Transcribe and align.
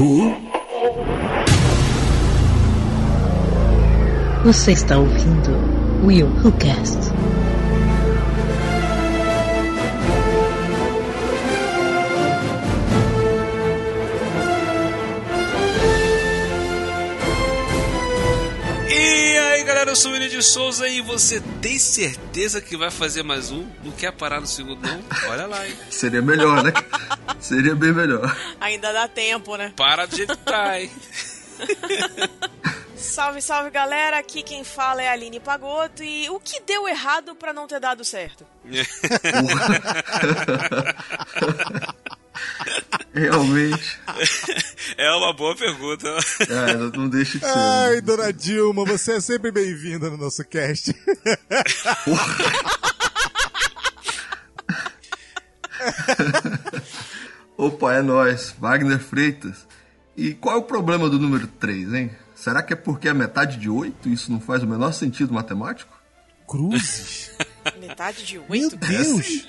Who? 0.00 0.34
Você 4.44 4.72
está 4.72 4.96
ouvindo 4.96 5.50
Will 6.02 6.26
Who 6.42 6.52
Cast. 6.52 6.96
E 18.88 19.38
aí 19.38 19.64
galera, 19.64 19.90
eu 19.90 19.96
sou 19.96 20.12
o 20.12 20.14
William 20.14 20.30
de 20.30 20.42
Souza 20.42 20.88
e 20.88 21.02
você 21.02 21.42
tem 21.60 21.78
certeza 21.78 22.62
que 22.62 22.74
vai 22.74 22.90
fazer 22.90 23.22
mais 23.22 23.50
um? 23.50 23.66
Não 23.84 23.92
quer 23.92 24.12
parar 24.12 24.40
no 24.40 24.46
segundo 24.46 24.80
não? 24.80 25.02
Olha 25.28 25.46
lá, 25.46 25.68
hein? 25.68 25.74
Seria 25.90 26.22
melhor, 26.22 26.64
né? 26.64 26.72
Seria 27.50 27.74
bem 27.74 27.92
melhor. 27.92 28.34
Ainda 28.60 28.92
dá 28.92 29.08
tempo, 29.08 29.56
né? 29.56 29.72
Para 29.76 30.06
que 30.06 30.24
tá, 30.24 30.80
hein? 30.80 30.88
Salve, 32.94 33.42
salve 33.42 33.70
galera, 33.70 34.18
aqui 34.18 34.40
quem 34.42 34.62
fala 34.62 35.02
é 35.02 35.08
a 35.08 35.12
Aline 35.12 35.40
Pagoto 35.40 36.04
e 36.04 36.30
o 36.30 36.38
que 36.38 36.60
deu 36.60 36.86
errado 36.86 37.34
pra 37.34 37.52
não 37.52 37.66
ter 37.66 37.80
dado 37.80 38.04
certo? 38.04 38.46
Realmente. 43.12 43.98
É 44.96 45.10
uma 45.12 45.32
boa 45.32 45.56
pergunta. 45.56 46.06
É, 46.48 46.74
não, 46.74 46.90
não 46.90 47.08
deixa 47.08 47.36
de 47.38 47.44
ser. 47.44 47.50
Ai, 47.50 47.96
né? 47.96 48.00
dona 48.02 48.32
Dilma, 48.32 48.84
você 48.84 49.14
é 49.14 49.20
sempre 49.20 49.50
bem-vinda 49.50 50.08
no 50.08 50.18
nosso 50.18 50.44
cast. 50.44 50.94
Opa, 57.66 57.94
é 57.94 58.02
nóis. 58.02 58.54
Wagner 58.58 58.98
Freitas. 58.98 59.66
E 60.16 60.34
qual 60.34 60.56
é 60.56 60.58
o 60.58 60.62
problema 60.62 61.08
do 61.08 61.18
número 61.18 61.46
3, 61.46 61.94
hein? 61.94 62.10
Será 62.34 62.62
que 62.62 62.72
é 62.72 62.76
porque 62.76 63.08
é 63.08 63.14
metade 63.14 63.56
de 63.58 63.68
8 63.68 64.08
e 64.08 64.12
isso 64.14 64.32
não 64.32 64.40
faz 64.40 64.62
o 64.62 64.66
menor 64.66 64.92
sentido 64.92 65.32
matemático? 65.34 65.92
Cruzes? 66.48 67.30
Metade 67.78 68.24
de 68.24 68.34
Meu 68.38 68.46
oito? 68.48 68.76
Deus! 68.76 69.46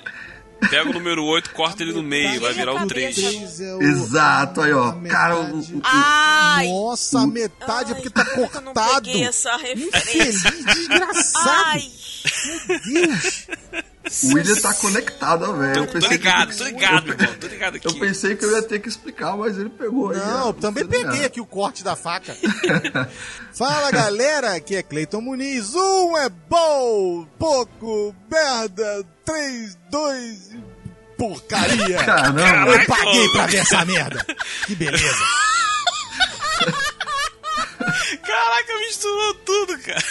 Pega 0.70 0.90
o 0.90 0.94
número 0.94 1.24
8, 1.24 1.50
corta 1.54 1.82
ele 1.82 1.92
no 1.94 2.04
meio, 2.04 2.40
vai 2.40 2.54
virar 2.54 2.76
um 2.76 2.86
3. 2.86 3.16
Três 3.16 3.60
é 3.62 3.74
o- 3.76 3.82
Exato, 3.82 4.62
aí 4.62 4.72
ó. 4.72 4.90
a 4.90 4.94
Cara, 5.10 5.40
o, 5.40 5.44
metade. 5.58 5.74
o- 5.74 5.78
o- 5.78 5.82
Ai! 5.84 6.68
Nossa, 6.68 7.20
a 7.22 7.28
metade 7.28 7.92
é 7.94 7.96
porque 7.96 8.10
tá 8.12 8.22
Ai, 8.22 8.34
eu 8.36 8.62
não 8.62 8.74
cortado. 8.74 9.06
peguei 9.08 9.24
essa 9.26 9.56
referência. 9.58 10.50
Infeliz, 10.50 10.66
desgraçado. 10.76 11.50
Ai! 11.50 11.92
Meu 12.68 12.80
Deus. 13.08 13.48
O 14.24 14.34
William 14.34 14.56
tá 14.56 14.74
conectado, 14.74 15.54
velho. 15.58 15.78
Eu 15.82 15.88
Tô 15.88 15.94
pensei 15.94 16.10
que- 16.10 16.18
ligado, 16.18 16.58
tô 16.58 16.64
ligado, 16.64 17.10
irmão, 17.12 17.36
tô 17.40 17.48
ligado 17.48 17.76
aqui. 17.78 17.88
Eu 17.88 17.94
pensei 18.00 18.36
que 18.36 18.44
eu 18.46 18.52
ia 18.56 18.62
ter 18.64 18.80
que 18.80 18.90
explicar, 18.90 19.38
mas 19.38 19.58
ele 19.58 19.70
pegou 19.70 20.10
aí. 20.12 20.18
Não, 20.18 20.54
também 20.54 20.86
peguei 20.86 21.20
não. 21.20 21.26
aqui 21.26 21.40
o 21.42 21.46
corte 21.46 21.84
da 21.84 21.96
faca. 21.96 22.36
Fala 23.54 23.92
galera, 23.92 24.56
aqui 24.56 24.76
é 24.76 24.84
Cleiton 24.84 25.22
Muniz. 25.22 25.74
Um 25.76 26.18
é 26.18 26.30
bom, 26.30 27.26
pouco, 27.38 28.16
merda, 28.30 29.06
três, 29.26 29.78
dois, 29.90 30.50
porcaria. 31.18 31.98
Caramba. 32.04 32.72
Eu 32.72 32.86
paguei 32.86 33.30
pra 33.30 33.46
ver 33.46 33.58
essa 33.58 33.86
merda. 33.86 34.26
Que 34.66 34.76
beleza. 34.76 35.04
Caraca, 38.26 38.80
misturou 38.80 39.34
tudo, 39.36 39.80
cara. 39.80 40.04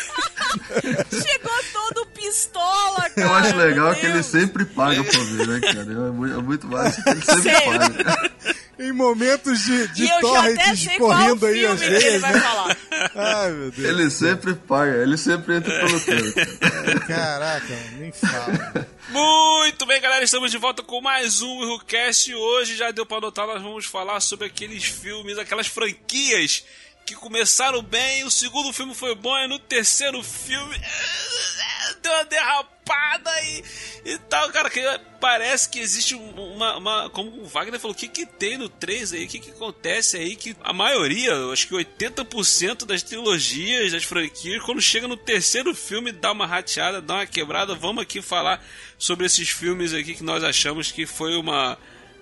Chegou 1.11 1.65
todo 1.73 2.07
pistola, 2.07 3.11
cara. 3.11 3.29
Eu 3.29 3.35
acho 3.35 3.57
legal 3.57 3.95
que 3.95 4.07
ele 4.07 4.23
sempre 4.23 4.65
paga 4.65 5.03
pra 5.05 5.21
ver, 5.21 5.47
né, 5.47 5.61
cara? 5.61 5.81
É 5.81 6.11
muito, 6.11 6.39
é 6.39 6.43
muito 6.43 6.69
que 6.69 7.11
ele 7.11 7.25
sempre 7.25 7.79
paga. 7.79 8.31
Em 8.81 8.93
momentos 8.93 9.63
de, 9.63 9.89
de 9.89 10.05
eu 10.05 10.09
já 10.09 10.41
até 10.41 10.55
torrents 10.55 10.83
sei 10.83 10.97
qual 10.97 11.11
correndo 11.11 11.45
aí 11.45 11.67
às 11.67 11.79
que 11.81 11.85
ele 11.85 11.98
vezes, 11.98 12.21
vai 12.23 12.33
né? 12.33 12.41
falar. 12.41 12.77
Ai, 13.14 13.51
meu 13.53 13.70
Deus. 13.70 13.89
Ele 13.91 14.11
sempre 14.11 14.55
paga, 14.55 15.03
ele 15.03 15.19
sempre 15.19 15.57
entra 15.57 15.79
pelo 15.80 16.01
canto. 16.01 16.59
cara. 16.59 17.01
Caraca, 17.01 17.79
nem 17.98 18.11
fala. 18.11 18.89
Muito 19.11 19.85
bem, 19.85 20.01
galera, 20.01 20.25
estamos 20.25 20.51
de 20.51 20.57
volta 20.57 20.83
com 20.83 20.98
mais 21.03 21.42
um 21.42 21.59
WhoCast. 21.73 22.35
Hoje 22.35 22.75
já 22.75 22.91
deu 22.91 23.05
pra 23.05 23.20
notar, 23.20 23.47
nós 23.47 23.61
vamos 23.63 23.85
falar 23.85 24.19
sobre 24.20 24.47
aqueles 24.47 24.85
filmes, 24.85 25.36
aquelas 25.36 25.67
franquias 25.67 26.64
que 27.06 27.14
começaram 27.14 27.83
bem, 27.83 28.24
o 28.24 28.30
segundo 28.30 28.72
filme 28.72 28.94
foi 28.94 29.14
bom, 29.14 29.36
e 29.38 29.48
no 29.48 29.58
terceiro 29.58 30.22
filme 30.22 30.77
deu 32.02 32.12
uma 32.12 32.24
derrapada 32.24 33.42
e, 33.44 33.64
e 34.05 34.18
tal, 34.18 34.48
cara, 34.50 34.70
que 34.70 34.80
parece 35.20 35.68
que 35.68 35.78
existe 35.80 36.14
um- 36.14 36.55
uma, 36.55 36.77
uma- 36.77 37.11
como 37.11 37.30
o 37.42 37.46
Wagner 37.46 37.78
falou, 37.80 37.94
o 37.94 37.98
que 37.98 38.08
que 38.08 38.24
tem 38.24 38.56
no 38.56 38.68
3 38.68 39.12
aí, 39.12 39.24
o 39.24 39.28
que 39.28 39.38
que 39.38 39.50
acontece 39.50 40.16
aí, 40.16 40.36
que 40.36 40.56
a 40.62 40.72
maioria, 40.72 41.34
acho 41.52 41.66
que 41.68 41.74
80% 41.74 42.84
das 42.86 43.02
trilogias, 43.02 43.92
das 43.92 44.05
franquias, 44.05 44.62
quando 44.62 44.80
chega 44.80 45.06
no 45.08 45.17
terceiro 45.17 45.74
filme, 45.74 46.12
dá 46.12 46.32
uma 46.32 46.46
rateada, 46.46 47.00
dá 47.02 47.14
uma 47.14 47.27
quebrada, 47.27 47.74
vamos 47.74 48.02
aqui 48.02 48.22
falar 48.22 48.64
sobre 48.98 49.27
esses 49.27 49.48
filmes 49.50 49.92
aqui 49.92 50.14
que 50.14 50.22
nós 50.24 50.42
achamos 50.44 50.90
que 50.92 51.06
foi 51.06 51.36
uma 51.36 51.77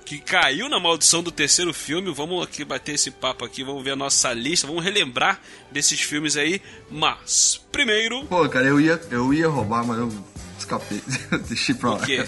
que 0.09 0.19
caiu 0.19 0.71
na 0.71 0.81
maldição 0.81 1.23
do 1.23 1.31
terceiro 1.31 1.75
filme. 1.75 2.11
Vamos 2.15 2.43
aqui 2.43 2.65
bater 2.65 2.95
esse 2.95 3.11
papo 3.11 3.45
aqui, 3.45 3.63
vamos 3.63 3.85
ver 3.85 3.91
a 3.91 3.97
nossa 3.97 4.33
lista, 4.33 4.67
vamos 4.67 4.83
relembrar 4.83 5.39
desses 5.71 6.01
filmes 6.01 6.35
aí. 6.35 6.63
Mas, 6.91 7.61
primeiro, 7.71 8.25
Pô, 8.25 8.49
cara, 8.49 8.65
eu 8.65 8.81
ia, 8.81 8.99
eu 9.11 9.35
ia 9.35 9.47
roubar, 9.49 9.85
mas 9.87 9.99
eu 9.99 10.11
escapei. 10.59 11.03
Deixei 11.47 11.75
pra 11.75 11.91
lá. 11.91 11.97
o 11.97 12.01
quê? 12.01 12.27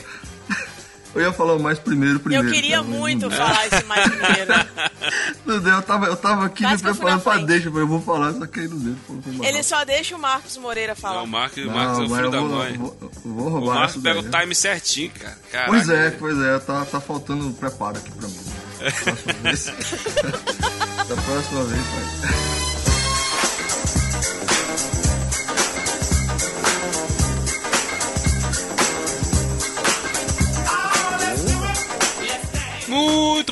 Eu 1.14 1.20
ia 1.22 1.32
falar 1.32 1.54
o 1.54 1.60
mais 1.60 1.78
primeiro 1.78 2.20
primeiro. 2.20 2.46
Eu 2.48 2.52
queria 2.52 2.76
cara, 2.76 2.84
mas 2.88 2.98
muito 2.98 3.28
não, 3.28 3.36
falar 3.36 3.66
esse 3.66 3.84
mais 3.84 4.08
primeiro. 4.08 4.52
Não 5.44 5.58
deu, 5.58 5.72
eu 5.74 5.82
tava, 5.82 6.06
eu 6.06 6.16
tava 6.16 6.46
aqui 6.46 6.62
Quase 6.62 6.84
me 6.84 6.92
preparando 6.92 7.22
pra 7.22 7.38
deixa, 7.38 7.70
mas 7.70 7.80
eu 7.80 7.88
vou 7.88 8.00
falar, 8.00 8.32
só 8.34 8.46
que 8.46 8.60
aí 8.60 8.68
não 8.68 8.78
deu. 8.78 8.96
Ele 9.42 9.62
só 9.62 9.84
deixa 9.84 10.14
o 10.14 10.18
Marcos 10.18 10.56
Moreira 10.58 10.92
Não, 10.92 10.96
falar. 11.00 11.22
o 11.22 11.26
Marcos, 11.26 11.58
o 11.64 11.66
Não, 11.66 11.74
Marcos 11.74 11.98
é 11.98 12.02
o 12.02 12.08
mas 12.08 12.18
filho 12.18 12.30
da 12.30 12.38
vou, 12.40 12.48
mãe. 12.48 12.72
Vou, 12.74 13.10
vou 13.24 13.46
O 13.46 13.48
roubar 13.48 13.74
Marcos 13.74 13.94
isso 13.96 14.02
pega 14.02 14.22
daí. 14.22 14.28
o 14.30 14.40
time 14.40 14.54
certinho, 14.54 15.10
cara. 15.18 15.38
Caraca. 15.50 15.70
Pois 15.70 15.88
é, 15.88 16.10
pois 16.10 16.38
é, 16.38 16.58
tá, 16.60 16.84
tá 16.84 17.00
faltando 17.00 17.50
preparo 17.54 17.96
aqui 17.96 18.10
pra 18.12 18.28
mim. 18.28 18.38
Da 18.80 18.86
próxima 19.02 19.32
vez. 19.42 19.64
da 21.08 21.16
próxima 21.16 21.64
vez, 21.64 21.82
vai. 21.86 22.49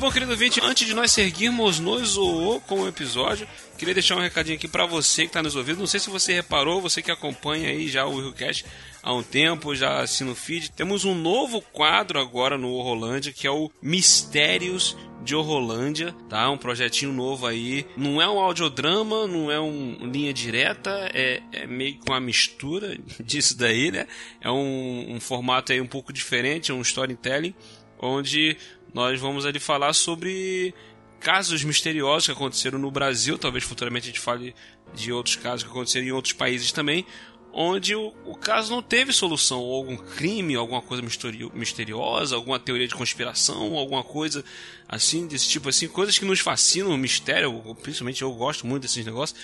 Bom, 0.09 0.13
querido 0.13 0.33
ouvinte. 0.33 0.59
Antes 0.63 0.87
de 0.87 0.95
nós 0.95 1.13
seguirmos 1.13 1.79
no 1.79 2.03
Zoou 2.03 2.63
com 2.63 2.81
o 2.81 2.89
episódio, 2.89 3.47
queria 3.77 3.93
deixar 3.93 4.17
um 4.17 4.21
recadinho 4.21 4.57
aqui 4.57 4.67
pra 4.67 4.87
você 4.87 5.27
que 5.27 5.33
tá 5.33 5.43
nos 5.43 5.55
ouvindo. 5.55 5.81
Não 5.81 5.87
sei 5.87 6.01
se 6.01 6.09
você 6.09 6.33
reparou, 6.33 6.81
você 6.81 7.03
que 7.03 7.11
acompanha 7.11 7.69
aí 7.69 7.89
já 7.89 8.07
o 8.07 8.15
Willcast 8.15 8.65
há 9.03 9.13
um 9.13 9.23
tempo, 9.23 9.75
já 9.75 10.01
assina 10.01 10.31
o 10.31 10.35
feed. 10.35 10.71
Temos 10.71 11.05
um 11.05 11.15
novo 11.15 11.61
quadro 11.61 12.19
agora 12.19 12.57
no 12.57 12.71
Horrolândia, 12.71 13.35
que 13.35 13.47
é 13.47 13.51
o 13.51 13.71
Mistérios 13.83 14.97
de 15.23 15.35
Horrolândia, 15.35 16.15
tá? 16.27 16.49
Um 16.49 16.57
projetinho 16.57 17.13
novo 17.13 17.47
aí. 17.47 17.85
Não 17.95 18.23
é 18.23 18.27
um 18.27 18.39
audiodrama, 18.39 19.27
não 19.27 19.53
é 19.53 19.61
um 19.61 20.11
linha 20.11 20.33
direta, 20.33 20.91
é, 21.13 21.43
é 21.53 21.67
meio 21.67 21.99
com 21.99 22.13
uma 22.13 22.21
mistura 22.21 22.97
disso 23.21 23.59
daí, 23.59 23.91
né? 23.91 24.07
É 24.41 24.51
um, 24.51 25.17
um 25.17 25.21
formato 25.21 25.71
aí 25.71 25.83
um 25.83 25.87
pouco 25.87 26.15
diferente, 26.15 26.71
é 26.71 26.75
um 26.75 26.81
storytelling, 26.81 27.55
onde 28.01 28.57
nós 28.93 29.21
vamos 29.21 29.45
ali 29.47 29.59
falar 29.59 29.93
sobre 29.93 30.75
casos 31.21 31.65
misteriosos 31.65 32.27
que 32.27 32.33
aconteceram 32.33 32.79
no 32.79 32.91
Brasil, 32.91 33.37
talvez 33.37 33.65
futuramente 33.65 34.05
a 34.05 34.11
gente 34.11 34.21
fale 34.21 34.55
de 34.95 35.13
outros 35.13 35.37
casos 35.37 35.65
que 35.65 35.71
aconteceram 35.71 36.07
em 36.07 36.13
outros 36.13 36.33
países 36.33 36.73
também, 36.73 37.05
onde 37.53 37.95
o, 37.95 38.15
o 38.25 38.37
caso 38.37 38.71
não 38.71 38.83
teve 38.83 39.13
solução, 39.13 39.59
ou 39.61 39.75
algum 39.75 39.97
crime, 39.97 40.55
alguma 40.55 40.81
coisa 40.81 41.03
misterio- 41.03 41.51
misteriosa, 41.55 42.37
alguma 42.37 42.59
teoria 42.59 42.87
de 42.87 42.95
conspiração, 42.95 43.75
alguma 43.75 44.05
coisa 44.05 44.45
assim, 44.89 45.27
desse 45.27 45.49
tipo 45.49 45.69
assim, 45.69 45.89
coisas 45.89 46.19
que 46.19 46.25
nos 46.25 46.41
fascinam, 46.41 46.97
mistério, 46.97 47.61
principalmente 47.83 48.23
eu 48.23 48.33
gosto 48.33 48.67
muito 48.67 48.83
desses 48.83 49.05
negócios. 49.05 49.39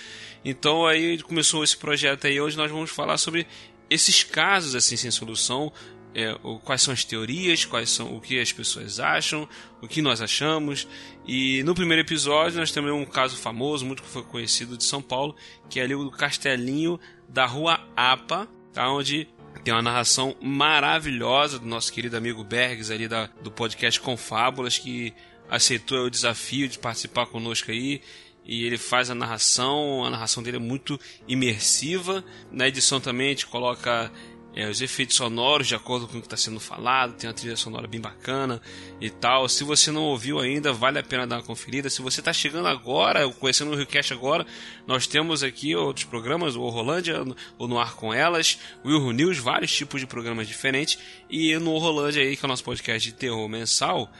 Então 0.44 0.86
aí 0.86 1.19
começou 1.22 1.64
esse 1.64 1.76
projeto 1.76 2.26
aí, 2.26 2.40
hoje 2.40 2.56
nós 2.56 2.70
vamos 2.70 2.90
falar 2.90 3.19
sobre 3.19 3.46
esses 3.90 4.22
casos 4.22 4.74
assim 4.74 4.96
sem 4.96 5.10
solução, 5.10 5.72
é, 6.14 6.34
quais 6.62 6.81
são 6.82 6.94
as 6.94 7.05
teorias, 7.05 7.64
quais 7.64 7.90
são 7.90 8.14
o 8.16 8.20
que 8.20 8.38
as 8.38 8.52
pessoas 8.52 9.00
acham, 9.00 9.49
o 9.82 9.88
que 9.88 10.00
nós 10.00 10.22
achamos. 10.22 10.87
E 11.26 11.62
no 11.64 11.75
primeiro 11.75 12.02
episódio 12.02 12.58
nós 12.58 12.70
temos 12.70 12.93
um 12.93 13.05
caso 13.05 13.37
famoso, 13.37 13.84
muito 13.84 14.02
que 14.02 14.08
foi 14.08 14.22
conhecido 14.22 14.76
de 14.76 14.84
São 14.84 15.02
Paulo, 15.02 15.34
que 15.69 15.81
é 15.81 15.82
ali 15.82 15.94
o 15.94 16.11
castelinho 16.11 17.00
da 17.28 17.46
Rua 17.46 17.81
Apa, 17.96 18.49
tá? 18.72 18.88
onde 18.90 19.28
tem 19.64 19.75
uma 19.75 19.82
narração 19.82 20.37
maravilhosa 20.40 21.58
do 21.58 21.66
nosso 21.66 21.93
querido 21.93 22.17
amigo 22.17 22.44
Bergs 22.44 22.93
ali 22.93 23.08
da, 23.08 23.26
do 23.43 23.50
podcast 23.50 24.00
Confábulas, 24.00 24.78
que 24.78 25.12
aceitou 25.49 26.06
o 26.06 26.10
desafio 26.10 26.69
de 26.69 26.78
participar 26.78 27.26
conosco 27.26 27.70
aí 27.70 28.00
e 28.44 28.64
ele 28.64 28.76
faz 28.76 29.08
a 29.08 29.14
narração, 29.14 30.05
a 30.05 30.10
narração 30.10 30.43
dele 30.43 30.58
é 30.58 30.60
muito 30.60 31.00
imersiva. 31.26 32.22
Na 32.52 32.69
edição 32.69 33.00
também 33.00 33.28
a 33.28 33.31
gente 33.31 33.46
coloca 33.46 34.12
é, 34.54 34.68
os 34.68 34.80
efeitos 34.80 35.16
sonoros 35.16 35.66
de 35.66 35.74
acordo 35.74 36.06
com 36.06 36.18
o 36.18 36.20
que 36.20 36.26
está 36.26 36.36
sendo 36.36 36.60
falado, 36.60 37.14
tem 37.14 37.28
uma 37.28 37.34
trilha 37.34 37.56
sonora 37.56 37.88
bem 37.88 38.00
bacana 38.00 38.60
e 39.00 39.10
tal. 39.10 39.48
Se 39.48 39.64
você 39.64 39.90
não 39.90 40.02
ouviu 40.02 40.38
ainda, 40.38 40.72
vale 40.72 40.98
a 40.98 41.02
pena 41.02 41.26
dar 41.26 41.36
uma 41.36 41.42
conferida. 41.42 41.90
Se 41.90 42.00
você 42.00 42.20
está 42.20 42.32
chegando 42.32 42.68
agora, 42.68 43.28
conhecendo 43.28 43.72
o 43.72 43.74
RioCast 43.74 44.12
agora, 44.12 44.46
nós 44.86 45.06
temos 45.06 45.42
aqui 45.42 45.74
outros 45.74 46.04
programas, 46.04 46.54
o 46.54 46.68
Rolândia, 46.68 47.24
o 47.58 47.66
No 47.66 47.78
Ar 47.78 47.94
Com 47.94 48.14
Elas, 48.14 48.58
o 48.84 48.88
Will 48.88 49.12
News, 49.12 49.38
vários 49.38 49.74
tipos 49.74 50.00
de 50.00 50.06
programas 50.06 50.46
diferentes. 50.46 50.98
E 51.28 51.56
no 51.58 51.76
Rolândia 51.78 52.22
aí, 52.22 52.36
que 52.36 52.44
é 52.44 52.46
o 52.46 52.48
nosso 52.48 52.64
podcast 52.64 53.08
de 53.08 53.14
terror 53.14 53.48
mensal, 53.48 54.10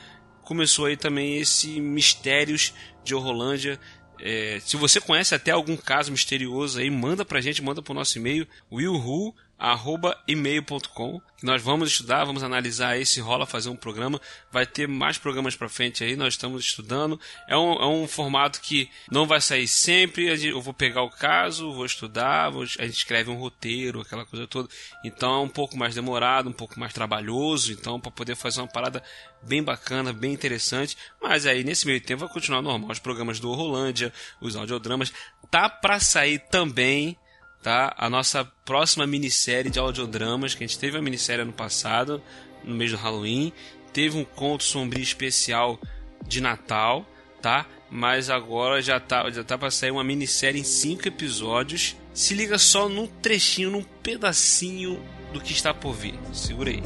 começou 0.43 0.87
aí 0.87 0.97
também 0.97 1.39
esse 1.39 1.81
Mistérios 1.81 2.75
de 3.05 3.15
Horrolândia, 3.15 3.79
é, 4.21 4.59
se 4.65 4.77
você 4.77 5.01
conhece 5.01 5.35
até 5.35 5.51
algum 5.51 5.77
caso 5.77 6.13
misterioso 6.13 6.79
aí, 6.79 6.91
manda 6.91 7.25
pra 7.25 7.41
gente, 7.41 7.63
manda 7.63 7.83
pro 7.83 7.95
nosso 7.95 8.17
e-mail, 8.19 8.47
willhu, 8.71 9.35
arroba 9.59 10.17
email.com 10.27 11.21
nós 11.45 11.61
vamos 11.61 11.91
estudar, 11.91 12.25
vamos 12.25 12.43
analisar 12.43 12.93
aí 12.93 13.05
se 13.05 13.21
rola 13.21 13.45
fazer 13.45 13.69
um 13.69 13.77
programa. 13.77 14.19
Vai 14.51 14.65
ter 14.65 14.89
mais 14.89 15.19
programas 15.19 15.55
para 15.55 15.69
frente 15.69 16.03
aí, 16.03 16.17
nós 16.17 16.33
estamos 16.33 16.65
estudando. 16.65 17.21
É 17.47 17.55
um, 17.55 17.73
é 17.75 17.87
um 17.87 18.09
formato 18.09 18.63
que 18.63 18.89
não 19.11 19.27
vai 19.27 19.43
sair 19.43 19.69
sempre. 19.69 20.25
Eu 20.43 20.63
vou 20.63 20.73
pegar 20.73 21.03
o 21.03 21.11
caso, 21.11 21.71
vou 21.75 21.85
estudar, 21.85 22.49
vou, 22.49 22.63
a 22.63 22.87
gente 22.87 22.97
escreve 22.97 23.31
um 23.31 23.37
roteiro, 23.37 24.01
aquela 24.01 24.25
coisa 24.25 24.47
toda. 24.47 24.71
Então 25.05 25.35
é 25.35 25.41
um 25.41 25.49
pouco 25.49 25.77
mais 25.77 25.95
demorado, 25.95 26.49
um 26.49 26.53
pouco 26.53 26.81
mais 26.81 26.95
trabalhoso. 26.95 27.73
Então, 27.73 28.01
para 28.01 28.11
poder 28.11 28.37
fazer 28.37 28.63
uma 28.63 28.67
parada 28.67 29.03
bem 29.43 29.63
bacana, 29.63 30.15
bem 30.15 30.33
interessante. 30.33 30.97
Mas 31.23 31.45
aí 31.45 31.63
nesse 31.63 31.87
meio 31.87 32.01
tempo 32.01 32.21
vai 32.21 32.33
continuar 32.33 32.63
normal. 32.63 32.91
Os 32.91 32.99
programas 32.99 33.39
do 33.39 33.53
Rolândia, 33.53 34.11
os 34.41 34.57
audiodramas. 34.57 35.13
Tá 35.51 35.69
para 35.69 36.01
sair 36.01 36.39
também 36.39 37.19
tá? 37.65 37.95
A 37.97 38.11
nossa 38.11 38.45
próxima 38.45 39.07
minissérie 39.07 39.71
de 39.71 39.79
audiodramas, 39.79 40.55
que 40.55 40.63
a 40.63 40.67
gente 40.67 40.79
teve 40.79 40.99
uma 40.99 41.03
minissérie 41.03 41.43
ano 41.43 41.53
passado, 41.53 42.23
no 42.63 42.75
mês 42.75 42.91
do 42.91 42.99
Halloween, 42.99 43.55
teve 43.91 44.19
um 44.19 44.25
conto 44.25 44.63
sombrio 44.63 45.03
especial 45.03 45.81
de 46.27 46.43
Natal, 46.43 47.07
tá? 47.41 47.65
Mas 47.91 48.29
agora 48.29 48.83
já 48.83 49.01
tá, 49.01 49.31
já 49.31 49.43
tá 49.43 49.57
pra 49.57 49.71
sair 49.71 49.91
uma 49.91 50.05
minissérie 50.05 50.61
em 50.61 50.65
cinco 50.65 51.09
episódios. 51.09 51.97
Se 52.13 52.35
liga 52.35 52.59
só 52.59 52.87
num 52.87 53.07
trechinho, 53.07 53.71
num 53.71 53.83
pedacinho 53.83 55.03
do 55.33 55.41
que 55.41 55.53
está 55.53 55.73
por 55.73 55.95
vir. 55.95 56.19
Segura 56.35 56.71
aí. 56.71 56.83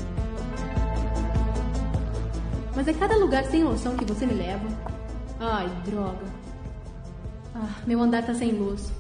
Mas 2.77 2.87
é 2.87 2.93
cada 2.93 3.17
lugar 3.17 3.45
sem 3.47 3.65
noção 3.65 3.97
que 3.97 4.05
você 4.05 4.25
me 4.25 4.35
leva. 4.35 4.69
Ai, 5.41 5.69
droga. 5.85 6.25
Ah, 7.53 7.75
meu 7.85 8.01
andar 8.01 8.25
tá 8.25 8.33
sem 8.33 8.53
luz. 8.53 8.93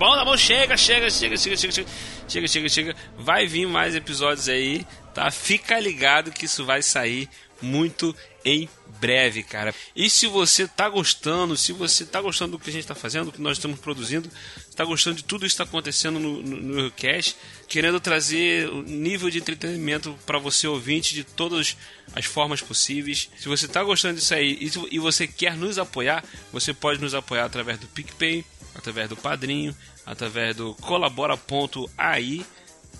Bom, 0.00 0.14
tá 0.14 0.24
bom, 0.24 0.34
chega, 0.34 0.78
chega, 0.78 1.10
chega, 1.10 1.36
chega, 1.36 1.56
chega, 1.58 1.72
chega, 1.72 1.88
chega, 2.26 2.48
chega, 2.48 2.68
chega. 2.70 2.96
Vai 3.18 3.46
vir 3.46 3.68
mais 3.68 3.94
episódios 3.94 4.48
aí, 4.48 4.86
tá? 5.12 5.30
Fica 5.30 5.78
ligado 5.78 6.32
que 6.32 6.46
isso 6.46 6.64
vai 6.64 6.80
sair 6.80 7.28
muito 7.60 8.16
em 8.42 8.66
breve, 8.98 9.42
cara. 9.42 9.74
E 9.94 10.08
se 10.08 10.26
você 10.26 10.66
tá 10.66 10.88
gostando, 10.88 11.54
se 11.54 11.74
você 11.74 12.06
tá 12.06 12.18
gostando 12.18 12.52
do 12.52 12.58
que 12.58 12.70
a 12.70 12.72
gente 12.72 12.86
tá 12.86 12.94
fazendo, 12.94 13.26
do 13.26 13.32
que 13.32 13.42
nós 13.42 13.58
estamos 13.58 13.78
produzindo, 13.78 14.26
está 14.70 14.86
gostando 14.86 15.16
de 15.16 15.24
tudo 15.24 15.44
isso 15.44 15.54
que 15.54 15.62
está 15.62 15.70
acontecendo 15.70 16.18
no, 16.18 16.42
no, 16.42 16.84
no 16.84 16.92
querendo 17.68 18.00
trazer 18.00 18.70
o 18.70 18.80
nível 18.80 19.28
de 19.28 19.36
entretenimento 19.36 20.18
para 20.24 20.38
você 20.38 20.66
ouvinte 20.66 21.14
de 21.14 21.24
todas 21.24 21.76
as 22.14 22.24
formas 22.24 22.62
possíveis. 22.62 23.28
Se 23.38 23.48
você 23.48 23.66
está 23.66 23.84
gostando 23.84 24.14
disso 24.14 24.32
aí 24.32 24.58
e, 24.58 24.96
e 24.96 24.98
você 24.98 25.26
quer 25.26 25.58
nos 25.58 25.78
apoiar, 25.78 26.24
você 26.50 26.72
pode 26.72 27.02
nos 27.02 27.14
apoiar 27.14 27.44
através 27.44 27.78
do 27.78 27.86
PicPay, 27.88 28.42
através 28.80 29.08
do 29.08 29.16
Padrinho, 29.16 29.76
através 30.04 30.56
do 30.56 30.74
colabora.ai, 30.74 32.44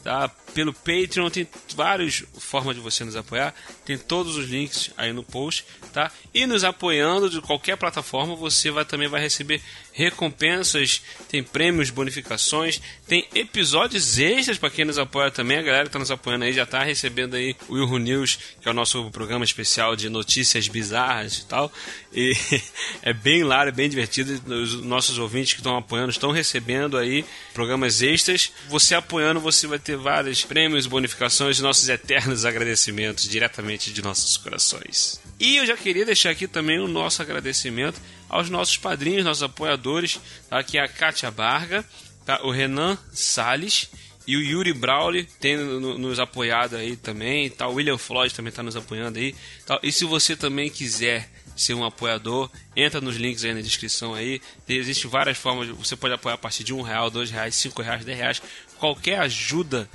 tá? 0.04 0.28
Pelo 0.54 0.72
Patreon 0.72 1.30
tem 1.30 1.48
várias 1.74 2.24
formas 2.38 2.76
de 2.76 2.82
você 2.82 3.04
nos 3.04 3.16
apoiar, 3.16 3.54
tem 3.84 3.98
todos 3.98 4.36
os 4.36 4.48
links 4.48 4.90
aí 4.96 5.12
no 5.12 5.22
post, 5.22 5.66
tá? 5.92 6.10
E 6.32 6.46
nos 6.46 6.64
apoiando 6.64 7.28
de 7.28 7.40
qualquer 7.40 7.76
plataforma, 7.76 8.34
você 8.34 8.70
vai 8.70 8.84
também 8.84 9.08
vai 9.08 9.20
receber 9.20 9.60
recompensas, 10.00 11.02
tem 11.29 11.43
prêmios, 11.43 11.91
bonificações, 11.91 12.81
tem 13.06 13.29
episódios 13.35 14.19
extras 14.19 14.56
para 14.56 14.70
quem 14.70 14.85
nos 14.85 14.99
apoia 14.99 15.31
também. 15.31 15.58
A 15.58 15.62
galera 15.62 15.85
que 15.85 15.91
tá 15.91 15.99
nos 15.99 16.11
apoiando 16.11 16.44
aí 16.44 16.52
já 16.52 16.64
tá 16.64 16.82
recebendo 16.82 17.35
aí 17.35 17.55
o 17.69 17.75
Will 17.75 17.99
News, 17.99 18.38
que 18.61 18.69
é 18.69 18.70
o 18.70 18.75
nosso 18.75 19.11
programa 19.11 19.44
especial 19.44 19.94
de 19.94 20.08
notícias 20.08 20.69
bizarras 20.69 21.38
e 21.38 21.47
tal. 21.47 21.70
E 22.12 22.32
é 23.02 23.12
bem 23.12 23.44
lá, 23.44 23.67
é 23.67 23.70
bem 23.70 23.88
divertido. 23.91 24.32
Os 24.52 24.81
nossos 24.82 25.19
ouvintes 25.19 25.52
que 25.52 25.61
estão 25.61 25.76
apoiando 25.76 26.11
estão 26.11 26.31
recebendo 26.31 26.97
aí 26.97 27.25
programas 27.52 28.00
extras. 28.00 28.52
Você 28.69 28.94
apoiando, 28.94 29.38
você 29.38 29.67
vai 29.67 29.79
ter 29.79 29.97
vários 29.97 30.44
prêmios, 30.44 30.87
bonificações 30.87 31.58
e 31.58 31.62
nossos 31.62 31.88
eternos 31.88 32.44
agradecimentos 32.47 33.29
diretamente 33.29 33.93
de 33.93 34.02
nossos 34.02 34.37
corações. 34.38 35.20
E 35.38 35.56
eu 35.56 35.67
já 35.67 35.76
queria 35.76 36.06
deixar 36.06 36.31
aqui 36.31 36.47
também 36.47 36.79
o 36.79 36.88
nosso 36.88 37.20
agradecimento 37.20 38.00
aos 38.30 38.48
nossos 38.48 38.76
padrinhos, 38.76 39.24
nossos 39.24 39.42
apoiadores, 39.42 40.20
tá? 40.48 40.62
que 40.62 40.78
é 40.78 40.82
a 40.82 40.88
Kátia 40.88 41.30
Barga, 41.30 41.84
tá? 42.24 42.40
o 42.42 42.50
Renan 42.50 42.96
Sales 43.12 43.90
e 44.26 44.36
o 44.36 44.40
Yuri 44.40 44.72
Brawley 44.72 45.24
tem 45.40 45.56
nos 45.56 46.20
apoiado 46.20 46.76
aí 46.76 46.96
também, 46.96 47.50
tá? 47.50 47.66
o 47.66 47.74
William 47.74 47.98
Floyd 47.98 48.32
também 48.32 48.50
está 48.50 48.62
nos 48.62 48.76
apoiando 48.76 49.18
aí. 49.18 49.34
Tá? 49.66 49.78
E 49.82 49.90
se 49.90 50.04
você 50.04 50.36
também 50.36 50.70
quiser 50.70 51.28
ser 51.56 51.74
um 51.74 51.84
apoiador, 51.84 52.48
entra 52.74 53.00
nos 53.00 53.16
links 53.16 53.44
aí 53.44 53.52
na 53.52 53.60
descrição 53.60 54.14
aí. 54.14 54.40
Existem 54.68 55.10
várias 55.10 55.36
formas, 55.36 55.68
você 55.68 55.96
pode 55.96 56.14
apoiar 56.14 56.36
a 56.36 56.38
partir 56.38 56.64
de 56.64 56.72
um 56.72 56.80
real, 56.80 57.10
dois 57.10 57.30
reais, 57.30 57.54
cinco 57.54 57.82
reais, 57.82 58.04
dez 58.04 58.16
reais. 58.16 58.42
Qualquer 58.78 59.18
ajuda 59.20 59.88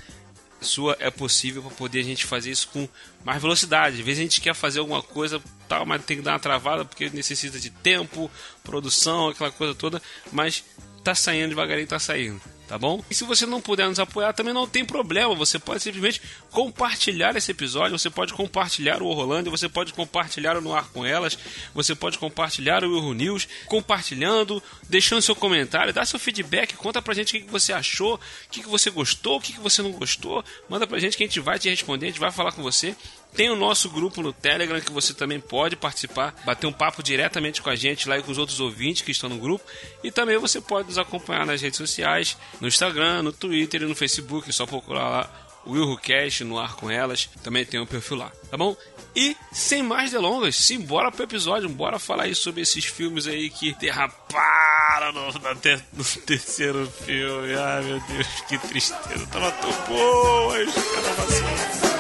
sua 0.62 0.96
é 1.00 1.10
possível 1.10 1.62
para 1.62 1.72
poder 1.72 2.00
a 2.00 2.04
gente 2.04 2.26
fazer 2.26 2.52
isso 2.52 2.70
com 2.70 2.88
mais 3.24 3.42
velocidade. 3.42 4.00
Às 4.00 4.06
vezes 4.06 4.20
a 4.20 4.24
gente 4.24 4.42
quer 4.42 4.54
fazer 4.54 4.80
alguma 4.80 5.04
coisa, 5.04 5.42
tal, 5.68 5.86
mas 5.86 6.04
tem 6.04 6.18
que 6.18 6.24
dar 6.24 6.34
uma 6.34 6.40
travada 6.40 6.86
porque 6.86 7.10
necessita 7.10 7.60
de 7.60 7.70
tempo, 7.70 8.32
produção, 8.64 9.30
aquela 9.30 9.52
coisa 9.52 9.76
toda, 9.76 10.02
mas 10.32 10.64
tá 11.04 11.14
saindo 11.14 11.50
devagarinho, 11.50 11.88
tá 11.88 12.00
saindo 12.00 12.42
tá 12.68 12.78
bom? 12.78 13.04
E 13.10 13.16
se 13.16 13.24
você 13.24 13.46
não 13.46 13.62
puder 13.62 13.88
nos 13.88 14.00
apoiar, 14.00 14.34
também 14.34 14.54
não 14.54 14.68
tem 14.68 14.84
problema. 14.84 15.34
Você 15.36 15.60
pode 15.60 15.82
simplesmente 15.84 16.22
compartilhar 16.52 17.36
esse 17.36 17.52
episódio, 17.52 17.98
você 17.98 18.10
pode 18.10 18.34
compartilhar 18.34 19.02
o 19.02 19.14
Rolândia, 19.14 19.52
você 19.52 19.70
pode 19.70 19.94
compartilhar 19.94 20.58
o 20.58 20.62
No 20.62 20.74
Ar 20.74 20.90
com 20.90 21.06
Elas, 21.06 21.38
você 21.74 21.96
pode 21.96 22.18
compartilhar 22.18 22.84
o 22.84 22.96
Euro 22.96 23.14
News, 23.14 23.48
compartilhando, 23.68 24.62
deixando 24.90 25.22
seu 25.22 25.36
comentário, 25.36 25.94
dá 25.94 26.06
seu 26.06 26.20
feedback, 26.20 26.76
conta 26.76 27.02
pra 27.02 27.14
gente 27.14 27.38
o 27.38 27.42
que 27.42 27.52
você 27.52 27.74
achou, 27.74 28.16
o 28.16 28.20
que 28.50 28.62
você 28.64 28.90
gostou, 28.90 29.38
o 29.38 29.42
que 29.42 29.60
você 29.60 29.82
não 29.82 29.92
gostou, 29.92 30.44
manda 30.70 30.88
pra 30.88 31.00
gente 31.00 31.18
que 31.18 31.24
a 31.24 31.28
gente 31.28 31.40
vai 31.40 31.60
te 31.60 31.70
responder, 31.70 32.08
a 32.08 32.10
gente 32.10 32.20
vai 32.20 32.32
falar 32.32 32.52
com 32.52 32.64
você. 32.64 32.96
Tem 33.36 33.50
o 33.50 33.56
nosso 33.56 33.90
grupo 33.90 34.22
no 34.22 34.32
Telegram 34.32 34.80
que 34.80 34.92
você 34.92 35.14
também 35.14 35.40
pode 35.40 35.76
participar, 35.76 36.34
bater 36.46 36.68
um 36.68 36.72
papo 36.72 37.04
diretamente 37.04 37.62
com 37.62 37.70
a 37.70 37.76
gente 37.76 38.08
lá 38.08 38.18
e 38.18 38.24
com 38.24 38.32
os 38.32 38.38
outros 38.38 38.60
ouvintes 38.60 39.02
que 39.02 39.12
estão 39.12 39.30
no 39.30 39.38
grupo. 39.38 39.66
E 40.04 40.10
também 40.10 40.38
você 40.38 40.62
pode 40.62 40.88
nos 40.88 40.98
acompanhar 40.98 41.46
nas 41.46 41.62
redes 41.62 41.78
sociais, 41.78 42.38
no 42.62 42.68
Instagram, 42.68 43.24
no 43.24 43.34
Twitter 43.34 43.82
e 43.82 43.86
no 43.86 43.96
Facebook. 43.96 44.50
É 44.50 44.54
só 44.54 44.66
procurar 44.66 45.10
lá 45.10 45.46
o 45.66 45.72
Will 45.72 45.98
Cash 45.98 46.42
no 46.42 46.58
ar 46.58 46.76
com 46.76 46.90
elas. 46.90 47.30
Também 47.44 47.66
tem 47.66 47.80
um 47.80 47.86
perfil 47.86 48.18
lá, 48.18 48.32
tá 48.50 48.56
bom? 48.56 48.76
E 49.16 49.36
sem 49.52 49.82
mais 49.82 50.12
delongas, 50.12 50.56
simbora 50.56 51.12
pro 51.12 51.24
episódio, 51.24 51.68
bora 51.70 51.98
falar 51.98 52.24
aí 52.24 52.36
sobre 52.36 52.62
esses 52.62 52.86
filmes 52.86 53.28
aí 53.28 53.50
que 53.50 53.74
derraparam 53.74 55.12
no, 55.14 55.28
no 55.28 56.06
terceiro 56.26 56.90
filme. 57.06 57.54
Ai 57.56 57.84
meu 57.84 58.00
Deus, 58.02 58.28
que 58.48 58.58
tristeza, 58.58 59.26
tava 59.28 59.52
tão 59.52 59.72
boa, 59.88 60.54
caramba 60.54 61.24
assim. 61.24 61.95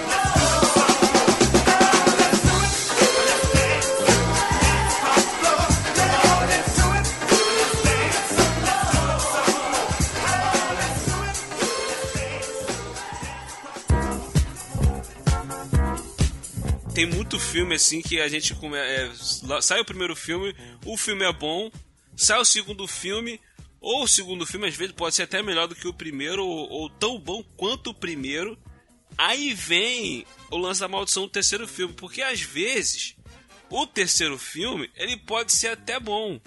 Tem 16.95 17.05
muito 17.05 17.37
filme 17.37 17.75
assim 17.75 18.01
que 18.01 18.21
a 18.21 18.29
gente 18.29 18.55
come, 18.55 18.77
é, 18.77 19.11
sai 19.61 19.81
o 19.81 19.85
primeiro 19.85 20.15
filme, 20.15 20.55
o 20.85 20.95
filme 20.95 21.25
é 21.25 21.33
bom, 21.33 21.69
sai 22.15 22.39
o 22.39 22.45
segundo 22.45 22.87
filme, 22.87 23.37
ou 23.81 24.03
o 24.03 24.07
segundo 24.07 24.45
filme 24.45 24.65
às 24.65 24.75
vezes 24.77 24.95
pode 24.95 25.13
ser 25.13 25.23
até 25.23 25.43
melhor 25.43 25.67
do 25.67 25.75
que 25.75 25.89
o 25.89 25.93
primeiro, 25.93 26.47
ou, 26.47 26.69
ou 26.69 26.89
tão 26.89 27.19
bom 27.19 27.43
quanto 27.57 27.89
o 27.89 27.93
primeiro. 27.93 28.57
Aí 29.17 29.53
vem 29.53 30.25
o 30.49 30.55
lance 30.55 30.79
da 30.79 30.87
maldição 30.87 31.23
do 31.23 31.29
terceiro 31.29 31.67
filme, 31.67 31.93
porque 31.93 32.21
às 32.21 32.39
vezes 32.39 33.17
o 33.69 33.85
terceiro 33.85 34.37
filme 34.37 34.89
ele 34.95 35.17
pode 35.17 35.51
ser 35.51 35.67
até 35.67 35.99
bom, 35.99 36.39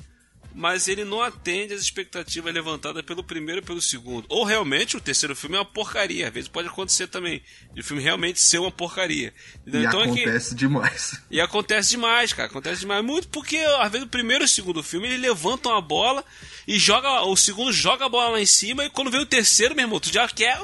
mas 0.54 0.88
ele 0.88 1.04
não 1.04 1.22
atende 1.22 1.72
às 1.74 1.80
expectativas 1.80 2.52
levantadas 2.52 3.02
pelo 3.04 3.22
primeiro 3.22 3.60
e 3.60 3.64
pelo 3.64 3.80
segundo. 3.80 4.26
Ou 4.28 4.44
realmente 4.44 4.96
o 4.96 5.00
terceiro 5.00 5.36
filme 5.36 5.56
é 5.56 5.60
uma 5.60 5.64
porcaria. 5.64 6.26
Às 6.28 6.34
vezes 6.34 6.48
pode 6.48 6.68
acontecer 6.68 7.06
também. 7.06 7.42
De 7.72 7.80
o 7.80 7.84
filme 7.84 8.02
realmente 8.02 8.40
ser 8.40 8.58
uma 8.58 8.70
porcaria. 8.70 9.32
Entendeu? 9.66 9.82
E 9.82 9.86
então 9.86 10.02
é 10.02 10.04
que- 10.12 10.20
acontece 10.22 10.54
demais. 10.54 11.22
e 11.30 11.40
acontece 11.40 11.90
demais, 11.90 12.32
cara. 12.32 12.48
Acontece 12.48 12.80
demais. 12.80 13.04
Muito 13.04 13.28
porque, 13.28 13.56
às 13.80 13.90
vezes, 13.92 14.06
o 14.06 14.10
primeiro 14.10 14.44
e 14.44 14.46
o 14.46 14.48
segundo 14.48 14.82
filme, 14.82 15.06
eles 15.08 15.20
levantam 15.20 15.76
a 15.76 15.80
bola 15.80 16.24
e 16.66 16.78
joga. 16.78 17.22
O 17.22 17.36
segundo 17.36 17.72
joga 17.72 18.06
a 18.06 18.08
bola 18.08 18.30
lá 18.30 18.40
em 18.40 18.46
cima. 18.46 18.84
E 18.84 18.90
quando 18.90 19.10
vem 19.10 19.20
o 19.20 19.26
terceiro, 19.26 19.74
meu 19.74 19.84
irmão, 19.84 20.00
tu 20.00 20.12
já 20.12 20.26
quer. 20.28 20.60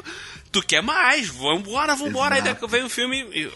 Tu 0.50 0.62
quer 0.62 0.82
mais. 0.82 1.28
Vambora, 1.28 1.94
vambora. 1.94 2.34
Aí 2.34 2.40
Exato. 2.40 2.60
daqui 2.60 2.72
vem 2.72 2.84
o 2.84 2.88
filme. 2.90 3.20
e- 3.32 3.50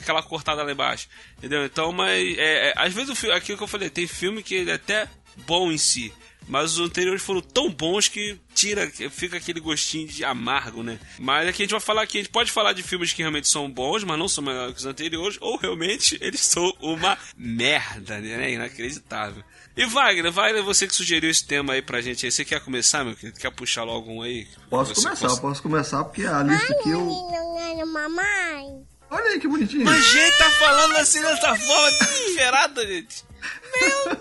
aquela 0.00 0.22
cortada 0.22 0.62
lá 0.62 0.72
embaixo. 0.72 1.08
Entendeu? 1.38 1.64
Então, 1.64 1.92
mas. 1.92 2.22
É, 2.38 2.68
é, 2.70 2.72
às 2.76 2.92
vezes, 2.94 3.10
o 3.10 3.14
filme, 3.14 3.34
aquilo 3.36 3.58
que 3.58 3.64
eu 3.64 3.68
falei, 3.68 3.90
tem 3.90 4.06
filme 4.06 4.42
que 4.42 4.54
ele 4.54 4.72
até 4.72 5.06
bom 5.46 5.70
em 5.72 5.78
si. 5.78 6.12
Mas 6.48 6.72
os 6.72 6.80
anteriores 6.88 7.22
foram 7.22 7.40
tão 7.40 7.70
bons 7.70 8.08
que 8.08 8.36
tira, 8.54 8.88
que 8.90 9.08
fica 9.08 9.36
aquele 9.36 9.60
gostinho 9.60 10.08
de 10.08 10.24
amargo, 10.24 10.82
né? 10.82 10.98
Mas 11.16 11.48
aqui 11.48 11.62
a 11.62 11.64
gente 11.64 11.70
vai 11.70 11.80
falar 11.80 12.02
aqui, 12.02 12.18
a 12.18 12.22
gente 12.22 12.32
pode 12.32 12.50
falar 12.50 12.72
de 12.72 12.82
filmes 12.82 13.12
que 13.12 13.22
realmente 13.22 13.46
são 13.46 13.70
bons, 13.70 14.02
mas 14.02 14.18
não 14.18 14.26
são 14.26 14.42
melhores 14.42 14.72
que 14.72 14.80
os 14.80 14.86
anteriores, 14.86 15.38
ou 15.40 15.56
realmente 15.56 16.18
eles 16.20 16.40
são 16.40 16.72
uma 16.80 17.16
merda, 17.36 18.18
né? 18.20 18.50
Inacreditável. 18.52 19.44
E 19.76 19.86
Wagner, 19.86 20.32
Wagner, 20.32 20.64
você 20.64 20.88
que 20.88 20.94
sugeriu 20.94 21.30
esse 21.30 21.46
tema 21.46 21.74
aí 21.74 21.82
pra 21.82 22.00
gente 22.00 22.26
aí, 22.26 22.32
você 22.32 22.44
quer 22.44 22.60
começar, 22.64 23.04
meu 23.04 23.14
querido? 23.14 23.38
Quer 23.38 23.52
puxar 23.52 23.84
logo 23.84 24.10
um 24.10 24.20
aí? 24.22 24.48
Posso 24.68 24.92
Você 24.94 25.02
começar, 25.04 25.28
possa- 25.28 25.40
posso 25.40 25.62
começar, 25.62 26.02
porque 26.04 26.24
a 26.24 26.42
lista 26.42 26.72
aqui 26.72 26.90
eu. 26.90 27.04
mamãe. 27.86 28.82
Olha 29.08 29.24
aí 29.30 29.38
que 29.40 29.46
bonitinho. 29.46 29.84
Mas 29.84 30.04
gente 30.04 30.36
tá 30.38 30.50
falando 30.52 30.96
assim 30.96 31.20
dessa 31.20 31.54
forma 31.54 31.90
desesperada, 31.92 32.86
gente. 32.86 33.24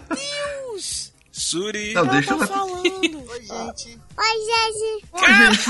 Deus! 0.10 1.09
Suri. 1.40 1.94
Não, 1.94 2.06
deixa 2.06 2.28
Tá 2.30 2.36
ela. 2.36 2.48
falando. 2.48 2.84
Oi, 3.30 3.42
gente. 3.42 4.00
Oi, 4.18 4.46
gente. 4.46 5.06
Ô, 5.12 5.20
gente, 5.20 5.70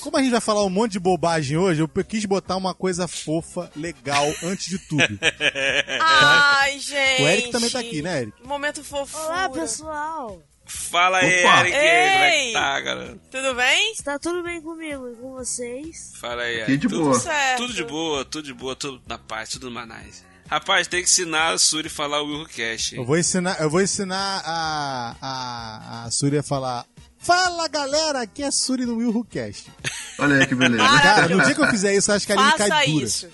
Como 0.00 0.16
a 0.16 0.22
gente 0.22 0.30
vai 0.30 0.40
falar 0.40 0.64
um 0.64 0.70
monte 0.70 0.92
de 0.92 1.00
bobagem 1.00 1.56
hoje, 1.56 1.80
eu 1.82 1.88
quis 2.04 2.24
botar 2.24 2.56
uma 2.56 2.72
coisa 2.74 3.08
fofa, 3.08 3.70
legal, 3.74 4.24
antes 4.44 4.66
de 4.68 4.78
tudo. 4.78 5.02
Ai, 6.00 6.78
gente. 6.78 7.22
O 7.22 7.26
Eric 7.28 7.50
também 7.50 7.70
tá 7.70 7.80
aqui, 7.80 8.02
né, 8.02 8.22
Eric? 8.22 8.46
Momento 8.46 8.84
fofura. 8.84 9.24
Olá, 9.24 9.48
pessoal. 9.48 10.40
Fala 10.68 11.18
aí, 11.18 11.44
Opa. 11.44 11.60
Eric. 11.60 11.72
Como 11.72 11.84
é 11.84 12.30
que 12.30 12.36
Ei. 12.46 12.52
tá, 12.52 12.80
galera? 12.80 13.18
Tudo 13.30 13.54
bem? 13.54 13.92
Está 13.92 14.18
tudo 14.18 14.42
bem 14.42 14.60
comigo 14.60 15.08
e 15.08 15.14
com 15.14 15.32
vocês? 15.32 16.12
Fala 16.16 16.42
aí, 16.42 16.56
Eric. 16.60 16.76
de 16.76 16.88
Tudo 16.88 17.04
boa. 17.04 17.20
Certo. 17.20 17.58
Tudo 17.58 17.72
de 17.72 17.84
boa, 17.84 18.24
tudo 18.24 18.44
de 18.44 18.52
boa, 18.54 18.74
tudo 18.76 19.00
na 19.06 19.16
paz, 19.18 19.48
tudo 19.50 19.70
manais. 19.70 20.24
Rapaz, 20.50 20.86
tem 20.86 21.02
que 21.02 21.08
ensinar 21.08 21.52
a 21.52 21.58
Suri 21.58 21.88
a 21.88 21.90
falar 21.90 22.22
o 22.22 22.26
Willcast. 22.26 22.94
Eu 22.96 23.04
vou 23.04 23.18
ensinar, 23.18 23.60
eu 23.60 23.68
vou 23.68 23.80
ensinar 23.82 24.42
a, 24.44 25.16
a, 25.20 26.04
a 26.04 26.10
Suri 26.10 26.38
a 26.38 26.42
falar. 26.42 26.84
Fala 27.18 27.66
galera, 27.66 28.20
aqui 28.22 28.42
é 28.42 28.46
a 28.46 28.52
Suri 28.52 28.86
do 28.86 28.96
Will 28.96 29.10
Who 29.10 29.24
Cast. 29.24 29.70
olha 30.18 30.36
aí 30.36 30.46
que 30.46 30.54
beleza. 30.54 30.84
Cara, 31.00 31.28
no 31.28 31.42
dia 31.44 31.54
que 31.54 31.60
eu 31.60 31.66
fizer 31.68 31.94
isso, 31.96 32.10
eu 32.10 32.14
acho 32.14 32.26
que 32.26 32.32
a 32.32 32.36
Aline 32.36 32.50
Faça 32.52 32.68
cai 32.68 32.86
dura. 32.86 33.04
isso. 33.04 33.28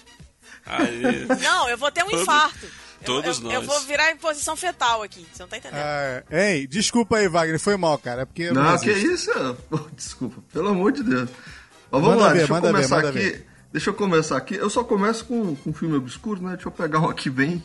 Aí, 0.64 1.26
Não, 1.42 1.68
eu 1.68 1.76
vou 1.76 1.90
ter 1.92 2.02
um 2.02 2.08
Todo- 2.08 2.22
infarto. 2.22 2.64
Eu- 2.64 3.04
todos 3.04 3.38
eu, 3.38 3.42
nós. 3.44 3.54
Eu 3.54 3.62
vou 3.62 3.80
virar 3.80 4.12
em 4.12 4.16
posição 4.16 4.54
fetal 4.56 5.02
aqui. 5.02 5.26
Você 5.32 5.42
não 5.42 5.48
tá 5.48 5.56
entendendo? 5.58 5.80
Ah, 5.82 6.22
ei, 6.30 6.66
desculpa 6.68 7.16
aí, 7.16 7.26
Wagner, 7.28 7.58
foi 7.58 7.76
mal, 7.76 7.98
cara. 7.98 8.22
é 8.22 8.24
Porque 8.24 8.42
eu 8.44 8.54
Não, 8.54 8.78
que 8.78 8.92
isso? 8.92 9.30
Desculpa, 9.96 10.40
pelo 10.52 10.68
amor 10.68 10.92
de 10.92 11.02
Deus. 11.02 11.28
Mas 11.90 12.00
vamos 12.00 12.08
Manda 12.10 12.20
lá, 12.22 12.28
ver, 12.28 12.38
deixa 12.38 12.52
eu 12.52 12.54
manda 12.54 12.66
ver, 12.68 12.72
começar 12.74 12.96
manda 12.96 13.08
aqui. 13.10 13.18
ver. 13.18 13.46
Deixa 13.72 13.90
eu 13.90 13.94
começar 13.94 14.36
aqui. 14.36 14.54
Eu 14.54 14.68
só 14.68 14.84
começo 14.84 15.24
com, 15.24 15.56
com 15.56 15.70
um 15.70 15.72
filme 15.72 15.96
obscuro, 15.96 16.42
né? 16.42 16.50
Deixa 16.52 16.68
eu 16.68 16.72
pegar 16.72 17.00
um 17.00 17.08
aqui 17.08 17.30
bem. 17.30 17.62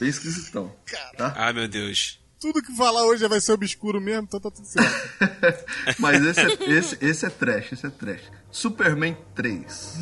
Bem 0.00 0.08
esquisitão. 0.08 0.74
Tá? 1.16 1.32
Ai, 1.36 1.52
meu 1.52 1.68
Deus. 1.68 2.18
Tudo 2.40 2.60
que 2.62 2.74
falar 2.76 3.04
hoje 3.04 3.26
vai 3.28 3.40
ser 3.40 3.52
obscuro 3.52 4.00
mesmo, 4.00 4.24
então 4.24 4.40
tá 4.40 4.50
tudo 4.50 4.66
certo. 4.66 4.92
Mas 5.98 6.22
esse 6.22 6.40
é, 6.40 6.70
esse, 6.70 6.98
esse 7.00 7.24
é 7.24 7.30
trash, 7.30 7.72
esse 7.72 7.86
é 7.86 7.90
trash. 7.90 8.20
Superman 8.50 9.16
3. 9.34 10.00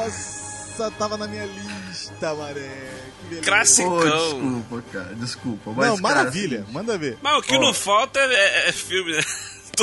Nossa, 0.00 0.90
tava 0.98 1.16
na 1.16 1.28
minha 1.28 1.46
lista, 1.46 2.34
maré. 2.34 2.90
Pô, 3.28 3.36
Classicão. 3.42 4.00
desculpa, 4.00 4.82
cara, 4.90 5.14
desculpa. 5.14 5.70
Mas, 5.72 5.86
Não, 5.86 5.96
cara, 5.98 6.14
maravilha, 6.14 6.62
assim, 6.62 6.72
manda 6.72 6.98
ver. 6.98 7.18
Mas 7.22 7.38
o 7.38 7.42
que 7.42 7.54
Ó. 7.54 7.60
não 7.60 7.72
falta 7.72 8.18
é, 8.18 8.68
é 8.68 8.72
filme, 8.72 9.12
né? 9.12 9.22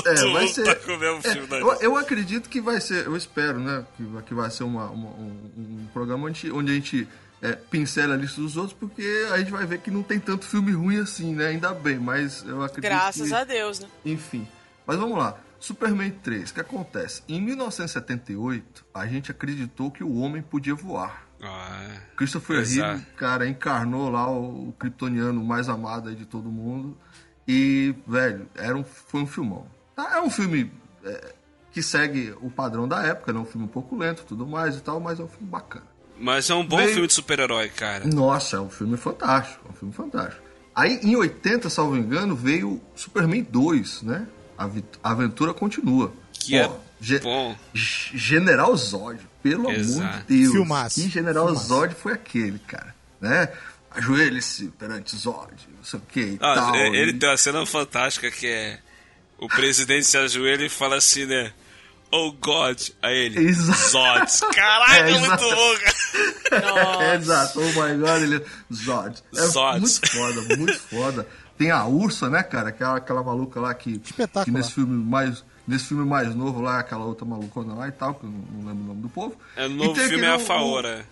Todo 0.04 0.08
É, 0.13 0.32
vai 0.34 0.44
mundo 0.46 0.54
ser. 0.54 0.63
tá 0.66 0.75
com 0.75 0.92
o 0.94 0.98
mesmo 1.00 1.20
é, 1.24 1.32
filme 1.34 1.48
da 1.48 1.58
eu, 1.58 1.74
eu 1.82 1.98
acredito 1.98 2.50
que 2.50 2.60
vai 2.62 2.80
ser, 2.82 3.06
eu 3.06 3.16
espero, 3.16 3.60
né? 3.60 3.86
Que, 3.96 4.04
vai- 4.04 4.24
que 4.24 4.34
vai 4.34 4.50
ser 4.51 4.63
uma, 4.63 4.89
uma- 4.89 5.10
um, 5.10 5.51
um 5.58 5.88
programa 5.94 6.27
onde, 6.27 6.51
onde 6.51 6.72
a 6.72 6.75
gente 6.75 7.08
é, 7.42 7.51
pincela 7.54 8.16
a 8.16 8.18
lista 8.18 8.42
dos 8.42 8.58
outros, 8.58 8.74
porque 8.77 9.27
a 9.32 9.38
gente 9.38 9.51
vai 9.51 9.66
ver 9.66 9.80
que 9.80 9.92
não 9.92 10.01
tem 10.04 10.20
tanto 10.20 10.46
filme 10.46 10.72
ruim 10.72 10.98
assim, 11.00 11.36
né? 11.36 11.48
Ainda 11.48 11.74
bem, 11.74 12.00
mas 12.00 12.44
eu 12.48 12.63
acredito 12.63 12.89
Graças 12.89 13.27
que, 13.30 13.34
a 13.36 13.44
Deus, 13.44 13.80
né? 13.80 13.88
Enfim. 14.06 14.48
Mas 14.86 14.98
vamos 14.98 15.18
lá. 15.18 15.38
Superman 15.60 16.12
3, 16.12 16.51
o 16.51 16.54
que 16.54 16.60
acontece? 16.62 17.24
Em 17.27 17.42
1978, 17.42 18.86
a 18.94 19.06
gente 19.08 19.32
acreditou 19.32 19.89
que 19.92 20.04
o 20.04 20.16
homem 20.18 20.42
podia 20.42 20.75
voar. 20.75 21.25
Ah, 21.42 21.98
Christopher 22.16 22.60
Exato. 22.60 22.88
Reeve, 22.98 23.06
cara, 23.16 23.48
encarnou 23.48 24.10
lá 24.10 24.27
o, 24.30 24.70
o 24.70 24.74
kryptoniano 24.74 25.44
mais 25.44 25.70
amado 25.70 26.10
aí 26.10 26.16
de 26.16 26.25
todo 26.25 26.50
mundo. 26.51 26.98
E, 27.48 27.94
velho, 28.08 28.48
era 28.56 28.75
um, 28.77 28.84
foi 28.84 29.22
um 29.22 29.27
filmão. 29.27 29.66
Tá, 29.98 30.18
É 30.18 30.22
um 30.22 30.30
filme 30.30 30.72
é, 31.04 31.34
que 31.74 31.82
segue 31.82 32.34
o 32.39 32.50
padrão 32.50 32.88
da 32.88 33.04
época, 33.04 33.34
né? 33.34 33.39
Um 33.39 33.46
filme 33.46 33.66
um 33.66 33.70
pouco 33.70 33.98
lento 33.98 34.22
e 34.22 34.25
tudo 34.25 34.46
mais 34.48 34.75
e 34.77 34.82
tal, 34.82 35.00
mas 35.01 35.20
é 35.20 35.24
um 35.24 35.27
filme 35.27 35.48
bacana. 35.48 35.86
mas 36.20 36.50
é 36.50 36.54
um 36.56 36.66
bom 36.66 36.77
Veio- 36.77 36.92
filme 36.94 37.08
de 37.08 37.13
super-herói, 37.13 37.68
cara. 37.70 38.06
Nossa, 38.08 38.58
é 38.58 38.60
um 38.60 38.70
filme 38.70 38.96
fantástico, 38.96 39.66
é 39.68 39.72
um 39.72 39.75
filme 39.75 39.94
fantástico. 39.94 40.42
Aí, 40.75 41.00
em 41.04 41.16
80, 41.16 41.70
salvo 41.70 41.98
engano, 41.98 42.36
veio 42.36 42.80
Superman 42.96 43.44
2, 43.50 44.04
né? 44.04 44.27
A, 44.58 44.68
vi- 44.68 44.86
a 45.04 45.12
aventura 45.12 45.54
continua. 45.54 46.13
Que 46.32 46.56
é 46.58 46.72
Ge- 47.01 47.20
bom. 47.20 47.56
General 47.74 48.75
Zod, 48.77 49.20
pelo 49.44 49.70
Exato. 49.72 50.04
amor 50.08 50.22
de 50.27 50.38
Deus. 50.38 50.51
Filmaço, 50.54 51.01
Que 51.01 51.10
General 51.10 51.46
filmaço. 51.48 51.68
Zod 51.68 51.96
foi 51.96 52.13
aquele, 52.13 52.60
cara? 52.60 52.96
Né? 53.20 53.50
Ajoelhe-se 53.92 54.68
perante 54.77 55.16
Zod, 55.16 55.51
não 55.75 55.84
sei 55.84 56.00
o 56.00 56.04
que 56.04 56.20
e 56.20 56.38
Ah, 56.39 56.54
tal. 56.56 56.75
ele 56.75 56.98
ele 56.98 57.12
E- 57.12 57.20
tem 57.20 57.30
uma 57.30 57.38
cena 57.38 57.66
fantástica 57.66 58.30
que 58.30 58.46
é 58.46 58.80
o 59.39 59.48
presidente 59.48 60.06
se 60.06 60.17
ajoelha 60.17 60.65
e 60.65 60.70
fala 60.70 60.96
assim, 60.98 61.25
né? 61.25 61.51
Oh 62.12 62.32
God, 62.32 62.79
aí 63.01 63.17
ele. 63.25 63.39
Exato. 63.50 64.32
Zod. 64.39 64.56
Caraca, 64.56 64.94
É, 64.98 65.12
é, 65.12 65.20
muito 65.20 65.27
cara. 66.50 67.03
É, 67.12 67.15
exato, 67.15 67.60
oh 67.60 67.65
my 67.65 67.98
god, 67.98 68.22
ele 68.22 68.46
Zod. 68.74 69.22
É 69.36 69.41
Zod. 69.41 69.79
muito 69.82 70.10
foda, 70.10 70.56
muito 70.58 70.79
foda. 70.79 71.27
Tem 71.58 71.72
a 71.72 71.86
Ursa, 71.86 72.29
né, 72.29 72.44
cara? 72.44 72.70
Aquela, 72.70 72.98
aquela 72.98 73.22
maluca 73.24 73.60
lá 73.60 73.74
que, 73.74 74.00
Espetacular. 74.03 74.46
que 74.46 74.51
nesse 74.51 74.72
filme 74.74 75.03
mais. 75.03 75.44
Nesse 75.67 75.88
filme 75.88 76.06
mais 76.06 76.34
novo 76.34 76.62
lá, 76.62 76.79
aquela 76.79 77.03
outra 77.03 77.25
malucona 77.25 77.74
lá 77.74 77.89
e 77.89 77.91
tal, 77.91 78.13
que 78.15 78.24
eu 78.24 78.29
não, 78.29 78.39
não 78.39 78.67
lembro 78.70 78.84
o 78.86 78.88
nome 78.88 79.01
do 79.01 79.10
povo. 79.10 79.36
É, 79.58 79.65
o 79.67 79.70
E 79.70 79.74
novo 79.74 79.94
tem 79.94 80.08
filme 80.08 80.24
é 80.24 80.29
a 80.34 80.39
Faora. 80.39 81.03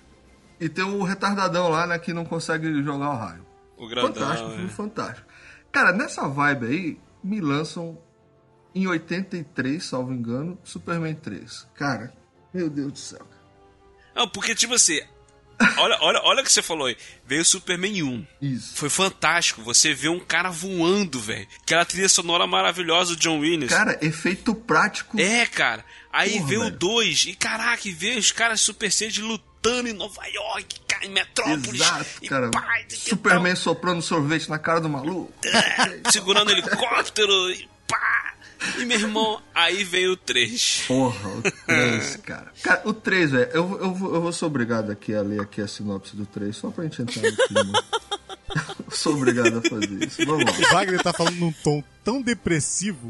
o- 0.62 0.64
E 0.64 0.70
tem 0.70 0.86
o 0.86 1.04
retardadão 1.04 1.68
lá, 1.68 1.86
né, 1.86 2.00
que 2.00 2.14
não 2.14 2.24
consegue 2.24 2.82
jogar 2.82 3.10
o 3.10 3.18
raio. 3.18 3.46
O 3.76 3.86
grandão. 3.86 4.14
fantástico, 4.14 4.50
é. 4.52 4.54
filme 4.56 4.70
fantástico. 4.70 5.28
Cara, 5.74 5.92
nessa 5.92 6.26
vibe 6.30 6.66
aí, 6.68 6.98
me 7.22 7.42
lançam 7.42 7.98
em 8.76 8.88
83, 8.88 9.84
salvo 9.84 10.14
engano, 10.14 10.60
Superman 10.64 11.16
3. 11.16 11.66
Cara, 11.74 12.14
meu 12.54 12.70
Deus 12.70 12.92
do 12.92 13.00
céu. 13.00 13.26
Não, 14.14 14.28
porque, 14.28 14.54
tipo 14.54 14.74
assim, 14.74 15.00
olha, 15.78 15.98
olha, 16.02 16.22
olha 16.24 16.42
o 16.42 16.44
que 16.44 16.52
você 16.52 16.62
falou 16.62 16.88
aí. 16.88 16.98
Veio 17.26 17.42
o 17.42 17.46
Superman 17.46 18.04
1. 18.04 18.28
Isso. 18.42 18.76
Foi 18.76 18.90
fantástico. 18.90 19.64
Você 19.64 19.94
vê 19.94 20.10
um 20.10 20.20
cara 20.20 20.50
voando, 20.50 21.20
velho. 21.20 21.48
Aquela 21.62 21.86
trilha 21.86 22.10
sonora 22.10 22.46
maravilhosa 22.46 23.16
do 23.16 23.20
John 23.20 23.40
Williams. 23.40 23.74
Cara, 23.74 23.98
efeito 24.02 24.54
prático. 24.54 25.20
É, 25.20 25.46
cara. 25.46 25.84
Aí 26.12 26.34
Porra, 26.34 26.48
veio 26.48 26.62
o 26.62 26.66
velho. 26.66 26.78
2. 26.78 27.26
E 27.28 27.36
caraca, 27.36 27.88
e 27.88 27.92
veio 27.92 28.20
os 28.20 28.32
caras 28.32 28.62
Super 28.62 28.92
Saiyajin 28.92 29.22
lutando 29.22 29.90
em 29.90 29.94
Nova 29.94 30.26
York, 30.28 30.80
cara, 30.88 31.06
em 31.06 31.10
Metrópolis. 31.10 31.82
Exato, 31.82 32.06
e 32.22 32.28
cara. 32.30 32.52
Superman 32.90 33.56
soprando 33.56 34.02
sorvete 34.02 34.50
na 34.50 34.60
cara 34.60 34.80
do 34.80 34.90
maluco. 34.90 35.34
tal, 35.42 36.12
segurando 36.12 36.52
helicóptero. 36.52 37.52
E. 37.52 37.75
E 38.80 38.86
meu 38.86 39.00
irmão, 39.00 39.42
aí 39.54 39.84
veio 39.84 40.14
o 40.14 40.18
3. 40.18 40.84
Porra, 40.88 41.30
o 41.30 41.42
3, 41.66 42.16
cara. 42.18 42.52
Cara, 42.64 42.82
o 42.86 42.94
3, 42.94 43.32
velho, 43.32 43.50
eu, 43.52 43.80
eu, 43.82 43.94
vou- 43.94 44.16
eu 44.16 44.22
vou 44.22 44.32
ser 44.34 44.46
obrigado 44.46 44.92
aqui 44.92 45.14
a 45.14 45.22
ler 45.22 45.42
aqui 45.42 45.62
a 45.62 45.68
sinopse 45.68 46.16
do 46.16 46.26
3, 46.26 46.56
só 46.56 46.70
pra 46.70 46.84
gente 46.84 47.02
entrar 47.02 47.22
no 47.24 47.36
clima. 47.38 47.84
Eu 48.86 48.92
sou 48.96 49.14
obrigado 49.16 49.58
a 49.58 49.62
fazer 49.70 50.06
isso. 50.06 50.26
Vamos 50.26 50.46
lá. 50.46 50.52
O 50.52 50.74
Wagner 50.74 51.02
tá 51.04 51.12
falando 51.14 51.36
num 51.38 51.52
tom 51.52 51.84
tão 52.04 52.22
depressivo. 52.22 53.10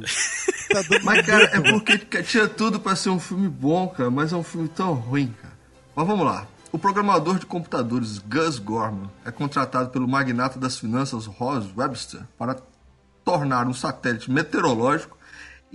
Tá 0.71 0.81
dando 0.81 1.03
Mas, 1.03 1.25
cara, 1.25 1.43
é 1.45 1.59
porque 1.71 1.97
tinha 2.23 2.47
tudo 2.47 2.79
pra 2.79 2.95
ser 2.95 3.09
um 3.09 3.19
filme 3.19 3.47
bom, 3.47 3.87
cara, 3.89 4.09
mas 4.09 4.33
é 4.33 4.35
um 4.35 4.43
filme 4.43 4.67
tão 4.67 4.93
ruim, 4.93 5.33
cara. 5.41 5.53
Mas 5.95 6.07
vamos 6.07 6.25
lá. 6.25 6.47
O 6.71 6.79
programador 6.79 7.39
de 7.39 7.45
computadores 7.45 8.17
Gus 8.17 8.59
Gorman 8.59 9.09
é 9.23 9.31
contratado 9.31 9.89
pelo 9.91 10.07
magnata 10.07 10.59
das 10.59 10.77
finanças 10.77 11.25
Ross 11.25 11.65
Webster 11.77 12.21
para 12.37 12.57
tornar 13.23 13.65
um 13.67 13.73
satélite 13.73 14.29
meteorológico 14.29 15.14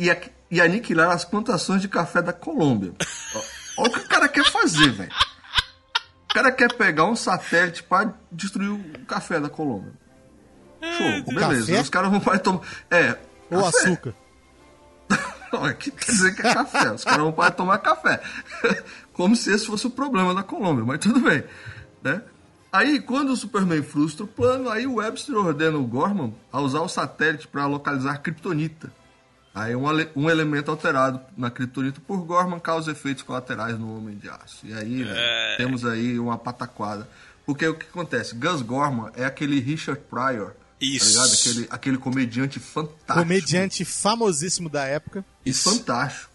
e, 0.01 0.31
e 0.51 0.61
aniquilar 0.61 1.11
as 1.11 1.25
plantações 1.25 1.83
de 1.83 1.89
café 1.89 2.23
da 2.23 2.33
Colômbia. 2.33 2.93
Olha 3.77 3.89
o 3.89 3.93
que 3.93 4.01
o 4.01 4.09
cara 4.09 4.29
quer 4.29 4.45
fazer, 4.45 4.91
velho. 4.91 5.13
O 6.31 6.35
cara 6.35 6.51
quer 6.51 6.73
pegar 6.73 7.05
um 7.05 7.17
satélite 7.17 7.83
pra 7.83 8.15
destruir 8.33 8.71
o 8.71 9.05
café 9.05 9.39
da 9.39 9.51
Colômbia. 9.51 9.93
Show, 10.81 11.35
beleza. 11.35 11.67
Café? 11.67 11.81
Os 11.81 11.91
caras 11.91 12.11
vão 12.11 12.21
para 12.21 12.39
tomar. 12.39 12.61
É. 12.91 13.19
Ou 13.51 13.63
café. 13.65 13.79
açúcar. 13.79 14.15
Não, 15.53 15.65
aqui 15.65 15.91
quer 15.91 16.13
dizer 16.13 16.35
que 16.35 16.47
é 16.47 16.55
café. 16.55 16.93
Os 16.93 17.05
caras 17.05 17.21
vão 17.21 17.33
para 17.33 17.51
tomar 17.51 17.79
café. 17.79 18.23
Como 19.13 19.37
se 19.37 19.53
esse 19.53 19.67
fosse 19.67 19.87
o 19.87 19.91
problema 19.91 20.35
da 20.35 20.43
Colômbia, 20.43 20.85
mas 20.85 21.01
tudo 21.01 21.21
bem. 21.21 21.45
Né? 22.03 22.23
Aí, 22.73 23.01
quando 23.01 23.31
o 23.31 23.37
Superman 23.37 23.83
frustra 23.83 24.25
o 24.25 24.29
plano, 24.29 24.71
aí 24.71 24.87
o 24.87 24.95
Webster 24.95 25.37
ordena 25.37 25.77
o 25.77 25.85
Gorman 25.85 26.33
a 26.53 26.61
usar 26.61 26.81
o 26.81 26.89
satélite 26.89 27.49
para 27.49 27.67
localizar 27.67 28.23
Kryptonita. 28.23 28.91
Aí 29.55 29.75
um, 29.75 29.85
um 30.15 30.31
elemento 30.31 30.71
alterado 30.71 31.21
na 31.37 31.51
Kryptonita 31.51 32.01
por 32.07 32.19
Gorman 32.25 32.61
causa 32.61 32.93
efeitos 32.93 33.23
colaterais 33.25 33.79
no 33.79 33.97
Homem 33.99 34.17
de 34.17 34.29
Aço. 34.29 34.59
E 34.65 34.73
aí, 34.73 35.03
velho, 35.03 35.57
temos 35.57 35.85
aí 35.85 36.19
uma 36.19 36.39
pataquada. 36.39 37.09
Porque 37.45 37.67
o 37.67 37.75
que 37.75 37.87
acontece? 37.87 38.35
Gus 38.37 38.63
Gorman 38.63 39.11
é 39.17 39.25
aquele 39.25 39.59
Richard 39.59 40.01
Pryor, 40.09 40.53
Isso. 40.81 41.05
tá 41.17 41.25
ligado? 41.25 41.35
Aquele, 41.35 41.69
aquele 41.71 41.99
comediante 41.99 42.61
fantástico. 42.61 43.15
Comediante 43.15 43.85
famosíssimo 43.85 44.69
da 44.69 44.85
época. 44.85 45.25
E 45.45 45.53
fantástico. 45.53 46.31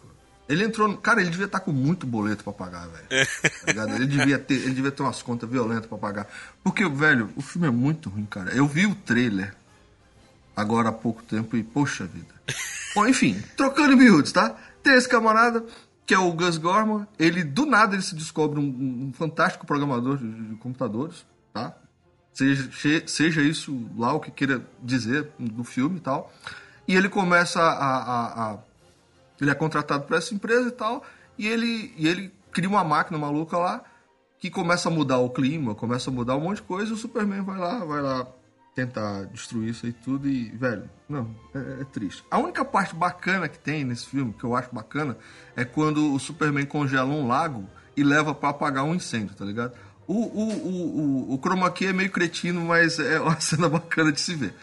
Ele 0.50 0.64
entrou. 0.66 0.88
no- 0.90 0.98
Cara, 0.98 1.22
ele 1.22 1.30
devia 1.30 1.46
estar 1.46 1.62
com 1.62 1.72
muito 1.72 2.06
boleto 2.06 2.44
pra 2.44 2.52
pagar, 2.54 2.88
velho. 2.88 3.28
Tá 3.42 3.50
ligado? 3.68 3.96
Ele 3.96 4.06
devia, 4.08 4.38
ter, 4.38 4.56
ele 4.56 4.74
devia 4.74 4.92
ter 4.92 5.02
umas 5.04 5.22
contas 5.22 5.50
violentas 5.50 5.86
pra 5.88 5.98
pagar. 5.98 6.28
Porque, 6.64 6.88
velho, 6.88 7.32
o 7.36 7.42
filme 7.42 7.68
é 7.68 7.72
muito 7.72 8.10
ruim, 8.10 8.26
cara. 8.26 8.52
Eu 8.52 8.68
vi 8.68 8.86
o 8.86 8.94
trailer 8.94 9.56
agora 10.56 10.90
há 10.90 10.92
pouco 10.94 11.22
tempo 11.24 11.56
e, 11.58 11.64
poxa 11.64 12.06
vida. 12.06 12.34
Bom, 12.96 13.08
enfim, 13.08 13.42
trocando 13.58 13.94
em 13.94 13.98
miúdos, 13.98 14.32
tá? 14.32 14.56
Tem 14.82 14.94
esse 14.94 15.10
camarada, 15.10 15.64
que 16.06 16.14
é 16.14 16.20
o 16.20 16.32
Gus 16.32 16.58
Gorman. 16.58 17.06
Ele, 17.20 17.44
do 17.44 17.66
nada, 17.66 17.96
ele 17.96 18.04
se 18.04 18.16
descobre 18.16 18.60
um, 18.60 19.08
um 19.08 19.14
fantástico 19.14 19.66
programador 19.66 20.18
de, 20.18 20.32
de 20.32 20.56
computadores, 20.56 21.26
tá? 21.54 21.76
Seja, 22.34 22.70
seja 23.08 23.42
isso 23.42 23.90
lá 23.98 24.14
o 24.14 24.20
que 24.20 24.30
queira 24.32 24.66
dizer 24.84 25.30
do 25.40 25.64
filme 25.64 25.98
e 25.98 26.02
tal. 26.02 26.32
E 26.88 26.96
ele 26.96 27.10
começa 27.10 27.60
a- 27.62 27.98
a- 27.98 28.52
a 28.54 28.58
ele 29.42 29.50
é 29.50 29.56
contratado 29.56 30.04
para 30.06 30.18
essa 30.18 30.34
empresa 30.34 30.70
e 30.70 30.72
tal, 30.72 31.04
e 31.38 31.46
ele, 31.48 31.94
e 31.98 32.08
ele 32.08 32.32
cria 32.52 32.70
uma 32.70 32.84
máquina 32.86 33.18
maluca 33.18 33.58
lá 33.58 33.84
que 34.40 34.50
começa 34.50 34.88
a 34.88 34.92
mudar 34.92 35.18
o 35.18 35.30
clima, 35.30 35.76
começa 35.76 36.10
a 36.10 36.14
mudar 36.14 36.36
um 36.38 36.42
monte 36.42 36.58
de 36.58 36.64
coisa, 36.64 36.92
e 36.92 36.94
o 36.94 36.98
Superman 36.98 37.42
vai 37.42 37.58
lá, 37.58 37.84
vai 37.84 38.02
lá 38.02 38.28
tentar 38.76 39.24
destruir 39.26 39.70
isso 39.70 39.86
aí 39.86 39.94
tudo 39.94 40.28
e, 40.28 40.50
velho, 40.50 40.90
não, 41.08 41.34
é, 41.56 41.82
é 41.82 41.84
triste. 41.86 42.24
A 42.30 42.38
única 42.38 42.66
parte 42.66 42.94
bacana 42.94 43.48
que 43.48 43.58
tem 43.58 43.86
nesse 43.86 44.06
filme, 44.06 44.34
que 44.38 44.44
eu 44.44 44.54
acho 44.56 44.76
bacana, 44.76 45.18
é 45.56 45.64
quando 45.64 46.14
o 46.14 46.20
Superman 46.20 46.66
congela 46.66 47.10
um 47.10 47.26
lago 47.26 47.66
e 47.96 48.04
leva 48.04 48.36
para 48.36 48.50
apagar 48.50 48.84
um 48.84 48.94
incêndio, 48.94 49.34
tá 49.34 49.46
ligado? 49.46 49.74
O, 50.06 50.14
o, 50.14 50.50
o, 50.50 51.32
o, 51.32 51.34
o 51.36 51.38
chroma 51.42 51.72
key 51.72 51.88
é 51.88 51.94
meio 51.94 52.12
cretino, 52.12 52.62
mas 52.66 53.00
é 53.00 53.18
uma 53.22 53.40
cena 53.40 53.70
bacana 53.70 54.12
de 54.12 54.20
se 54.20 54.36
ver. 54.36 54.54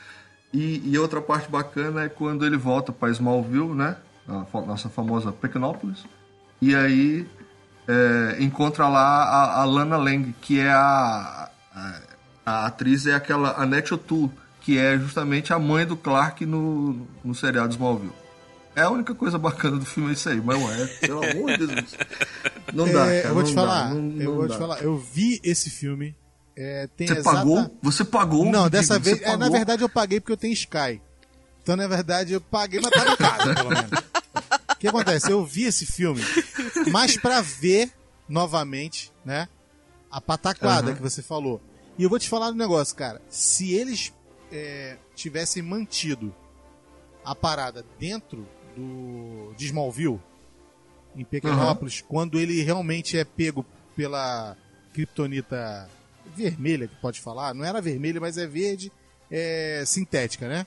E, 0.52 0.90
e 0.90 0.99
outra 0.99 1.23
parte 1.23 1.50
bacana 1.50 2.02
é 2.02 2.09
quando 2.11 2.45
ele 2.45 2.59
volta 2.59 2.92
para 2.92 3.11
Smallville, 3.11 3.75
né? 3.75 3.97
A 4.28 4.61
nossa 4.61 4.90
famosa 4.90 5.33
Pequenópolis. 5.33 6.04
E 6.61 6.76
aí 6.76 7.26
é, 7.88 8.37
encontra 8.38 8.87
lá 8.87 9.25
a, 9.25 9.62
a 9.62 9.64
Lana 9.64 9.97
Lang, 9.97 10.33
que 10.40 10.61
é 10.61 10.71
a, 10.71 11.50
a, 11.75 12.00
a 12.44 12.66
atriz, 12.66 13.06
é 13.06 13.14
aquela 13.14 13.61
Annette 13.61 13.94
O'Toole, 13.94 14.30
que 14.61 14.78
é 14.78 14.99
justamente 14.99 15.52
a 15.52 15.58
mãe 15.58 15.84
do 15.87 15.96
Clark 15.96 16.44
no, 16.46 17.06
no 17.25 17.34
seriado 17.34 17.72
Smallville. 17.72 18.12
É 18.75 18.82
a 18.82 18.90
única 18.90 19.14
coisa 19.14 19.38
bacana 19.38 19.76
do 19.76 19.84
filme 19.84 20.11
é 20.11 20.12
isso 20.14 20.28
aí, 20.28 20.40
mas 20.40 20.56
ué, 20.62 20.87
pelo 21.00 21.22
amor 21.30 21.58
de 21.58 21.66
Deus. 21.66 21.94
Não 22.72 22.90
dá, 22.90 23.06
É, 23.06 23.20
cara, 23.22 23.28
eu 23.30 23.34
vou 23.34 23.42
te 23.42 23.54
dá, 23.54 23.61
falar, 23.61 23.94
não- 23.94 24.20
eu 24.22 24.34
vou 24.34 24.49
dá. 24.49 24.54
te 24.54 24.58
falar, 24.58 24.82
eu 24.82 24.99
vi 24.99 25.40
esse 25.44 25.68
filme. 25.68 26.16
é, 26.56 26.88
Você 26.96 27.04
exata- 27.04 27.22
pagou? 27.22 27.78
Você 27.82 28.04
pagou? 28.04 28.50
Não, 28.50 28.68
dessa 28.70 28.94
você 28.94 29.14
vez. 29.16 29.22
é, 29.22 29.37
na 29.37 29.49
verdade, 29.50 29.82
eu 29.82 29.88
paguei 29.90 30.20
porque 30.20 30.32
eu 30.32 30.37
tenho 30.38 30.52
Sky. 30.54 31.00
Então, 31.62 31.76
na 31.76 31.87
verdade, 31.87 32.32
eu 32.32 32.40
paguei, 32.40 32.80
mas 32.80 32.90
tava 32.90 33.11
em 33.12 33.16
casa, 33.16 33.54
pelo 33.54 33.68
menos. 33.70 33.90
O 34.70 34.76
que 34.76 34.88
acontece? 34.88 35.30
Eu 35.30 35.44
vi 35.44 35.64
esse 35.64 35.84
filme, 35.87 36.20
mas 36.90 37.16
pra 37.16 37.40
ver 37.40 37.90
novamente, 38.28 39.12
né? 39.25 39.49
A 40.11 40.20
pataquada 40.20 40.88
Aham. 40.88 40.96
que 40.96 41.02
você 41.02 41.22
falou. 41.22 41.61
E 41.99 42.02
eu 42.02 42.11
vou 42.11 42.18
te 42.18 42.28
falar 42.28 42.50
um 42.50 42.54
negócio, 42.54 42.96
cara. 42.96 43.20
Se 43.28 43.75
eles 43.75 44.12
é, 44.50 44.96
tivessem 45.14 45.62
mantido 45.62 46.35
a 47.24 47.35
parada 47.35 47.85
dentro 47.98 48.46
do 48.76 49.55
de 49.57 49.66
Smallville, 49.66 50.20
em 51.14 51.24
Pequenópolis, 51.24 52.00
quando 52.00 52.38
ele 52.38 52.62
realmente 52.62 53.18
é 53.18 53.24
pego 53.24 53.64
pela 53.94 54.57
kryptonita 54.92 55.88
vermelha, 56.35 56.88
que 56.88 56.96
pode 56.96 57.20
falar, 57.20 57.55
não 57.55 57.64
era 57.64 57.81
vermelha, 57.81 58.20
mas 58.20 58.38
é 58.38 58.46
verde, 58.46 58.90
é, 59.31 59.85
sintética, 59.87 60.48
né? 60.48 60.66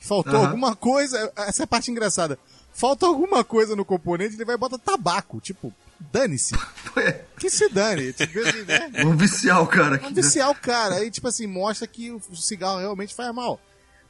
Faltou 0.00 0.34
Aham. 0.34 0.46
alguma 0.46 0.76
coisa, 0.76 1.32
essa 1.36 1.62
é 1.62 1.64
a 1.64 1.66
parte 1.66 1.90
engraçada. 1.90 2.38
Falta 2.72 3.06
alguma 3.06 3.44
coisa 3.44 3.76
no 3.76 3.84
componente, 3.84 4.34
ele 4.34 4.44
vai 4.44 4.56
botar 4.56 4.78
tabaco, 4.78 5.40
tipo, 5.40 5.72
dane-se. 6.12 6.54
Que 7.38 7.48
se 7.48 7.70
dane, 7.70 8.12
tipo, 8.12 8.38
assim, 8.40 8.62
né? 8.64 8.90
Vamos 9.02 9.18
viciar 9.18 9.62
o 9.62 9.66
cara 9.66 9.94
aqui. 9.94 10.04
Vamos 10.04 10.16
né? 10.16 10.22
viciar 10.22 10.50
o 10.50 10.54
cara. 10.54 10.96
Aí, 10.96 11.10
tipo 11.10 11.26
assim, 11.26 11.46
mostra 11.46 11.86
que 11.86 12.10
o 12.10 12.36
cigarro 12.36 12.78
realmente 12.78 13.14
faz 13.14 13.34
mal. 13.34 13.58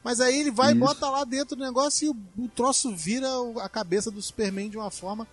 Mas 0.03 0.19
aí 0.19 0.37
ele 0.37 0.51
vai 0.51 0.71
e 0.71 0.71
Isso. 0.71 0.79
bota 0.79 1.09
lá 1.09 1.23
dentro 1.23 1.55
do 1.55 1.63
negócio 1.63 2.07
e 2.07 2.09
o, 2.09 2.43
o 2.43 2.49
troço 2.49 2.93
vira 2.93 3.27
a 3.61 3.69
cabeça 3.69 4.11
do 4.11 4.21
Superman 4.21 4.69
de 4.69 4.77
uma 4.77 4.91
forma. 4.91 5.25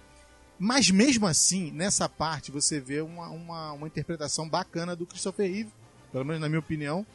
Mas 0.59 0.91
mesmo 0.91 1.27
assim, 1.27 1.73
nessa 1.73 2.09
parte, 2.09 2.53
você 2.53 2.79
vê 2.79 3.01
uma, 3.01 3.29
uma, 3.31 3.73
uma 3.73 3.87
interpretação 3.87 4.49
bacana 4.49 4.95
do 4.95 5.07
Christopher 5.07 5.51
Reeve, 5.51 5.73
pelo 6.13 6.25
menos 6.25 6.41
na 6.41 6.49
minha 6.49 6.59
opinião, 6.59 7.07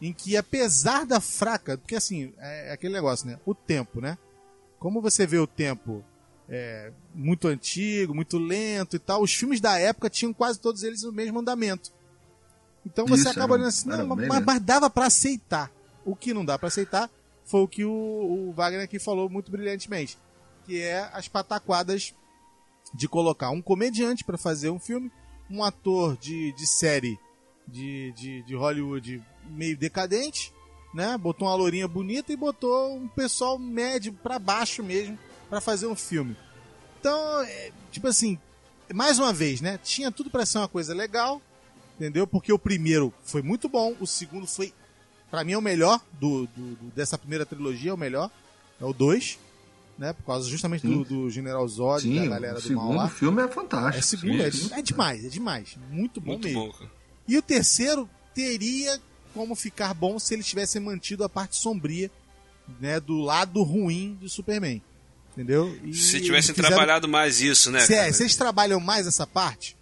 em 0.00 0.12
que 0.12 0.36
apesar 0.36 1.04
da 1.04 1.20
fraca, 1.20 1.76
porque 1.76 1.96
assim, 1.96 2.32
é, 2.38 2.68
é 2.68 2.72
aquele 2.72 2.94
negócio, 2.94 3.26
né? 3.26 3.38
O 3.44 3.54
tempo, 3.54 4.00
né? 4.00 4.18
Como 4.78 5.00
você 5.00 5.26
vê 5.26 5.38
o 5.38 5.46
tempo 5.46 6.04
é, 6.48 6.92
muito 7.14 7.48
antigo, 7.48 8.14
muito 8.14 8.38
lento 8.38 8.96
e 8.96 8.98
tal, 8.98 9.22
os 9.22 9.34
filmes 9.34 9.60
da 9.60 9.78
época 9.78 10.10
tinham 10.10 10.32
quase 10.32 10.60
todos 10.60 10.82
eles 10.82 11.02
o 11.02 11.12
mesmo 11.12 11.38
andamento. 11.38 11.92
Então 12.84 13.06
você 13.06 13.22
Isso, 13.22 13.30
acaba 13.30 13.54
olhando 13.54 13.68
assim, 13.68 13.88
não, 13.88 14.06
mas, 14.06 14.44
mas 14.44 14.60
dava 14.60 14.90
pra 14.90 15.06
aceitar. 15.06 15.70
O 16.04 16.14
que 16.14 16.34
não 16.34 16.44
dá 16.44 16.58
pra 16.58 16.68
aceitar 16.68 17.10
foi 17.44 17.60
o 17.60 17.68
que 17.68 17.84
o, 17.84 17.90
o 17.90 18.52
Wagner 18.52 18.84
aqui 18.84 18.98
falou 18.98 19.28
muito 19.30 19.50
brilhantemente, 19.50 20.18
que 20.66 20.80
é 20.80 21.08
as 21.12 21.28
pataquadas 21.28 22.14
de 22.92 23.08
colocar 23.08 23.50
um 23.50 23.62
comediante 23.62 24.22
pra 24.22 24.36
fazer 24.36 24.68
um 24.68 24.78
filme, 24.78 25.10
um 25.50 25.64
ator 25.64 26.16
de, 26.18 26.52
de 26.52 26.66
série 26.66 27.18
de, 27.66 28.12
de, 28.12 28.42
de 28.42 28.54
Hollywood 28.54 29.22
meio 29.48 29.76
decadente, 29.76 30.52
né? 30.92 31.16
Botou 31.16 31.48
uma 31.48 31.54
lourinha 31.54 31.88
bonita 31.88 32.32
e 32.32 32.36
botou 32.36 32.94
um 32.94 33.08
pessoal 33.08 33.58
médio 33.58 34.12
pra 34.12 34.38
baixo 34.38 34.82
mesmo 34.82 35.18
pra 35.48 35.60
fazer 35.60 35.86
um 35.86 35.94
filme. 35.96 36.36
Então, 37.00 37.42
é, 37.42 37.70
tipo 37.90 38.06
assim, 38.08 38.38
mais 38.92 39.18
uma 39.18 39.32
vez, 39.32 39.60
né? 39.60 39.78
Tinha 39.82 40.10
tudo 40.10 40.30
pra 40.30 40.46
ser 40.46 40.58
uma 40.58 40.68
coisa 40.68 40.94
legal, 40.94 41.40
entendeu? 41.96 42.26
Porque 42.26 42.52
o 42.52 42.58
primeiro 42.58 43.12
foi 43.22 43.42
muito 43.42 43.68
bom, 43.68 43.94
o 44.00 44.06
segundo 44.06 44.46
foi, 44.46 44.72
pra 45.30 45.44
mim, 45.44 45.52
é 45.52 45.58
o 45.58 45.62
melhor 45.62 46.00
do, 46.20 46.46
do- 46.48 46.74
do- 46.76 46.90
dessa 46.94 47.18
primeira 47.18 47.44
trilogia, 47.44 47.90
é 47.90 47.94
o 47.94 47.98
melhor, 47.98 48.30
é 48.80 48.84
o 48.84 48.92
2, 48.92 49.38
né? 49.98 50.12
Por 50.12 50.24
causa 50.24 50.48
justamente 50.48 50.86
do, 50.86 51.04
do 51.04 51.30
General 51.30 51.66
Zod, 51.68 52.08
da 52.08 52.22
Sim, 52.22 52.28
galera 52.28 52.58
o 52.58 52.62
do 52.62 52.68
mal 52.72 52.82
segundo 52.82 52.96
lá. 52.96 53.08
filme 53.08 53.42
é 53.42 53.48
fantástico. 53.48 53.98
É 53.98 54.02
segundo, 54.02 54.42
é, 54.42 54.78
é 54.78 54.82
demais, 54.82 55.24
é 55.24 55.28
demais. 55.28 55.76
Muito 55.90 56.20
bom 56.20 56.32
Muito 56.32 56.44
mesmo. 56.48 56.72
bom. 56.80 56.86
E 57.28 57.36
o 57.38 57.42
terceiro 57.42 58.08
teria 58.34 58.98
como 59.32 59.54
ficar 59.54 59.92
bom 59.94 60.18
se 60.18 60.34
eles 60.34 60.46
tivessem 60.46 60.80
mantido 60.80 61.22
a 61.24 61.28
parte 61.28 61.56
sombria, 61.56 62.10
né, 62.80 62.98
do 62.98 63.18
lado 63.20 63.62
ruim 63.62 64.16
do 64.20 64.28
Superman. 64.28 64.82
Entendeu? 65.34 65.76
E 65.84 65.92
Se 65.94 66.20
tivessem 66.20 66.54
fizeram- 66.54 66.76
trabalhado 66.76 67.08
mais 67.08 67.40
isso, 67.40 67.70
né? 67.70 67.80
Se, 67.80 67.94
é, 67.94 68.12
se 68.12 68.22
eles 68.22 68.36
trabalham 68.36 68.78
mais 68.78 69.06
essa 69.06 69.26
parte, 69.26 69.76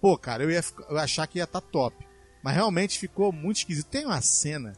pô, 0.00 0.16
cara, 0.18 0.42
eu 0.44 0.50
ia, 0.50 0.62
eu 0.90 0.96
ia 0.96 1.02
achar 1.02 1.26
que 1.26 1.38
ia 1.38 1.44
estar 1.44 1.60
top. 1.60 1.96
Mas 2.42 2.54
realmente 2.54 2.98
ficou 2.98 3.32
muito 3.32 3.58
esquisito. 3.58 3.86
Tem 3.86 4.04
uma 4.06 4.20
cena 4.20 4.74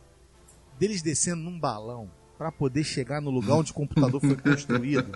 deles 0.78 1.02
descendo 1.02 1.42
num 1.42 1.58
balão 1.58 2.10
pra 2.38 2.50
poder 2.52 2.84
chegar 2.84 3.20
no 3.20 3.30
lugar 3.30 3.54
onde 3.56 3.70
o 3.72 3.74
computador 3.74 4.20
foi 4.20 4.36
construído. 4.38 5.12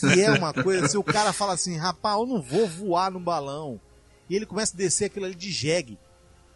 Que 0.00 0.20
é 0.22 0.30
uma 0.30 0.52
coisa, 0.52 0.86
se 0.88 0.96
o 0.96 1.02
cara 1.04 1.32
fala 1.32 1.54
assim, 1.54 1.76
rapaz, 1.76 2.18
eu 2.18 2.26
não 2.26 2.40
vou 2.42 2.68
voar 2.68 3.10
no 3.10 3.18
balão. 3.20 3.80
E 4.30 4.36
ele 4.36 4.46
começa 4.46 4.74
a 4.74 4.76
descer 4.78 5.06
aquilo 5.06 5.26
ali 5.26 5.34
de 5.34 5.50
jegue. 5.50 5.98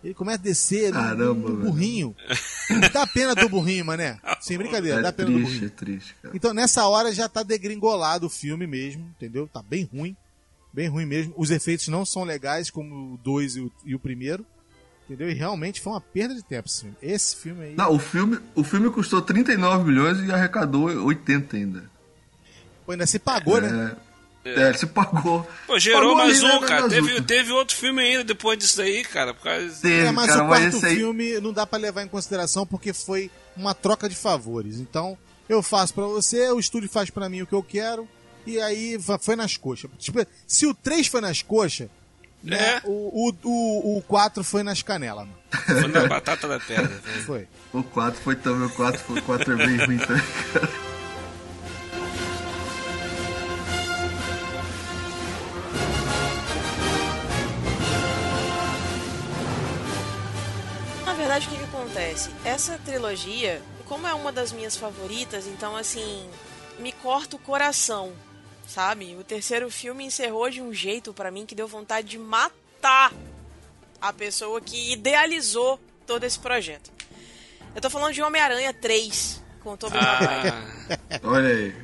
Ele 0.05 0.15
começa 0.15 0.39
a 0.39 0.43
descer 0.43 0.93
no- 0.93 1.01
Caramba, 1.01 1.49
no, 1.51 1.57
burrinho. 1.57 2.15
Dá 2.93 3.07
pena 3.07 3.35
do 3.35 3.49
burrinho, 3.49 3.85
mané. 3.85 4.19
Sem 4.41 4.57
brincadeira, 4.59 4.99
É 5.01 5.03
dá 5.03 5.13
pena 5.13 5.31
do 5.31 5.35
triste, 5.37 5.51
burrinho. 5.53 5.67
é 5.67 5.69
triste, 5.71 6.17
cara. 6.23 6.37
Então 6.37 6.53
nessa 6.55 6.87
hora 6.87 7.13
já 7.13 7.29
tá 7.29 7.43
degringolado 7.43 8.27
o 8.27 8.31
filme 8.31 8.67
mesmo, 8.67 9.03
entendeu? 9.17 9.49
Tá 9.53 9.63
bem 9.63 9.89
ruim. 9.93 10.17
Bem 10.73 10.89
ruim 10.89 11.07
mesmo. 11.07 11.33
Os 11.37 11.51
efeitos 11.51 11.89
não 11.89 12.05
são 12.05 12.23
legais 12.25 12.71
como 12.71 13.15
o 13.15 13.19
2 13.19 13.57
e 13.57 13.61
o, 13.61 13.73
e 13.85 13.95
o 13.95 13.99
primeiro. 13.99 14.45
Entendeu? 15.07 15.31
E 15.31 15.35
realmente 15.35 15.81
foi 15.81 15.93
uma 15.93 16.01
perda 16.01 16.35
de 16.35 16.43
tempo 16.43 16.69
esse 16.69 16.81
filme. 16.83 16.97
Esse 17.01 17.37
filme 17.37 17.65
aí. 17.65 17.75
Não, 17.77 17.93
o 17.95 17.99
filme, 17.99 18.39
o 18.55 18.63
filme 18.65 18.91
custou 18.91 19.23
39 19.23 19.85
milhões 19.85 20.19
e 20.21 20.31
arrecadou 20.33 20.85
80 21.07 21.57
ainda. 21.57 21.91
Pô, 22.85 22.93
ainda 22.93 23.07
se 23.07 23.19
pagou, 23.19 23.61
né? 23.61 23.97
É, 24.49 24.69
ele 24.69 24.79
se 24.79 24.87
pagou. 24.87 25.47
Pô, 25.67 25.79
gerou 25.79 26.01
Pagou 26.01 26.17
mais 26.17 26.43
ali, 26.43 26.49
né, 26.53 26.57
um, 26.59 26.61
cara. 26.61 26.89
Teve, 26.89 27.21
teve 27.23 27.53
outro 27.53 27.77
filme 27.77 28.03
ainda 28.03 28.25
depois 28.25 28.59
disso 28.59 28.77
daí, 28.79 29.03
cara. 29.05 29.35
Por 29.35 29.43
causa... 29.45 29.81
Teve, 29.83 30.07
É, 30.07 30.13
mas 30.13 30.27
cara, 30.29 30.45
o 30.45 30.49
mas 30.49 30.61
quarto 30.61 30.77
esse 30.77 30.87
aí... 30.87 30.97
filme 30.97 31.41
não 31.41 31.53
dá 31.53 31.67
pra 31.67 31.79
levar 31.79 32.03
em 32.03 32.09
consideração 32.09 32.67
porque 32.67 32.93
foi 32.93 33.31
uma 33.57 33.75
troca 33.75 34.09
de 34.09 34.15
favores. 34.15 34.79
Então, 34.79 35.17
eu 35.49 35.63
faço 35.63 35.95
pra 35.95 36.05
você, 36.05 36.49
o 36.51 36.59
estúdio 36.61 36.89
faz 36.89 37.11
pra 37.11 37.29
mim 37.29 37.43
o 37.43 37.47
que 37.47 37.55
eu 37.55 37.63
quero, 37.63 38.09
e 38.47 38.61
aí 38.61 38.99
foi 39.21 39.35
nas 39.37 39.57
coxas. 39.57 39.91
Tipo, 39.99 40.25
se 40.47 40.67
o 40.67 40.75
3 40.75 41.07
foi 41.09 41.21
nas 41.21 41.43
coxas, 41.43 41.89
né, 42.43 42.77
É. 42.77 42.81
o, 42.85 43.31
o, 43.31 43.35
o, 43.45 43.99
o 43.99 44.03
4 44.03 44.45
foi 44.45 44.63
nas 44.63 44.83
canelas, 44.83 45.27
mano. 45.27 45.37
Foi 45.81 45.89
na 45.89 46.07
batata 46.07 46.47
da 46.47 46.61
pedra. 46.61 46.87
velho. 46.87 47.23
Foi. 47.25 47.49
O 47.73 47.83
4 47.83 48.21
foi 48.23 48.37
também, 48.37 48.67
o 48.67 48.71
4 48.71 49.01
foi 49.01 49.19
o 49.19 49.23
4 49.23 49.53
é 49.53 49.57
bem 49.67 49.77
ruim 49.87 49.99
também. 49.99 50.23
Na 50.55 50.61
acontece? 61.99 62.31
Essa 62.45 62.79
trilogia, 62.85 63.61
como 63.87 64.07
é 64.07 64.15
uma 64.15 64.31
das 64.33 64.53
minhas 64.53 64.77
favoritas, 64.77 65.47
então 65.47 65.77
assim, 65.77 66.29
me 66.79 66.93
corta 66.93 67.37
o 67.37 67.39
coração, 67.39 68.13
sabe? 68.67 69.17
O 69.19 69.25
terceiro 69.25 69.71
filme 69.71 70.05
encerrou 70.05 70.51
de 70.51 70.61
um 70.61 70.73
jeito 70.73 71.13
pra 71.13 71.31
mim 71.31 71.47
que 71.47 71.55
deu 71.55 71.67
vontade 71.67 72.09
de 72.09 72.19
matar 72.19 73.13
a 74.01 74.13
pessoa 74.13 74.61
que 74.61 74.93
idealizou 74.93 75.81
todo 76.07 76.25
esse 76.25 76.39
projeto. 76.39 76.91
Eu 77.75 77.81
tô 77.81 77.91
falando 77.91 78.13
de 78.15 78.23
Homem-Aranha 78.23 78.73
3 78.73 79.43
com 79.63 79.73
o 79.73 79.77
Tobey 79.77 80.01
Maguire. 80.01 80.55
Ah, 80.55 81.21
Olha 81.25 81.49
aí. 81.49 81.75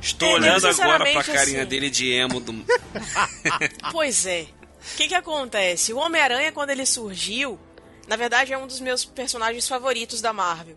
estou 0.00 0.28
É, 0.28 0.32
olhando 0.34 0.66
agora 0.66 0.70
pra 0.70 0.72
sinceramente, 0.72 1.30
carinha 1.32 1.60
assim- 1.60 1.68
dele 1.68 1.90
de 1.90 2.10
emo 2.12 2.40
do. 2.40 2.52
Pois 3.92 4.26
é. 4.26 4.42
O 4.92 4.96
que 4.96 5.08
que 5.08 5.14
acontece? 5.14 5.92
O 5.92 5.98
Homem-Aranha, 5.98 6.52
quando 6.52 6.70
ele 6.70 6.84
surgiu, 6.86 7.58
na 8.08 8.16
verdade 8.16 8.52
é 8.52 8.58
um 8.58 8.66
dos 8.66 8.80
meus 8.80 9.04
personagens 9.04 9.68
favoritos 9.68 10.20
da 10.20 10.32
Marvel. 10.32 10.76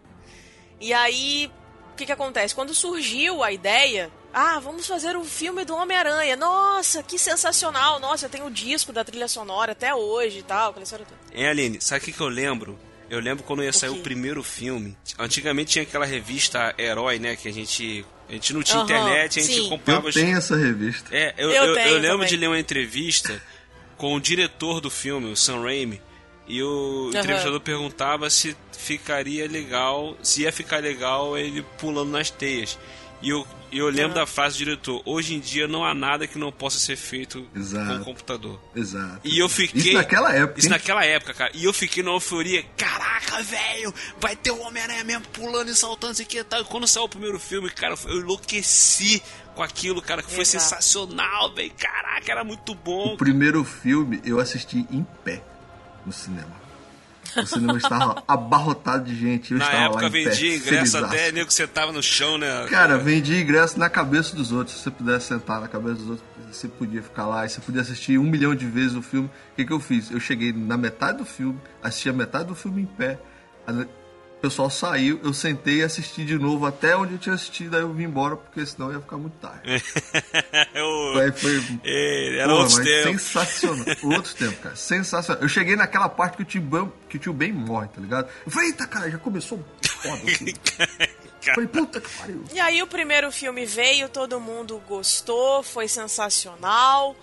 E 0.80 0.94
aí, 0.94 1.50
o 1.94 1.96
que 1.96 2.06
que 2.06 2.12
acontece? 2.12 2.54
Quando 2.54 2.74
surgiu 2.74 3.44
a 3.44 3.52
ideia, 3.52 4.12
ah, 4.34 4.60
vamos 4.60 4.86
fazer 4.86 5.16
um 5.16 5.24
filme 5.24 5.64
do 5.64 5.76
Homem-Aranha. 5.76 6.36
Nossa, 6.36 7.02
que 7.04 7.18
sensacional. 7.18 8.00
Nossa, 8.00 8.26
eu 8.26 8.30
tenho 8.30 8.46
o 8.46 8.52
disco 8.52 8.92
da 8.92 9.04
trilha 9.04 9.28
sonora 9.28 9.72
até 9.72 9.94
hoje 9.96 10.40
e 10.40 10.44
tal, 10.44 10.72
aquela 10.72 10.84
história 10.84 11.06
toda. 11.06 11.20
Hein, 11.34 11.48
Aline, 11.48 11.82
sabe 11.82 12.02
o 12.02 12.06
que, 12.06 12.12
que 12.12 12.22
eu 12.22 12.28
lembro? 12.28 12.78
Eu 13.10 13.20
lembro 13.20 13.44
quando 13.44 13.62
ia 13.64 13.74
sair 13.74 13.90
o 13.90 13.96
quê? 13.96 14.02
primeiro 14.02 14.42
filme. 14.42 14.98
Antigamente 15.20 15.72
tinha 15.74 15.84
aquela 15.84 16.06
revista 16.06 16.74
Herói, 16.78 17.20
né? 17.20 17.36
Que 17.36 17.50
a 17.50 17.54
gente. 17.54 18.06
A 18.30 18.34
gente 18.34 18.54
não 18.54 18.64
tinha 18.64 18.78
Aham, 18.78 18.86
internet, 18.86 19.40
a 19.40 19.44
gente 19.44 19.56
sim. 19.64 19.70
comprava 19.70 20.08
Eu 20.08 20.14
tenho 20.14 20.38
essa 20.38 20.56
revista. 20.56 21.14
É, 21.14 21.34
eu, 21.38 21.52
Eu 21.52 21.64
eu, 21.66 21.76
eu 21.76 21.94
lembro 22.00 22.12
também. 22.20 22.28
de 22.30 22.38
ler 22.38 22.48
uma 22.48 22.60
entrevista 22.60 23.44
com 23.98 24.16
o 24.16 24.22
diretor 24.22 24.80
do 24.80 24.90
filme, 24.90 25.30
o 25.30 25.36
Sam 25.36 25.62
Raimi, 25.62 26.02
e 26.52 26.62
o 26.62 27.10
Aham. 27.14 27.20
entrevistador 27.20 27.62
perguntava 27.62 28.30
se 28.30 28.58
ficaria 28.78 29.48
legal, 29.48 30.18
se 30.22 30.42
ia 30.42 30.52
ficar 30.52 30.82
legal 30.82 31.38
ele 31.38 31.62
pulando 31.80 32.12
nas 32.12 32.30
teias. 32.30 32.78
E 33.22 33.30
eu, 33.30 33.48
e 33.72 33.78
eu 33.78 33.88
lembro 33.88 34.16
da 34.16 34.26
frase 34.26 34.56
do 34.56 34.66
diretor: 34.66 35.02
hoje 35.06 35.34
em 35.34 35.40
dia 35.40 35.66
não 35.66 35.86
há 35.86 35.94
nada 35.94 36.28
que 36.28 36.38
não 36.38 36.52
possa 36.52 36.78
ser 36.78 36.98
feito 36.98 37.48
Exato. 37.56 37.88
com 37.88 38.02
o 38.02 38.04
computador. 38.04 38.60
Exato. 38.76 39.22
E 39.24 39.40
eu 39.40 39.48
fiquei. 39.48 39.80
Isso 39.82 39.94
naquela 39.94 40.34
época. 40.36 40.60
Isso 40.60 40.68
hein? 40.68 40.72
naquela 40.72 41.06
época, 41.06 41.34
cara. 41.34 41.52
E 41.54 41.64
eu 41.64 41.72
fiquei 41.72 42.04
numa 42.04 42.16
euforia. 42.16 42.66
Caraca, 42.76 43.42
velho! 43.44 43.94
Vai 44.20 44.36
ter 44.36 44.52
o 44.52 44.60
Homem-Aranha 44.60 45.06
mesmo 45.06 45.24
pulando 45.28 45.70
e 45.70 45.76
saltando 45.76 46.14
isso 46.14 46.22
aqui 46.24 46.40
e 46.40 46.44
tal. 46.44 46.62
E 46.62 46.66
quando 46.66 46.86
saiu 46.86 47.06
o 47.06 47.10
primeiro 47.10 47.40
filme, 47.40 47.70
cara, 47.70 47.96
eu 48.08 48.20
enlouqueci 48.20 49.24
com 49.56 49.64
aquilo, 49.64 50.02
cara, 50.02 50.22
que 50.22 50.32
foi 50.32 50.42
Exato. 50.42 50.64
sensacional, 50.66 51.54
velho. 51.54 51.72
Caraca, 51.78 52.30
era 52.30 52.44
muito 52.44 52.76
bom. 52.76 53.14
O 53.14 53.18
primeiro 53.18 53.64
filme 53.64 54.20
eu 54.26 54.38
assisti 54.40 54.86
em 54.92 55.06
pé 55.24 55.44
no 56.06 56.12
cinema. 56.14 56.62
O 57.38 57.46
cinema 57.46 57.78
estava 57.78 58.22
abarrotado 58.28 59.06
de 59.06 59.16
gente. 59.16 59.54
Eu 59.54 59.60
Na 59.60 59.66
estava 59.66 59.84
época 59.86 60.02
lá 60.02 60.08
em 60.08 60.12
pé, 60.12 60.20
vendia 60.32 60.56
ingresso 60.56 60.70
felizaço. 60.70 61.06
até, 61.06 61.32
nego, 61.32 61.48
que 61.48 61.54
você 61.54 61.68
tava 61.68 61.92
no 61.94 62.04
chão, 62.04 62.38
né? 62.38 62.68
Cara, 62.70 62.98
vendia 62.98 63.40
ingresso 63.40 63.80
na 63.80 63.90
cabeça 63.90 64.36
dos 64.36 64.52
outros. 64.52 64.76
Se 64.78 64.84
você 64.84 64.92
pudesse 64.92 65.28
sentar 65.28 65.62
na 65.62 65.68
cabeça 65.68 65.96
dos 65.96 66.10
outros, 66.10 66.28
você 66.52 66.68
podia 66.68 67.02
ficar 67.02 67.28
lá 67.28 67.46
e 67.46 67.50
você 67.50 67.62
podia 67.62 67.82
assistir 67.82 68.18
um 68.18 68.24
milhão 68.24 68.54
de 68.54 68.66
vezes 68.66 68.96
o 68.96 69.02
filme. 69.02 69.28
O 69.28 69.56
que, 69.56 69.64
que 69.64 69.72
eu 69.72 69.80
fiz? 69.80 70.12
Eu 70.12 70.20
cheguei 70.20 70.52
na 70.52 70.76
metade 70.78 71.20
do 71.20 71.26
filme, 71.26 71.58
assisti 71.82 72.10
a 72.10 72.14
metade 72.14 72.46
do 72.46 72.56
filme 72.56 72.82
em 72.82 72.86
pé. 72.86 73.18
O 74.42 74.50
pessoal 74.50 74.72
saiu, 74.72 75.20
eu 75.24 75.36
sentei 75.36 75.76
e 75.76 75.84
assisti 75.84 76.26
de 76.26 76.36
novo 76.36 76.66
até 76.66 76.98
onde 76.98 77.14
eu 77.14 77.20
tinha 77.20 77.36
assistido, 77.36 77.76
aí 77.76 77.84
eu 77.84 77.94
vim 77.94 78.06
embora, 78.06 78.36
porque 78.36 78.66
senão 78.66 78.92
ia 78.92 79.00
ficar 79.00 79.18
muito 79.18 79.34
tarde. 79.38 79.62
Eu- 80.74 81.20
Aí 81.20 81.32
foi. 81.32 81.64
É, 81.84 82.38
era 82.40 82.48
Porra, 82.52 82.64
mas 82.64 82.76
tempos. 82.80 83.22
sensacional. 83.22 83.86
Outros 84.04 84.34
tempos, 84.34 84.58
cara. 84.58 84.76
Sensacional. 84.76 85.44
Eu 85.44 85.48
cheguei 85.48 85.76
naquela 85.76 86.10
parte 86.10 86.38
que 86.38 86.42
o 86.42 86.46
tio 86.46 86.60
Ben, 86.62 86.92
que 87.08 87.18
o 87.18 87.20
tio 87.20 87.34
Ben 87.34 87.54
morre, 87.54 87.88
tá 87.90 88.02
ligado? 88.02 88.30
Eu 88.44 88.52
falei, 88.52 88.70
eita, 88.70 88.88
cara, 88.88 89.12
já 89.12 89.20
começou 89.20 89.64
foda. 89.88 90.16
o 90.24 90.28
filme." 90.28 90.56
Eu 91.46 91.54
falei, 91.56 91.68
puta 91.70 92.00
que 92.02 92.10
pariu. 92.18 92.44
E 92.54 92.60
aí 92.60 92.82
o 92.84 92.88
primeiro 92.88 93.32
filme 93.32 93.66
veio, 93.66 94.08
todo 94.10 94.40
mundo 94.40 94.82
gostou, 94.88 95.62
foi 95.64 95.88
sensacional. 95.88 97.16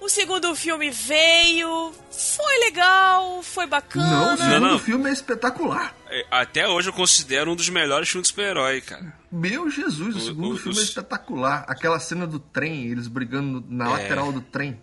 O 0.00 0.08
segundo 0.08 0.54
filme 0.54 0.90
veio, 0.90 1.92
foi 2.10 2.58
legal, 2.64 3.42
foi 3.42 3.64
Não, 3.64 3.70
bacana. 3.70 4.34
o 4.34 4.36
segundo 4.36 4.60
não. 4.60 4.78
filme 4.78 5.10
é 5.10 5.12
espetacular. 5.12 5.94
É, 6.08 6.24
Até 6.30 6.66
hoje 6.68 6.88
eu 6.88 6.92
considero 6.92 7.50
um 7.52 7.56
dos 7.56 7.68
melhores 7.68 8.08
filmes 8.08 8.28
de 8.28 8.28
super-herói, 8.28 8.80
cara. 8.80 9.12
Meu 9.30 9.68
Jesus, 9.70 10.14
o 10.14 10.18
O- 10.18 10.20
segundo 10.22 10.54
o- 10.54 10.58
filme 10.58 10.78
é 10.78 10.82
espetacular. 10.82 11.64
Aquela 11.68 11.98
cena 12.00 12.26
do 12.26 12.38
trem, 12.38 12.86
eles 12.86 13.06
brigando 13.08 13.62
na 13.68 13.86
É. 13.86 13.88
lateral 13.90 14.32
do 14.32 14.40
trem. 14.40 14.80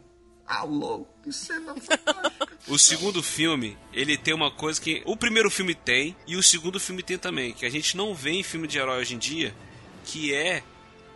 Ah, 0.47 0.63
louco, 0.63 1.07
que 1.23 1.31
cena 1.31 1.73
fantástica. 1.75 2.55
O 2.67 2.79
segundo 2.79 3.21
filme, 3.21 3.77
ele 3.93 4.17
tem 4.17 4.33
uma 4.33 4.49
coisa 4.49 4.81
que 4.81 5.01
o 5.05 5.15
primeiro 5.15 5.49
filme 5.51 5.75
tem 5.75 6.15
e 6.27 6.35
o 6.35 6.41
segundo 6.41 6.79
filme 6.79 7.03
tem 7.03 7.15
também, 7.17 7.53
que 7.53 7.63
a 7.63 7.69
gente 7.69 7.95
não 7.95 8.13
vê 8.15 8.31
em 8.31 8.43
filme 8.43 8.67
de 8.67 8.77
herói 8.79 9.01
hoje 9.01 9.13
em 9.13 9.19
dia, 9.19 9.55
que 10.03 10.33
é 10.33 10.63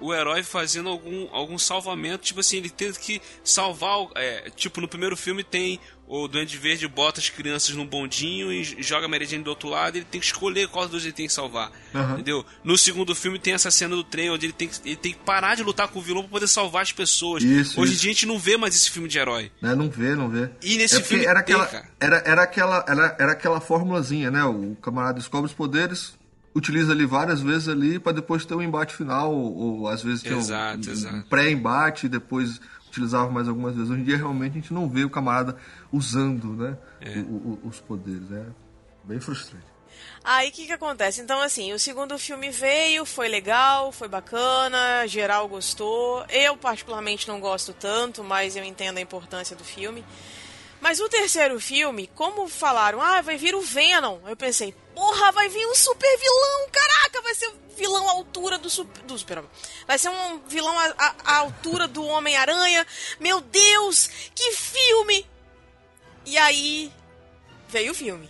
o 0.02 0.14
herói 0.14 0.44
fazendo 0.44 0.90
algum, 0.90 1.28
algum 1.32 1.58
salvamento, 1.58 2.24
tipo 2.26 2.40
assim, 2.40 2.58
ele 2.58 2.70
tendo 2.70 2.98
que 3.00 3.22
salvar, 3.44 4.00
o- 4.00 4.12
é, 4.16 4.50
tipo 4.56 4.80
no 4.82 4.88
primeiro 4.88 5.16
filme 5.18 5.44
tem 5.44 5.80
o 6.12 6.28
Duende 6.28 6.58
Verde 6.58 6.88
bota 6.88 7.20
as 7.20 7.30
crianças 7.30 7.76
num 7.76 7.86
bondinho 7.86 8.52
e 8.52 8.64
joga 8.82 9.06
a 9.06 9.08
Mary 9.08 9.28
Jane 9.28 9.44
do 9.44 9.52
outro 9.52 9.70
lado, 9.70 9.96
ele 9.96 10.06
tem 10.10 10.20
que 10.20 10.26
escolher 10.26 10.68
qual 10.68 10.86
dos 10.86 10.92
dois 10.94 11.04
ele 11.04 11.14
tem 11.14 11.28
que 11.28 11.34
salvar, 11.34 11.72
Aham. 11.94 12.14
entendeu? 12.14 12.44
No 12.64 12.76
segundo 12.80 13.14
filme 13.14 13.38
tem 13.38 13.54
essa 13.54 13.70
cena 13.70 13.96
do 13.96 14.04
trem 14.04 14.32
onde 14.32 14.48
ele 14.48 14.54
tem 14.54 14.68
que, 14.68 14.76
ele 14.84 14.96
tem 14.96 15.14
que 15.14 15.20
parar 15.20 15.54
de 15.56 15.62
lutar 15.62 15.88
com 15.88 16.00
o 16.00 16.02
vilão 16.02 16.24
pra 16.24 16.32
poder 16.32 16.48
salvar 16.48 16.82
as 16.82 16.92
pessoas. 16.92 17.44
Isso, 17.44 17.80
hoje 17.80 17.92
em 17.92 17.94
isso. 17.94 18.02
dia 18.02 18.10
a 18.10 18.14
gente 18.14 18.26
não 18.26 18.40
vê 18.40 18.58
mais 18.58 18.76
esse 18.76 18.90
filme 18.90 19.08
de 19.08 19.20
herói. 19.20 19.52
né? 19.62 19.76
Não 19.76 19.88
vê, 19.88 20.16
não 20.16 20.30
vê. 20.30 20.50
E 20.64 20.78
nesse 20.78 20.98
é 20.98 21.02
filme 21.04 21.26
era 21.26 21.44
tem, 21.44 21.54
aquela, 21.56 21.68
cara. 21.68 21.90
era, 22.00 22.18
era 22.26 22.42
aquela 22.42 22.86
era, 22.88 23.16
era 23.20 23.32
aquela 23.34 23.62
formulazinha, 23.62 24.32
né? 24.32 24.44
O 24.46 24.76
camarada 24.82 25.20
descobre 25.20 25.46
os 25.46 25.54
poderes, 25.56 26.18
utiliza 26.54 26.92
ali 26.92 27.06
várias 27.06 27.42
vezes 27.42 27.68
ali 27.68 28.00
pra 28.00 28.12
depois 28.12 28.46
ter 28.46 28.56
um 28.56 28.62
embate 28.62 28.96
final 28.96 29.34
ou, 29.34 29.80
ou 29.82 29.88
às 29.88 30.02
vezes 30.04 30.22
tinha 30.24 30.36
um- 30.36 30.40
Exato, 30.40 30.90
um, 30.90 30.92
exato. 30.92 31.24
pré-embate 31.30 32.06
e 32.06 32.10
depois 32.10 32.60
utilizava 32.88 33.30
mais 33.32 33.48
algumas 33.48 33.76
vezes. 33.76 33.90
Hoje 33.90 34.02
em 34.02 34.04
dia 34.04 34.18
realmente 34.18 34.52
a 34.52 34.62
gente 34.62 34.74
não 34.74 34.90
vê 34.90 35.04
o 35.04 35.10
camarada 35.10 35.56
usando, 35.92 36.54
né? 36.54 36.78
É. 37.02 37.20
o- 37.20 37.60
o- 37.64 37.68
os 37.68 37.80
poderes, 37.80 38.32
é 38.32 38.46
bem 39.04 39.20
frustrante. 39.20 39.66
Aí 40.24 40.50
o 40.50 40.52
que, 40.52 40.66
que 40.66 40.72
acontece? 40.72 41.22
Então, 41.22 41.42
assim, 41.42 41.72
o 41.74 41.80
segundo 41.80 42.18
filme 42.18 42.50
veio, 42.52 43.06
foi 43.06 43.28
legal, 43.28 43.92
foi 43.92 44.08
bacana, 44.08 45.06
geral 45.08 45.48
gostou. 45.48 46.26
Eu, 46.30 46.56
particularmente, 46.58 47.28
não 47.28 47.40
gosto 47.40 47.74
tanto, 47.74 48.24
mas 48.24 48.56
eu 48.56 48.64
entendo 48.64 48.98
a 48.98 49.02
importância 49.02 49.56
do 49.56 49.64
filme. 49.64 50.04
Mas 50.82 51.00
o 51.00 51.10
terceiro 51.10 51.60
filme, 51.60 52.10
como 52.16 52.48
falaram, 52.48 53.02
ah, 53.02 53.22
vai 53.22 53.36
vir 53.38 53.54
o 53.54 53.62
Venom, 53.62 54.20
eu 54.28 54.36
pensei, 54.36 54.74
porra, 54.96 55.32
vai 55.32 55.50
vir 55.50 55.66
um 55.68 55.76
super 55.76 56.18
vilão, 56.18 56.70
caraca, 56.72 57.22
vai 57.22 57.36
ser 57.36 57.48
um 57.50 57.76
vilão 57.76 58.08
à 58.08 58.12
altura 58.14 58.58
do 58.58 58.70
super. 58.70 59.02
Do 59.04 59.18
super 59.18 59.44
vai 59.86 59.98
ser 59.98 60.10
um 60.10 60.40
vilão 60.48 60.78
à, 60.80 61.16
à- 61.26 61.38
altura 61.40 61.88
do 61.88 62.04
Homem-Aranha. 62.06 62.86
Meu 63.20 63.42
Deus, 63.42 64.10
que 64.34 64.52
filme! 64.54 65.26
E 66.26 66.38
aí 66.38 66.92
veio 67.68 67.92
o 67.92 67.96
filme. 67.96 68.30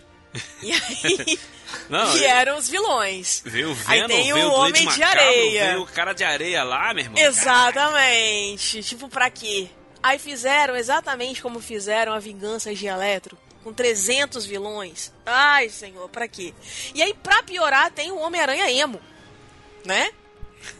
E 0.62 0.72
aí 0.72 1.38
Não, 1.88 2.10
vieram 2.14 2.56
os 2.58 2.68
vilões. 2.68 3.42
Veio 3.44 3.70
o 3.72 3.76
Aí 3.86 4.00
Venom, 4.00 4.08
tem 4.08 4.32
veio 4.32 4.46
o 4.46 4.50
o 4.50 4.54
Homem 4.54 4.72
de 4.72 4.98
Macabro, 4.98 5.20
Areia. 5.20 5.66
Veio 5.66 5.82
o 5.82 5.86
cara 5.86 6.12
de 6.12 6.24
areia 6.24 6.64
lá, 6.64 6.92
meu 6.94 7.04
irmão. 7.04 7.22
Exatamente. 7.22 8.82
Tipo, 8.82 9.08
pra 9.08 9.30
quê? 9.30 9.68
Aí 10.02 10.18
fizeram 10.18 10.76
exatamente 10.76 11.42
como 11.42 11.60
fizeram 11.60 12.12
a 12.12 12.18
Vingança 12.18 12.74
de 12.74 12.86
Eletro. 12.86 13.36
Com 13.62 13.72
300 13.74 14.46
vilões. 14.46 15.12
Ai, 15.26 15.68
senhor, 15.68 16.08
pra 16.08 16.26
quê? 16.26 16.54
E 16.94 17.02
aí, 17.02 17.12
pra 17.12 17.42
piorar, 17.42 17.90
tem 17.90 18.10
o 18.10 18.18
Homem-Aranha 18.18 18.70
Emo. 18.72 18.98
Né? 19.84 20.10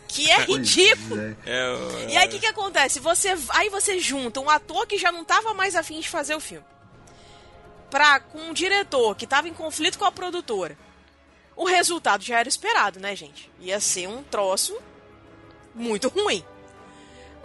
Que 0.08 0.30
é 0.30 0.44
Pois 0.46 0.48
ridículo. 0.48 1.20
é. 1.20 1.36
É, 1.46 2.06
E 2.12 2.16
aí 2.16 2.26
o 2.26 2.30
que, 2.30 2.38
que 2.40 2.46
acontece? 2.46 2.98
Você, 3.00 3.34
aí 3.50 3.68
você 3.68 3.98
junta 3.98 4.40
um 4.40 4.48
ator 4.48 4.86
que 4.86 4.96
já 4.96 5.12
não 5.12 5.24
tava 5.24 5.52
mais 5.52 5.76
afim 5.76 6.00
de 6.00 6.08
fazer 6.08 6.34
o 6.34 6.40
filme. 6.40 6.64
Pra, 7.90 8.18
com 8.20 8.38
um 8.38 8.52
diretor 8.54 9.14
que 9.14 9.26
tava 9.26 9.48
em 9.48 9.52
conflito 9.54 9.98
com 9.98 10.04
a 10.06 10.12
produtora. 10.12 10.76
O 11.54 11.64
resultado 11.66 12.24
já 12.24 12.38
era 12.38 12.48
esperado, 12.48 12.98
né, 12.98 13.14
gente? 13.14 13.50
Ia 13.60 13.78
ser 13.80 14.08
um 14.08 14.22
troço 14.22 14.74
muito 15.74 16.08
ruim. 16.08 16.42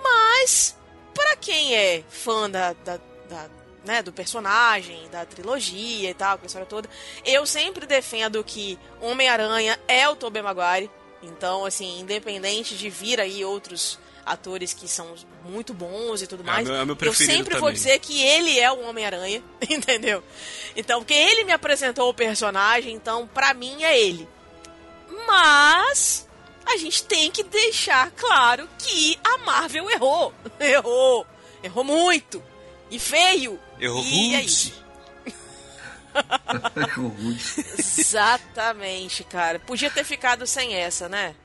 Mas 0.01 0.77
pra 1.15 1.35
quem 1.37 1.73
é 1.75 2.03
fã 2.09 2.47
da, 2.49 2.73
da, 2.73 2.97
da, 3.27 3.49
né, 3.83 4.03
do 4.03 4.11
personagem, 4.13 5.09
da 5.09 5.25
trilogia 5.25 6.09
e 6.11 6.13
tal, 6.13 6.37
com 6.37 6.43
a 6.43 6.47
história 6.47 6.67
toda, 6.67 6.87
eu 7.25 7.45
sempre 7.47 7.85
defendo 7.87 8.43
que 8.43 8.77
Homem-Aranha 9.01 9.79
é 9.87 10.07
o 10.07 10.15
Tobey 10.15 10.41
Maguire. 10.43 10.91
Então, 11.23 11.65
assim, 11.65 12.01
independente 12.01 12.77
de 12.77 12.87
vir 12.89 13.19
aí 13.19 13.43
outros 13.43 13.97
atores 14.23 14.73
que 14.73 14.87
são 14.87 15.13
muito 15.43 15.73
bons 15.73 16.21
e 16.21 16.27
tudo 16.27 16.41
É, 16.43 16.45
mais, 16.45 16.67
meu- 16.67 16.75
é 16.77 16.85
meu 16.85 16.97
eu 17.01 17.13
sempre 17.13 17.53
vou 17.53 17.61
também. 17.69 17.73
dizer 17.75 17.99
que 17.99 18.21
ele 18.23 18.59
é 18.59 18.71
o 18.71 18.81
Homem-Aranha, 18.87 19.41
entendeu? 19.69 20.23
Então, 20.75 20.99
porque 20.99 21.13
ele 21.13 21.43
me 21.43 21.51
apresentou 21.51 22.09
o 22.09 22.13
personagem, 22.13 22.93
então 22.93 23.27
pra 23.27 23.53
mim 23.53 23.83
é 23.83 23.99
ele. 23.99 24.27
Mas 25.27 26.24
a 26.65 26.77
gente 26.77 27.03
tem 27.03 27.31
que 27.31 27.43
deixar 27.43 28.11
claro 28.11 28.67
que 28.77 29.17
a 29.23 29.37
Marvel 29.39 29.89
errou. 29.89 30.33
Errou. 30.59 31.25
Errou 31.63 31.83
muito. 31.83 32.43
E 32.89 32.99
feio. 32.99 33.59
Errou 33.79 34.03
e 34.03 34.35
é 34.35 34.41
isso. 34.41 34.85
que 36.73 36.99
rude. 36.99 37.43
Exatamente, 37.77 39.23
cara. 39.23 39.59
Podia 39.59 39.89
ter 39.89 40.03
ficado 40.03 40.47
sem 40.47 40.73
essa, 40.73 41.09
né? 41.09 41.35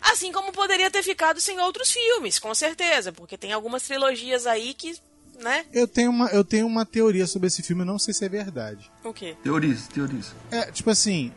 Assim 0.00 0.30
como 0.30 0.52
poderia 0.52 0.90
ter 0.90 1.02
ficado 1.02 1.40
sem 1.40 1.58
outros 1.60 1.90
filmes, 1.90 2.38
com 2.38 2.54
certeza. 2.54 3.12
Porque 3.12 3.38
tem 3.38 3.52
algumas 3.52 3.82
trilogias 3.82 4.46
aí 4.46 4.74
que, 4.74 4.94
né? 5.40 5.64
Eu 5.72 5.88
tenho, 5.88 6.10
uma, 6.10 6.28
eu 6.28 6.44
tenho 6.44 6.66
uma 6.66 6.84
teoria 6.84 7.26
sobre 7.26 7.46
esse 7.46 7.62
filme, 7.62 7.82
eu 7.82 7.86
não 7.86 7.98
sei 7.98 8.12
se 8.12 8.24
é 8.24 8.28
verdade. 8.28 8.90
O 9.02 9.12
quê? 9.12 9.36
Teoriza, 9.42 9.88
teoriza. 9.92 10.32
É, 10.50 10.70
tipo 10.70 10.90
assim, 10.90 11.32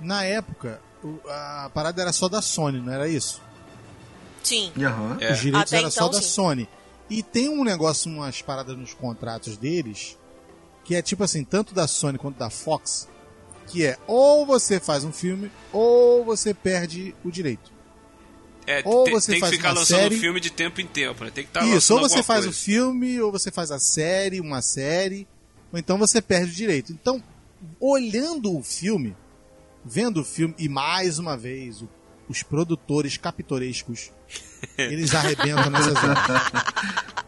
na 0.00 0.24
época, 0.24 0.82
a 1.28 1.70
parada 1.72 2.02
era 2.02 2.12
só 2.12 2.28
da 2.28 2.42
Sony, 2.42 2.80
não 2.80 2.92
era 2.92 3.08
isso? 3.08 3.40
Sim. 4.42 4.72
Aham. 4.78 5.16
É. 5.20 5.32
Os 5.32 5.38
direitos 5.40 5.72
eram 5.72 5.90
só 5.90 6.00
então, 6.06 6.10
da 6.18 6.22
sim. 6.22 6.28
Sony. 6.30 6.68
E 7.08 7.22
tem 7.22 7.48
um 7.48 7.64
negócio, 7.64 8.10
umas 8.10 8.40
paradas 8.40 8.76
nos 8.76 8.94
contratos 8.94 9.56
deles, 9.56 10.16
que 10.84 10.94
é 10.94 11.02
tipo 11.02 11.24
assim, 11.24 11.44
tanto 11.44 11.74
da 11.74 11.86
Sony 11.86 12.18
quanto 12.18 12.38
da 12.38 12.48
Fox, 12.50 13.08
que 13.66 13.84
é 13.84 13.98
ou 14.06 14.46
você 14.46 14.78
faz 14.80 15.04
um 15.04 15.12
filme, 15.12 15.50
ou 15.72 16.24
você 16.24 16.54
perde 16.54 17.14
o 17.24 17.30
direito. 17.30 17.70
É, 18.66 18.82
Ou 18.84 19.04
tem, 19.04 19.14
você 19.14 19.32
tem 19.32 19.40
que 19.40 19.46
faz 19.46 19.54
ficar 19.56 19.68
uma 19.70 19.80
lançando 19.80 19.98
série- 19.98 20.18
filme 20.18 20.38
de 20.38 20.50
tempo 20.50 20.80
em 20.80 20.86
tempo, 20.86 21.24
né? 21.24 21.30
Tem 21.34 21.42
que 21.44 21.50
estar 21.50 21.66
Isso, 21.66 21.92
ou 21.94 22.00
você 22.00 22.22
faz 22.22 22.40
o 22.40 22.48
coisa. 22.48 22.58
filme, 22.60 23.20
ou 23.20 23.32
você 23.32 23.50
faz 23.50 23.72
a 23.72 23.80
série, 23.80 24.40
uma 24.40 24.62
série, 24.62 25.26
ou 25.72 25.78
então 25.78 25.98
você 25.98 26.22
perde 26.22 26.52
o 26.52 26.54
direito. 26.54 26.92
Então, 26.92 27.20
olhando 27.80 28.56
o 28.56 28.62
filme, 28.62 29.16
vendo 29.84 30.20
o 30.20 30.24
filme, 30.24 30.54
e 30.58 30.68
mais 30.68 31.18
uma 31.18 31.36
vez, 31.36 31.82
o- 31.82 31.88
os 32.28 32.42
produtores 32.42 33.16
capitorescos, 33.16 34.10
eles 34.78 35.14
arrebentam 35.14 35.68
nessas 35.70 35.94
horas. 36.04 36.64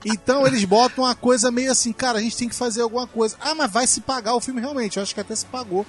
Então 0.05 0.47
eles 0.47 0.65
botam 0.65 1.05
uma 1.05 1.15
coisa 1.15 1.51
meio 1.51 1.71
assim, 1.73 1.93
cara, 1.93 2.19
a 2.19 2.23
gente 2.23 2.37
tem 2.37 2.49
que 2.49 2.55
fazer 2.55 2.83
alguma 2.83 3.07
coisa. 3.07 3.37
Ah, 3.41 3.55
mas 3.55 3.71
vai 3.73 3.87
se 3.87 4.01
pagar 4.01 4.35
o 4.35 4.41
filme 4.41 4.61
realmente. 4.61 4.97
Eu 4.97 5.03
acho 5.03 5.15
que 5.15 5.21
até 5.21 5.35
se 5.35 5.47
pagou. 5.47 5.87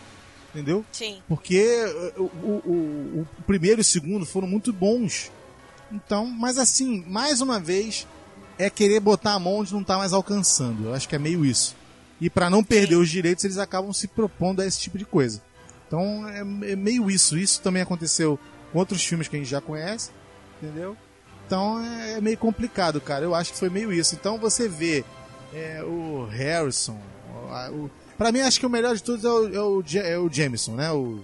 Entendeu? 0.54 0.86
Sim. 0.91 1.19
Porque 1.28 1.84
uh, 2.17 2.21
o, 2.21 2.26
o, 2.26 2.62
o- 3.21 3.28
o 3.39 3.43
primeiro 3.43 3.80
e 3.80 3.82
o 3.82 3.86
segundo 3.86 4.23
foram 4.26 4.47
muito 4.47 4.71
bons. 4.71 5.32
Então, 5.91 6.26
mas 6.28 6.58
assim, 6.60 7.04
mais 7.08 7.41
uma 7.41 7.60
vez, 7.60 8.08
é 8.58 8.69
querer 8.69 8.99
botar 8.99 9.34
a 9.34 9.39
mão 9.39 9.58
onde 9.60 9.73
não 9.73 9.84
tá 9.84 9.97
mais 9.97 10.13
alcançando. 10.13 10.86
Eu 10.86 10.93
acho 10.93 11.10
que 11.10 11.15
é 11.15 11.19
meio 11.19 11.43
isso. 11.43 11.76
E 12.21 12.30
para 12.30 12.49
não 12.52 12.63
perder 12.63 12.95
os 12.97 13.10
direitos, 13.10 13.43
eles 13.45 13.58
acabam 13.58 13.91
se 13.91 14.08
propondo 14.08 14.62
a 14.62 14.65
esse 14.65 14.80
tipo 14.80 14.97
de 14.97 15.06
coisa. 15.06 15.41
Então, 15.93 16.27
é, 16.27 16.39
é 16.71 16.75
meio 16.75 17.12
isso. 17.12 17.38
Isso 17.38 17.62
também 17.62 17.84
aconteceu 17.84 18.39
com 18.71 18.79
outros 18.79 19.06
filmes 19.06 19.27
que 19.27 19.36
a 19.36 19.39
gente 19.39 19.49
já 19.49 19.62
conhece, 19.62 20.10
entendeu? 20.62 20.97
Então, 21.45 21.79
é, 21.86 22.13
é 22.13 22.21
meio 22.21 22.38
complicado, 22.38 22.99
cara. 22.99 23.23
Eu 23.23 23.36
acho 23.36 23.53
que 23.53 23.60
foi 23.60 23.69
meio 23.69 23.93
isso. 23.93 24.15
Então, 24.15 24.39
você 24.39 24.67
vê 24.67 25.06
é, 25.53 25.84
o 25.84 26.25
Harrison, 26.32 26.99
o, 27.32 27.75
o, 27.86 27.91
Pra 28.17 28.32
mim, 28.32 28.41
acho 28.41 28.60
que 28.60 28.65
o 28.65 28.69
melhor 28.69 28.95
de 28.95 29.03
todos 29.03 29.23
é 29.23 29.29
o, 29.29 29.53
é 29.53 29.60
o, 29.62 29.84
é 29.97 30.17
o 30.17 30.29
Jameson, 30.32 30.75
né? 30.75 30.91
O, 30.91 31.19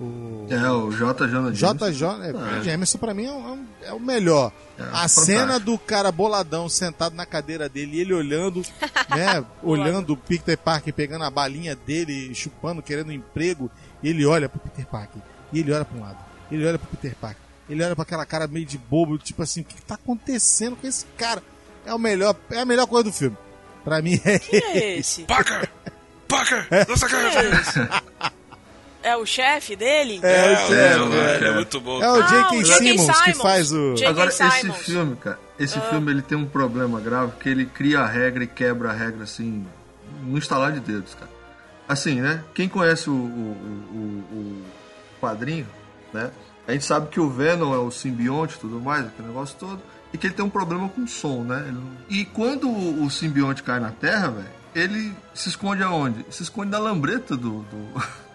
o 0.00 0.46
É, 0.50 0.70
o 0.70 0.90
J. 0.90 1.26
Jonah 1.28 1.52
Jameson. 1.54 1.90
JJ, 1.90 2.04
é, 2.06 2.30
Ah, 2.30 2.58
o 2.60 2.64
Jameson 2.64 2.98
pra 2.98 3.14
mim 3.14 3.26
é, 3.26 3.32
um- 3.32 3.46
é 3.48 3.52
um- 3.52 3.66
é 3.84 3.92
o 3.92 4.00
melhor. 4.00 4.50
É, 4.78 4.82
a 4.82 4.86
fantástico. 4.86 5.26
cena 5.26 5.58
do 5.60 5.78
cara 5.78 6.10
boladão 6.10 6.68
sentado 6.68 7.14
na 7.14 7.24
cadeira 7.26 7.68
dele 7.68 7.98
e 7.98 8.00
ele 8.00 8.12
olhando, 8.14 8.62
né? 9.14 9.44
olhando 9.62 10.14
o 10.14 10.16
Peter 10.16 10.56
Parker 10.58 10.92
pegando 10.92 11.24
a 11.24 11.30
balinha 11.30 11.76
dele, 11.76 12.34
chupando, 12.34 12.82
querendo 12.82 13.08
um 13.08 13.12
emprego, 13.12 13.70
e 14.02 14.08
ele 14.08 14.24
olha 14.26 14.48
pro 14.48 14.58
Peter 14.60 14.86
Parker. 14.86 15.20
E 15.52 15.60
ele 15.60 15.72
olha 15.72 15.84
pra 15.84 15.98
um 15.98 16.02
lado. 16.02 16.18
Ele 16.50 16.66
olha 16.66 16.78
pro 16.78 16.88
Peter 16.88 17.14
Parker. 17.20 17.42
Ele 17.68 17.84
olha 17.84 17.94
pra 17.94 18.02
aquela 18.02 18.26
cara 18.26 18.46
meio 18.48 18.66
de 18.66 18.76
bobo, 18.78 19.16
tipo 19.18 19.42
assim, 19.42 19.60
o 19.60 19.64
que, 19.64 19.74
que 19.76 19.82
tá 19.82 19.94
acontecendo 19.94 20.76
com 20.76 20.86
esse 20.86 21.06
cara? 21.16 21.42
É 21.86 21.94
o 21.94 21.98
melhor, 21.98 22.34
é 22.50 22.60
a 22.60 22.64
melhor 22.64 22.86
coisa 22.86 23.04
do 23.04 23.12
filme. 23.12 23.36
Pra 23.84 24.02
mim 24.02 24.20
é 24.24 24.38
Quem 24.38 24.60
é 24.62 24.98
esse? 24.98 25.22
Parker! 25.22 25.68
Parker! 26.28 26.66
Lança 26.88 27.06
a 27.06 27.08
Quem 27.08 27.18
cara! 27.30 27.46
é 27.48 27.60
esse? 27.60 28.30
É 29.02 29.16
o 29.16 29.24
chefe 29.24 29.76
dele? 29.76 30.20
É, 30.22 30.28
É, 30.30 30.46
o 30.46 30.52
é, 30.52 30.56
chefe, 30.56 30.74
é, 30.74 31.46
é. 31.46 31.48
é 31.48 31.54
muito 31.54 31.80
bom. 31.80 32.02
É 32.02 32.10
o 32.10 32.14
Ah, 32.22 32.26
J.K. 32.26 32.56
o 32.58 32.62
J.K. 32.64 32.78
Simmons 32.98 33.20
que 33.22 33.34
faz 33.34 33.72
o. 33.72 33.94
Agora, 34.06 34.28
esse 34.28 34.50
Simons. 34.50 34.76
filme, 34.78 35.16
cara, 35.16 35.38
esse 35.58 35.78
Ah. 35.78 35.82
filme 35.82 36.10
ele 36.12 36.20
tem 36.22 36.36
um 36.36 36.44
problema 36.46 37.00
grave 37.00 37.32
que 37.40 37.48
ele 37.48 37.64
cria 37.64 38.00
a 38.00 38.06
regra 38.06 38.44
e 38.44 38.46
quebra 38.46 38.90
a 38.90 38.92
regra, 38.92 39.24
assim, 39.24 39.66
no 40.22 40.36
estalar 40.36 40.72
de 40.72 40.80
dedos, 40.80 41.14
cara. 41.14 41.29
Assim, 41.90 42.20
né? 42.20 42.44
Quem 42.54 42.68
conhece 42.68 43.10
o, 43.10 43.12
o, 43.12 43.16
o, 43.16 44.36
o- 44.36 44.64
quadrinho, 45.20 45.66
né? 46.12 46.30
A 46.68 46.72
gente 46.72 46.84
sabe 46.84 47.08
que 47.08 47.18
o 47.18 47.28
Venom 47.28 47.74
é 47.74 47.78
o 47.78 47.90
simbionte 47.90 48.54
e 48.54 48.60
tudo 48.60 48.80
mais, 48.80 49.06
aquele 49.06 49.26
negócio 49.26 49.56
todo, 49.58 49.82
e 50.12 50.16
que 50.16 50.28
ele 50.28 50.34
tem 50.34 50.44
um 50.44 50.50
problema 50.50 50.88
com 50.88 51.02
o 51.02 51.08
som, 51.08 51.42
né? 51.42 51.74
E 52.08 52.24
quando 52.24 52.68
o, 52.68 53.04
o 53.04 53.10
simbionte 53.10 53.64
cai 53.64 53.80
na 53.80 53.90
Terra, 53.90 54.28
velho, 54.30 54.48
ele 54.72 55.12
se 55.34 55.48
esconde 55.48 55.82
aonde? 55.82 56.24
Se 56.30 56.44
esconde 56.44 56.70
na 56.70 56.78
lambreta 56.78 57.36
do. 57.36 57.62
do... 57.62 58.02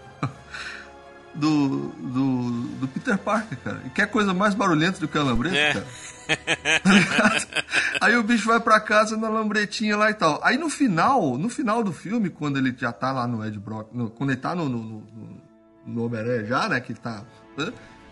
Do, 1.35 1.89
do, 1.89 2.51
do 2.79 2.87
Peter 2.87 3.17
Parker, 3.17 3.57
cara. 3.61 3.81
E 3.85 3.89
quer 3.89 4.07
coisa 4.07 4.33
mais 4.33 4.53
barulhenta 4.53 4.99
do 5.01 5.07
que 5.07 5.17
a 5.17 5.21
lambreta, 5.23 5.55
É. 5.57 5.73
cara? 5.73 5.85
Aí 8.01 8.15
o 8.15 8.23
bicho 8.23 8.47
vai 8.47 8.59
pra 8.59 8.79
casa 8.79 9.17
na 9.17 9.27
lambretinha 9.29 9.97
lá 9.97 10.09
e 10.09 10.13
tal. 10.13 10.39
Aí 10.43 10.57
no 10.57 10.69
final, 10.69 11.37
no 11.37 11.49
final 11.49 11.83
do 11.83 11.91
filme, 11.91 12.29
quando 12.29 12.57
ele 12.57 12.73
já 12.77 12.91
tá 12.91 13.11
lá 13.11 13.27
no 13.27 13.45
Ed 13.45 13.59
Brock, 13.59 13.89
no- 13.93 14.09
quando 14.09 14.29
ele 14.31 14.39
tá 14.39 14.55
no, 14.55 14.69
no, 14.69 14.77
no, 14.81 15.41
no 15.85 16.05
Homem-Aranha 16.05 16.45
já, 16.45 16.69
né, 16.69 16.79
que 16.79 16.93
ele 16.93 16.99
tá... 16.99 17.23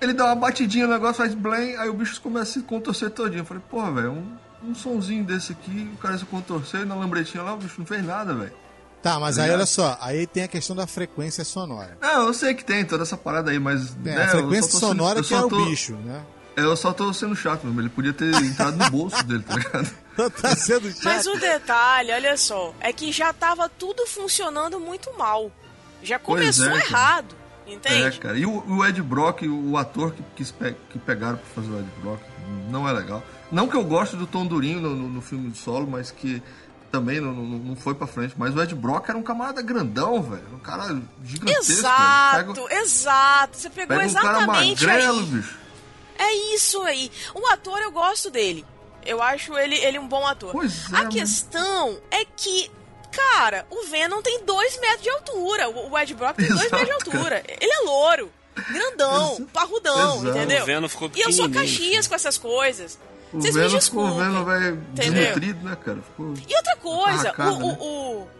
Ele 0.01 0.13
dá 0.13 0.25
uma 0.25 0.35
batidinha 0.35 0.85
no 0.85 0.93
negócio, 0.93 1.15
faz 1.15 1.33
blém, 1.33 1.77
aí 1.77 1.87
o 1.87 1.93
bicho 1.93 2.19
começa 2.21 2.43
a 2.51 2.53
se 2.53 2.61
contorcer 2.63 3.09
todinho. 3.09 3.41
Eu 3.41 3.45
falei, 3.45 3.63
porra, 3.69 3.89
velho, 3.93 4.11
um, 4.11 4.35
um 4.69 4.75
sonzinho 4.75 5.23
desse 5.23 5.53
aqui, 5.53 5.89
o 5.93 5.97
cara 5.97 6.17
se 6.17 6.25
contorceu 6.25 6.81
e 6.81 6.85
na 6.85 6.93
lambretinha 6.95 7.41
lá 7.41 7.53
o 7.53 7.57
bicho 7.57 7.75
não 7.79 7.85
fez 7.85 8.05
nada, 8.05 8.33
velho. 8.33 8.51
Tá, 9.03 9.19
mas 9.19 9.37
aí 9.37 9.43
Obrigado. 9.51 9.57
olha 9.59 9.65
só, 9.67 9.97
aí 10.01 10.25
tem 10.25 10.43
a 10.43 10.47
questão 10.47 10.75
da 10.75 10.87
frequência 10.87 11.43
sonora. 11.43 11.97
Não, 12.01 12.27
eu 12.27 12.33
sei 12.33 12.53
que 12.55 12.63
tem 12.63 12.83
toda 12.85 13.03
essa 13.03 13.17
parada 13.17 13.51
aí, 13.51 13.59
mas... 13.59 13.91
É, 14.05 14.09
né, 14.15 14.17
a 14.21 14.23
eu 14.25 14.29
frequência 14.29 14.71
só 14.71 14.79
tô 14.79 14.87
sendo- 14.87 14.97
sonora 14.97 15.19
eu 15.19 15.23
que 15.23 15.29
só 15.29 15.35
é 15.37 15.45
o 15.45 15.49
tô- 15.49 15.65
bicho, 15.65 15.93
né? 15.97 16.21
Eu 16.55 16.75
só 16.77 16.93
tô 16.93 17.11
sendo 17.13 17.35
chato 17.35 17.65
mesmo, 17.65 17.81
ele 17.81 17.89
podia 17.89 18.13
ter 18.13 18.33
entrado 18.35 18.77
no 18.77 18.89
bolso 18.89 19.21
dele, 19.25 19.43
tá 19.43 19.55
ligado? 19.55 19.91
tá 20.41 20.55
sendo 20.55 20.89
chato. 20.89 21.03
Mas 21.03 21.25
o 21.27 21.35
detalhe, 21.37 22.11
olha 22.13 22.37
só, 22.37 22.73
é 22.79 22.93
que 22.93 23.11
já 23.11 23.33
tava 23.33 23.67
tudo 23.67 24.05
funcionando 24.07 24.79
muito 24.79 25.11
mal. 25.17 25.51
Já 26.01 26.17
Pois 26.19 26.39
começou 26.57 26.65
é, 26.67 26.69
cara. 26.69 26.85
errado, 26.85 27.35
É, 27.67 27.73
entende? 27.73 28.19
cara. 28.19 28.37
E 28.37 28.45
o, 28.45 28.63
o 28.67 28.85
Ed 28.85 29.01
Brock, 29.01 29.41
o 29.47 29.75
ator 29.77 30.11
que, 30.13 30.23
quis 30.35 30.51
pe- 30.51 30.75
que 30.89 30.97
pegaram 30.99 31.37
pra 31.37 31.45
fazer 31.63 31.71
o 31.73 31.79
Ed 31.79 31.89
Brock, 32.01 32.21
não 32.69 32.87
é 32.87 32.91
legal. 32.93 33.21
Não 33.51 33.67
que 33.67 33.75
eu 33.75 33.83
goste 33.83 34.15
do 34.15 34.25
Tom 34.27 34.45
Durinho 34.45 34.79
no, 34.79 34.95
no, 34.95 35.09
no 35.09 35.21
filme 35.21 35.49
de 35.49 35.57
solo, 35.57 35.87
mas 35.87 36.11
que 36.11 36.41
também 36.93 37.19
não, 37.19 37.33
não, 37.33 37.43
não 37.57 37.75
foi 37.75 37.95
pra 37.95 38.05
frente. 38.05 38.35
Mas 38.37 38.55
o 38.55 38.61
Ed 38.61 38.75
Brock 38.75 39.09
era 39.09 39.17
um 39.17 39.23
camarada 39.23 39.63
grandão, 39.63 40.21
velho. 40.21 40.43
Um 40.53 40.59
cara 40.59 40.95
gigantesco. 41.25 41.71
Exato, 41.71 42.53
Pega, 42.65 42.75
exato. 42.81 43.57
Você 43.57 43.69
pegou 43.71 43.97
pega 43.97 44.09
um 44.09 44.13
cara 44.13 44.37
exatamente 44.37 44.85
magrelo, 44.85 45.19
aí. 45.19 45.25
bicho. 45.25 45.57
É 46.19 46.33
isso 46.53 46.81
aí. 46.83 47.11
O 47.33 47.47
ator 47.47 47.79
eu 47.81 47.91
gosto 47.91 48.29
dele. 48.29 48.63
Eu 49.03 49.23
acho 49.23 49.57
ele, 49.57 49.75
ele 49.75 49.97
um 49.97 50.07
bom 50.07 50.25
ator. 50.27 50.51
Pois 50.51 50.83
é, 50.85 50.95
A 50.95 50.99
mano. 50.99 51.09
questão 51.09 51.97
é 52.11 52.23
que, 52.37 52.69
cara, 53.11 53.65
o 53.71 53.83
Venom 53.87 54.21
tem 54.21 54.45
dois 54.45 54.79
metros 54.79 55.01
de 55.01 55.09
altura. 55.09 55.69
O 55.69 55.97
Ed 55.97 56.13
Brock 56.13 56.35
tem 56.37 56.47
dois 56.47 56.61
Exato, 56.61 56.75
metros 56.85 57.03
de 57.03 57.09
altura. 57.09 57.43
Ele 57.59 57.71
é 57.73 57.79
louro, 57.85 58.31
grandão, 58.69 59.47
parrudão, 59.51 60.17
exato. 60.21 60.37
entendeu? 60.37 60.61
O 60.61 60.65
Venom 60.67 60.87
ficou 60.87 61.11
E 61.15 61.21
eu 61.21 61.33
sou 61.33 61.49
caxias 61.49 62.07
com 62.07 62.13
essas 62.13 62.37
coisas. 62.37 62.99
O 63.33 63.41
Vocês 63.41 63.55
me 63.55 63.61
Venom 63.61 63.79
ficou 63.81 64.05
desculpem. 64.07 64.17
vendo, 64.31 64.45
velho, 64.45 64.73
Entendeu? 64.91 65.13
desnutrido, 65.13 65.65
né, 65.69 65.75
cara? 65.75 65.97
Ficou... 66.01 66.33
E 66.47 66.55
outra 66.55 66.75
coisa, 66.77 67.27
Arracado, 67.29 67.55
o, 67.55 67.67
né? 67.67 67.77
o, 67.79 67.85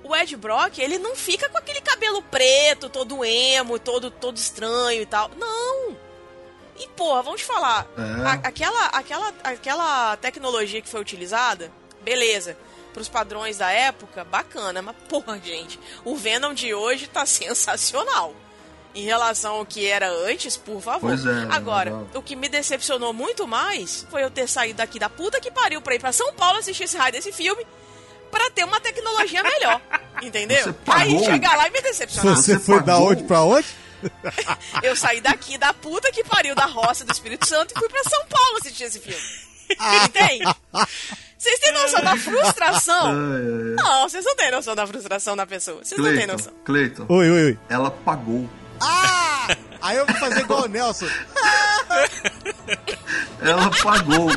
o, 0.04 0.10
o 0.10 0.16
Ed 0.16 0.36
Brock, 0.38 0.78
ele 0.78 1.00
não 1.00 1.16
fica 1.16 1.50
com 1.50 1.58
aquele 1.58 1.82
cabelo 1.82 2.22
preto, 2.22 2.90
todo 2.90 3.26
emo, 3.26 3.80
todo, 3.80 4.12
todo 4.12 4.38
estranho 4.38 5.02
e 5.02 5.06
tal. 5.06 5.32
Não! 5.38 5.96
E, 6.78 6.88
porra, 6.90 7.22
vamos 7.24 7.42
te 7.42 7.48
falar. 7.48 7.88
É. 7.98 8.28
a- 8.28 8.48
aquela, 8.48 8.86
aquela, 8.88 9.34
aquela 9.44 10.18
tecnologia 10.18 10.82
que 10.82 10.90
foi 10.90 11.02
utilizada, 11.02 11.72
beleza. 12.04 12.56
Pros 12.94 13.10
padrões 13.10 13.58
da 13.58 13.72
época, 13.72 14.24
bacana. 14.24 14.82
Mas, 14.84 14.96
porra, 15.10 15.40
gente, 15.44 15.80
o 16.06 16.16
Venom 16.16 16.54
de 16.54 16.74
hoje 16.76 17.08
tá 17.08 17.26
sensacional. 17.28 18.36
Em 18.96 19.04
relação 19.04 19.56
ao 19.56 19.66
que 19.66 19.86
era 19.88 20.10
antes, 20.10 20.56
por 20.58 20.82
favor. 20.82 21.10
Pois 21.10 21.26
é, 21.26 21.48
Agora, 21.50 21.90
legal. 21.92 22.08
o 22.16 22.22
que 22.22 22.36
me 22.36 22.48
decepcionou 22.48 23.12
muito 23.14 23.48
mais 23.48 24.06
foi 24.10 24.24
eu 24.24 24.30
ter 24.32 24.48
saído 24.48 24.78
daqui 24.78 25.00
da 25.00 25.10
puta 25.10 25.40
que 25.40 25.50
pariu 25.52 25.82
pra 25.82 25.96
ir 25.96 26.00
pra 26.00 26.12
São 26.12 26.34
Paulo 26.34 26.60
assistir 26.60 26.84
esse 26.84 26.98
raio 26.98 27.12
desse 27.12 27.32
filme 27.32 27.66
pra 28.32 28.50
ter 28.52 28.64
uma 28.64 28.80
tecnologia 28.80 29.42
melhor. 29.44 29.82
Entendeu? 30.22 30.74
Aí 30.88 31.20
chegar 31.24 31.56
lá 31.58 31.68
e 31.68 31.72
me 31.72 31.82
decepcionar. 31.82 32.36
Você, 32.36 32.54
Você 32.54 32.60
foi 32.60 32.80
da 32.82 32.94
pagou? 32.94 33.10
onde 33.12 33.24
pra 33.24 33.42
onde? 33.42 33.68
Eu 34.84 34.96
saí 34.96 35.22
daqui 35.22 35.58
da 35.58 35.74
puta 35.74 36.12
que 36.12 36.24
pariu 36.24 36.54
da 36.56 36.66
roça 36.66 37.06
do 37.06 37.12
Espírito 37.12 37.48
Santo 37.48 37.74
e 37.76 37.80
fui 37.80 37.88
pra 37.90 38.04
São 38.04 38.26
Paulo 38.28 38.58
assistir 38.62 38.84
esse 38.84 39.00
filme. 39.00 39.22
Entende? 40.06 40.44
Vocês 41.38 41.60
têm 41.60 41.72
noção 41.74 42.02
da 42.02 42.16
frustração? 42.18 43.08
Ai, 43.12 43.14
ai, 43.16 43.76
ai. 43.80 43.84
Não, 44.02 44.10
vocês 44.10 44.24
não 44.26 44.36
têm 44.36 44.52
noção 44.52 44.76
da 44.76 44.86
frustração 44.86 45.36
da 45.36 45.46
pessoa. 45.48 45.84
Vocês 45.84 46.00
não 46.00 46.06
têm 46.08 46.16
Cleiton, 46.16 46.34
noção. 46.34 46.54
Cleiton, 46.66 47.06
Oi, 47.10 47.30
oi, 47.32 47.44
oi. 47.46 47.60
ela 47.70 47.90
pagou. 47.92 48.48
Ah! 48.84 49.48
Aí 49.82 49.98
eu 49.98 50.06
vou 50.06 50.16
fazer 50.16 50.42
igual 50.42 50.64
o 50.64 50.68
Nelson. 50.68 51.08
Ela 53.42 53.70
pagou. 53.82 54.30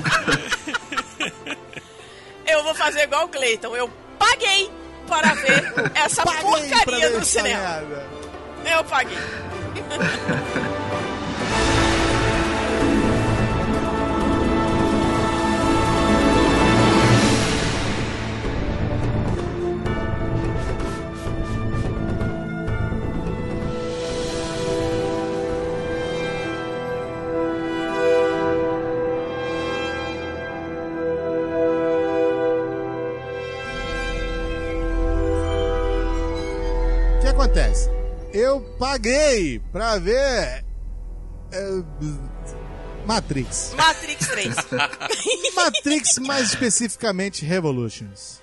Eu 2.46 2.62
vou 2.64 2.74
fazer 2.74 3.02
igual 3.02 3.24
o 3.24 3.28
Cleiton. 3.28 3.76
Eu 3.76 3.90
paguei 4.18 4.70
para 5.08 5.34
ver 5.34 5.72
essa 5.94 6.22
Paguei 6.24 6.42
porcaria 6.42 7.00
ver 7.00 7.10
no 7.10 7.18
essa 7.18 7.24
cinema. 7.40 7.60
merda. 7.62 8.06
Eu 8.64 8.84
paguei. 8.84 9.18
paguei 38.78 39.58
pra 39.72 39.98
ver. 39.98 40.64
é, 41.52 41.82
Matrix. 43.06 43.72
Matrix 43.76 44.26
3. 44.28 44.54
Matrix, 45.54 46.18
mais 46.18 46.48
especificamente 46.48 47.44
Revolutions. 47.44 48.40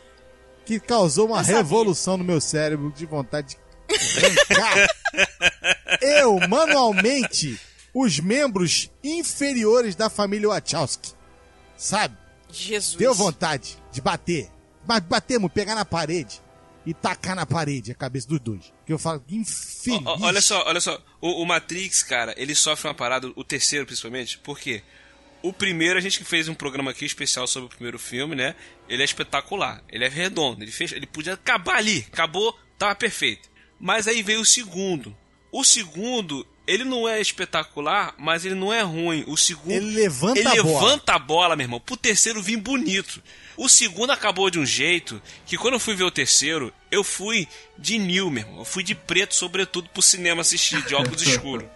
Que 0.65 0.79
causou 0.79 1.27
uma 1.27 1.41
revolução 1.41 2.15
no 2.17 2.23
meu 2.23 2.39
cérebro 2.39 2.91
de 2.91 3.05
vontade 3.05 3.57
de 3.89 4.25
arrancar. 4.25 4.87
Eu, 6.01 6.39
manualmente, 6.47 7.59
os 7.93 8.19
membros 8.19 8.89
inferiores 9.03 9.95
da 9.95 10.09
família 10.09 10.47
Wachowski. 10.47 11.11
Sabe? 11.75 12.17
Jesus. 12.49 12.95
Deu 12.95 13.13
vontade 13.13 13.77
de 13.91 13.99
bater. 13.99 14.49
Mas 14.87 15.01
bater, 15.01 15.37
muito, 15.39 15.53
pegar 15.53 15.75
na 15.75 15.83
parede 15.83 16.41
e 16.85 16.93
tacar 16.93 17.35
na 17.35 17.45
parede 17.45 17.91
a 17.91 17.95
cabeça 17.95 18.27
dos 18.27 18.39
dois. 18.39 18.73
Que 18.85 18.93
eu 18.93 18.99
falo, 18.99 19.21
que 19.21 19.35
infeliz. 19.35 20.01
Ó, 20.05 20.17
olha 20.21 20.41
só, 20.41 20.63
olha 20.67 20.81
só. 20.81 21.01
O, 21.21 21.41
o 21.41 21.45
Matrix, 21.45 22.03
cara, 22.03 22.33
ele 22.37 22.53
sofre 22.53 22.87
uma 22.87 22.93
parada, 22.93 23.31
o 23.35 23.43
terceiro 23.43 23.85
principalmente, 23.85 24.37
por 24.39 24.59
quê? 24.59 24.83
O 25.41 25.51
primeiro, 25.51 25.97
a 25.97 26.01
gente 26.01 26.19
que 26.19 26.25
fez 26.25 26.47
um 26.47 26.53
programa 26.53 26.91
aqui 26.91 27.05
especial 27.05 27.45
sobre 27.47 27.67
o 27.67 27.69
primeiro 27.69 27.99
filme, 27.99 28.33
né? 28.33 28.55
Ele 28.87 29.01
é 29.01 29.05
espetacular. 29.05 29.83
Ele 29.89 30.05
é 30.05 30.07
redondo. 30.07 30.63
Ele, 30.63 30.71
fez, 30.71 30.93
ele 30.93 31.05
podia 31.05 31.33
acabar 31.33 31.75
ali. 31.75 32.05
Acabou, 32.11 32.57
tava 32.77 32.95
perfeito. 32.95 33.49
Mas 33.77 34.07
aí 34.07 34.23
veio 34.23 34.39
o 34.39 34.45
segundo. 34.45 35.13
O 35.51 35.65
segundo, 35.65 36.47
ele 36.65 36.83
não 36.83 37.07
é 37.07 37.19
espetacular, 37.19 38.13
mas 38.17 38.45
ele 38.45 38.55
não 38.55 38.71
é 38.71 38.81
ruim. 38.81 39.23
O 39.27 39.35
segundo. 39.35 39.71
Ele 39.71 39.91
levanta 39.91 40.39
ele 40.39 40.47
a 40.47 40.63
bola. 40.63 40.81
levanta 40.81 41.13
a 41.13 41.19
bola, 41.19 41.55
meu 41.55 41.65
irmão. 41.65 41.79
Pro 41.79 41.97
terceiro 41.97 42.41
vir 42.41 42.57
bonito. 42.57 43.21
O 43.55 43.69
segundo 43.69 44.11
acabou 44.11 44.49
de 44.49 44.57
um 44.59 44.65
jeito 44.65 45.21
que 45.45 45.57
quando 45.57 45.75
eu 45.75 45.79
fui 45.79 45.93
ver 45.95 46.05
o 46.05 46.11
terceiro, 46.11 46.73
eu 46.89 47.03
fui 47.03 47.47
de 47.77 47.99
new, 47.99 48.31
meu 48.31 48.43
irmão. 48.43 48.59
Eu 48.59 48.65
fui 48.65 48.83
de 48.83 48.95
preto, 48.95 49.35
sobretudo, 49.35 49.89
pro 49.89 50.01
cinema 50.01 50.41
assistir, 50.41 50.81
de 50.85 50.95
óculos 50.95 51.21
escuros. 51.27 51.67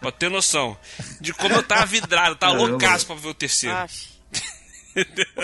Pra 0.00 0.10
ter 0.10 0.28
noção. 0.28 0.76
De 1.20 1.32
como 1.32 1.54
eu 1.54 1.62
tava 1.62 1.86
vidrado, 1.86 2.36
tava 2.36 2.54
Caramba. 2.54 2.70
loucaço 2.72 3.06
pra 3.06 3.14
ver 3.14 3.28
o 3.28 3.34
terceiro. 3.34 3.76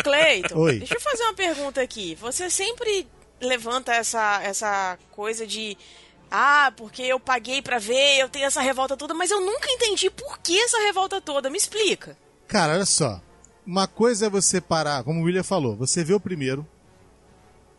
Cleiton, 0.05 0.67
deixa 0.67 0.95
eu 0.95 1.01
fazer 1.01 1.23
uma 1.25 1.35
pergunta 1.35 1.81
aqui. 1.81 2.15
Você 2.17 2.49
sempre 2.51 3.07
levanta 3.41 3.93
essa, 3.93 4.41
essa 4.43 4.99
coisa 5.11 5.47
de. 5.47 5.77
Ah, 6.31 6.73
porque 6.77 7.03
eu 7.03 7.19
paguei 7.19 7.61
pra 7.61 7.79
ver, 7.79 8.19
eu 8.21 8.29
tenho 8.29 8.45
essa 8.47 8.61
revolta 8.61 8.97
toda, 8.97 9.13
mas 9.15 9.31
eu 9.31 9.41
nunca 9.41 9.69
entendi 9.71 10.09
por 10.11 10.39
que 10.39 10.59
essa 10.61 10.79
revolta 10.79 11.21
toda. 11.21 11.51
Me 11.51 11.59
explica. 11.59 12.17
Cara, 12.47 12.75
olha 12.75 12.87
só. 12.87 13.21
Uma 13.67 13.87
coisa 13.87 14.27
é 14.27 14.31
você 14.31 14.61
parar, 14.61 15.03
como 15.05 15.21
o 15.21 15.25
William 15.25 15.43
falou, 15.43 15.77
você 15.77 16.03
vê 16.03 16.15
o 16.15 16.21
primeiro, 16.21 16.67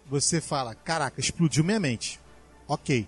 você 0.06 0.40
fala, 0.42 0.76
caraca, 0.76 1.20
explodiu 1.20 1.64
minha 1.64 1.80
mente. 1.80 2.20
Ok, 2.68 3.08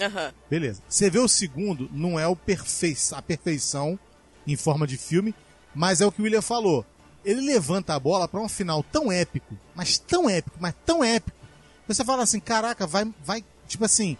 Aham. 0.00 0.32
beleza. 0.50 0.82
Você 0.88 1.08
vê 1.08 1.18
o 1.18 1.28
segundo, 1.28 1.88
não 1.92 2.18
é 2.18 2.26
o 2.26 2.36
perfei 2.36 2.96
a 3.12 3.22
perfeição 3.22 3.98
em 4.46 4.56
forma 4.56 4.86
de 4.86 4.96
filme, 4.96 5.34
mas 5.74 6.00
é 6.00 6.06
o 6.06 6.12
que 6.12 6.20
o 6.20 6.24
William 6.24 6.42
falou. 6.42 6.84
Ele 7.24 7.40
levanta 7.40 7.94
a 7.94 8.00
bola 8.00 8.26
pra 8.28 8.40
um 8.40 8.48
final 8.48 8.82
tão 8.82 9.10
épico, 9.12 9.56
mas 9.74 9.98
tão 9.98 10.28
épico, 10.28 10.56
mas 10.60 10.74
tão 10.84 11.02
épico. 11.04 11.36
Você 11.86 12.04
fala 12.04 12.22
assim, 12.22 12.40
caraca, 12.40 12.86
vai, 12.86 13.10
vai, 13.24 13.44
tipo 13.66 13.84
assim, 13.84 14.16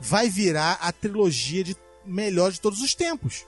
vai 0.00 0.28
virar 0.28 0.78
a 0.80 0.92
trilogia 0.92 1.64
de 1.64 1.76
melhor 2.04 2.52
de 2.52 2.60
todos 2.60 2.80
os 2.80 2.94
tempos. 2.94 3.44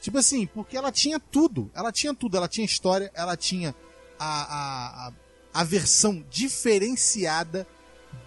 Tipo 0.00 0.18
assim, 0.18 0.46
porque 0.46 0.76
ela 0.76 0.90
tinha 0.90 1.18
tudo. 1.18 1.70
Ela 1.74 1.92
tinha 1.92 2.14
tudo. 2.14 2.36
Ela 2.36 2.48
tinha 2.48 2.64
história, 2.64 3.10
ela 3.14 3.36
tinha 3.36 3.74
a, 4.18 4.42
a, 4.42 5.08
a, 5.08 5.12
a 5.54 5.64
versão 5.64 6.24
diferenciada 6.30 7.66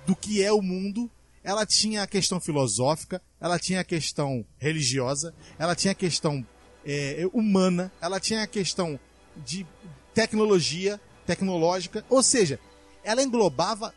do 0.06 0.16
que 0.16 0.42
é 0.42 0.52
o 0.52 0.62
mundo. 0.62 1.10
Ela 1.44 1.66
tinha 1.66 2.02
a 2.02 2.08
questão 2.08 2.40
filosófica, 2.40 3.22
ela 3.40 3.60
tinha 3.60 3.82
a 3.82 3.84
questão 3.84 4.44
religiosa, 4.58 5.36
ela 5.60 5.76
tinha 5.76 5.92
a 5.92 5.96
questão 5.96 6.46
é, 6.84 7.24
humana, 7.34 7.92
ela 8.02 8.20
tinha 8.20 8.42
a 8.42 8.48
questão 8.48 9.00
de 9.46 9.66
tecnologia, 10.14 11.00
tecnológica. 11.26 12.04
Ou 12.10 12.24
seja, 12.24 12.60
ela 13.04 13.22
englobava 13.22 13.94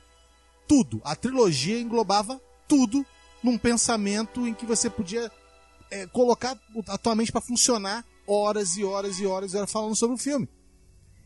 tudo. 0.67 1.01
A 1.05 1.17
trilogia 1.17 1.81
englobava 1.81 2.41
tudo 2.67 3.07
num 3.43 3.59
pensamento 3.59 4.47
em 4.47 4.55
que 4.55 4.67
você 4.67 4.91
podia 4.91 5.31
é, 5.91 6.07
colocar 6.07 6.59
a 6.87 6.99
tua 6.99 7.15
mente 7.15 7.33
para 7.33 7.41
funcionar 7.41 8.05
horas 8.27 8.77
e 8.77 8.85
horas 8.85 9.19
e 9.19 9.27
horas 9.27 9.53
e 9.53 9.57
horas 9.57 9.71
falando 9.71 9.97
sobre 9.97 10.17
o 10.17 10.19
filme. 10.19 10.49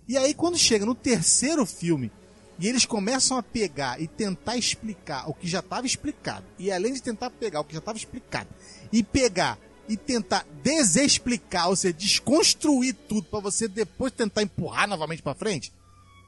E 0.06 0.16
aí 0.16 0.34
quando 0.34 0.58
chega 0.58 0.84
no 0.84 0.94
terceiro 0.94 1.64
filme 1.64 2.10
e 2.58 2.68
eles 2.68 2.84
começam 2.84 3.36
a 3.36 3.42
pegar 3.42 4.00
e 4.00 4.06
tentar 4.06 4.56
explicar 4.56 5.28
o 5.28 5.34
que 5.34 5.48
já 5.48 5.60
estava 5.60 5.86
explicado, 5.86 6.44
e 6.58 6.70
além 6.70 6.92
de 6.92 7.02
tentar 7.02 7.30
pegar 7.30 7.60
o 7.60 7.64
que 7.64 7.72
já 7.72 7.80
estava 7.80 7.98
explicado, 7.98 8.48
e 8.92 9.02
pegar 9.02 9.58
e 9.88 9.96
tentar 9.96 10.46
desexplicar, 10.62 11.68
ou 11.68 11.76
seja, 11.76 11.94
desconstruir 11.94 12.94
tudo 13.08 13.24
para 13.24 13.40
você 13.40 13.66
depois 13.66 14.12
tentar 14.12 14.42
empurrar 14.42 14.86
novamente 14.86 15.22
para 15.22 15.34
frente, 15.34 15.72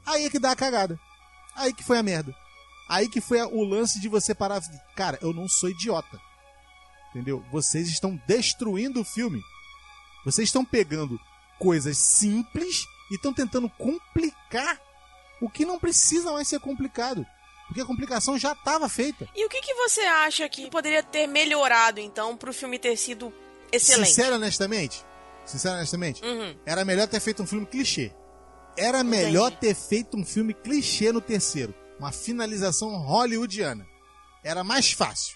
aí 0.05 0.25
é 0.25 0.29
que 0.29 0.39
dá 0.39 0.51
a 0.51 0.55
cagada. 0.55 0.99
Aí 1.55 1.73
que 1.73 1.83
foi 1.83 1.97
a 1.97 2.03
merda. 2.03 2.35
Aí 2.87 3.09
que 3.09 3.19
foi 3.21 3.41
o 3.41 3.63
lance 3.63 3.99
de 3.99 4.07
você 4.07 4.33
parar. 4.35 4.61
Cara, 4.95 5.17
eu 5.21 5.33
não 5.33 5.47
sou 5.47 5.69
idiota. 5.69 6.19
Entendeu? 7.09 7.43
Vocês 7.51 7.87
estão 7.87 8.19
destruindo 8.27 9.01
o 9.01 9.05
filme. 9.05 9.41
Vocês 10.25 10.49
estão 10.49 10.63
pegando 10.65 11.19
coisas 11.57 11.97
simples 11.97 12.85
e 13.11 13.15
estão 13.15 13.33
tentando 13.33 13.69
complicar 13.69 14.79
o 15.41 15.49
que 15.49 15.65
não 15.65 15.79
precisa 15.79 16.31
mais 16.31 16.47
ser 16.47 16.59
complicado. 16.59 17.25
Porque 17.67 17.81
a 17.81 17.85
complicação 17.85 18.37
já 18.37 18.51
estava 18.51 18.87
feita. 18.87 19.27
E 19.35 19.45
o 19.45 19.49
que, 19.49 19.61
que 19.61 19.73
você 19.73 20.01
acha 20.01 20.47
que 20.47 20.69
poderia 20.69 21.01
ter 21.01 21.25
melhorado, 21.25 21.99
então, 21.99 22.37
pro 22.37 22.53
filme 22.53 22.77
ter 22.77 22.95
sido 22.97 23.33
excelente? 23.71 24.09
Sincero 24.09 24.35
honestamente, 24.35 25.03
sincero 25.45 25.75
honestamente, 25.75 26.23
Uhum. 26.23 26.55
era 26.65 26.85
melhor 26.85 27.07
ter 27.07 27.19
feito 27.19 27.41
um 27.41 27.47
filme 27.47 27.65
clichê. 27.65 28.11
Era 28.77 29.03
melhor 29.03 29.51
ter 29.51 29.73
feito 29.73 30.15
um 30.17 30.23
filme 30.25 30.53
clichê 30.53 31.11
no 31.11 31.21
terceiro. 31.21 31.73
Uma 31.99 32.11
finalização 32.11 32.95
hollywoodiana. 32.97 33.85
Era 34.43 34.63
mais 34.63 34.91
fácil. 34.91 35.35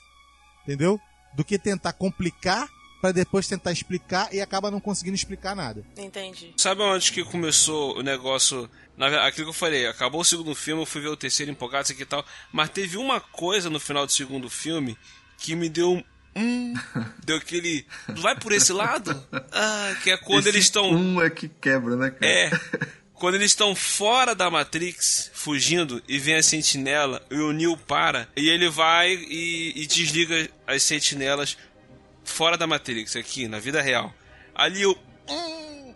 Entendeu? 0.64 1.00
Do 1.34 1.44
que 1.44 1.58
tentar 1.58 1.94
complicar 1.94 2.70
para 3.02 3.12
depois 3.12 3.48
tentar 3.48 3.72
explicar 3.72 4.34
e 4.34 4.42
acaba 4.42 4.70
não 4.70 4.80
conseguindo 4.80 5.16
explicar 5.16 5.56
nada. 5.56 5.86
Entendi. 5.98 6.54
Sabe 6.58 6.82
onde 6.82 7.12
que 7.12 7.24
começou 7.24 7.98
o 7.98 8.04
negócio? 8.04 8.70
Na, 8.98 9.26
aquilo 9.26 9.46
que 9.46 9.50
eu 9.52 9.54
falei, 9.54 9.88
acabou 9.88 10.22
o 10.22 10.26
segundo 10.26 10.54
filme, 10.54 10.82
eu 10.82 10.86
fui 10.86 11.02
ver 11.02 11.08
o 11.08 11.18
terceiro 11.18 11.52
empolgado, 11.52 11.84
isso 11.84 11.94
aqui 11.94 12.04
e 12.04 12.06
tal. 12.06 12.26
Mas 12.52 12.70
teve 12.70 12.98
uma 12.98 13.20
coisa 13.20 13.70
no 13.70 13.80
final 13.80 14.06
do 14.06 14.12
segundo 14.12 14.50
filme 14.50 14.98
que 15.38 15.56
me 15.56 15.70
deu 15.70 15.94
um. 15.94 16.04
Hum, 16.36 16.74
deu 17.26 17.38
aquele. 17.38 17.86
Vai 18.18 18.38
por 18.38 18.52
esse 18.52 18.74
lado? 18.74 19.26
Ah, 19.52 19.96
que 20.04 20.12
é 20.12 20.18
quando 20.18 20.42
Esse 20.42 20.50
eles 20.50 20.66
estão. 20.66 20.92
Um 20.92 21.22
é 21.22 21.30
que 21.30 21.48
quebra, 21.48 21.96
né, 21.96 22.12
cara? 22.12 22.32
É. 22.32 22.50
Quando 23.20 23.36
eles 23.36 23.52
estão 23.52 23.76
fora 23.76 24.34
da 24.34 24.50
Matrix, 24.50 25.30
fugindo, 25.34 26.02
e 26.08 26.18
vem 26.18 26.36
a 26.36 26.44
sentinela, 26.44 27.22
e 27.30 27.36
o 27.36 27.52
Neo 27.52 27.76
para, 27.76 28.30
e 28.34 28.50
ele 28.50 28.70
vai 28.70 29.14
e, 29.14 29.74
e 29.76 29.86
desliga 29.86 30.50
as 30.66 30.84
sentinelas, 30.84 31.58
fora 32.24 32.58
da 32.58 32.66
Matrix, 32.66 33.18
aqui, 33.18 33.46
na 33.48 33.60
vida 33.60 33.82
real. 33.82 34.14
Ali 34.56 34.84
eu. 34.84 34.98
Hum, 35.30 35.94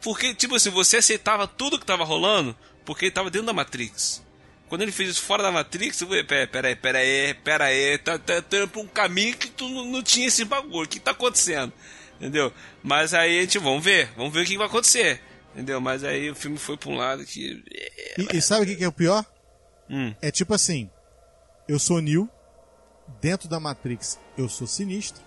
porque, 0.00 0.34
tipo 0.34 0.54
assim, 0.54 0.70
você 0.70 0.96
aceitava 0.96 1.46
tudo 1.46 1.78
que 1.78 1.84
tava 1.84 2.04
rolando 2.04 2.56
porque 2.86 3.06
ele 3.06 3.12
dentro 3.30 3.42
da 3.42 3.52
Matrix. 3.52 4.22
Quando 4.66 4.80
ele 4.80 4.92
fez 4.92 5.10
isso 5.10 5.22
fora 5.22 5.42
da 5.42 5.52
Matrix, 5.52 6.00
eu 6.00 6.08
falei, 6.08 6.24
pera, 6.24 6.46
pera 6.46 6.68
aí, 6.68 6.76
pera 6.76 6.98
aí, 6.98 7.34
pera 7.34 7.64
aí, 7.66 7.98
tá, 7.98 8.18
tá, 8.18 8.40
tá 8.40 8.66
pra 8.66 8.80
um 8.80 8.86
caminho 8.86 9.36
que 9.36 9.48
tu 9.48 9.68
não, 9.68 9.84
não 9.84 10.02
tinha 10.02 10.26
esse 10.26 10.42
bagulho, 10.46 10.86
o 10.86 10.88
que 10.88 10.98
tá 10.98 11.10
acontecendo? 11.10 11.70
Entendeu? 12.18 12.50
Mas 12.82 13.12
aí 13.12 13.38
a 13.38 13.40
gente, 13.42 13.58
vamos 13.58 13.84
ver, 13.84 14.08
vamos 14.16 14.32
ver 14.32 14.40
o 14.40 14.46
que 14.46 14.56
vai 14.56 14.66
acontecer. 14.66 15.20
Entendeu? 15.52 15.80
Mas 15.80 16.02
aí 16.02 16.30
o 16.30 16.34
filme 16.34 16.56
foi 16.56 16.76
pra 16.76 16.88
um 16.90 16.96
lado 16.96 17.24
que. 17.24 17.62
E, 18.18 18.36
e 18.38 18.40
sabe 18.42 18.62
o 18.62 18.66
que 18.66 18.76
que 18.76 18.84
é 18.84 18.88
o 18.88 18.92
pior? 18.92 19.24
Hum. 19.88 20.14
É 20.22 20.30
tipo 20.30 20.54
assim, 20.54 20.88
eu 21.68 21.78
sou 21.78 22.00
Neo, 22.00 22.28
dentro 23.20 23.48
da 23.48 23.60
Matrix 23.60 24.18
eu 24.38 24.48
sou 24.48 24.66
sinistro, 24.66 25.22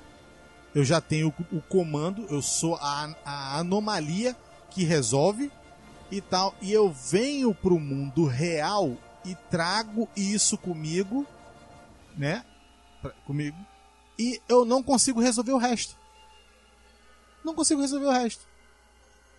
eu 0.73 0.83
já 0.83 0.99
tenho 0.99 1.33
o, 1.51 1.57
o 1.57 1.61
comando, 1.61 2.25
eu 2.29 2.41
sou 2.41 2.75
a, 2.75 3.15
a 3.23 3.59
anomalia 3.59 4.35
que 4.71 4.83
resolve 4.83 5.51
e 6.11 6.19
tal, 6.21 6.55
e 6.61 6.71
eu 6.73 6.91
venho 6.91 7.53
pro 7.53 7.79
mundo 7.79 8.25
real 8.25 8.97
e 9.23 9.35
trago 9.49 10.09
isso 10.15 10.57
comigo, 10.57 11.25
né? 12.17 12.43
Pra- 13.01 13.11
comigo, 13.25 13.57
e 14.17 14.41
eu 14.49 14.65
não 14.65 14.81
consigo 14.81 15.19
resolver 15.21 15.51
o 15.51 15.57
resto. 15.57 15.95
Não 17.43 17.53
consigo 17.53 17.81
resolver 17.81 18.07
o 18.07 18.11
resto. 18.11 18.47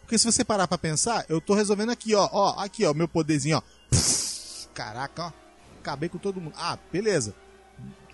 Porque 0.07 0.19
se 0.19 0.25
você 0.25 0.45
parar 0.45 0.69
pra 0.69 0.79
pensar, 0.79 1.27
eu 1.29 1.41
tô 1.41 1.53
resolvendo 1.53 1.91
aqui, 1.91 2.15
ó, 2.15 2.29
ó, 2.31 2.61
aqui, 2.61 2.85
ó, 2.87 2.95
meu 2.95 3.09
poderzinho, 3.09 3.57
ó. 3.57 3.63
Pff, 3.91 4.69
Caraca, 4.73 5.25
ó. 5.25 5.33
Acabei 5.81 6.09
com 6.09 6.17
todo 6.17 6.41
mundo. 6.41 6.55
Ah, 6.57 6.79
beleza. 6.93 7.35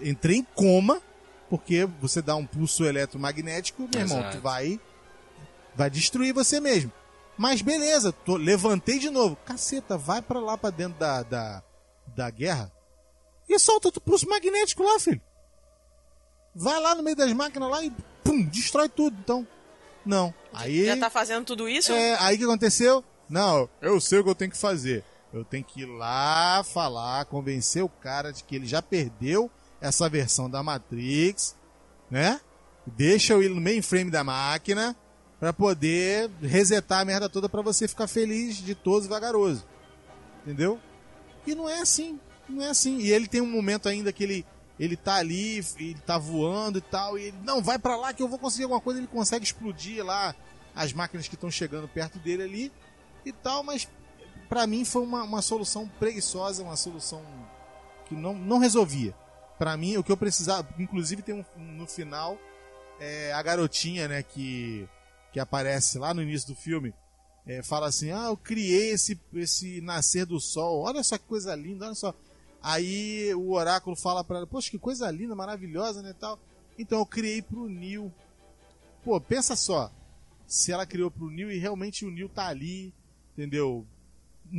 Entrei 0.00 0.38
em 0.38 0.42
coma, 0.42 1.02
porque 1.50 1.86
você 2.00 2.22
dá 2.22 2.34
um 2.34 2.46
pulso 2.46 2.86
eletromagnético, 2.86 3.86
meu 3.92 4.00
irmão, 4.00 4.20
Exato. 4.20 4.38
tu 4.38 4.40
vai 4.40 4.80
vai 5.74 5.90
destruir 5.90 6.32
você 6.32 6.60
mesmo. 6.60 6.90
Mas 7.36 7.60
beleza, 7.60 8.10
tô, 8.10 8.38
levantei 8.38 8.98
de 8.98 9.10
novo. 9.10 9.36
Caceta, 9.44 9.98
vai 9.98 10.22
pra 10.22 10.40
lá 10.40 10.56
pra 10.56 10.70
dentro 10.70 10.98
da, 10.98 11.22
da, 11.22 11.62
da 12.06 12.30
guerra 12.30 12.72
e 13.46 13.58
solta 13.58 13.88
o 13.88 14.00
pulso 14.00 14.26
magnético 14.26 14.82
lá, 14.82 14.98
filho. 14.98 15.20
Vai 16.54 16.80
lá 16.80 16.94
no 16.94 17.02
meio 17.02 17.16
das 17.16 17.30
máquinas 17.34 17.70
lá 17.70 17.84
e 17.84 17.92
pum, 18.24 18.42
destrói 18.44 18.88
tudo. 18.88 19.14
Então, 19.20 19.46
não. 20.04 20.34
Aí 20.52 20.86
Já 20.86 20.96
tá 20.96 21.10
fazendo 21.10 21.44
tudo 21.44 21.68
isso? 21.68 21.92
é, 21.92 22.16
aí 22.20 22.34
o 22.34 22.38
que 22.38 22.44
aconteceu? 22.44 23.04
Não, 23.28 23.68
eu 23.80 24.00
sei 24.00 24.18
o 24.18 24.24
que 24.24 24.30
eu 24.30 24.34
tenho 24.34 24.50
que 24.50 24.58
fazer. 24.58 25.04
Eu 25.32 25.44
tenho 25.44 25.64
que 25.64 25.82
ir 25.82 25.86
lá 25.86 26.62
falar, 26.62 27.24
convencer 27.24 27.82
o 27.82 27.88
cara 27.88 28.30
de 28.32 28.44
que 28.44 28.54
ele 28.54 28.66
já 28.66 28.82
perdeu 28.82 29.50
essa 29.80 30.08
versão 30.08 30.48
da 30.50 30.62
Matrix, 30.62 31.56
né? 32.10 32.40
Deixa 32.86 33.32
eu 33.32 33.42
ir 33.42 33.48
no 33.48 33.60
mainframe 33.60 34.10
da 34.10 34.22
máquina 34.22 34.94
pra 35.40 35.52
poder 35.52 36.30
resetar 36.42 37.00
a 37.00 37.04
merda 37.04 37.28
toda 37.28 37.48
pra 37.48 37.62
você 37.62 37.88
ficar 37.88 38.06
feliz, 38.06 38.56
ditoso 38.56 39.06
e 39.06 39.08
vagaroso. 39.08 39.64
Entendeu? 40.42 40.78
E 41.46 41.54
não 41.54 41.68
é 41.68 41.80
assim, 41.80 42.20
não 42.48 42.62
é 42.62 42.68
assim. 42.68 42.98
E 42.98 43.10
ele 43.10 43.26
tem 43.26 43.40
um 43.40 43.50
momento 43.50 43.88
ainda 43.88 44.12
que 44.12 44.22
ele 44.22 44.46
ele 44.82 44.96
tá 44.96 45.14
ali, 45.14 45.64
ele 45.78 46.00
tá 46.04 46.18
voando 46.18 46.78
e 46.78 46.80
tal, 46.80 47.16
e 47.16 47.26
ele, 47.26 47.36
não, 47.44 47.62
vai 47.62 47.78
pra 47.78 47.96
lá 47.96 48.12
que 48.12 48.20
eu 48.20 48.26
vou 48.26 48.36
conseguir 48.36 48.64
alguma 48.64 48.80
coisa, 48.80 48.98
ele 48.98 49.06
consegue 49.06 49.44
explodir 49.44 50.04
lá 50.04 50.34
as 50.74 50.92
máquinas 50.92 51.28
que 51.28 51.36
estão 51.36 51.48
chegando 51.48 51.86
perto 51.86 52.18
dele 52.18 52.42
ali 52.42 52.72
e 53.24 53.30
tal, 53.30 53.62
mas 53.62 53.88
pra 54.48 54.66
mim 54.66 54.84
foi 54.84 55.02
uma, 55.02 55.22
uma 55.22 55.40
solução 55.40 55.86
preguiçosa, 56.00 56.64
uma 56.64 56.74
solução 56.74 57.24
que 58.06 58.14
não, 58.16 58.34
não 58.34 58.58
resolvia. 58.58 59.14
Pra 59.56 59.76
mim, 59.76 59.96
o 59.98 60.02
que 60.02 60.10
eu 60.10 60.16
precisava, 60.16 60.68
inclusive 60.76 61.22
tem 61.22 61.36
um, 61.36 61.44
no 61.56 61.86
final 61.86 62.36
é, 62.98 63.32
a 63.32 63.40
garotinha, 63.40 64.08
né, 64.08 64.24
que, 64.24 64.88
que 65.32 65.38
aparece 65.38 65.96
lá 65.96 66.12
no 66.12 66.22
início 66.22 66.48
do 66.48 66.56
filme, 66.56 66.92
é, 67.46 67.62
fala 67.62 67.86
assim, 67.86 68.10
ah, 68.10 68.26
eu 68.30 68.36
criei 68.36 68.90
esse, 68.90 69.20
esse 69.34 69.80
nascer 69.80 70.26
do 70.26 70.40
sol, 70.40 70.82
olha 70.82 71.04
só 71.04 71.16
que 71.16 71.24
coisa 71.24 71.54
linda, 71.54 71.86
olha 71.86 71.94
só. 71.94 72.12
Aí 72.62 73.34
o 73.34 73.52
oráculo 73.52 73.96
fala 73.96 74.22
pra 74.22 74.38
ela, 74.38 74.46
poxa, 74.46 74.70
que 74.70 74.78
coisa 74.78 75.10
linda, 75.10 75.34
maravilhosa, 75.34 76.00
né, 76.00 76.14
tal. 76.18 76.38
Então 76.78 76.98
eu 77.00 77.06
criei 77.06 77.42
pro 77.42 77.68
Neil. 77.68 78.12
Pô, 79.04 79.20
pensa 79.20 79.56
só, 79.56 79.90
se 80.46 80.70
ela 80.70 80.86
criou 80.86 81.10
pro 81.10 81.30
Neil 81.30 81.50
e 81.50 81.58
realmente 81.58 82.04
o 82.04 82.10
Neil 82.10 82.28
tá 82.28 82.46
ali, 82.46 82.94
entendeu? 83.32 83.84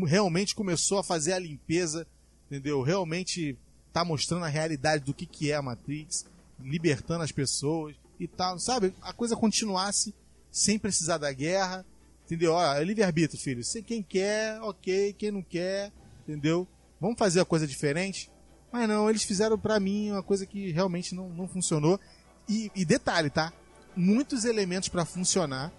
Realmente 0.05 0.53
começou 0.53 0.99
a 0.99 1.03
fazer 1.03 1.33
a 1.33 1.39
limpeza, 1.39 2.05
entendeu? 2.47 2.81
Realmente 2.81 3.57
tá 3.93 4.03
mostrando 4.03 4.43
a 4.43 4.49
realidade 4.49 5.05
do 5.05 5.13
que 5.13 5.25
que 5.25 5.51
é 5.51 5.55
a 5.55 5.61
Matrix, 5.61 6.25
libertando 6.59 7.23
as 7.23 7.31
pessoas 7.31 7.95
e 8.19 8.27
tal, 8.27 8.59
sabe? 8.59 8.93
A 9.01 9.13
coisa 9.13 9.35
continuasse 9.35 10.13
sem 10.51 10.77
precisar 10.77 11.17
da 11.17 11.31
guerra, 11.31 11.85
entendeu? 12.25 12.53
Ó, 12.53 12.75
é 12.75 12.83
livre-arbítrio, 12.83 13.39
filho. 13.41 13.63
Se 13.63 13.81
quem 13.81 14.03
quer, 14.03 14.59
ok, 14.61 15.13
quem 15.13 15.31
não 15.31 15.41
quer, 15.41 15.91
entendeu? 16.23 16.67
Vamos 17.03 17.19
fazer 17.19 17.41
a 17.41 17.45
coisa 17.45 17.67
diferente? 17.67 18.31
Mas 18.71 18.87
não, 18.87 19.09
eles 19.09 19.25
fizeram 19.25 19.59
pra 19.59 19.77
mim 19.77 20.11
uma 20.11 20.23
coisa 20.23 20.45
que 20.45 20.71
realmente 20.71 21.13
não, 21.13 21.27
não 21.27 21.49
funcionou. 21.49 21.99
E, 22.47 22.71
e 22.73 22.85
detalhe, 22.85 23.29
tá? 23.29 23.51
Muitos 23.93 24.45
elementos 24.45 24.87
pra 24.87 25.03
funcionar, 25.03 25.69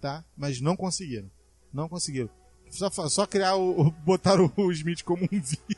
tá? 0.00 0.24
Mas 0.34 0.58
não 0.58 0.74
conseguiram. 0.74 1.30
Não 1.70 1.86
conseguiram. 1.86 2.30
Só, 2.70 2.88
só 3.10 3.26
criar 3.26 3.56
o. 3.56 3.90
botar 3.90 4.40
o, 4.40 4.50
o 4.56 4.72
Smith 4.72 5.02
como 5.02 5.24
um 5.24 5.28
vírus. 5.28 5.58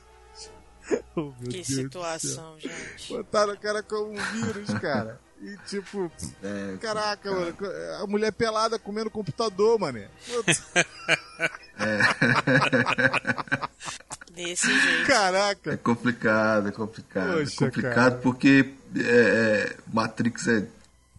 Oh, 1.14 1.32
meu 1.40 1.50
Que 1.50 1.62
Deus 1.62 1.66
situação, 1.66 2.58
gente. 2.58 3.08
Botaram 3.08 3.54
o 3.54 3.58
cara 3.58 3.82
como 3.82 4.12
um 4.12 4.16
vírus, 4.16 4.70
cara. 4.80 5.20
E 5.40 5.56
tipo, 5.68 6.10
É, 6.42 6.76
caraca, 6.78 7.30
mano, 7.30 7.56
a 8.00 8.06
mulher 8.06 8.32
pelada 8.32 8.78
comendo 8.78 9.10
computador, 9.10 9.78
mané. 9.78 10.08
Putz, 10.26 10.62
Desse 14.34 14.66
jeito. 14.80 15.02
É 15.02 15.04
Caraca. 15.06 15.76
complicado, 15.78 16.68
é 16.68 16.72
complicado. 16.72 17.32
Poxa, 17.38 17.52
é 17.52 17.56
complicado 17.66 17.94
cara. 17.94 18.10
porque 18.22 18.72
é, 18.96 19.00
é, 19.00 19.76
Matrix 19.92 20.48
é 20.48 20.66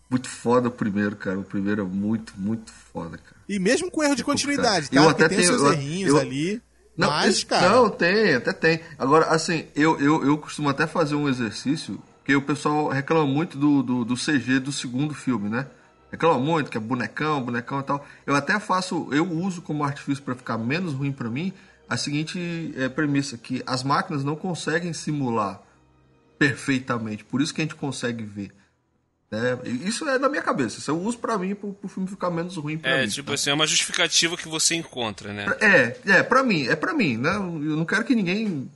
muito 0.09 0.27
foda 0.27 0.67
o 0.67 0.71
primeiro, 0.71 1.15
cara. 1.15 1.37
O 1.39 1.43
primeiro 1.43 1.81
é 1.81 1.85
muito, 1.85 2.33
muito 2.37 2.71
foda, 2.91 3.17
cara. 3.17 3.35
E 3.47 3.59
mesmo 3.59 3.91
com 3.91 4.03
erro 4.03 4.15
de 4.15 4.21
É 4.21 4.25
complicado. 4.25 4.55
continuidade, 4.55 4.89
tá? 4.89 4.95
Eu 4.95 5.09
até 5.09 5.27
tem 5.29 5.37
tenho- 5.39 5.49
seus 5.49 5.61
eu- 5.61 5.73
errinhos 5.73 6.09
eu- 6.11 6.17
ali. 6.19 6.61
Não, 6.95 7.09
mas, 7.09 7.35
esse- 7.37 7.45
cara. 7.45 7.69
não, 7.69 7.89
tem, 7.89 8.35
até 8.35 8.53
tem. 8.53 8.79
Agora, 8.99 9.25
assim, 9.27 9.65
eu, 9.75 9.99
eu, 9.99 10.23
eu 10.25 10.37
costumo 10.37 10.69
até 10.69 10.85
fazer 10.85 11.15
um 11.15 11.27
exercício, 11.27 11.99
que 12.23 12.35
o 12.35 12.41
pessoal 12.41 12.87
reclama 12.87 13.25
muito 13.25 13.57
do, 13.57 13.81
do, 13.83 14.05
do 14.05 14.15
CG 14.15 14.59
do 14.59 14.71
segundo 14.71 15.13
filme, 15.13 15.49
né? 15.49 15.65
Reclama 16.11 16.37
muito, 16.39 16.69
que 16.69 16.77
é 16.77 16.79
bonecão, 16.79 17.41
bonecão 17.41 17.79
e 17.79 17.83
tal. 17.83 18.05
Eu 18.27 18.35
até 18.35 18.59
faço, 18.59 19.07
eu 19.11 19.27
uso 19.29 19.61
como 19.63 19.83
artifício 19.83 20.23
para 20.23 20.35
ficar 20.35 20.57
menos 20.57 20.93
ruim 20.93 21.11
para 21.11 21.27
mim, 21.29 21.51
a 21.89 21.97
seguinte 21.97 22.73
é, 22.77 22.89
premissa, 22.89 23.37
que 23.37 23.61
as 23.65 23.83
máquinas 23.83 24.23
não 24.23 24.35
conseguem 24.35 24.93
simular 24.93 25.61
perfeitamente, 26.37 27.23
por 27.23 27.41
isso 27.41 27.53
que 27.53 27.61
a 27.61 27.63
gente 27.63 27.75
consegue 27.75 28.23
ver. 28.23 28.51
né? 29.31 29.57
Isso 29.85 30.07
é 30.07 30.17
na 30.19 30.27
minha 30.29 30.41
cabeça, 30.41 30.79
isso 30.79 30.89
eu 30.91 30.99
uso 30.99 31.17
pra 31.17 31.37
mim, 31.37 31.55
pro, 31.55 31.73
pro 31.73 31.87
filme 31.87 32.07
ficar 32.09 32.29
menos 32.29 32.57
ruim 32.57 32.77
pra 32.77 32.91
É, 32.91 33.01
mim. 33.03 33.07
tipo 33.07 33.27
tá? 33.29 33.33
assim, 33.35 33.49
é 33.49 33.53
uma 33.53 33.67
justificativa 33.67 34.35
que 34.37 34.47
você 34.47 34.75
encontra, 34.75 35.31
né? 35.33 35.45
É, 35.61 35.97
é, 36.17 36.23
pra 36.23 36.43
mim, 36.43 36.67
é 36.67 36.75
pra 36.75 36.93
mim, 36.93 37.17
né? 37.17 37.35
Eu 37.35 37.41
não 37.77 37.85
quero 37.85 38.03
que 38.03 38.15
ninguém. 38.15 38.69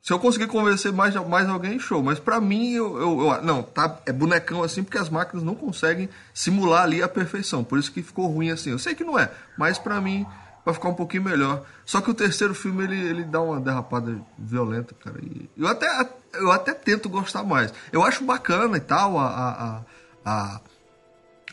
Se, 0.00 0.12
eu 0.12 0.18
conseguir 0.18 0.46
convencer 0.46 0.90
mais, 0.92 1.14
mais 1.26 1.48
alguém, 1.48 1.78
show. 1.78 2.02
Mas 2.02 2.18
pra 2.18 2.40
mim, 2.40 2.72
eu, 2.72 2.96
eu- 2.98 3.20
eu- 3.20 3.42
Não, 3.42 3.62
tá, 3.62 4.00
é 4.06 4.12
bonecão 4.12 4.62
assim 4.62 4.82
porque 4.82 4.96
as 4.98 5.08
máquinas 5.10 5.44
não 5.44 5.54
conseguem 5.54 6.08
simular 6.32 6.82
ali 6.84 7.02
a 7.02 7.08
perfeição. 7.08 7.62
Por 7.62 7.78
isso 7.78 7.92
que 7.92 8.02
ficou 8.02 8.26
ruim 8.26 8.50
assim. 8.50 8.70
Eu 8.70 8.78
sei 8.78 8.94
que 8.94 9.04
não 9.04 9.18
é, 9.18 9.30
mas 9.56 9.78
pra 9.78 10.00
mim 10.00 10.26
vai 10.68 10.74
ficar 10.74 10.88
um 10.90 10.94
pouquinho 10.94 11.22
melhor. 11.24 11.64
Só 11.84 12.00
que 12.00 12.10
o 12.10 12.14
terceiro 12.14 12.54
filme 12.54 12.84
ele, 12.84 13.00
ele 13.00 13.24
dá 13.24 13.40
uma 13.40 13.60
derrapada 13.60 14.20
violenta, 14.38 14.94
cara. 15.02 15.16
E 15.22 15.48
eu 15.56 15.66
até, 15.66 16.08
eu 16.34 16.50
até 16.52 16.74
tento 16.74 17.08
gostar 17.08 17.42
mais. 17.42 17.72
Eu 17.90 18.04
acho 18.04 18.24
bacana 18.24 18.76
e 18.76 18.80
tal 18.80 19.18
a- 19.18 19.26
a- 19.26 19.80
a- 20.24 20.60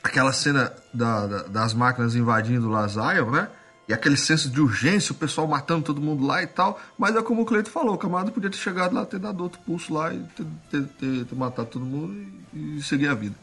aquela 0.03 0.33
cena 0.33 0.73
da- 0.93 1.25
da- 1.27 1.43
das 1.43 1.73
máquinas 1.73 2.15
invadindo 2.15 2.69
lá 2.69 2.87
Zion, 2.87 3.31
né? 3.31 3.49
E 3.87 3.93
aquele 3.93 4.17
senso 4.17 4.49
de 4.49 4.59
urgência, 4.59 5.11
o 5.11 5.15
pessoal 5.15 5.47
matando 5.47 5.83
todo 5.83 6.01
mundo 6.01 6.25
lá 6.25 6.41
e 6.41 6.47
tal. 6.47 6.79
Mas 6.97 7.15
é 7.15 7.21
como 7.21 7.43
o 7.43 7.45
Cleito 7.45 7.69
falou, 7.69 7.93
o 7.93 7.97
camarada 7.97 8.31
podia 8.31 8.49
ter 8.49 8.57
chegado 8.57 8.95
lá, 8.95 9.05
ter 9.05 9.19
dado 9.19 9.41
outro 9.43 9.59
pulso 9.61 9.93
lá 9.93 10.11
e 10.13 10.19
ter, 10.35 10.45
ter- 10.71 10.83
ter- 10.99 11.25
ter 11.25 11.35
matado 11.35 11.67
todo 11.69 11.85
mundo 11.85 12.13
e, 12.53 12.77
e 12.77 12.83
seguir 12.83 13.07
a 13.07 13.13
vida. 13.13 13.35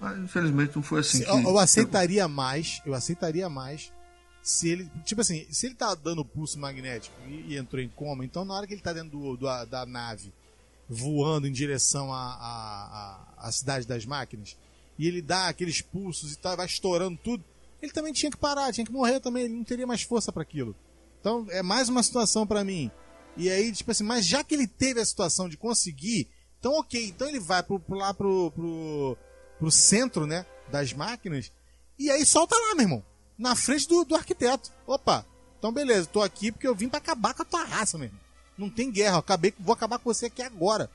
Mas 0.00 0.18
infelizmente 0.18 0.72
não 0.76 0.82
foi 0.82 1.00
assim. 1.00 1.22
Eu, 1.22 1.38
eu 1.40 1.58
aceitaria 1.58 2.26
mais, 2.28 2.82
eu 2.84 2.92
aceitaria 2.94 3.48
mais 3.48 3.92
se 4.48 4.68
ele, 4.70 4.90
tipo 5.04 5.20
assim, 5.20 5.46
se 5.50 5.66
ele 5.66 5.74
tá 5.74 5.94
dando 5.94 6.24
pulso 6.24 6.58
magnético 6.58 7.14
e, 7.28 7.52
e 7.52 7.56
entrou 7.58 7.82
em 7.82 7.88
coma, 7.90 8.24
então 8.24 8.44
na 8.46 8.54
hora 8.54 8.66
que 8.66 8.72
ele 8.72 8.80
tá 8.80 8.92
dentro 8.94 9.10
do, 9.10 9.36
do- 9.36 9.66
da 9.66 9.84
nave, 9.84 10.32
voando 10.88 11.46
em 11.46 11.52
direção 11.52 12.10
à, 12.12 13.50
cidade 13.52 13.86
das 13.86 14.06
máquinas, 14.06 14.56
e 14.98 15.06
ele 15.06 15.20
dá 15.20 15.48
aqueles 15.48 15.82
pulsos 15.82 16.32
e 16.32 16.36
tal, 16.38 16.56
vai 16.56 16.64
estourando 16.66 17.18
tudo, 17.22 17.44
ele 17.82 17.92
também 17.92 18.12
tinha 18.12 18.30
que 18.30 18.38
parar, 18.38 18.72
tinha 18.72 18.86
que 18.86 18.92
morrer 18.92 19.20
também, 19.20 19.44
ele 19.44 19.54
não 19.54 19.64
teria 19.64 19.86
mais 19.86 20.02
força 20.02 20.32
para 20.32 20.42
aquilo. 20.42 20.74
Então 21.20 21.46
é 21.50 21.62
mais 21.62 21.88
uma 21.90 22.02
situação 22.02 22.46
para 22.46 22.64
mim. 22.64 22.90
E 23.36 23.50
aí, 23.50 23.70
tipo 23.70 23.90
assim, 23.90 24.02
mas 24.02 24.26
já 24.26 24.42
que 24.42 24.54
ele 24.54 24.66
teve 24.66 24.98
a 25.00 25.04
situação 25.04 25.48
de 25.48 25.56
conseguir, 25.58 26.28
então 26.58 26.72
ok, 26.72 27.06
então 27.06 27.28
ele 27.28 27.38
vai 27.38 27.62
pro, 27.62 27.78
pro- 27.78 27.96
lá 27.98 28.12
pro, 28.14 28.50
pro, 28.52 29.16
pro 29.58 29.70
centro, 29.70 30.26
né, 30.26 30.46
das 30.70 30.92
máquinas, 30.92 31.52
e 31.98 32.10
aí 32.10 32.24
solta 32.24 32.56
lá, 32.56 32.74
meu 32.74 32.84
irmão, 32.84 33.04
na 33.38 33.54
frente 33.54 33.86
do, 33.88 34.04
do 34.04 34.14
arquiteto. 34.16 34.70
Opa, 34.86 35.24
então 35.58 35.72
beleza, 35.72 36.08
tô 36.12 36.22
aqui 36.22 36.50
porque 36.52 36.66
eu 36.66 36.74
vim 36.74 36.88
pra 36.88 36.98
acabar 36.98 37.34
com 37.34 37.42
a 37.42 37.44
tua 37.44 37.64
raça, 37.64 37.96
meu 37.98 38.06
irmão. 38.06 38.20
Não 38.56 38.68
tem 38.68 38.90
guerra, 38.90 39.18
acabei, 39.18 39.54
vou 39.58 39.72
acabar 39.72 39.98
com 39.98 40.12
você 40.12 40.26
aqui 40.26 40.42
agora. 40.42 40.90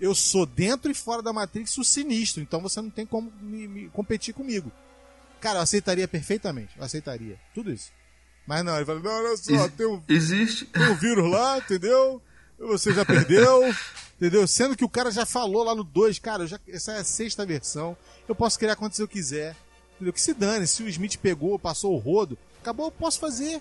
Eu 0.00 0.14
sou 0.14 0.44
dentro 0.44 0.90
e 0.90 0.94
fora 0.94 1.22
da 1.22 1.32
Matrix 1.32 1.78
o 1.78 1.84
sinistro, 1.84 2.42
então 2.42 2.60
você 2.60 2.80
não 2.82 2.90
tem 2.90 3.06
como 3.06 3.32
me, 3.40 3.66
me 3.68 3.88
competir 3.90 4.34
comigo. 4.34 4.70
Cara, 5.40 5.58
eu 5.60 5.62
aceitaria 5.62 6.08
perfeitamente, 6.08 6.72
eu 6.76 6.84
aceitaria, 6.84 7.38
tudo 7.54 7.72
isso. 7.72 7.90
Mas 8.46 8.64
não, 8.64 8.76
ele 8.76 8.84
fala, 8.84 9.00
não, 9.00 9.10
olha 9.10 9.36
só, 9.36 9.52
Ex- 9.52 9.72
tem 9.74 9.86
um, 9.86 10.02
Existe. 10.08 10.66
tem 10.66 10.82
um 10.90 10.94
vírus 10.96 11.30
lá, 11.30 11.58
entendeu? 11.58 12.20
Você 12.58 12.92
já 12.92 13.04
perdeu, 13.04 13.62
entendeu? 14.16 14.46
Sendo 14.46 14.76
que 14.76 14.84
o 14.84 14.88
cara 14.88 15.10
já 15.10 15.26
falou 15.26 15.62
lá 15.62 15.74
no 15.74 15.84
2, 15.84 16.18
cara, 16.18 16.46
já, 16.46 16.58
essa 16.68 16.92
é 16.92 16.98
a 17.00 17.04
sexta 17.04 17.44
versão, 17.46 17.96
eu 18.28 18.34
posso 18.34 18.58
criar 18.58 18.76
quantos 18.76 18.98
eu 18.98 19.08
quiser, 19.08 19.54
entendeu? 19.96 20.12
Que 20.12 20.20
se 20.20 20.32
dane, 20.34 20.66
se 20.66 20.82
o 20.82 20.88
Smith 20.88 21.16
pegou, 21.18 21.58
passou 21.58 21.94
o 21.94 21.98
rodo, 21.98 22.38
acabou, 22.62 22.86
eu 22.86 22.92
posso 22.92 23.18
fazer, 23.18 23.60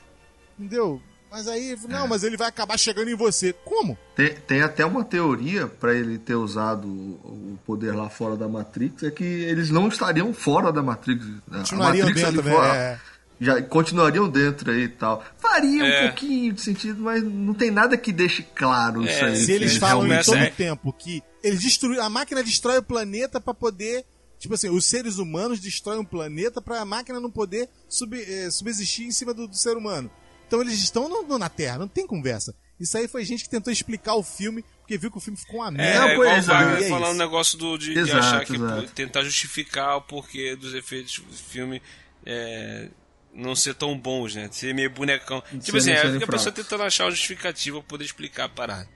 entendeu? 0.60 1.02
Mas 1.32 1.48
aí, 1.50 1.76
não, 1.90 2.08
mas 2.08 2.24
ele 2.24 2.38
vai 2.38 2.48
acabar 2.48 2.78
chegando 2.78 3.10
em 3.10 3.16
você. 3.16 3.52
Como? 3.66 3.98
Tem, 4.16 4.34
tem 4.36 4.62
até 4.62 4.86
uma 4.86 5.04
teoria 5.04 5.68
pra 5.68 5.94
ele 5.94 6.18
ter 6.18 6.36
usado 6.36 6.88
o 6.88 7.60
poder 7.66 7.94
lá 7.94 8.10
fora 8.10 8.38
da 8.38 8.48
Matrix, 8.48 9.04
é 9.04 9.12
que 9.12 9.24
eles 9.24 9.70
não 9.70 9.88
estariam 9.90 10.34
fora 10.34 10.72
da 10.72 10.82
Matrix. 10.82 11.26
A 11.52 11.58
Continuariam 11.58 12.08
Matrix 12.08 12.22
dentro, 12.32 12.44
né? 12.44 12.52
fora, 12.52 12.74
É. 12.76 13.00
Já 13.42 13.62
continuariam 13.62 14.30
dentro 14.30 14.72
aí 14.72 14.84
e 14.84 14.88
tal. 14.88 15.22
Faria 15.38 15.84
É. 15.86 16.06
um 16.06 16.08
pouquinho 16.08 16.54
de 16.54 16.62
sentido, 16.62 17.02
mas 17.04 17.22
não 17.22 17.54
tem 17.54 17.70
nada 17.70 17.98
que 17.98 18.14
deixe 18.14 18.42
claro 18.56 19.06
É, 19.06 19.12
isso 19.12 19.26
aí. 19.26 19.36
Se 19.36 19.52
eles 19.52 19.72
Eles 19.72 19.78
falam 19.78 20.08
em 20.08 20.24
todo 20.24 20.38
é. 20.38 20.48
o 20.48 20.52
tempo 20.54 20.94
que 20.94 21.22
eles 21.44 21.60
destruem, 21.60 22.00
a 22.00 22.08
máquina 22.10 22.42
destrói 22.42 22.78
o 22.78 22.84
planeta 22.84 23.42
pra 23.42 23.54
poder, 23.54 24.06
tipo 24.46 24.54
assim, 24.56 24.70
os 24.70 24.86
seres 24.86 25.18
humanos 25.18 25.60
destroem 25.60 26.00
o 26.00 26.06
planeta 26.06 26.62
pra 26.62 26.82
a 26.82 26.86
máquina 26.86 27.20
não 27.20 27.30
poder 27.32 27.70
sub, 27.90 28.16
eh, 28.20 28.50
subsistir 28.50 29.06
em 29.06 29.12
cima 29.12 29.34
do, 29.34 29.48
do 29.48 29.56
ser 29.56 29.76
humano. 29.78 30.10
Então 30.48 30.62
eles 30.62 30.76
estão 30.76 31.10
no- 31.10 31.24
no- 31.24 31.38
na 31.40 31.50
Terra, 31.50 31.78
não 31.80 31.88
tem 31.88 32.06
conversa. 32.08 32.56
Isso 32.80 32.98
aí 32.98 33.08
foi 33.08 33.24
gente 33.26 33.44
que 33.44 33.50
tentou 33.50 33.72
explicar 33.72 34.16
o 34.16 34.22
filme 34.24 34.64
porque 34.82 34.98
viu 34.98 35.10
que 35.10 35.18
o 35.18 35.22
filme 35.22 35.38
ficou 35.40 35.62
uma 35.62 35.70
É, 35.70 35.72
merda. 35.72 36.08
É. 36.12 36.42
Wagner 36.42 36.82
E 36.82 36.86
é 36.86 36.90
falando 36.90 37.06
isso. 37.06 37.16
um 37.16 37.18
negócio 37.18 37.58
do, 37.58 37.78
de, 37.78 37.94
de 37.94 38.00
Exato, 38.00 38.18
achar 38.20 38.46
que 38.46 38.56
exato. 38.56 38.88
tentar 38.92 39.24
justificar 39.24 39.98
o 39.98 40.02
porquê 40.02 40.56
dos 40.56 40.74
efeitos 40.74 41.18
do 41.20 41.34
filme 41.34 41.82
é, 42.26 42.90
não 43.34 43.56
ser 43.56 43.74
tão 43.76 43.98
bons, 43.98 44.36
né? 44.36 44.50
Ser 44.52 44.74
meio 44.74 44.90
bonecão. 44.90 45.42
tipo 45.64 45.78
assim, 45.78 45.92
é 45.92 46.02
serem 46.02 46.22
a 46.24 46.28
pessoa 46.28 46.52
tentando 46.52 46.84
achar 46.84 47.06
uma 47.06 47.12
justificativa 47.12 47.80
pra 47.80 47.88
poder 47.88 48.06
explicar 48.06 48.46
a 48.46 48.50
parada. 48.50 48.88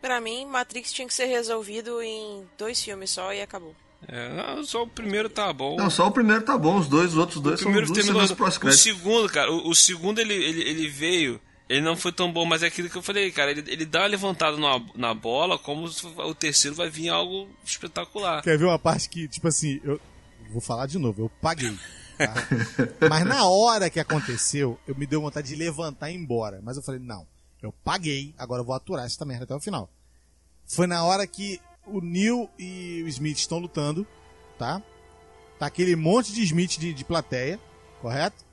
Pra 0.00 0.20
mim, 0.20 0.44
Matrix 0.46 0.92
tinha 0.92 1.08
que 1.08 1.14
ser 1.14 1.26
resolvido 1.26 2.00
em 2.02 2.46
dois 2.58 2.82
filmes 2.82 3.10
só 3.10 3.32
e 3.32 3.40
acabou. 3.40 3.74
É, 4.06 4.54
não, 4.54 4.64
só 4.64 4.84
o 4.84 4.86
primeiro 4.86 5.28
tá 5.28 5.52
bom. 5.52 5.76
Não, 5.76 5.90
só 5.90 6.06
o 6.06 6.10
primeiro 6.10 6.42
tá 6.42 6.56
bom, 6.56 6.76
os 6.78 6.86
dois, 6.86 7.12
os 7.12 7.18
outros 7.18 7.40
dois 7.40 7.60
o 7.60 7.62
são 7.62 7.72
primeiro 7.72 7.92
terminou. 7.92 8.26
cenas 8.26 8.58
O 8.62 8.72
segundo, 8.72 9.28
cara, 9.28 9.50
o, 9.50 9.70
o 9.70 9.74
segundo 9.74 10.20
ele, 10.20 10.34
ele, 10.34 10.62
ele 10.62 10.88
veio. 10.88 11.40
Ele 11.68 11.82
não 11.82 11.96
foi 11.96 12.12
tão 12.12 12.32
bom, 12.32 12.46
mas 12.46 12.62
é 12.62 12.66
aquilo 12.68 12.88
que 12.88 12.96
eu 12.96 13.02
falei, 13.02 13.30
cara. 13.30 13.50
Ele, 13.50 13.62
ele 13.66 13.84
dá 13.84 14.00
uma 14.00 14.06
levantada 14.06 14.56
na, 14.56 14.80
na 14.94 15.12
bola, 15.12 15.58
como 15.58 15.86
se 15.88 16.06
o 16.06 16.34
terceiro 16.34 16.74
vai 16.74 16.88
vir 16.88 17.10
algo 17.10 17.46
espetacular. 17.64 18.42
Quer 18.42 18.56
ver 18.56 18.64
uma 18.64 18.78
parte 18.78 19.08
que, 19.08 19.28
tipo 19.28 19.48
assim, 19.48 19.78
eu 19.84 20.00
vou 20.50 20.62
falar 20.62 20.86
de 20.86 20.98
novo, 20.98 21.24
eu 21.24 21.30
paguei. 21.42 21.76
tá? 22.16 22.32
Mas 23.10 23.24
na 23.26 23.44
hora 23.46 23.90
que 23.90 24.00
aconteceu, 24.00 24.78
eu 24.86 24.94
me 24.94 25.06
deu 25.06 25.20
vontade 25.20 25.48
de 25.48 25.56
levantar 25.56 26.10
e 26.10 26.14
ir 26.14 26.16
embora. 26.16 26.60
Mas 26.62 26.78
eu 26.78 26.82
falei, 26.82 27.00
não, 27.00 27.26
eu 27.62 27.70
paguei, 27.84 28.34
agora 28.38 28.62
eu 28.62 28.64
vou 28.64 28.74
aturar 28.74 29.04
essa 29.04 29.22
merda 29.26 29.44
até 29.44 29.54
o 29.54 29.60
final. 29.60 29.90
Foi 30.66 30.86
na 30.86 31.04
hora 31.04 31.26
que 31.26 31.60
o 31.92 32.00
Neil 32.00 32.48
e 32.58 33.02
o 33.04 33.08
Smith 33.08 33.38
estão 33.38 33.58
lutando, 33.58 34.06
tá? 34.58 34.82
Tá 35.58 35.66
aquele 35.66 35.96
monte 35.96 36.32
de 36.32 36.42
Smith 36.42 36.78
de, 36.78 36.92
de 36.94 37.04
plateia, 37.04 37.58
correto? 38.00 38.46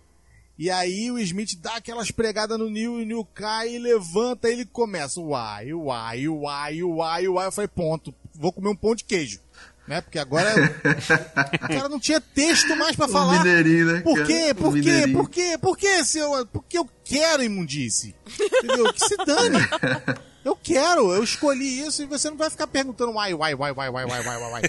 E 0.57 0.71
aí 0.71 1.11
o 1.11 1.19
Smith 1.19 1.59
dá 1.59 1.75
aquelas 1.75 2.11
pregadas 2.11 2.57
no 2.57 2.69
Neil 2.69 2.99
e 2.99 3.03
o 3.03 3.05
Neil 3.05 3.25
cai 3.33 3.75
e 3.75 3.79
levanta 3.79 4.49
e 4.49 4.53
ele 4.53 4.65
começa. 4.65 5.19
Uai, 5.19 5.73
uai, 5.73 6.27
uai, 6.29 6.81
uai, 6.81 7.27
uai. 7.27 7.45
Eu 7.47 7.51
falei, 7.51 7.67
ponto, 7.67 8.15
vou 8.33 8.53
comer 8.53 8.69
um 8.69 8.75
pão 8.75 8.95
de 8.95 9.03
queijo. 9.03 9.39
Né? 9.87 10.01
Porque 10.01 10.17
agora 10.17 10.49
o 10.55 11.59
cara 11.67 11.89
não 11.89 11.99
tinha 11.99 12.19
texto 12.19 12.75
mais 12.75 12.95
pra 12.95 13.05
O 13.05 13.09
falar. 13.09 13.43
mineirinho, 13.43 13.85
né, 13.85 14.01
Por 14.01 14.25
quê? 14.25 14.53
Por 14.55 14.73
quê? 14.81 15.07
Por 15.13 15.29
quê? 15.29 15.57
Por 15.61 15.77
quê, 15.77 16.03
seu? 16.05 16.45
Porque 16.47 16.77
eu 16.77 16.89
quero 17.03 17.43
imundice. 17.43 18.15
Entendeu? 18.63 18.91
Que 18.93 18.99
se 19.05 19.15
dane. 19.17 19.59
Eu 20.45 20.55
quero, 20.55 21.11
eu 21.11 21.23
escolhi 21.23 21.79
isso 21.81 22.03
e 22.03 22.05
você 22.05 22.29
não 22.29 22.37
vai 22.37 22.51
ficar 22.51 22.67
perguntando 22.67 23.11
why, 23.17 23.33
why, 23.33 23.55
why, 23.55 23.71
why, 23.71 23.89
why, 23.89 24.05
why, 24.05 24.05
why, 24.05 24.37
why, 24.37 24.37
why, 24.37 24.61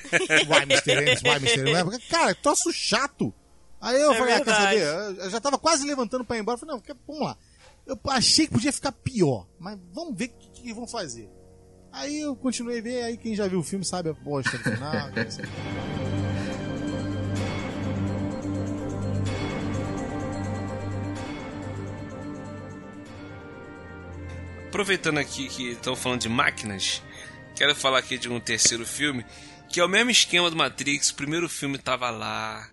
why, 0.49 0.62
Mr. 0.62 0.99
Ames, 0.99 1.22
why, 1.22 1.37
Mr. 1.37 1.77
Ames. 1.77 1.99
Cara, 2.09 2.35
troço 2.35 2.72
chato. 2.72 3.33
Aí 3.79 4.01
eu 4.01 4.12
É 4.12 4.16
falei, 4.16 4.35
ah, 4.35 4.41
quer 4.41 4.55
saber? 4.55 5.18
Eu 5.20 5.31
já 5.31 5.39
tava 5.39 5.59
quase 5.59 5.87
levantando 5.87 6.24
pra 6.24 6.39
ir 6.39 6.41
embora. 6.41 6.55
Eu 6.57 6.61
falei, 6.66 6.74
não, 6.77 6.97
vamos 7.07 7.22
lá. 7.22 7.37
Eu 7.87 7.99
achei 8.09 8.47
que 8.47 8.55
podia 8.55 8.72
ficar 8.72 8.91
pior, 8.91 9.47
mas 9.59 9.79
vamos 9.93 10.16
ver 10.16 10.24
o 10.27 10.29
que, 10.31 10.62
que 10.62 10.72
vão 10.72 10.87
fazer. 10.87 11.31
Aí 11.93 12.20
eu 12.20 12.35
continuei 12.35 12.79
a 12.79 12.83
ver, 12.83 13.03
aí 13.05 13.16
quem 13.18 13.35
já 13.37 13.47
viu 13.47 13.59
o 13.59 13.62
filme 13.62 13.85
sabe 13.85 14.09
a 14.09 14.12
bosta 14.14 14.57
no 14.57 14.64
final. 14.64 14.93
Aproveitando 24.77 25.16
aqui 25.16 25.49
que 25.49 25.70
estão 25.70 25.97
falando 25.97 26.20
de 26.20 26.29
máquinas, 26.29 27.03
quero 27.57 27.74
falar 27.74 28.01
aqui 28.01 28.18
de 28.18 28.29
um 28.29 28.39
terceiro 28.39 28.85
filme, 28.85 29.24
que 29.70 29.81
é 29.81 29.85
o 29.85 29.89
mesmo 29.89 30.11
esquema 30.11 30.51
do 30.51 30.57
Matrix. 30.57 31.09
O 31.09 31.14
primeiro 31.14 31.49
filme 31.49 31.79
tava 31.79 32.11
lá, 32.11 32.70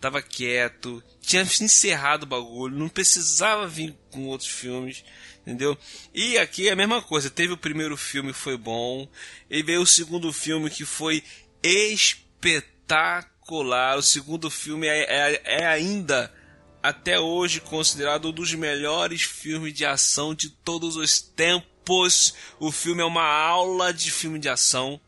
tava 0.00 0.20
quieto, 0.20 1.00
tinha 1.20 1.42
encerrado 1.42 2.24
o 2.24 2.26
bagulho, 2.26 2.76
não 2.76 2.88
precisava 2.88 3.64
vir 3.68 3.94
com 4.10 4.26
outros 4.26 4.50
filmes, 4.50 5.04
entendeu? 5.42 5.78
E 6.12 6.36
aqui 6.36 6.68
é 6.68 6.72
a 6.72 6.76
mesma 6.76 7.00
coisa, 7.00 7.30
teve 7.30 7.52
o 7.52 7.56
primeiro 7.56 7.96
filme 7.96 8.32
foi 8.32 8.56
bom, 8.56 9.08
e 9.48 9.62
veio 9.62 9.82
o 9.82 9.86
segundo 9.86 10.32
filme 10.32 10.68
que 10.68 10.84
foi 10.84 11.22
espetacular. 11.62 12.56
O 13.96 14.02
segundo 14.02 14.50
filme 14.50 14.88
é, 14.88 15.34
é- 15.36 15.42
é 15.60 15.66
ainda 15.68 16.34
até 16.88 17.18
hoje 17.18 17.60
considerado 17.60 18.28
um 18.28 18.32
dos 18.32 18.54
melhores 18.54 19.22
filmes 19.22 19.74
de 19.74 19.84
ação 19.84 20.34
de 20.34 20.48
todos 20.50 20.96
os 20.96 21.20
tempos. 21.20 22.34
O 22.60 22.70
filme 22.70 23.02
é 23.02 23.04
uma 23.04 23.24
aula 23.24 23.92
de 23.92 24.10
filme 24.10 24.38
de 24.38 24.48
ação, 24.48 25.00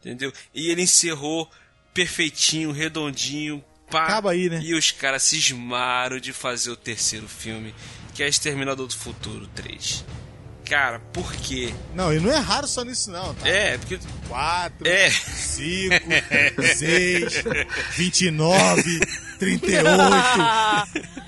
entendeu? 0.00 0.32
E 0.54 0.70
ele 0.70 0.82
encerrou 0.82 1.50
perfeitinho, 1.94 2.72
redondinho. 2.72 3.64
Pá, 3.90 4.04
Acaba 4.04 4.30
aí, 4.32 4.48
né? 4.48 4.60
E 4.62 4.74
os 4.74 4.90
caras 4.92 5.22
cismaram 5.24 6.20
de 6.20 6.32
fazer 6.32 6.70
o 6.70 6.76
terceiro 6.76 7.28
filme, 7.28 7.74
que 8.14 8.22
é 8.22 8.28
Exterminador 8.28 8.86
do 8.86 8.96
Futuro 8.96 9.46
3. 9.48 10.04
Cara, 10.64 11.00
por 11.12 11.32
quê? 11.34 11.74
Não, 11.96 12.12
e 12.14 12.20
não 12.20 12.30
é 12.30 12.38
raro 12.38 12.68
só 12.68 12.84
nisso 12.84 13.10
não, 13.10 13.34
tá? 13.34 13.48
É, 13.48 13.76
porque. 13.78 13.98
4, 14.28 14.86
É. 14.86 15.10
5, 15.10 15.96
6, 16.76 17.32
29, 17.96 19.00
38. 19.40 19.84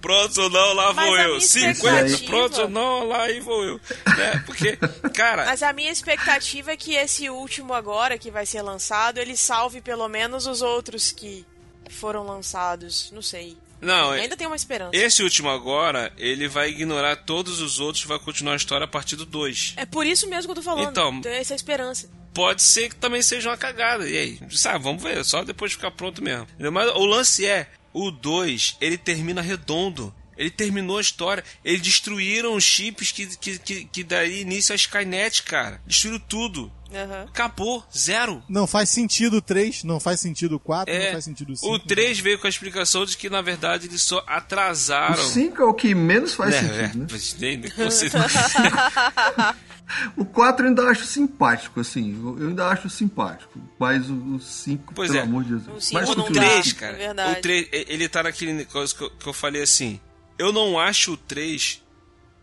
Pronto 0.00 0.40
ou 0.42 0.48
não, 0.50 0.74
lá 0.74 0.92
vou 0.92 1.14
a 1.14 1.22
eu. 1.22 1.28
minha 1.30 1.40
50, 1.40 1.70
expectativa- 1.72 2.24
pronto 2.30 2.60
ou 2.62 2.68
não, 2.68 3.08
lá 3.08 3.22
aí 3.24 3.40
vou 3.40 3.64
eu. 3.64 3.80
É, 4.16 4.38
porque, 4.46 4.76
cara. 5.12 5.44
Mas 5.44 5.60
a 5.60 5.72
minha 5.72 5.90
expectativa 5.90 6.70
é 6.70 6.76
que 6.76 6.94
esse 6.94 7.28
último 7.28 7.74
agora, 7.74 8.16
que 8.16 8.30
vai 8.30 8.46
ser 8.46 8.62
lançado, 8.62 9.18
ele 9.18 9.36
salve 9.36 9.80
pelo 9.80 10.08
menos 10.08 10.46
os 10.46 10.62
outros 10.62 11.10
que 11.10 11.44
foram 11.90 12.24
lançados. 12.24 13.10
Não 13.12 13.20
sei. 13.20 13.58
Não, 13.80 14.14
é- 14.14 14.20
Ainda 14.20 14.36
tem 14.36 14.46
uma 14.46 14.54
esperança. 14.56 14.96
Esse 14.96 15.20
último 15.24 15.50
agora, 15.50 16.12
ele 16.16 16.46
vai 16.46 16.68
ignorar 16.70 17.16
todos 17.16 17.60
os 17.60 17.80
outros 17.80 18.04
e 18.04 18.08
vai 18.08 18.20
continuar 18.20 18.52
a 18.52 18.56
história 18.56 18.84
a 18.84 18.88
partir 18.88 19.16
do 19.16 19.26
2. 19.26 19.74
É 19.76 19.84
por 19.84 20.06
isso 20.06 20.28
mesmo 20.28 20.44
que 20.46 20.58
eu 20.58 20.62
tô 20.62 20.70
falando. 20.70 20.90
Então- 20.90 21.20
Tem 21.20 21.34
essa 21.38 21.56
esperança. 21.56 22.08
Pode 22.38 22.62
ser 22.62 22.88
que 22.90 22.94
também 22.94 23.20
seja 23.20 23.50
uma 23.50 23.56
cagada. 23.56 24.08
E 24.08 24.16
aí? 24.16 24.38
Sabe, 24.52 24.84
vamos 24.84 25.02
ver, 25.02 25.24
só 25.24 25.42
depois 25.42 25.72
de 25.72 25.76
ficar 25.76 25.90
pronto 25.90 26.22
mesmo. 26.22 26.44
Entendeu? 26.54 26.70
Mas 26.70 26.88
o 26.94 27.04
lance 27.04 27.44
é, 27.44 27.68
o 27.92 28.12
2, 28.12 28.76
ele 28.80 28.96
termina 28.96 29.42
redondo. 29.42 30.14
Ele 30.36 30.48
terminou 30.48 30.98
a 30.98 31.00
história. 31.00 31.42
Eles 31.64 31.80
destruíram 31.82 32.54
os 32.54 32.62
chips 32.62 33.10
que, 33.10 33.26
que, 33.38 33.58
que, 33.58 33.84
que 33.86 34.04
daí 34.04 34.42
início 34.42 34.72
a 34.72 34.76
Skynet, 34.76 35.42
cara. 35.42 35.80
Destruíram 35.84 36.20
tudo. 36.28 36.70
Aham. 36.94 37.26
Acabou. 37.28 37.84
Zero. 37.92 38.40
Não 38.48 38.68
faz 38.68 38.88
sentido 38.88 39.38
o 39.38 39.42
3, 39.42 39.82
não 39.82 39.98
faz 39.98 40.20
sentido 40.20 40.54
o 40.54 40.60
4, 40.60 40.94
É, 40.94 41.06
não 41.06 41.12
faz 41.14 41.24
sentido 41.24 41.52
o 41.52 41.56
5. 41.56 41.72
o 41.74 41.78
3 41.80 42.20
veio 42.20 42.38
com 42.38 42.46
a 42.46 42.50
explicação 42.50 43.04
de 43.04 43.16
que, 43.16 43.28
na 43.28 43.42
verdade, 43.42 43.88
eles 43.88 44.00
só 44.00 44.22
atrasaram. 44.28 45.24
O 45.24 45.28
5 45.28 45.60
é 45.60 45.64
o 45.64 45.74
que 45.74 45.92
menos 45.92 46.34
faz 46.34 46.54
É, 46.54 46.60
sentido, 46.60 46.78
é, 46.78 47.56
né? 47.56 49.54
O 50.16 50.24
4 50.24 50.64
eu 50.64 50.68
ainda 50.68 50.82
acho 50.88 51.04
simpático, 51.06 51.80
assim. 51.80 52.14
Eu 52.38 52.48
ainda 52.48 52.68
acho 52.68 52.88
simpático. 52.90 53.60
Mas 53.78 54.08
o 54.10 54.38
5, 54.38 54.94
Pois 54.94 55.10
pelo 55.10 55.20
é. 55.20 55.22
amor 55.22 55.44
de 55.44 55.56
Deus. 55.56 55.76
O 55.76 55.80
cinco 55.80 55.94
Mais 55.94 56.08
O 56.08 56.12
um 56.12 56.16
não 56.16 56.24
filme 56.26 56.40
dá. 56.40 56.46
assim. 56.46 56.60
3, 56.62 56.72
cara. 56.74 56.94
é 56.94 56.98
verdade. 56.98 57.38
O 57.38 57.42
3, 57.42 57.68
ele 57.72 58.08
tá 58.08 58.22
naquele 58.22 58.52
negócio 58.52 58.96
que 58.96 59.04
eu, 59.04 59.10
que 59.10 59.26
eu 59.26 59.32
falei 59.32 59.62
assim. 59.62 60.00
Eu 60.38 60.52
não 60.52 60.78
acho 60.78 61.12
o 61.12 61.16
3 61.16 61.82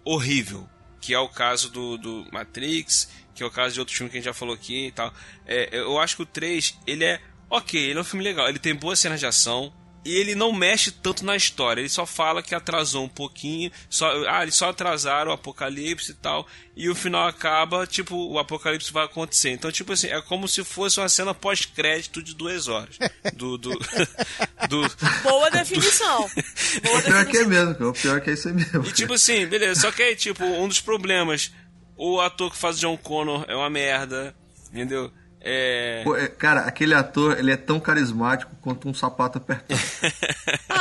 horrível. 0.04 0.68
Que 1.02 1.14
é 1.14 1.20
o 1.20 1.30
caso 1.30 1.70
do, 1.70 1.98
do 1.98 2.26
Matrix, 2.32 3.10
que 3.36 3.44
é 3.44 3.46
o 3.46 3.52
caso 3.52 3.76
de 3.76 3.80
outro 3.80 3.96
filme 3.96 4.10
que 4.10 4.18
a 4.18 4.20
gente 4.20 4.26
já 4.26 4.34
falou 4.34 4.56
aqui 4.56 4.88
e 4.88 4.92
tal. 4.92 5.14
É, 5.46 5.78
eu 5.78 6.00
acho 6.00 6.16
que 6.16 6.24
o 6.24 6.26
3, 6.26 6.78
ele 6.88 7.04
é 7.04 7.22
Ok, 7.50 7.80
ele 7.80 7.98
é 7.98 8.02
um 8.02 8.06
filme 8.06 8.24
legal. 8.24 8.50
Ele 8.50 8.58
tem 8.60 8.74
boas 8.74 9.00
cenas 9.00 9.20
de 9.20 9.26
ação. 9.26 9.72
E 10.06 10.16
ele 10.16 10.36
não 10.36 10.54
mexe 10.54 10.92
tanto 10.92 11.26
na 11.26 11.36
história. 11.36 11.82
Ele 11.82 11.90
só 11.90 12.06
fala 12.06 12.44
que 12.44 12.54
atrasou 12.54 13.04
um 13.04 13.10
pouquinho. 13.10 13.72
Só, 13.90 14.08
ah, 14.30 14.44
eles 14.44 14.54
só 14.54 14.70
atrasaram 14.70 15.32
o 15.32 15.34
apocalipse 15.34 16.12
e 16.12 16.14
tal. 16.14 16.46
E 16.76 16.88
o 16.88 16.94
final 16.94 17.28
acaba, 17.28 17.88
tipo, 17.88 18.16
o 18.16 18.38
apocalipse 18.38 18.94
vai 18.94 19.06
acontecer. 19.06 19.50
Então, 19.50 19.72
tipo 19.72 19.94
assim, 19.94 20.08
é 20.08 20.22
como 20.22 20.48
se 20.48 20.64
fosse 20.64 21.00
uma 21.00 21.10
cena 21.10 21.34
pós-crédito 21.34 22.22
de 22.22 22.36
duas 22.36 22.68
horas. 22.68 23.00
Do. 23.34 23.58
do, 23.58 23.72
do 24.70 24.82
Boa 25.24 25.50
definição. 25.52 26.30
Boa 26.84 27.00
O 27.00 27.04
pior 27.04 27.22
é 27.22 27.26
que 27.26 27.38
é 27.38 27.46
mesmo. 27.46 27.90
O 27.90 27.94
pior 27.94 28.18
é 28.18 28.22
que 28.22 28.30
é 28.30 28.34
isso 28.34 28.48
aí 28.48 28.54
mesmo. 28.54 28.86
E 28.86 28.92
tipo 28.92 29.14
assim, 29.14 29.48
beleza, 29.48 29.82
só 29.82 29.92
que 29.92 30.04
aí, 30.04 30.16
tipo, 30.16 30.46
um 30.46 30.68
dos 30.68 30.80
problemas, 30.80 31.52
o 31.98 32.22
ator 32.22 32.52
que 32.52 32.58
faz 32.58 32.78
o 32.78 32.82
John 32.82 32.98
Connor 32.98 33.44
é 33.48 33.56
uma 33.56 33.72
merda, 33.72 34.36
entendeu? 34.72 35.12
É. 35.48 36.02
Pô, 36.04 36.16
é, 36.16 36.28
Cara, 36.28 36.62
aquele 36.62 36.94
ator, 36.96 37.38
ele 37.38 37.52
é 37.52 37.58
tão 37.58 37.80
carismático 37.80 38.52
quanto 38.62 38.90
um 38.90 38.94
sapato 38.94 39.38
apertado. 39.38 39.80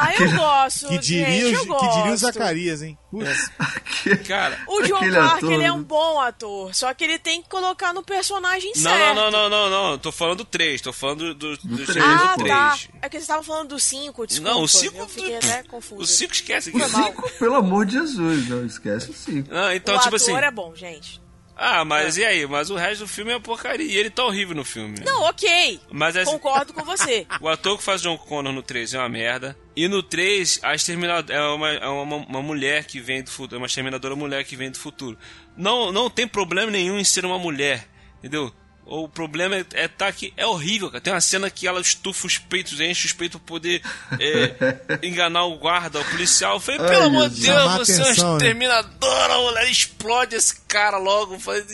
Ah, 0.00 0.12
eu 0.16 0.30
gosto. 0.36 0.86
Que 0.88 0.98
diria, 0.98 1.26
gente, 1.56 1.68
o- 1.68 1.74
eu 1.74 1.78
que 1.80 1.88
diria 1.88 2.12
o. 2.12 2.16
Zacarias, 2.16 2.82
hein? 2.82 2.96
Putz. 3.10 3.50
Aquele- 3.58 4.16
Cara. 4.18 4.56
O 4.68 4.80
John 4.82 4.96
Aquele 4.96 5.10
Clark, 5.16 5.36
ator- 5.38 5.52
ele 5.52 5.64
é 5.64 5.72
um 5.72 5.82
bom 5.82 6.20
ator. 6.20 6.72
Só 6.72 6.94
que 6.94 7.02
ele 7.02 7.18
tem 7.18 7.42
que 7.42 7.48
colocar 7.48 7.92
no 7.92 8.00
personagem 8.04 8.70
Não, 8.76 8.82
certo. 8.82 9.14
não, 9.16 9.30
não, 9.30 9.48
não, 9.48 9.70
não, 9.70 9.90
não. 9.90 9.98
Tô 9.98 10.12
falando 10.12 10.38
do 10.38 10.44
3, 10.44 10.80
tô 10.80 10.92
falando 10.92 11.34
do, 11.34 11.56
do, 11.56 11.76
do, 11.78 11.84
três, 11.86 12.04
Ah, 12.06 12.34
pô. 12.38 12.44
tá. 12.46 12.70
3. 12.76 12.88
É 13.02 13.08
que 13.08 13.16
vocês 13.16 13.22
estavam 13.24 13.42
falando 13.42 13.70
do 13.70 13.78
5, 13.80 14.24
desculpa. 14.26 14.52
Não, 14.54 14.62
o 14.62 14.68
5. 14.68 14.96
Eu 14.96 15.08
fiquei 15.08 15.36
até 15.36 15.62
confuso. 15.64 16.02
O 16.02 16.06
5 16.06 16.32
esquece. 16.32 16.70
Foi 16.70 16.86
mal. 16.86 17.12
Pelo 17.38 17.54
amor 17.56 17.84
de 17.84 17.94
Jesus, 17.94 18.48
não 18.48 18.64
esquece 18.64 19.10
o 19.10 19.14
cinco. 19.14 19.48
Ah, 19.52 19.74
então, 19.74 19.96
o 19.96 19.98
tipo 19.98 20.14
ator 20.14 20.16
assim. 20.16 20.36
é 20.36 20.50
bom, 20.52 20.74
gente. 20.76 21.20
Ah, 21.60 21.84
mas 21.84 22.16
e 22.16 22.24
aí? 22.24 22.46
Mas 22.46 22.70
o 22.70 22.76
resto 22.76 23.00
do 23.00 23.08
filme 23.08 23.32
é 23.32 23.38
porcaria. 23.40 23.84
E 23.84 23.96
ele 23.96 24.10
tá 24.10 24.24
horrível 24.24 24.54
no 24.54 24.64
filme. 24.64 25.00
Não, 25.04 25.22
ok. 25.22 25.80
Mas 25.90 26.14
é- 26.14 26.24
Concordo 26.24 26.72
com 26.72 26.84
você. 26.84 27.26
O 27.42 27.48
ator 27.48 27.76
que 27.76 27.82
faz 27.82 28.00
John 28.00 28.16
Connor 28.16 28.52
no 28.52 28.62
3 28.62 28.94
é 28.94 28.98
uma 28.98 29.08
merda. 29.08 29.56
E 29.74 29.88
no 29.88 30.02
3, 30.02 30.60
a 30.62 30.74
exterminadora 30.74 31.36
é 31.36 31.42
uma, 31.48 31.70
é 31.72 31.88
uma, 31.88 32.16
uma 32.16 32.42
mulher 32.42 32.84
que 32.84 33.00
vem 33.00 33.22
do 33.22 33.30
futuro. 33.30 33.56
É 33.56 33.58
uma 33.58 33.66
exterminadora 33.66 34.14
mulher 34.14 34.44
que 34.44 34.54
vem 34.54 34.70
do 34.70 34.78
futuro. 34.78 35.18
Não, 35.56 35.90
não 35.90 36.08
tem 36.08 36.28
problema 36.28 36.70
nenhum 36.70 36.96
em 36.98 37.04
ser 37.04 37.24
uma 37.24 37.38
mulher. 37.38 37.88
Entendeu? 38.18 38.52
O 38.90 39.06
problema 39.06 39.54
é, 39.54 39.66
é 39.74 39.86
tá 39.86 40.10
que 40.10 40.32
é 40.34 40.46
horrível, 40.46 40.88
cara. 40.88 41.00
Tem 41.00 41.12
uma 41.12 41.20
cena 41.20 41.50
que 41.50 41.66
ela 41.68 41.78
estufa 41.78 42.26
os 42.26 42.38
peitos, 42.38 42.80
enche 42.80 43.06
os 43.06 43.12
peitos 43.12 43.38
pra 43.38 43.46
poder 43.46 43.82
é, 44.18 44.98
enganar 45.06 45.44
o 45.44 45.58
guarda, 45.58 46.00
o 46.00 46.04
policial. 46.06 46.54
Eu 46.56 46.60
falei, 46.60 46.80
pelo 46.80 47.04
amor 47.04 47.28
de. 47.28 47.42
Deus, 47.42 47.46
você 47.46 47.50
é 47.52 47.64
uma 47.64 47.74
atenção, 47.76 48.04
né? 48.06 48.36
exterminadora, 48.38 49.38
mulher, 49.38 49.70
explode 49.70 50.34
esse 50.34 50.58
cara 50.66 50.96
logo. 50.96 51.38
Falei, 51.38 51.64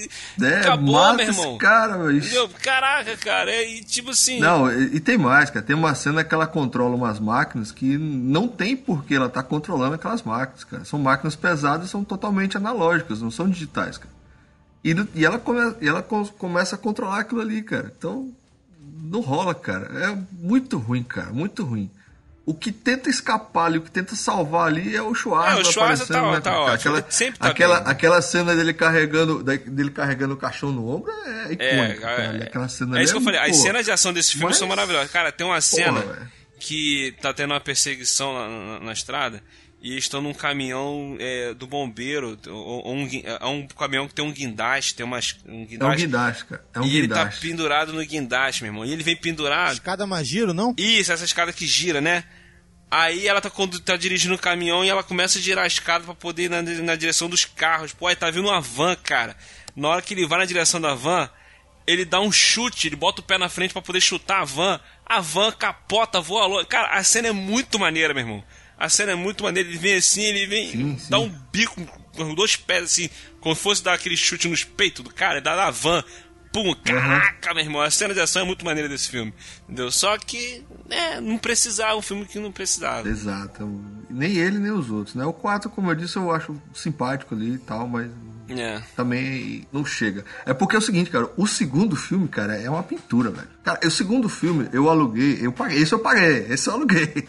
É, 0.42 0.58
Acabou, 0.58 1.14
meu 1.14 1.26
irmão. 1.26 1.50
esse 1.50 1.58
cara. 1.58 2.12
Entendeu? 2.12 2.50
Caraca, 2.60 3.16
cara. 3.16 3.50
É, 3.50 3.68
e 3.68 3.84
tipo 3.84 4.10
assim. 4.10 4.40
Não, 4.40 4.68
e, 4.72 4.96
e 4.96 5.00
tem 5.00 5.16
mais, 5.16 5.50
cara. 5.50 5.64
Tem 5.64 5.76
uma 5.76 5.94
cena 5.94 6.24
que 6.24 6.34
ela 6.34 6.48
controla 6.48 6.96
umas 6.96 7.20
máquinas 7.20 7.70
que 7.70 7.96
não 7.96 8.48
tem 8.48 8.76
por 8.76 9.04
que 9.04 9.14
ela 9.14 9.28
tá 9.28 9.42
controlando 9.42 9.94
aquelas 9.94 10.22
máquinas, 10.22 10.64
cara. 10.64 10.84
São 10.84 10.98
máquinas 10.98 11.36
pesadas, 11.36 11.90
são 11.90 12.02
totalmente 12.02 12.56
analógicas, 12.56 13.22
não 13.22 13.30
são 13.30 13.48
digitais, 13.48 13.98
cara. 13.98 14.12
E, 14.84 14.94
e 15.14 15.24
ela, 15.24 15.38
come, 15.38 15.74
e 15.80 15.88
ela 15.88 16.02
co- 16.02 16.26
começa 16.38 16.74
a 16.74 16.78
controlar 16.78 17.20
aquilo 17.20 17.40
ali, 17.40 17.62
cara. 17.62 17.90
Então, 17.96 18.30
não 19.02 19.20
rola, 19.20 19.54
cara. 19.54 19.86
É 20.04 20.18
muito 20.32 20.76
ruim, 20.78 21.02
cara. 21.02 21.30
Muito 21.32 21.64
ruim. 21.64 21.90
O 22.46 22.52
que 22.52 22.70
tenta 22.70 23.08
escapar 23.08 23.64
ali, 23.64 23.78
o 23.78 23.80
que 23.80 23.90
tenta 23.90 24.14
salvar 24.14 24.66
ali 24.66 24.94
é 24.94 25.00
o 25.00 25.14
Schwarza 25.14 25.56
É, 25.56 25.60
o 25.62 25.64
Schwarza 25.64 26.04
aparecendo, 26.04 26.24
tá- 26.26 26.30
né, 26.32 26.40
tá 26.42 26.50
cara? 26.50 26.60
ótimo. 26.60 26.94
Aquela, 26.96 27.10
sempre 27.10 27.38
tá 27.38 27.48
aquela, 27.48 27.80
bem. 27.80 27.90
aquela 27.92 28.20
cena 28.20 28.54
dele 28.54 28.74
carregando, 28.74 29.42
dele 29.42 29.90
carregando 29.90 30.34
o 30.34 30.36
caixão 30.36 30.70
no 30.70 30.86
ombro 30.94 31.10
é 31.10 31.52
icônica, 31.54 31.66
É, 31.66 32.16
cara. 32.16 32.22
é, 32.36 32.42
Aquela 32.42 32.68
cena 32.68 32.98
é 33.00 33.02
isso 33.02 33.14
que 33.14 33.18
eu 33.18 33.22
falei. 33.24 33.40
As 33.40 33.56
cenas 33.56 33.86
de 33.86 33.90
ação 33.90 34.12
desse 34.12 34.32
filme 34.32 34.44
mas- 34.48 34.58
são 34.58 34.68
maravilhosas. 34.68 35.10
Cara, 35.10 35.32
tem 35.32 35.46
uma 35.46 35.58
cena 35.62 36.00
velho. 36.00 36.30
que 36.60 37.14
tá 37.22 37.32
tendo 37.32 37.52
uma 37.52 37.60
perseguição 37.60 38.34
na, 38.34 38.48
na- 38.48 38.80
na 38.80 38.92
estrada 38.92 39.42
e 39.84 39.92
eles 39.92 40.04
estão 40.04 40.22
num 40.22 40.32
caminhão 40.32 41.16
é, 41.20 41.52
do 41.52 41.66
bombeiro. 41.66 42.38
ou- 42.48 42.86
ou 42.86 42.94
um, 42.94 43.06
é 43.22 43.46
um 43.46 43.66
caminhão 43.68 44.08
que 44.08 44.14
tem 44.14 44.24
um 44.24 44.32
guindaste, 44.32 44.94
tem 44.94 45.04
umas, 45.04 45.36
um 45.46 45.52
É 45.60 45.62
um 45.62 45.66
guindaste. 45.66 45.96
guindaste, 46.02 46.44
cara. 46.46 46.64
É 46.74 46.80
um 46.80 46.84
e 46.86 46.96
ele 46.96 47.08
tá 47.08 47.16
guindaste. 47.24 47.40
pendurado 47.46 47.92
no 47.92 48.04
guindaste, 48.04 48.62
meu 48.62 48.70
irmão. 48.72 48.84
E 48.86 48.92
ele 48.92 49.02
vem 49.02 49.14
pendurado. 49.14 49.74
Escada 49.74 50.06
mais 50.06 50.26
giro, 50.26 50.54
não? 50.54 50.74
Isso, 50.78 51.12
essa 51.12 51.24
escada 51.24 51.52
que 51.52 51.66
gira, 51.66 52.00
né? 52.00 52.24
Aí 52.90 53.26
ela 53.28 53.40
tá, 53.40 53.50
tá 53.84 53.96
dirigindo 53.96 54.34
o 54.34 54.38
caminhão 54.38 54.84
e 54.84 54.88
ela 54.88 55.02
começa 55.02 55.38
a 55.38 55.42
girar 55.42 55.64
a 55.64 55.66
escada 55.66 56.04
pra 56.04 56.14
poder 56.14 56.44
ir 56.44 56.48
na, 56.50 56.62
na 56.62 56.96
direção 56.96 57.28
dos 57.28 57.44
carros. 57.44 57.92
Pô, 57.92 58.06
aí 58.06 58.16
tá 58.16 58.30
vindo 58.30 58.48
uma 58.48 58.60
van, 58.60 58.96
cara. 58.96 59.36
Na 59.76 59.88
hora 59.88 60.00
que 60.02 60.14
ele 60.14 60.26
vai 60.26 60.38
na 60.38 60.44
direção 60.44 60.80
da 60.80 60.94
van, 60.94 61.28
ele 61.86 62.04
dá 62.04 62.20
um 62.20 62.32
chute, 62.32 62.86
ele 62.88 62.96
bota 62.96 63.20
o 63.20 63.24
pé 63.24 63.36
na 63.36 63.48
frente 63.50 63.72
pra 63.72 63.82
poder 63.82 64.00
chutar 64.00 64.40
a 64.42 64.44
van. 64.44 64.80
A 65.04 65.20
van 65.20 65.50
capota, 65.52 66.20
voa 66.20 66.46
longe. 66.46 66.66
Cara, 66.68 66.88
a 66.96 67.02
cena 67.04 67.28
é 67.28 67.32
muito 67.32 67.78
maneira, 67.78 68.14
meu 68.14 68.22
irmão. 68.22 68.44
A 68.78 68.88
cena 68.88 69.12
é 69.12 69.14
muito 69.14 69.44
maneira. 69.44 69.68
Ele 69.68 69.78
vem 69.78 69.94
assim, 69.96 70.22
ele 70.22 70.46
vem, 70.46 70.70
Sim, 70.72 70.98
sim. 70.98 71.10
dá 71.10 71.18
um 71.18 71.28
bico 71.52 71.80
com 72.16 72.24
os 72.30 72.36
dois 72.36 72.56
pés 72.56 72.84
assim, 72.84 73.10
como 73.40 73.54
se 73.54 73.62
fosse 73.62 73.82
dar 73.82 73.94
aquele 73.94 74.16
chute 74.16 74.48
nos 74.48 74.62
peitos 74.64 75.02
do 75.04 75.12
cara, 75.12 75.40
dá 75.40 75.54
na 75.56 75.70
van. 75.70 76.02
Pum, 76.52 76.72
caraca, 76.84 77.52
meu 77.52 77.64
irmão, 77.64 77.80
a 77.82 77.90
cena 77.90 78.14
de 78.14 78.20
ação 78.20 78.42
é 78.42 78.44
muito 78.44 78.64
maneira 78.64 78.88
desse 78.88 79.08
filme. 79.08 79.34
Entendeu? 79.64 79.90
Só 79.90 80.16
que, 80.16 80.62
né, 80.88 81.20
não 81.20 81.36
precisava, 81.36 81.96
um 81.96 82.02
filme 82.02 82.24
que 82.26 82.38
não 82.38 82.52
precisava. 82.52 83.08
Exato. 83.08 83.66
Nem 84.08 84.36
ele, 84.36 84.58
nem 84.60 84.70
os 84.70 84.88
outros, 84.88 85.16
né? 85.16 85.24
O 85.24 85.32
4, 85.32 85.68
como 85.70 85.90
eu 85.90 85.96
disse, 85.96 86.16
eu 86.16 86.30
acho 86.30 86.54
simpático 86.72 87.34
ali 87.34 87.54
e 87.54 87.58
tal, 87.58 87.88
mas 87.88 88.08
É. 88.48 88.80
também 88.94 89.66
não 89.72 89.84
chega. 89.84 90.24
É 90.46 90.54
porque 90.54 90.76
é 90.76 90.78
o 90.78 90.82
seguinte, 90.82 91.10
cara, 91.10 91.28
o 91.36 91.44
segundo 91.44 91.96
filme, 91.96 92.28
cara, 92.28 92.54
é 92.56 92.70
uma 92.70 92.84
pintura, 92.84 93.30
velho. 93.30 93.48
Cara, 93.64 93.80
o 93.84 93.90
segundo 93.90 94.28
filme 94.28 94.68
eu 94.72 94.88
aluguei, 94.88 95.38
eu 95.44 95.50
paguei, 95.50 95.78
esse 95.82 95.92
eu 95.92 95.98
paguei, 95.98 96.46
esse 96.50 96.68
eu 96.68 96.74
aluguei. 96.74 97.26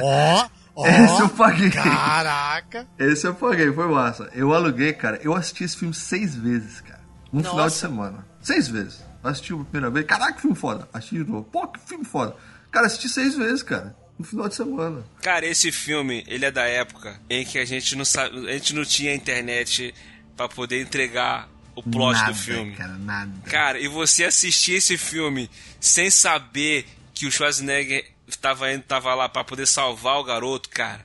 Ó, 0.00 0.48
ó. 0.74 0.86
Esse 0.86 1.20
eu 1.20 1.28
paguei. 1.28 1.70
Caraca. 1.70 2.86
Esse 2.98 3.26
eu 3.26 3.34
paguei, 3.34 3.72
foi 3.72 3.88
massa. 3.88 4.30
Eu 4.34 4.52
aluguei, 4.52 4.92
cara, 4.92 5.18
eu 5.22 5.34
assisti 5.34 5.64
esse 5.64 5.76
filme 5.76 5.94
seis 5.94 6.34
vezes, 6.34 6.80
cara. 6.80 7.00
No 7.32 7.40
Nossa. 7.40 7.50
final 7.50 7.68
de 7.68 7.74
semana. 7.74 8.26
Seis 8.40 8.68
vezes. 8.68 9.00
Assisti 9.22 9.52
a 9.52 9.56
primeira 9.56 9.90
vez, 9.90 10.04
caraca, 10.04 10.32
que 10.32 10.40
filme 10.40 10.56
foda. 10.56 10.88
Assisti 10.92 11.24
de 11.24 11.30
novo, 11.30 11.44
pô, 11.44 11.66
que 11.68 11.78
filme 11.80 12.04
foda. 12.04 12.34
Cara, 12.70 12.86
assisti 12.86 13.08
seis 13.08 13.36
vezes, 13.36 13.62
cara. 13.62 13.96
No 14.18 14.24
final 14.24 14.48
de 14.48 14.54
semana. 14.54 15.02
Cara, 15.22 15.46
esse 15.46 15.72
filme, 15.72 16.24
ele 16.26 16.44
é 16.44 16.50
da 16.50 16.64
época 16.64 17.18
em 17.30 17.44
que 17.44 17.58
a 17.58 17.64
gente 17.64 17.96
não 17.96 18.04
sabe, 18.04 18.48
a 18.48 18.52
gente 18.52 18.74
não 18.74 18.84
tinha 18.84 19.14
internet 19.14 19.94
pra 20.36 20.48
poder 20.48 20.80
entregar 20.80 21.48
o 21.74 21.82
plot 21.82 22.14
nada, 22.14 22.32
do 22.32 22.38
filme. 22.38 22.74
cara, 22.74 22.98
nada. 22.98 23.32
Cara, 23.46 23.80
e 23.80 23.88
você 23.88 24.24
assistir 24.24 24.74
esse 24.74 24.98
filme 24.98 25.50
sem 25.80 26.10
saber 26.10 26.86
que 27.14 27.26
o 27.26 27.32
Schwarzenegger 27.32 28.04
tava, 28.38 28.72
indo, 28.72 28.82
tava 28.82 29.14
lá 29.14 29.28
pra 29.28 29.44
poder 29.44 29.66
salvar 29.66 30.18
o 30.18 30.24
garoto, 30.24 30.68
cara. 30.68 31.00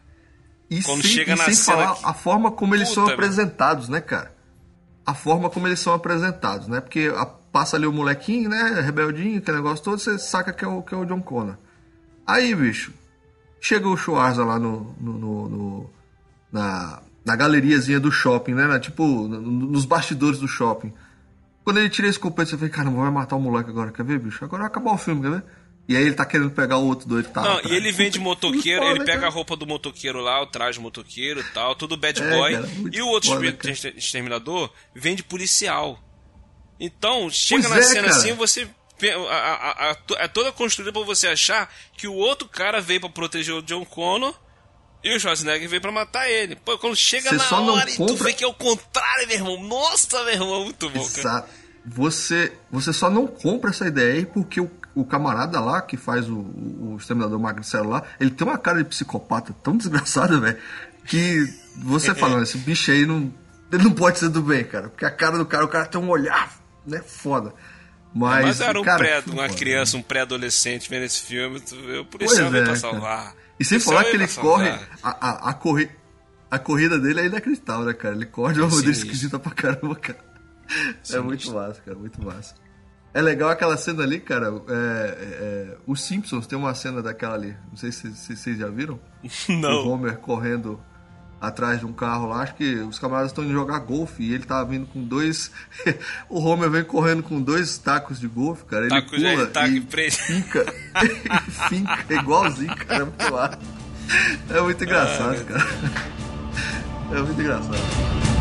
E 0.70 0.82
Quando 0.84 1.02
sem, 1.02 1.12
chega 1.12 1.34
e 1.34 1.36
na 1.38 1.46
sem 1.46 1.54
cena 1.54 1.78
falar 1.78 1.96
que- 1.96 2.06
a 2.06 2.14
forma 2.14 2.52
como 2.52 2.76
eles 2.76 2.90
são 2.90 3.04
Puta, 3.04 3.14
apresentados, 3.14 3.88
né, 3.90 4.02
cara? 4.02 4.36
A 5.06 5.14
forma 5.14 5.50
como 5.50 5.68
eles 5.68 5.80
são 5.80 5.94
apresentados, 5.94 6.68
né? 6.68 6.82
Porque 6.82 7.12
a- 7.16 7.26
passa 7.26 7.78
ali 7.78 7.88
o 7.88 7.94
molequinho, 7.94 8.50
né? 8.50 8.82
Rebeldinho, 8.82 9.38
aquele 9.38 9.58
negócio 9.58 9.84
todo, 9.84 9.98
você 10.00 10.20
saca 10.20 10.52
que 10.52 10.66
é 10.66 10.68
o, 10.68 10.82
que 10.82 10.94
é 10.94 10.98
o 10.98 11.06
John 11.06 11.22
Connor. 11.22 11.56
Aí, 12.26 12.54
bicho, 12.54 12.94
chega 13.62 13.88
o 13.88 13.96
Schwarza 13.96 14.44
lá 14.44 14.60
no, 14.60 14.94
no, 15.00 15.14
no- 15.18 15.50
no- 15.50 15.90
na, 16.52 17.02
na 17.26 17.36
galeriazinha 17.36 18.00
do 18.00 18.12
shopping, 18.12 18.54
né? 18.54 18.68
Na- 18.68 18.80
tipo, 18.80 19.04
no- 19.06 19.40
nos 19.42 19.86
bastidores 19.86 20.40
do 20.40 20.48
shopping. 20.48 20.94
Quando 21.64 21.78
ele 21.78 21.90
tira 21.90 22.08
esse 22.08 22.20
completo, 22.20 22.52
você 22.52 22.58
fala, 22.58 22.70
cara, 22.70 22.90
não 22.90 22.98
vai 23.02 23.12
matar 23.12 23.36
o 23.38 23.42
moleque 23.42 23.70
agora, 23.70 23.92
quer 23.92 24.04
ver, 24.06 24.20
bicho? 24.20 24.44
Agora 24.44 24.64
vai 24.64 24.68
acabar 24.72 24.92
o 24.92 24.98
filme, 24.98 25.22
quer 25.22 25.32
ver? 25.32 25.44
E 25.88 25.96
aí 25.96 26.04
ele 26.04 26.14
tá 26.16 26.26
querendo 26.26 26.52
pegar 26.52 26.78
o 26.78 26.86
outro 26.86 27.08
doido 27.08 27.28
que 27.28 27.34
tá 27.34 27.42
Não, 27.42 27.54
atrás. 27.58 27.72
e 27.72 27.76
ele 27.76 27.92
vem 27.94 28.10
de 28.12 28.20
motoqueiro, 28.20 28.82
Foda, 28.82 28.92
ele 28.96 29.06
pega 29.06 29.20
cara. 29.20 29.28
a 29.28 29.30
roupa 29.30 29.56
do 29.56 29.66
motoqueiro 29.66 30.20
lá, 30.20 30.42
o 30.42 30.48
traje 30.48 30.78
do 30.80 30.82
motoqueiro 30.82 31.40
e 31.40 31.44
tal, 31.54 31.76
tudo 31.76 31.96
bad 31.96 32.22
É, 32.22 32.30
boy. 32.30 32.52
cara, 32.54 32.68
muito 32.68 32.98
e 32.98 33.02
o 33.02 33.08
outro 33.08 33.30
foda, 33.30 33.52
cara. 33.54 33.74
exterminador 33.96 34.70
vem 34.94 35.16
de 35.16 35.24
policial. 35.24 35.98
Então, 36.80 37.30
chega 37.30 37.62
Pois 37.70 37.74
na 37.74 37.80
é, 37.80 37.84
cena 37.84 38.08
cara. 38.10 38.16
assim, 38.20 38.34
você. 38.34 38.68
a- 39.02 39.16
a- 39.16 39.56
a- 39.56 39.92
a- 39.92 39.98
É 40.24 40.28
toda 40.28 40.52
construída 40.52 40.92
pra 40.92 41.02
você 41.04 41.28
achar 41.28 41.72
que 41.96 42.08
o 42.08 42.14
outro 42.16 42.48
cara 42.50 42.82
veio 42.82 43.00
pra 43.00 43.10
proteger 43.10 43.54
o 43.56 43.62
John 43.62 43.86
Connor 43.86 44.34
e 45.04 45.16
o 45.16 45.20
Schwarzenegger 45.20 45.70
veio 45.70 45.82
pra 45.82 45.92
matar 45.92 46.30
ele. 46.30 46.56
Pô, 46.56 46.78
quando 46.78 46.96
chega 46.96 47.30
Você 47.30 47.36
na 47.36 47.44
só 47.44 47.62
não 47.62 47.76
hora 47.76 47.90
e 47.90 47.94
tu 47.96 48.06
compra- 48.08 48.26
vê 48.26 48.34
que 48.34 48.44
é 48.44 48.48
o 48.48 48.54
contrário, 48.54 49.28
meu 49.28 49.38
irmão. 49.38 49.64
Nossa, 49.64 50.24
meu 50.24 50.34
irmão, 50.34 50.64
muito 50.66 50.90
bom, 50.90 51.00
cara. 51.06 51.20
Exato. 51.20 51.50
Você, 51.86 52.52
você 52.72 52.92
só 52.92 53.10
não 53.10 53.26
compra 53.28 53.70
essa 53.70 53.88
ideia 53.88 54.16
aí 54.16 54.26
porque 54.26 54.60
o, 54.60 54.70
o 55.02 55.06
camarada 55.06 55.60
lá 55.60 55.82
que 55.82 55.96
faz 55.98 56.28
o, 56.30 56.36
o, 56.36 56.94
o 56.94 56.98
exterminador 56.98 57.40
magricelo 57.40 57.90
lá, 57.90 58.04
ele 58.20 58.32
tem 58.32 58.48
uma 58.48 58.58
cara 58.58 58.80
de 58.84 58.90
psicopata 58.90 59.54
tão 59.64 59.78
desgraçada, 59.78 60.40
velho, 60.40 60.58
que 61.06 61.46
você 61.78 62.14
fala, 62.16 62.42
esse 62.42 62.58
bicho 62.58 62.92
aí 62.92 63.06
não, 63.06 63.32
ele 63.72 63.84
não 63.84 63.92
pode 63.92 64.20
ser 64.20 64.30
do 64.30 64.42
bem, 64.42 64.64
cara. 64.64 64.90
Porque 64.90 65.06
a 65.06 65.12
cara 65.12 65.38
do 65.38 65.46
cara, 65.46 65.66
o 65.66 65.68
cara 65.68 65.86
tem 65.86 66.00
um 66.02 66.10
olhar, 66.10 66.52
né, 66.86 67.02
foda. 67.06 67.54
Mas, 68.14 68.46
Mas 68.46 68.62
era 68.62 68.80
um 68.80 68.84
cara, 68.84 68.98
pré, 68.98 69.24
uma 69.28 69.44
foda, 69.44 69.54
criança, 69.54 69.96
né? 69.96 70.00
um 70.00 70.04
pré-adolescente 70.04 70.90
vendo 70.90 71.04
esse 71.04 71.22
filme, 71.22 71.60
tu 71.60 71.76
vê, 71.76 72.00
o 72.00 72.06
Pois 72.06 72.32
policial 72.32 72.50
veio 72.50 72.62
é, 72.64 72.66
pra 72.66 72.76
cara. 72.76 72.80
salvar. 72.80 73.36
E 73.60 73.66
sem 73.66 73.80
falar 73.80 74.04
que 74.06 74.16
ele 74.16 74.28
corre, 74.28 74.70
a, 75.04 75.10
a, 75.10 75.50
a, 75.50 75.54
corri, 75.54 75.90
a 76.50 76.58
corrida 76.58 77.00
dele 77.00 77.22
é 77.22 77.26
inacreditável, 77.26 77.86
né, 77.86 77.94
cara? 77.94 78.16
Ele 78.16 78.26
corre 78.26 78.54
de 78.56 78.62
uma 78.62 78.70
Sim, 78.70 78.76
maneira 78.78 78.98
isso. 78.98 79.06
esquisita 79.06 79.38
pra 79.38 79.52
caramba, 79.52 79.96
cara. 79.96 80.20
É 80.70 80.74
Sinistro. 81.04 81.24
muito 81.24 81.52
massa, 81.54 81.82
cara, 81.82 81.98
muito 81.98 82.24
massa. 82.24 82.56
É 83.14 83.22
legal 83.22 83.50
aquela 83.50 83.78
cena 83.78 84.04
ali, 84.04 84.20
cara. 84.20 84.48
é, 84.70 85.18
é, 85.20 85.78
os 85.88 86.02
Simpsons 86.02 86.46
tem 86.46 86.58
uma 86.58 86.74
cena 86.76 87.02
daquela 87.02 87.36
ali. 87.36 87.56
Não 87.70 87.78
sei 87.78 87.92
se, 87.92 88.14
se 88.16 88.36
vocês 88.36 88.58
já 88.58 88.68
viram. 88.68 89.00
O 89.50 89.54
Não. 89.54 89.88
Homer 89.90 90.18
correndo 90.18 90.80
atrás 91.40 91.80
de 91.80 91.86
um 91.86 91.94
carro 91.94 92.28
lá. 92.28 92.42
Acho 92.42 92.56
que 92.56 92.76
os 92.76 93.00
camaradas 93.00 93.32
estão 93.32 93.44
indo 93.44 93.54
jogar 93.54 93.80
golfe 93.80 94.24
e 94.24 94.34
ele 94.34 94.44
tá 94.44 94.64
vindo 94.64 94.86
com 94.88 95.04
dois. 95.04 95.52
o 96.30 96.40
Homer 96.40 96.70
vem 96.70 96.84
correndo 96.84 97.24
com 97.24 97.42
dois 97.42 97.78
tacos 97.78 98.20
de 98.20 98.28
golfe, 98.28 98.66
cara. 98.66 98.86
Ele 98.86 98.90
Taco 98.90 99.18
já 99.18 99.30
pula 99.30 99.42
ele 99.44 99.52
taca 99.52 99.70
e 99.70 99.82
prende. 99.82 100.18
finca. 100.22 100.66
finca 101.70 102.14
igualzinho, 102.14 102.76
cara. 102.76 103.04
É 103.04 103.06
muito. 103.06 103.60
É 104.50 104.62
muito 104.62 104.84
engraçado, 104.84 105.36
meu 105.36 105.46
cara. 105.46 105.68
É 107.12 107.22
muito 107.22 107.42
engraçado. 107.42 108.37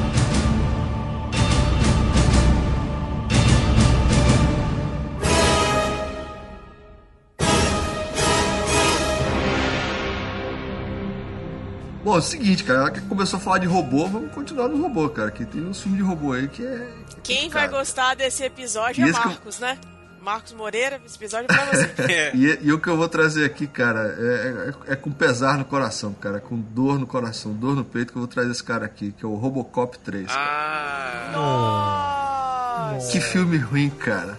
Bom, 12.07 12.15
é 12.15 12.19
o 12.19 12.23
seguinte, 12.23 12.63
cara, 12.63 12.79
ela 12.79 12.91
que 12.93 13.01
começou 13.01 13.37
a 13.37 13.41
falar 13.41 13.59
de 13.59 13.67
robô, 13.67 14.07
vamos 14.07 14.31
continuar 14.33 14.69
no 14.69 14.81
robô, 14.81 15.09
cara, 15.09 15.29
que 15.33 15.45
tem 15.45 15.61
uns 15.67 15.81
filmes 15.81 15.99
de 16.01 16.07
robô 16.07 16.33
aí 16.35 16.47
que 16.47 16.65
é... 16.65 16.87
que 17.09 17.17
é 17.17 17.21
Quem 17.25 17.37
vai 17.51 17.65
complicado. 17.65 17.71
gostar 17.73 18.15
desse 18.15 18.45
episódio 18.45 19.05
E 19.05 19.11
é 19.11 19.13
que 19.13 19.19
eu- 19.19 19.25
Marcos, 19.25 19.59
né? 19.59 19.77
Marcos 20.23 20.53
Moreira, 20.53 21.01
esse 21.05 21.17
episódio 21.17 21.47
é 21.51 21.55
pra 21.55 21.65
você. 21.67 21.91
É. 22.13 22.31
E, 22.37 22.59
e 22.63 22.73
o 22.73 22.79
que 22.79 22.87
eu 22.89 22.97
vou 22.97 23.09
trazer 23.09 23.45
aqui, 23.45 23.67
cara, 23.67 24.15
é, 24.19 24.73
é- 24.89 24.93
é 24.93 24.97
com 24.97 25.11
pesar 25.11 25.59
no 25.59 25.65
coração, 25.65 26.13
cara, 26.15 26.39
com 26.39 26.57
dor 26.61 26.97
no 26.99 27.09
coração, 27.09 27.53
dor 27.53 27.75
no 27.75 27.85
peito 27.85 28.13
que 28.13 28.19
eu 28.19 28.23
vou 28.23 28.29
trazer 28.29 28.53
esse 28.53 28.63
cara 28.63 28.87
aqui, 28.87 29.11
que 29.11 29.25
é 29.25 29.29
o 29.29 29.35
Robocop 29.35 29.99
3. 29.99 30.29
cara. 30.29 31.33
Ah. 31.35 32.91
Nossa, 32.95 33.11
Que 33.11 33.21
filme 33.21 33.57
ruim, 33.59 33.91
cara. 33.91 34.39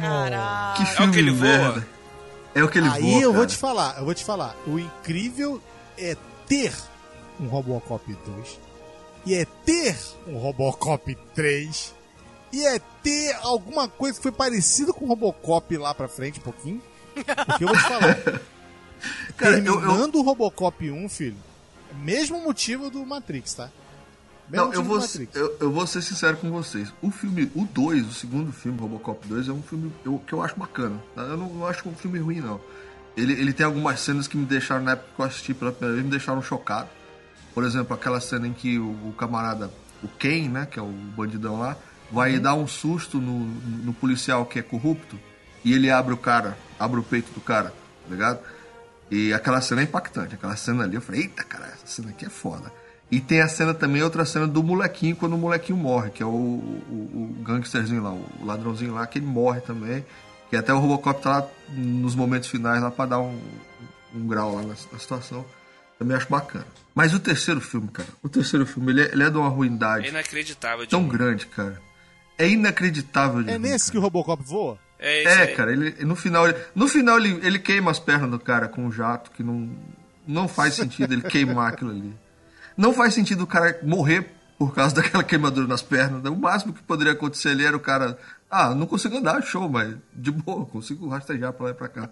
caralho. 0.00 0.76
Que 0.76 0.82
É 0.82 0.86
filme 0.86 1.10
o 1.10 1.12
que 1.12 1.18
ele 1.18 1.30
merda. 1.32 1.72
voa? 1.72 1.86
É 2.54 2.64
o 2.64 2.68
que 2.68 2.78
ele 2.78 2.88
Aí 2.88 3.02
voa, 3.02 3.20
eu 3.22 3.32
vou 3.32 3.42
cara. 3.42 3.46
te 3.46 3.56
falar, 3.56 3.94
eu 3.98 4.04
vou 4.06 4.14
te 4.14 4.24
falar. 4.24 4.54
O 4.66 4.78
incrível 4.78 5.62
é 5.98 6.16
ter 6.48 6.72
um 7.40 7.46
Robocop 7.48 8.12
2. 8.26 8.58
E 9.26 9.34
é 9.34 9.44
ter 9.64 9.96
um 10.26 10.38
Robocop 10.38 11.14
3. 11.34 11.94
E 12.52 12.64
é 12.64 12.78
ter 13.02 13.34
alguma 13.42 13.88
coisa 13.88 14.16
que 14.16 14.22
foi 14.22 14.32
parecida 14.32 14.92
com 14.92 15.04
o 15.04 15.08
Robocop 15.08 15.76
lá 15.76 15.92
pra 15.94 16.08
frente 16.08 16.38
um 16.38 16.42
pouquinho. 16.42 16.80
Porque 17.14 17.64
eu 17.64 17.68
vou 17.68 17.76
te 17.76 17.82
falar. 17.82 18.16
Cara, 19.36 19.58
eu- 19.58 19.64
eu- 19.64 19.80
terminando 19.80 20.14
o 20.16 20.22
Robocop 20.22 20.90
1, 20.90 21.08
filho, 21.08 21.36
mesmo 22.00 22.40
motivo 22.42 22.88
do 22.90 23.04
Matrix, 23.04 23.54
tá? 23.54 23.70
Mesmo 24.48 24.66
Não, 24.66 24.72
eu 24.72 24.82
vou, 24.82 24.96
do 24.98 25.02
Matrix. 25.02 25.34
eu, 25.34 25.56
eu 25.60 25.72
vou 25.72 25.86
ser 25.86 26.02
sincero 26.02 26.36
com 26.36 26.50
vocês. 26.50 26.92
O 27.02 27.10
filme, 27.10 27.50
o 27.54 27.64
2, 27.64 28.06
o 28.06 28.12
segundo 28.14 28.52
filme, 28.52 28.78
Robocop 28.80 29.26
2, 29.26 29.48
é 29.48 29.52
um 29.52 29.62
filme 29.62 29.92
eu- 30.04 30.22
que 30.26 30.32
eu 30.32 30.40
acho 30.42 30.56
bacana. 30.56 31.02
tá? 31.14 31.22
Eu 31.22 31.36
não, 31.36 31.48
não 31.48 31.66
acho 31.66 31.86
um 31.88 31.94
filme 31.94 32.18
ruim, 32.20 32.40
não. 32.40 32.60
Ele, 33.16 33.32
ele 33.32 33.52
tem 33.52 33.64
algumas 33.64 34.00
cenas 34.00 34.28
que 34.28 34.36
me 34.36 34.44
deixaram, 34.44 34.82
na 34.82 34.92
época 34.92 35.08
que 35.14 35.22
eu 35.22 35.26
assisti 35.26 35.54
pela 35.54 35.72
primeira 35.72 35.94
vez, 35.94 36.04
me 36.04 36.10
deixaram 36.10 36.42
chocado. 36.42 36.88
Por 37.54 37.64
exemplo, 37.64 37.94
aquela 37.94 38.20
cena 38.20 38.46
em 38.46 38.52
que 38.52 38.78
o, 38.78 38.90
o 39.08 39.14
camarada, 39.16 39.70
o 40.02 40.08
Ken, 40.08 40.48
né, 40.48 40.66
que 40.70 40.78
é 40.78 40.82
o 40.82 40.86
bandidão 40.86 41.58
lá, 41.58 41.76
vai 42.10 42.38
dar 42.38 42.54
um 42.54 42.66
susto 42.66 43.18
no, 43.18 43.38
no 43.38 43.92
policial 43.94 44.44
que 44.44 44.58
é 44.58 44.62
corrupto 44.62 45.18
e 45.64 45.72
ele 45.72 45.90
abre 45.90 46.14
o 46.14 46.16
cara, 46.16 46.56
abre 46.78 47.00
o 47.00 47.02
peito 47.02 47.32
do 47.32 47.40
cara, 47.40 47.70
tá 47.70 48.10
ligado? 48.10 48.40
E 49.10 49.32
aquela 49.32 49.60
cena 49.60 49.80
é 49.80 49.84
impactante, 49.84 50.34
aquela 50.34 50.54
cena 50.54 50.84
ali, 50.84 50.94
eu 50.96 51.00
falei, 51.00 51.22
eita, 51.22 51.42
cara, 51.42 51.66
essa 51.66 51.86
cena 51.86 52.10
aqui 52.10 52.26
é 52.26 52.28
foda. 52.28 52.70
E 53.10 53.20
tem 53.20 53.40
a 53.40 53.48
cena 53.48 53.72
também, 53.72 54.02
outra 54.02 54.24
cena 54.24 54.46
do 54.46 54.62
molequinho, 54.62 55.14
quando 55.14 55.34
o 55.34 55.38
molequinho 55.38 55.78
morre, 55.78 56.10
que 56.10 56.22
é 56.22 56.26
o, 56.26 56.28
o, 56.28 57.34
o 57.38 57.42
gangsterzinho 57.42 58.02
lá, 58.02 58.10
o 58.12 58.44
ladrãozinho 58.44 58.94
lá, 58.94 59.06
que 59.06 59.18
ele 59.18 59.26
morre 59.26 59.60
também. 59.60 60.04
Que 60.50 60.56
até 60.56 60.72
o 60.72 60.78
Robocop 60.78 61.20
tá 61.22 61.30
lá 61.38 61.48
nos 61.70 62.14
momentos 62.14 62.48
finais 62.48 62.80
lá 62.82 62.90
pra 62.90 63.06
dar 63.06 63.18
um, 63.20 63.40
um 64.14 64.26
grau 64.26 64.54
lá 64.54 64.62
na, 64.62 64.68
na 64.68 64.98
situação. 64.98 65.44
Também 65.98 66.16
acho 66.16 66.28
bacana. 66.28 66.66
Mas 66.94 67.12
o 67.14 67.18
terceiro 67.18 67.60
filme, 67.60 67.88
cara, 67.88 68.08
o 68.22 68.28
terceiro 68.28 68.64
filme, 68.66 68.92
ele 68.92 69.02
é, 69.02 69.12
ele 69.12 69.22
é 69.24 69.30
de 69.30 69.36
uma 69.36 69.46
É 69.48 69.50
ruindade 69.50 70.08
inacreditável. 70.08 70.84
de 70.84 70.90
tão 70.90 71.00
ruim. 71.00 71.10
grande, 71.10 71.46
cara. 71.46 71.80
É 72.38 72.48
inacreditável 72.48 73.42
de 73.42 73.50
É 73.50 73.58
nesse 73.58 73.86
cara. 73.86 73.92
que 73.92 73.98
o 73.98 74.00
Robocop 74.00 74.42
voa? 74.42 74.78
É, 74.98 75.20
isso 75.22 75.28
É, 75.28 75.42
aí. 75.42 75.54
cara, 75.54 75.72
ele, 75.72 76.04
no 76.04 76.14
final, 76.16 76.48
ele, 76.48 76.56
no 76.74 76.86
final 76.88 77.18
ele, 77.18 77.38
ele 77.42 77.58
queima 77.58 77.90
as 77.90 77.98
pernas 77.98 78.30
do 78.30 78.38
cara 78.38 78.68
com 78.68 78.84
um 78.86 78.92
jato 78.92 79.30
que 79.30 79.42
não, 79.42 79.68
não 80.26 80.46
faz 80.48 80.74
sentido 80.74 81.12
ele 81.12 81.22
queimar 81.22 81.72
aquilo 81.72 81.90
ali. 81.90 82.14
Não 82.76 82.92
faz 82.92 83.14
sentido 83.14 83.42
o 83.44 83.46
cara 83.46 83.78
morrer 83.82 84.30
por 84.58 84.74
causa 84.74 84.94
daquela 84.96 85.24
queimadura 85.24 85.66
nas 85.66 85.82
pernas. 85.82 86.22
O 86.30 86.36
máximo 86.36 86.72
que 86.72 86.82
poderia 86.82 87.12
acontecer 87.14 87.50
ali 87.50 87.64
era 87.64 87.76
o 87.76 87.80
cara. 87.80 88.18
Ah, 88.50 88.74
não 88.74 88.86
consigo 88.86 89.16
andar, 89.16 89.42
show, 89.42 89.68
mas 89.68 89.96
de 90.12 90.30
boa, 90.30 90.64
consigo 90.66 91.08
rastejar 91.08 91.52
pra 91.52 91.66
lá 91.66 91.70
e 91.72 91.74
pra 91.74 91.88
cá. 91.88 92.10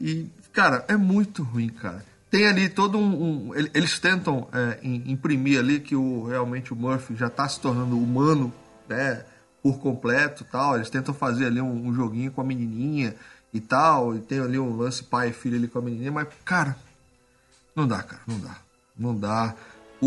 E, 0.00 0.28
cara, 0.52 0.84
é 0.88 0.96
muito 0.96 1.42
ruim, 1.42 1.68
cara. 1.68 2.04
Tem 2.30 2.46
ali 2.48 2.68
todo 2.68 2.98
um. 2.98 3.48
um- 3.50 3.54
ele- 3.54 3.70
eles 3.72 3.98
tentam 4.00 4.48
é, 4.52 4.80
im- 4.82 5.12
imprimir 5.12 5.58
ali 5.60 5.78
que 5.78 5.94
o, 5.94 6.24
realmente 6.24 6.72
o 6.72 6.76
Murphy 6.76 7.14
já 7.14 7.30
tá 7.30 7.48
se 7.48 7.60
tornando 7.60 7.96
humano, 7.96 8.52
né? 8.88 9.24
Por 9.62 9.78
completo 9.78 10.44
tal. 10.50 10.74
Eles 10.74 10.90
tentam 10.90 11.14
fazer 11.14 11.46
ali 11.46 11.60
um, 11.60 11.86
um 11.88 11.94
joguinho 11.94 12.32
com 12.32 12.40
a 12.40 12.44
menininha 12.44 13.14
e 13.52 13.60
tal. 13.60 14.16
E 14.16 14.18
tem 14.20 14.40
ali 14.40 14.58
um 14.58 14.76
lance 14.76 15.04
pai 15.04 15.28
e 15.28 15.32
filho 15.32 15.56
ali 15.56 15.68
com 15.68 15.78
a 15.78 15.82
menininha, 15.82 16.10
mas, 16.10 16.26
cara, 16.44 16.76
não 17.76 17.86
dá, 17.86 18.02
cara, 18.02 18.22
não 18.26 18.38
dá. 18.40 18.56
Não 18.98 19.16
dá. 19.16 19.54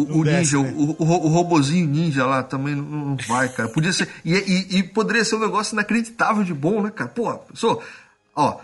O, 0.03 0.19
o 0.19 0.23
desce, 0.23 0.55
ninja, 0.57 0.71
né? 0.71 0.73
o, 0.77 1.03
o, 1.03 1.25
o 1.25 1.27
robozinho 1.27 1.87
ninja 1.87 2.25
lá 2.25 2.43
também 2.43 2.75
não, 2.75 2.83
não 2.83 3.15
vai, 3.17 3.49
cara. 3.49 3.69
Podia 3.69 3.91
ser. 3.93 4.07
E, 4.25 4.33
e- 4.33 4.77
e 4.77 4.83
poderia 4.83 5.23
ser 5.25 5.35
um 5.35 5.39
negócio 5.39 5.73
inacreditável 5.73 6.43
de 6.43 6.53
bom, 6.53 6.81
né, 6.81 6.91
cara? 6.91 7.09
Pô, 7.09 7.33
pessoa, 7.37 7.81
ó. 8.35 8.59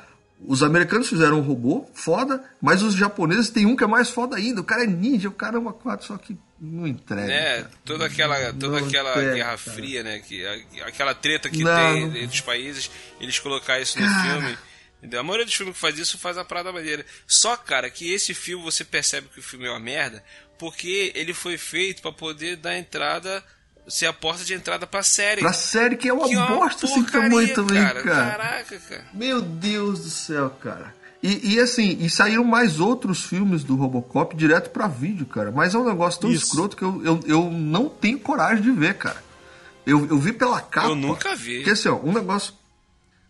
Os 0.46 0.62
americanos 0.62 1.08
fizeram 1.08 1.38
um 1.40 1.42
robô 1.42 1.86
foda, 1.94 2.44
mas 2.62 2.84
os 2.84 2.96
japoneses 2.96 3.50
tem 3.50 3.66
um 3.66 3.78
que 3.78 3.84
é 3.86 3.88
mais 3.88 4.10
foda 4.10 4.36
ainda. 4.36 4.60
O 4.60 4.64
cara 4.66 4.84
é 4.84 4.88
ninja, 4.88 5.30
o 5.30 5.32
cara 5.32 5.56
é 5.56 5.60
uma 5.60 5.72
quatro, 5.72 6.06
só 6.06 6.18
que 6.18 6.38
não 6.60 6.86
entrega. 6.86 7.32
É, 7.32 7.56
cara. 7.62 7.72
toda 7.86 8.06
aquela, 8.06 8.54
toda 8.54 8.80
Não 8.82 8.86
aquela 8.88 9.12
entrega, 9.12 9.34
Guerra 9.36 9.46
cara. 9.46 9.58
Fria, 9.58 10.04
né? 10.04 10.20
Que, 10.20 10.46
a- 10.46 10.88
aquela 10.88 11.16
treta 11.16 11.50
que 11.50 11.64
Não, 11.64 11.74
tem 11.94 12.02
não- 12.10 12.18
entre 12.18 12.36
os 12.36 12.42
países, 12.42 12.92
eles 13.22 13.40
colocar 13.40 13.80
isso 13.80 13.98
no 14.02 14.06
Cara. 14.06 14.42
filme. 14.42 14.58
A 15.18 15.24
maioria 15.24 15.46
dos 15.46 15.54
filmes 15.56 15.76
que 15.76 15.80
faz 15.82 15.98
isso 15.98 16.18
faz 16.18 16.38
a 16.38 16.44
parada 16.44 16.74
maneira. 16.74 17.06
Só, 17.26 17.56
cara, 17.56 17.90
que 17.90 18.12
esse 18.14 18.34
filme 18.34 18.66
você 18.66 18.84
percebe 18.84 19.30
que 19.34 19.40
o 19.40 19.44
filme 19.44 19.66
é 19.66 19.70
uma 19.70 19.80
merda, 19.80 20.22
porque 20.64 21.12
ele 21.14 21.34
foi 21.34 21.58
feito 21.58 22.02
pra 22.02 22.14
poder 22.14 22.56
dar 22.56 22.78
entrada, 22.78 23.44
ser 23.86 24.06
a 24.06 24.14
porta 24.14 24.46
de 24.46 24.54
entrada 24.54 24.88
pra 24.88 25.04
série. 25.04 25.42
Pra 25.42 25.52
série 25.52 25.98
que 25.98 26.08
é 26.08 26.14
uma 26.14 26.26
que 26.26 26.36
é 26.36 26.48
bosta 26.48 26.88
porcaria, 26.88 27.30
tamanho 27.30 27.54
também, 27.54 27.84
cara. 27.84 28.02
cara. 28.02 28.32
Caraca, 28.32 28.80
cara. 28.80 29.06
Meu 29.14 29.42
Deus 29.42 30.00
do 30.00 30.10
céu, 30.10 30.50
cara. 30.52 30.96
E, 31.22 31.56
e 31.56 31.60
assim, 31.60 31.98
e 32.00 32.10
saíram 32.10 32.46
mais 32.46 32.80
outros 32.80 33.26
filmes 33.26 33.62
do 33.62 33.76
Robocop 33.76 34.34
direto 34.38 34.70
pra 34.70 34.88
vídeo, 34.88 35.26
cara. 35.26 35.52
Mas 35.52 35.76
é 35.76 35.78
um 35.78 35.84
negócio 35.84 36.22
tão 36.22 36.32
Isso. 36.32 36.46
escroto 36.46 36.78
que 36.78 36.84
eu, 36.84 37.04
eu, 37.04 37.20
eu 37.26 37.52
não 37.52 37.90
tenho 37.90 38.18
coragem 38.18 38.64
de 38.64 38.72
ver, 38.72 38.94
cara. 38.94 39.22
Eu, 39.86 40.08
eu 40.08 40.18
vi 40.18 40.32
pela 40.32 40.62
capa. 40.62 40.88
Eu 40.88 40.96
nunca 40.96 41.36
vi. 41.36 41.58
Porque 41.58 41.72
assim, 41.72 41.90
ó, 41.90 41.98
um 41.98 42.14
negócio. 42.14 42.54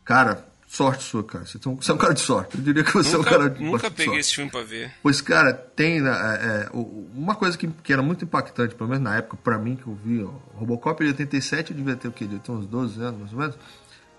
Cara, 0.06 0.48
sorte 0.74 1.04
sua, 1.04 1.24
cara. 1.24 1.46
Você, 1.46 1.58
um, 1.70 1.76
você 1.76 1.92
é 1.92 1.94
um 1.94 1.98
cara 1.98 2.14
de 2.14 2.20
sorte. 2.20 2.58
Eu 2.58 2.64
diria 2.64 2.84
que 2.84 2.92
você 2.92 3.16
é 3.16 3.20
um 3.20 3.22
Nunca, 3.22 3.30
cara 3.30 3.50
de 3.50 3.64
nunca 3.64 3.92
peguei 3.92 4.06
sorte. 4.06 4.20
esse 4.20 4.36
filme 4.36 4.50
pra 4.50 4.64
ver. 4.64 4.92
Pois, 5.04 5.22
cara, 5.22 5.54
tem 5.54 6.02
né, 6.02 6.10
é, 6.10 6.46
é, 6.66 6.70
uma 6.74 7.36
coisa 7.36 7.56
que, 7.56 7.68
que 7.68 7.94
era 7.94 8.02
muito 8.02 8.26
impactante, 8.26 8.74
pelo 8.74 8.90
menos 8.90 9.04
na 9.04 9.16
época, 9.18 9.38
pra 9.38 9.60
mim, 9.60 9.76
que 9.76 9.86
eu 9.86 9.94
vi, 9.94 10.24
ó, 10.24 10.32
Robocop 10.58 11.04
de 11.04 11.12
87, 11.12 11.72
eu 11.72 11.78
devia 11.78 11.96
ter 11.96 12.08
o 12.08 12.12
quê? 12.12 12.26
Devia 12.26 12.40
ter 12.40 12.52
uns 12.52 12.66
12 12.66 13.02
anos, 13.02 13.20
mais 13.20 13.34
ou 13.34 13.40
menos. 13.40 13.56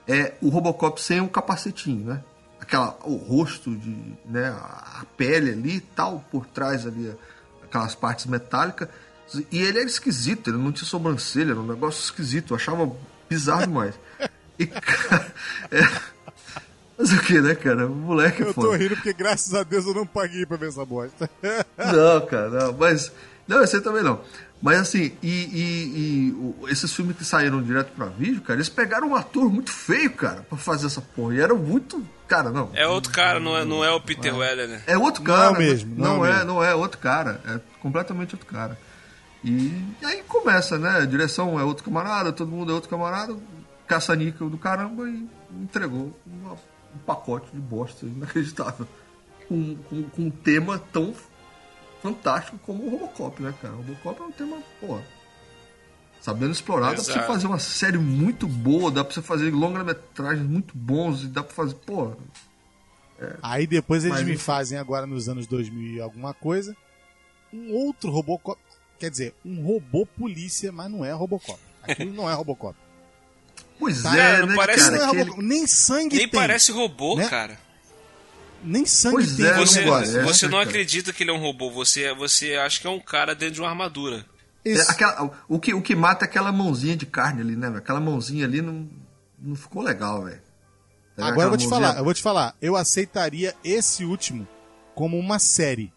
É 0.06 0.34
o 0.40 0.48
Robocop 0.48 1.00
sem 1.00 1.20
um 1.20 1.26
capacetinho, 1.26 2.06
né? 2.06 2.22
Aquela, 2.60 2.96
o 3.02 3.16
rosto, 3.16 3.74
de, 3.74 3.90
né, 4.24 4.48
a 4.48 4.84
a 5.00 5.04
pele 5.16 5.50
ali 5.50 5.76
e 5.76 5.80
tal, 5.80 6.24
por 6.30 6.46
trás 6.46 6.86
ali, 6.86 7.12
aquelas 7.64 7.96
partes 7.96 8.26
metálicas. 8.26 8.88
E 9.50 9.58
ele 9.58 9.80
era 9.80 9.88
esquisito, 9.88 10.50
ele 10.50 10.58
não 10.58 10.70
tinha 10.70 10.86
sobrancelha, 10.86 11.50
era 11.50 11.60
um 11.60 11.66
negócio 11.66 12.00
esquisito, 12.00 12.52
eu 12.52 12.56
achava 12.56 12.90
bizarro 13.28 13.62
demais. 13.62 13.98
E, 14.56 14.66
cara, 14.66 15.34
é... 15.72 16.13
Mas 16.98 17.12
o 17.12 17.20
que, 17.22 17.40
né, 17.40 17.54
cara? 17.54 17.86
O 17.86 17.94
moleque 17.94 18.42
é 18.42 18.46
Eu 18.48 18.54
foda. 18.54 18.68
tô 18.68 18.74
rindo 18.76 18.94
porque 18.94 19.12
graças 19.12 19.52
a 19.54 19.62
Deus 19.64 19.84
eu 19.86 19.94
não 19.94 20.06
paguei 20.06 20.46
pra 20.46 20.56
ver 20.56 20.68
essa 20.68 20.84
bosta. 20.84 21.28
Não, 21.76 22.26
cara, 22.26 22.48
não, 22.50 22.72
mas. 22.72 23.12
Não, 23.46 23.62
esse 23.62 23.76
aí 23.76 23.82
também 23.82 24.02
não. 24.02 24.20
Mas 24.62 24.78
assim, 24.80 25.12
e, 25.22 25.28
e- 25.28 26.34
e 26.66 26.70
esses 26.72 26.90
filmes 26.94 27.14
que 27.16 27.24
saíram 27.24 27.62
direto 27.62 27.92
pra 27.94 28.06
vídeo, 28.06 28.40
cara, 28.40 28.56
eles 28.56 28.70
pegaram 28.70 29.08
um 29.10 29.14
ator 29.14 29.52
muito 29.52 29.70
feio, 29.70 30.10
cara, 30.12 30.40
pra 30.48 30.56
fazer 30.56 30.86
essa 30.86 31.02
porra. 31.02 31.34
E 31.34 31.40
era 31.40 31.52
muito. 31.54 32.02
Cara, 32.26 32.48
não. 32.50 32.70
É 32.72 32.86
outro 32.86 33.12
cara, 33.12 33.38
não 33.38 33.54
é, 33.54 33.64
não 33.66 33.84
é 33.84 33.90
o 33.90 34.00
Peter 34.00 34.34
Weller, 34.34 34.66
né? 34.68 34.82
É 34.86 34.96
outro 34.96 35.22
cara. 35.22 35.50
Não 35.50 35.58
mesmo, 35.58 35.94
Não, 35.94 36.16
não 36.18 36.24
é, 36.26 36.32
mesmo. 36.32 36.44
não 36.46 36.64
é 36.64 36.74
outro 36.74 36.98
cara. 36.98 37.38
É 37.46 37.60
completamente 37.80 38.34
outro 38.34 38.46
cara. 38.46 38.78
E, 39.44 39.50
e 40.00 40.04
aí 40.06 40.22
começa, 40.26 40.78
né? 40.78 41.00
A 41.00 41.04
direção 41.04 41.60
é 41.60 41.64
outro 41.64 41.84
camarada, 41.84 42.32
todo 42.32 42.50
mundo 42.50 42.72
é 42.72 42.74
outro 42.74 42.88
camarada, 42.88 43.36
caça-níquel 43.86 44.48
do 44.48 44.56
caramba 44.56 45.06
e 45.06 45.28
entregou 45.60 46.18
uma- 46.26 46.56
um 46.94 46.98
pacote 47.00 47.50
de 47.52 47.60
bosta 47.60 48.06
inacreditável. 48.06 48.86
Com, 49.48 49.76
com, 49.76 50.02
com 50.04 50.22
um 50.22 50.30
tema 50.30 50.78
tão 50.78 51.14
fantástico 52.02 52.58
como 52.58 52.84
o 52.84 52.90
Robocop, 52.90 53.42
né, 53.42 53.54
cara? 53.60 53.74
O 53.74 53.78
Robocop 53.78 54.20
é 54.20 54.24
um 54.24 54.32
tema, 54.32 54.58
pô, 54.80 54.98
Sabendo 56.20 56.52
explorar, 56.52 56.88
dá 56.88 56.94
pra 56.94 57.04
você 57.04 57.10
Exato. 57.10 57.26
fazer 57.26 57.46
uma 57.46 57.58
série 57.58 57.98
muito 57.98 58.48
boa, 58.48 58.90
dá 58.90 59.04
pra 59.04 59.12
você 59.12 59.20
fazer 59.20 59.50
longa-metragens 59.50 60.48
muito 60.48 60.74
bons 60.74 61.22
e 61.22 61.26
dá 61.26 61.42
pra 61.42 61.54
fazer, 61.54 61.74
pô, 61.74 62.12
Aí 63.42 63.66
depois 63.66 64.04
eles 64.04 64.18
Mas 64.18 64.26
me 64.26 64.36
fazem 64.36 64.78
agora 64.78 65.06
nos 65.06 65.28
anos 65.28 65.46
2000 65.46 65.96
e 65.96 66.00
alguma 66.00 66.32
coisa 66.32 66.74
um 67.54 67.72
outro 67.72 68.10
Robocop, 68.10 68.60
quer 68.98 69.10
dizer, 69.10 69.34
um 69.44 69.62
robô 69.62 70.04
polícia, 70.04 70.72
mas 70.72 70.90
não 70.90 71.04
é 71.04 71.12
Robocop. 71.12 71.60
Aquilo 71.82 72.12
não 72.12 72.28
é 72.28 72.34
Robocop. 72.34 72.76
Pois 73.84 74.02
Tá, 74.02 74.16
é, 74.16 74.40
não 74.40 74.46
né, 74.48 74.54
parece- 74.56 74.90
cara? 74.90 74.96
não 74.96 75.04
é 75.04 75.06
Robocop. 75.18 75.42
Nem 75.44 75.66
sangue 75.66 76.16
Nem 76.16 76.28
tem. 76.28 76.40
parece 76.40 76.72
robô, 76.72 77.16
né? 77.16 77.28
cara. 77.28 77.58
Nem 78.62 78.86
sangue 78.86 79.16
Pois 79.16 79.36
tem. 79.36 79.44
é, 79.46 79.54
no 79.56 79.66
Você, 79.66 79.80
não 79.84 79.92
parece. 79.92 80.22
você 80.22 80.46
não 80.46 80.58
cara. 80.58 80.68
acredita 80.70 81.12
que 81.12 81.22
ele 81.22 81.30
é 81.30 81.34
um 81.34 81.38
robô, 81.40 81.70
você, 81.70 82.14
você 82.14 82.54
acha 82.54 82.80
que 82.80 82.86
é 82.86 82.90
um 82.90 83.00
cara 83.00 83.34
dentro 83.34 83.56
de 83.56 83.60
uma 83.60 83.68
armadura. 83.68 84.24
É, 84.64 84.80
aquela- 84.82 85.30
o, 85.46 85.58
que, 85.58 85.74
o 85.74 85.82
que 85.82 85.94
mata 85.94 86.24
é 86.24 86.28
aquela 86.28 86.50
mãozinha 86.50 86.96
de 86.96 87.04
carne 87.04 87.42
ali, 87.42 87.54
né? 87.56 87.66
velho? 87.66 87.78
Aquela 87.78 88.00
mãozinha 88.00 88.46
ali 88.46 88.62
não, 88.62 88.88
não 89.38 89.54
ficou 89.54 89.82
legal, 89.82 90.24
velho. 90.24 90.40
Agora 91.18 91.42
eu 91.42 91.48
vou 91.50 91.58
te 91.58 91.66
mãozinha- 91.66 91.68
falar, 91.88 91.98
eu 91.98 92.04
vou 92.04 92.14
te 92.14 92.22
falar. 92.22 92.56
Eu 92.62 92.74
aceitaria 92.76 93.54
esse 93.62 94.04
último 94.04 94.48
como 94.94 95.18
uma 95.18 95.38
série. 95.38 95.92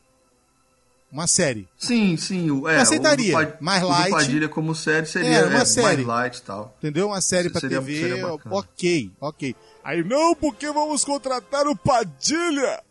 Uma 1.17 1.25
série. 1.25 1.67
Sim, 1.79 2.15
sim. 2.15 2.51
O, 2.51 2.69
é, 2.69 2.75
Eu 2.77 2.81
aceitaria, 2.81 3.35
o 3.35 3.43
do 3.45 3.53
mais 3.59 3.81
o 3.83 3.87
light. 3.87 4.11
Padilha 4.11 4.47
como 4.47 4.75
série 4.75 5.07
seria 5.07 5.29
É, 5.37 5.45
uma 5.45 5.61
é, 5.61 5.65
série. 5.65 5.85
mais 5.87 6.05
light 6.05 6.37
e 6.37 6.41
tal. 6.43 6.75
Entendeu? 6.77 7.07
Uma 7.07 7.21
série 7.21 7.49
pra 7.49 7.59
Seria- 7.59 7.79
TV, 7.79 7.99
seria 8.01 8.27
ok, 8.51 9.11
ok. 9.19 9.55
Aí, 9.83 10.03
não, 10.03 10.35
porque 10.35 10.67
vamos 10.71 11.03
contratar 11.03 11.65
o 11.65 11.75
Padilha 11.75 12.83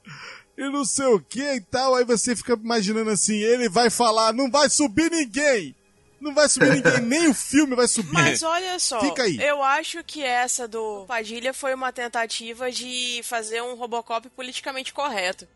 e 0.58 0.68
não 0.70 0.84
sei 0.84 1.06
o 1.06 1.20
que 1.20 1.40
e 1.40 1.60
tal. 1.60 1.94
Aí 1.94 2.04
você 2.04 2.34
fica 2.34 2.54
imaginando 2.54 3.10
assim, 3.10 3.36
ele 3.36 3.68
vai 3.68 3.90
falar, 3.90 4.32
não 4.32 4.50
vai 4.50 4.68
subir 4.68 5.08
ninguém. 5.08 5.72
Não 6.20 6.34
vai 6.34 6.48
subir 6.48 6.70
ninguém, 6.72 7.00
nem 7.06 7.28
o 7.28 7.34
filme 7.34 7.76
vai 7.76 7.86
subir. 7.86 8.12
Mas 8.12 8.42
olha 8.42 8.76
só, 8.80 8.98
Fica 9.02 9.22
aí. 9.22 9.36
eu 9.40 9.62
acho 9.62 10.02
que 10.02 10.20
essa 10.24 10.66
do 10.66 11.04
Padilha 11.06 11.54
foi 11.54 11.74
uma 11.74 11.92
tentativa 11.92 12.72
de 12.72 13.20
fazer 13.22 13.62
um 13.62 13.76
Robocop 13.76 14.28
politicamente 14.30 14.92
correto. 14.92 15.46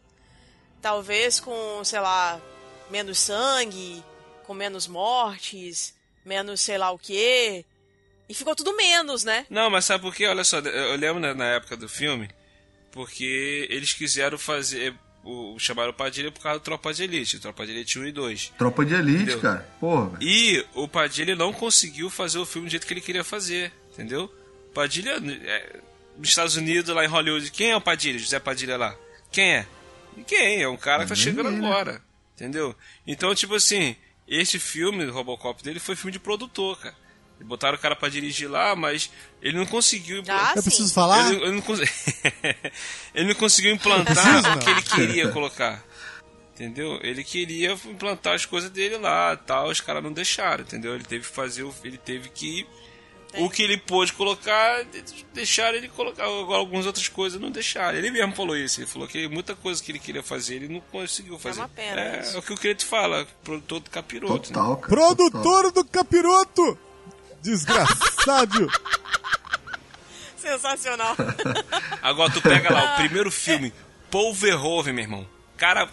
Talvez 0.81 1.41
com, 1.41 1.83
sei 1.85 1.99
lá, 2.01 2.41
menos 2.91 3.19
sangue, 3.19 4.03
com 4.45 4.55
menos 4.55 4.87
mortes, 4.87 5.95
menos 6.25 6.61
sei 6.61 6.77
lá 6.77 6.91
o 6.91 6.99
quê. 6.99 7.65
E 8.29 8.35
ficou 8.35 8.55
tudo 8.55 8.77
menos, 8.77 9.25
né? 9.25 9.47
Não, 9.51 9.69
mas 9.71 9.85
sabe 9.85 10.03
por 10.03 10.15
quê? 10.15 10.27
Olha 10.27 10.45
só, 10.45 10.59
eu 10.59 10.97
lembro 10.97 11.35
na, 11.35 11.47
época 11.47 11.77
do 11.77 11.89
filme, 11.89 12.29
porque 12.93 13.67
eles 13.71 13.93
quiseram 13.93 14.39
fazer. 14.39 14.95
O, 15.23 15.59
chamaram 15.59 15.91
o 15.91 15.95
Padilha 15.95 16.33
por 16.33 16.41
causa 16.41 16.59
do 16.59 16.63
Tropa 16.63 16.95
de 16.95 17.03
Elite, 17.03 17.39
Tropa 17.39 17.67
de 17.67 17.73
Elite 17.73 17.99
1 17.99 18.07
e 18.07 18.13
2. 18.13 18.53
Tropa 18.57 18.87
de 18.87 18.95
Elite, 18.95 19.23
Entendeu? 19.23 19.41
cara. 19.41 19.69
Porra. 19.79 20.19
E 20.21 20.65
o 20.75 20.89
Padilha 20.89 21.37
não 21.37 21.53
conseguiu 21.53 22.09
fazer 22.09 22.39
o 22.39 22.47
filme 22.47 22.69
do 22.69 22.71
jeito 22.71 22.87
que 22.87 22.95
ele 22.95 23.03
queria 23.03 23.23
fazer, 23.23 23.71
entendeu? 23.93 24.33
Padilha, 24.73 25.21
é, 25.45 25.81
nos 26.17 26.29
Estados 26.29 26.57
Unidos, 26.57 26.95
lá 26.95 27.05
em 27.05 27.09
Hollywood, 27.09 27.51
quem 27.51 27.71
é 27.73 27.77
o 27.77 27.81
Padilha? 27.83 28.19
José 28.19 28.39
Padilha 28.39 28.79
lá? 28.79 28.97
Quem 29.31 29.57
é? 29.57 29.67
Ninguém, 30.17 30.63
é 30.63 30.69
um 30.69 30.77
cara 30.77 31.03
que 31.03 31.11
tá 31.11 31.15
chegando 31.15 31.51
né? 31.51 31.59
agora, 31.59 32.01
entendeu? 32.41 32.75
Então, 33.07 33.35
tipo 33.35 33.55
assim, 33.55 33.95
esse 34.27 34.59
filme 34.59 35.05
do 35.05 35.13
Robocop 35.13 35.63
dele 35.63 35.79
foi 35.79 35.95
filme 35.95 36.13
de 36.13 36.19
produtor, 36.19 36.79
cara. 36.79 36.97
Botaram 37.43 37.77
o 37.77 37.81
cara 37.81 37.97
pra 37.97 38.09
dirigir 38.11 38.51
lá, 38.51 38.77
mas 38.77 39.11
ele 39.41 39.57
não 39.57 39.65
conseguiu. 39.65 40.23
Ah, 40.29 40.53
Eu 40.57 40.63
preciso 40.63 40.93
falar? 40.93 41.27
Ele, 41.33 41.43
ele 41.43 41.53
não, 41.53 41.63
cons- 41.63 41.81
ele 43.15 43.29
não 43.29 43.35
conseguiu 43.35 43.73
implantar 43.73 44.15
Preciso, 44.15 44.51
o 44.53 44.59
que 44.59 44.71
ele 44.71 44.83
queria 44.83 45.29
colocar. 45.31 45.83
Entendeu? 46.55 46.99
Ele 47.03 47.25
queria 47.25 47.73
implantar 47.73 48.35
as 48.35 48.45
coisas 48.45 48.69
dele 48.71 48.99
lá, 48.99 49.35
tal, 49.37 49.69
os 49.71 49.81
caras 49.81 50.03
não 50.03 50.13
deixaram, 50.13 50.63
entendeu? 50.63 50.95
Ele 50.95 51.05
teve 51.05 51.27
que 51.27 51.35
fazer, 51.35 51.63
o- 51.63 51.75
ele 51.83 51.97
teve 51.97 52.29
que 52.29 52.67
o 53.39 53.49
que 53.49 53.63
ele 53.63 53.77
pôde 53.77 54.13
colocar, 54.13 54.85
deixaram 55.33 55.77
ele 55.77 55.89
colocar. 55.89 56.25
Agora 56.25 56.59
algumas 56.59 56.87
outras 56.87 57.09
coisas 57.09 57.41
não 57.41 57.51
deixaram. 57.51 57.97
Ele 57.97 58.11
mesmo 58.11 58.35
falou 58.35 58.57
isso, 58.57 58.81
ele 58.81 58.87
falou 58.87 59.07
que 59.07 59.29
muita 59.29 59.55
coisa 59.55 59.83
que 59.83 59.93
ele 59.93 59.99
queria 59.99 60.23
fazer, 60.23 60.57
ele 60.57 60.69
não 60.69 60.81
conseguiu 60.81 61.39
fazer. 61.39 61.61
uma 61.61 61.69
pena 61.69 62.01
é, 62.01 62.21
isso. 62.21 62.37
é 62.37 62.39
o 62.39 62.43
que 62.43 62.53
o 62.53 62.57
cliente 62.57 62.85
fala, 62.85 63.27
produtor 63.45 63.81
do 63.81 63.91
capiroto. 63.91 64.49
né? 64.51 64.55
Total, 64.55 64.77
cara. 64.77 64.97
total. 64.97 65.17
Produtor 65.31 65.73
do 65.73 65.85
capiroto! 65.85 66.79
Desgraçado! 67.43 68.69
Sensacional. 70.37 71.15
Agora 72.03 72.33
tu 72.33 72.41
pega 72.41 72.73
lá 72.73 72.95
o 72.95 72.97
primeiro 72.97 73.31
filme, 73.31 73.73
Paul 74.11 74.35
Verhoeven, 74.35 74.95
meu 74.95 75.05
irmão. 75.05 75.29
Cara, 75.57 75.89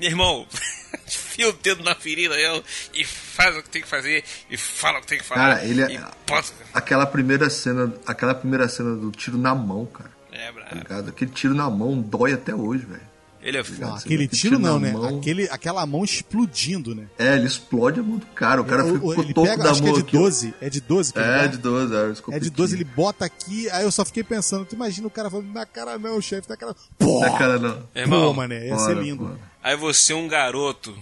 meu 0.00 0.08
irmão, 0.08 0.46
enfia 1.06 1.48
o 1.48 1.52
dedo 1.52 1.84
na 1.84 1.94
ferida 1.94 2.34
eu, 2.38 2.62
e 2.94 3.04
faz 3.04 3.56
o 3.56 3.62
que 3.62 3.68
tem 3.70 3.82
que 3.82 3.88
fazer, 3.88 4.24
e 4.50 4.56
fala 4.56 4.98
o 4.98 5.00
que 5.02 5.06
tem 5.06 5.18
que 5.18 5.24
falar. 5.24 5.40
Cara, 5.56 5.64
ele 5.64 5.82
é- 5.82 6.00
bota- 6.26 6.52
Aquela 6.74 7.06
primeira 7.06 7.48
cena, 7.48 7.92
aquela 8.06 8.34
primeira 8.34 8.68
cena 8.68 8.96
do 8.96 9.10
tiro 9.12 9.38
na 9.38 9.54
mão, 9.54 9.86
cara. 9.86 10.10
É, 10.32 10.46
Tá 10.46 10.52
brabo. 10.52 10.74
ligado? 10.76 11.08
Aquele 11.10 11.30
tiro 11.30 11.54
na 11.54 11.68
mão 11.70 12.00
dói 12.00 12.32
até 12.32 12.54
hoje, 12.54 12.84
velho. 12.86 13.10
Ele 13.42 13.56
é 13.56 13.60
Não, 13.60 13.64
foda. 13.64 13.86
Você 14.00 14.04
Aquele 14.06 14.28
tiro 14.28 14.56
tiro 14.56 14.58
não, 14.58 14.78
né? 14.78 14.92
mão. 14.92 15.18
Aquele, 15.18 15.48
aquela 15.48 15.86
mão 15.86 16.04
explodindo, 16.04 16.94
né? 16.94 17.06
É, 17.18 17.36
ele 17.36 17.46
explode 17.46 17.98
a 17.98 18.02
mão 18.02 18.18
do 18.18 18.26
cara. 18.26 18.60
O 18.60 18.64
cara 18.66 18.84
o 18.84 19.14
ele 19.14 19.32
pega, 19.32 19.62
da 19.64 19.70
acho 19.70 19.80
que 19.82 19.88
é 19.88 19.90
mão 19.92 19.98
de 19.98 20.06
aqui, 20.06 20.16
ó. 20.16 20.20
12. 20.20 20.54
É 20.60 20.68
de 20.68 20.80
12 20.82 21.12
que 21.12 21.18
ele 21.18 21.26
É, 21.28 21.38
dá? 21.38 21.46
de 21.46 21.56
12, 21.58 21.94
é, 21.94 21.98
É 22.02 22.06
de 22.06 22.12
escopetinho. 22.12 22.50
12, 22.50 22.74
ele 22.76 22.84
bota 22.84 23.24
aqui, 23.24 23.70
aí 23.70 23.82
eu 23.82 23.90
só 23.90 24.04
fiquei 24.04 24.22
pensando, 24.22 24.66
tu 24.66 24.74
imagina 24.74 25.06
o 25.06 25.10
cara 25.10 25.30
falando, 25.30 25.50
na 25.54 25.64
cara 25.64 25.98
não, 25.98 26.20
chefe, 26.20 26.50
na 26.50 26.56
cara. 26.56 26.76
Pô! 26.98 27.20
Na 27.20 27.38
cara 27.38 27.58
não. 27.58 27.88
Irmão, 27.94 28.26
Pô, 28.26 28.34
mané, 28.34 28.66
ia 28.68 28.76
ser 28.78 28.96
lindo. 28.98 29.24
bora. 29.24 29.49
Aí 29.62 29.76
você, 29.76 30.14
um 30.14 30.26
garoto 30.28 30.96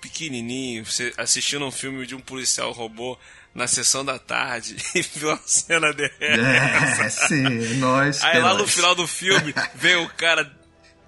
pequenininho, 0.00 0.84
você 0.84 1.12
assistindo 1.16 1.64
um 1.64 1.70
filme 1.70 2.04
de 2.06 2.14
um 2.14 2.20
policial 2.20 2.72
robô 2.72 3.16
na 3.54 3.66
sessão 3.66 4.04
da 4.04 4.18
tarde 4.18 4.76
e 4.94 5.02
viu 5.02 5.30
a 5.30 5.38
cena 5.44 5.92
dessa. 5.92 6.12
É, 6.20 7.08
sim, 7.08 7.46
é 7.46 7.74
nóis. 7.74 8.22
Aí 8.22 8.38
é 8.38 8.42
lá 8.42 8.54
no 8.54 8.66
final 8.66 8.94
do 8.94 9.06
filme 9.06 9.54
vem 9.74 9.96
o 9.96 10.08
cara 10.08 10.50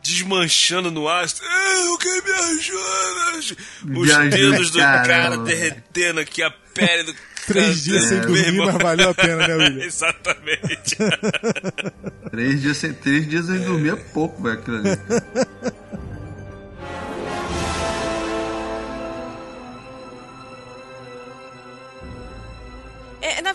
desmanchando 0.02 0.90
no 0.90 1.08
astro. 1.08 1.44
Eu 1.46 1.98
que 1.98 2.22
me 2.22 2.30
ajuda! 2.30 3.38
Os 3.38 3.52
Me 3.84 4.12
ajuda, 4.12 4.28
dedos 4.36 4.70
do 4.70 4.78
cara 4.78 5.06
caramba. 5.06 5.44
derretendo 5.44 6.20
aqui, 6.20 6.42
a 6.42 6.50
pele 6.50 7.04
do 7.04 7.14
Três 7.46 7.84
dias 7.84 8.04
sem 8.04 8.20
dormir, 8.20 8.52
mas 8.52 8.74
valeu 8.76 9.10
a 9.10 9.14
pena, 9.14 9.46
né, 9.46 9.54
William? 9.54 9.84
Exatamente. 9.84 10.96
Três 12.30 12.62
dias 12.62 12.76
sem, 12.78 12.94
três 12.94 13.28
dias 13.28 13.46
sem 13.46 13.58
dormir 13.60 13.92
é 13.92 13.96
pouco, 13.96 14.42
velho, 14.42 14.58
aquilo 14.58 14.78
ali. 14.78 14.88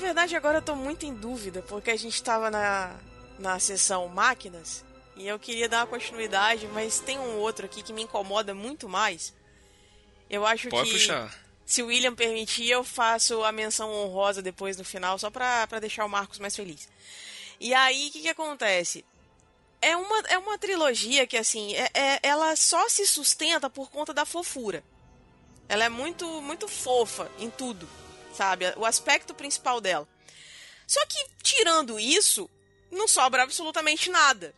Verdade, 0.09 0.35
agora 0.35 0.57
eu 0.57 0.61
tô 0.61 0.75
muito 0.75 1.05
em 1.05 1.13
dúvida, 1.13 1.61
porque 1.67 1.91
a 1.91 1.95
gente 1.97 2.21
tava 2.23 2.49
na, 2.49 2.95
na 3.37 3.59
sessão 3.59 4.07
máquinas 4.07 4.83
e 5.15 5.27
eu 5.27 5.37
queria 5.37 5.69
dar 5.69 5.81
uma 5.81 5.87
continuidade, 5.87 6.67
mas 6.67 6.99
tem 6.99 7.19
um 7.19 7.37
outro 7.37 7.65
aqui 7.65 7.83
que 7.83 7.93
me 7.93 8.01
incomoda 8.03 8.53
muito 8.55 8.89
mais. 8.89 9.33
Eu 10.29 10.45
acho 10.47 10.69
Pode 10.69 10.89
que, 10.89 10.97
puxar. 10.97 11.31
se 11.65 11.83
o 11.83 11.87
William 11.87 12.15
permitir, 12.15 12.69
eu 12.69 12.83
faço 12.83 13.43
a 13.43 13.51
menção 13.51 13.91
honrosa 13.91 14.41
depois 14.41 14.77
no 14.77 14.83
final, 14.83 15.19
só 15.19 15.29
pra, 15.29 15.67
pra 15.67 15.79
deixar 15.79 16.05
o 16.05 16.09
Marcos 16.09 16.39
mais 16.39 16.55
feliz. 16.55 16.89
E 17.59 17.71
aí, 17.73 18.07
o 18.07 18.11
que, 18.11 18.21
que 18.21 18.29
acontece? 18.29 19.05
É 19.81 19.95
uma, 19.95 20.19
é 20.27 20.37
uma 20.39 20.57
trilogia 20.57 21.27
que, 21.27 21.37
assim, 21.37 21.75
é, 21.75 21.89
é- 21.93 22.19
ela 22.23 22.55
só 22.55 22.89
se 22.89 23.05
sustenta 23.05 23.69
por 23.69 23.89
conta 23.91 24.13
da 24.13 24.25
fofura. 24.25 24.83
Ela 25.67 25.83
é 25.85 25.89
muito, 25.89 26.25
muito 26.41 26.67
fofa 26.67 27.29
em 27.37 27.49
tudo, 27.49 27.87
sabe? 28.39 28.65
O 28.77 28.85
aspecto 28.85 29.33
principal 29.33 29.81
dela. 29.81 30.07
Só 30.87 31.05
que, 31.05 31.17
tirando 31.43 31.99
isso, 31.99 32.49
não 32.89 33.05
sobra 33.05 33.43
absolutamente 33.43 34.09
nada. 34.09 34.55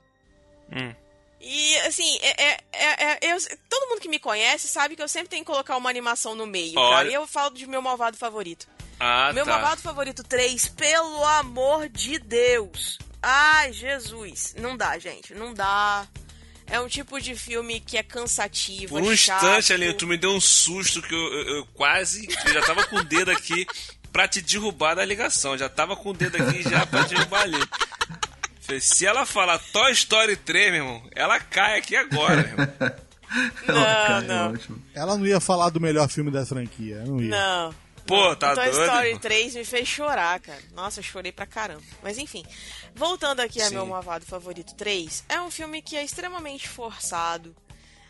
Hum. 0.72 0.94
E, 1.40 1.78
assim, 1.80 2.20
é, 2.22 2.44
é- 2.52 2.60
é- 2.72 3.04
é- 3.28 3.34
eu- 3.34 3.58
todo 3.68 3.90
mundo 3.90 4.00
que 4.00 4.08
me 4.08 4.20
conhece 4.20 4.68
sabe 4.68 4.96
que 4.96 5.02
eu 5.02 5.08
sempre 5.08 5.30
tenho 5.30 5.44
que 5.44 5.52
colocar 5.52 5.76
uma 5.78 5.90
animação 5.90 6.36
no 6.36 6.46
meio, 6.46 6.78
Olha- 6.80 6.96
cara. 6.98 7.10
E 7.10 7.14
eu 7.16 7.26
falo 7.26 7.56
de 7.56 7.66
meu 7.66 7.82
malvado 7.82 8.16
favorito. 8.18 8.68
Ah, 9.00 9.34
Meu 9.34 9.46
tá. 9.46 9.52
malvado 9.54 9.82
favorito 9.82 10.24
3, 10.24 10.68
pelo 10.70 11.26
amor 11.26 11.90
de 11.90 12.20
Deus. 12.20 13.00
Ai, 13.20 13.74
Jesus. 13.74 14.54
Não 14.60 14.78
dá, 14.78 15.00
gente. 15.00 15.34
Não 15.34 15.56
dá. 15.56 16.08
É 16.72 16.80
um 16.80 16.88
tipo 16.88 17.20
de 17.20 17.36
filme 17.36 17.80
que 17.80 17.98
é 17.98 18.04
cansativo. 18.04 18.96
Por 18.96 19.02
um 19.04 19.12
é 19.12 19.16
chato. 19.18 19.44
instante 19.46 19.74
ali, 19.74 19.94
tu 19.94 20.08
me 20.08 20.18
deu 20.18 20.32
um 20.32 20.40
susto 20.42 21.02
que 21.02 21.14
eu, 21.14 21.20
eu- 21.34 21.56
eu 21.58 21.66
quase. 21.74 22.28
Eu 22.46 22.54
já 22.54 22.62
tava 22.62 22.86
com 22.88 22.96
o 22.98 23.04
dedo 23.04 23.30
aqui 23.30 23.66
pra 24.12 24.28
te 24.28 24.42
derrubar 24.42 24.96
da 24.96 25.04
ligação. 25.06 25.58
Já 25.58 25.68
tava 25.70 25.96
com 25.96 26.10
o 26.10 26.14
dedo 26.14 26.38
aqui 26.38 26.64
já 26.64 26.86
pra 26.86 27.04
derrubar 27.04 27.42
ali. 27.42 27.60
Se 28.80 29.06
ela 29.06 29.26
falar 29.26 29.60
Toy 29.60 29.92
Story 29.92 30.38
3, 30.38 30.72
meu 30.72 30.82
irmão, 30.86 31.04
ela 31.14 31.40
cai 31.42 31.78
aqui 31.80 31.94
agora, 31.96 32.36
meu 32.44 32.52
irmão. 32.52 32.68
Não, 33.68 33.84
cara, 33.84 34.22
não. 34.22 34.46
É 34.46 34.54
ótimo. 34.54 34.82
Ela 34.94 35.18
não 35.18 35.26
ia 35.26 35.40
falar 35.40 35.70
do 35.70 35.80
melhor 35.82 36.08
filme 36.10 36.32
da 36.32 36.46
franquia, 36.46 37.04
não 37.06 37.22
ia. 37.22 37.30
Não. 37.30 37.76
Pô, 38.06 38.30
não. 38.30 38.36
tá 38.36 38.56
Toy 38.56 38.72
doido? 38.72 38.82
Story 38.84 39.08
irmão? 39.08 39.22
3 39.22 39.56
me 39.56 39.66
fez 39.66 39.88
chorar, 39.88 40.40
cara. 40.40 40.62
Nossa, 40.74 41.00
eu 41.00 41.04
chorei 41.04 41.32
pra 41.32 41.46
caramba. 41.46 41.84
Mas 42.02 42.18
enfim, 42.18 42.46
voltando 42.96 43.40
aqui 43.40 43.62
a 43.62 43.68
Sim. 43.68 43.76
meu 43.76 43.86
malvado 43.86 44.26
favorito 44.26 44.76
3, 44.76 45.26
é 45.30 45.42
um 45.42 45.52
filme 45.52 45.82
que 45.82 45.96
é 45.96 46.04
extremamente 46.04 46.68
forçado. 46.68 47.56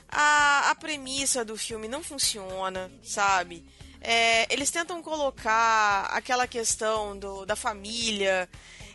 A, 0.10 0.72
a 0.72 0.76
premissa 0.76 1.46
do 1.46 1.58
filme 1.58 1.88
não 1.88 2.04
funciona, 2.04 2.92
sabe? 3.04 3.64
é, 4.02 4.52
eles 4.52 4.72
tentam 4.72 5.02
colocar 5.02 6.06
aquela 6.06 6.48
questão 6.48 7.18
do, 7.18 7.46
da 7.46 7.56
família. 7.56 8.50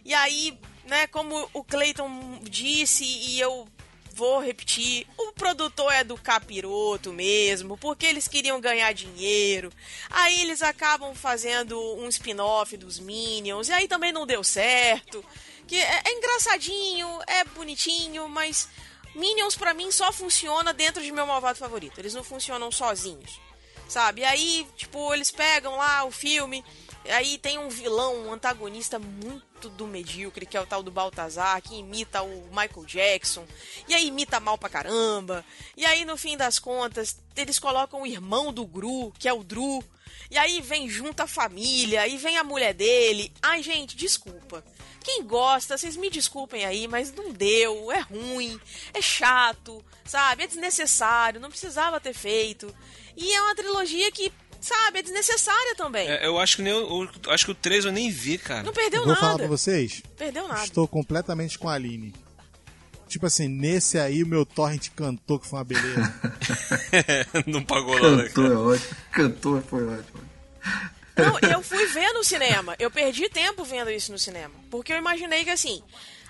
E 0.04 0.12
aí, 0.12 0.58
né, 0.84 1.06
como 1.06 1.48
o 1.52 1.62
Clayton 1.62 2.40
disse, 2.42 3.04
e 3.04 3.40
eu 3.40 3.68
vou 4.16 4.40
repetir, 4.40 5.06
o 5.18 5.32
produtor 5.32 5.92
é 5.92 6.02
do 6.02 6.16
capiroto 6.16 7.12
mesmo, 7.12 7.76
porque 7.76 8.06
eles 8.06 8.26
queriam 8.26 8.58
ganhar 8.58 8.90
dinheiro. 8.94 9.70
Aí 10.08 10.40
eles 10.40 10.62
acabam 10.62 11.14
fazendo 11.14 11.78
um 11.96 12.08
spin-off 12.08 12.78
dos 12.78 12.98
Minions, 12.98 13.68
e 13.68 13.72
aí 13.72 13.86
também 13.86 14.12
não 14.12 14.26
deu 14.26 14.42
certo. 14.42 15.22
Que 15.66 15.76
é, 15.76 16.02
é 16.06 16.12
engraçadinho, 16.12 17.06
é 17.26 17.44
bonitinho, 17.44 18.26
mas 18.26 18.68
Minions 19.14 19.54
pra 19.54 19.74
mim 19.74 19.90
só 19.90 20.10
funciona 20.10 20.72
dentro 20.72 21.02
de 21.02 21.12
meu 21.12 21.26
malvado 21.26 21.58
favorito. 21.58 21.98
Eles 22.00 22.14
não 22.14 22.24
funcionam 22.24 22.72
sozinhos. 22.72 23.38
Sabe? 23.86 24.22
E 24.22 24.24
aí, 24.24 24.66
tipo, 24.76 25.12
eles 25.14 25.30
pegam 25.30 25.76
lá 25.76 26.04
o 26.04 26.10
filme, 26.10 26.64
aí 27.10 27.38
tem 27.38 27.58
um 27.58 27.68
vilão, 27.68 28.26
um 28.26 28.32
antagonista 28.32 28.98
muito 28.98 29.68
do 29.70 29.86
medíocre, 29.86 30.46
que 30.46 30.56
é 30.56 30.60
o 30.60 30.66
tal 30.66 30.82
do 30.82 30.90
Baltazar, 30.90 31.60
que 31.62 31.76
imita 31.76 32.22
o 32.22 32.48
Michael 32.48 32.84
Jackson, 32.86 33.46
e 33.88 33.94
aí 33.94 34.08
imita 34.08 34.40
mal 34.40 34.58
pra 34.58 34.68
caramba. 34.68 35.44
E 35.76 35.84
aí, 35.84 36.04
no 36.04 36.16
fim 36.16 36.36
das 36.36 36.58
contas, 36.58 37.18
eles 37.36 37.58
colocam 37.58 38.02
o 38.02 38.06
irmão 38.06 38.52
do 38.52 38.66
Gru, 38.66 39.12
que 39.18 39.28
é 39.28 39.32
o 39.32 39.44
Drew, 39.44 39.82
e 40.30 40.38
aí 40.38 40.60
vem 40.60 40.88
junto 40.88 41.20
a 41.20 41.26
família, 41.26 42.02
aí 42.02 42.16
vem 42.16 42.36
a 42.36 42.44
mulher 42.44 42.74
dele. 42.74 43.32
Ai, 43.40 43.62
gente, 43.62 43.96
desculpa. 43.96 44.64
Quem 45.02 45.22
gosta, 45.22 45.78
vocês 45.78 45.96
me 45.96 46.10
desculpem 46.10 46.64
aí, 46.64 46.88
mas 46.88 47.12
não 47.12 47.32
deu, 47.32 47.92
é 47.92 48.00
ruim, 48.00 48.60
é 48.92 49.00
chato, 49.00 49.84
sabe? 50.04 50.42
É 50.42 50.46
desnecessário, 50.48 51.40
não 51.40 51.48
precisava 51.48 52.00
ter 52.00 52.12
feito. 52.12 52.74
E 53.16 53.32
é 53.32 53.40
uma 53.40 53.54
trilogia 53.54 54.10
que, 54.10 54.32
sabe, 54.60 54.98
é 54.98 55.02
desnecessária 55.02 55.74
também. 55.76 56.08
É, 56.08 56.26
eu 56.26 56.38
acho 56.38 56.56
que 56.56 56.62
nem 56.62 56.72
eu, 56.72 57.08
eu 57.24 57.32
acho 57.32 57.46
que 57.46 57.52
o 57.52 57.54
3 57.54 57.84
eu 57.84 57.92
nem 57.92 58.10
vi, 58.10 58.38
cara. 58.38 58.62
Não 58.62 58.72
perdeu 58.72 59.04
Vou 59.04 59.14
falar 59.14 59.28
nada. 59.28 59.38
pra 59.40 59.48
vocês. 59.48 60.02
Perdeu 60.16 60.46
nada. 60.48 60.64
Estou 60.64 60.86
completamente 60.88 61.58
com 61.58 61.68
a 61.68 61.74
Aline. 61.74 62.14
Tipo 63.08 63.26
assim, 63.26 63.48
nesse 63.48 63.98
aí 63.98 64.22
o 64.22 64.26
meu 64.26 64.44
torrent 64.44 64.88
cantou 64.96 65.38
que 65.38 65.46
foi 65.46 65.58
uma 65.58 65.64
beleza. 65.64 66.14
não 67.46 67.62
pagou 67.62 67.98
nada. 68.00 68.28
Cantor 68.28 68.52
é 68.52 68.56
ótimo. 68.56 68.96
Cantor 69.12 69.62
foi 69.62 69.86
ótimo. 69.86 70.20
Não, 71.16 71.50
eu 71.50 71.62
fui 71.62 71.86
ver 71.86 72.12
no 72.12 72.24
cinema. 72.24 72.74
Eu 72.78 72.90
perdi 72.90 73.28
tempo 73.28 73.64
vendo 73.64 73.90
isso 73.90 74.12
no 74.12 74.18
cinema. 74.18 74.54
Porque 74.70 74.92
eu 74.92 74.98
imaginei 74.98 75.44
que, 75.44 75.50
assim, 75.50 75.82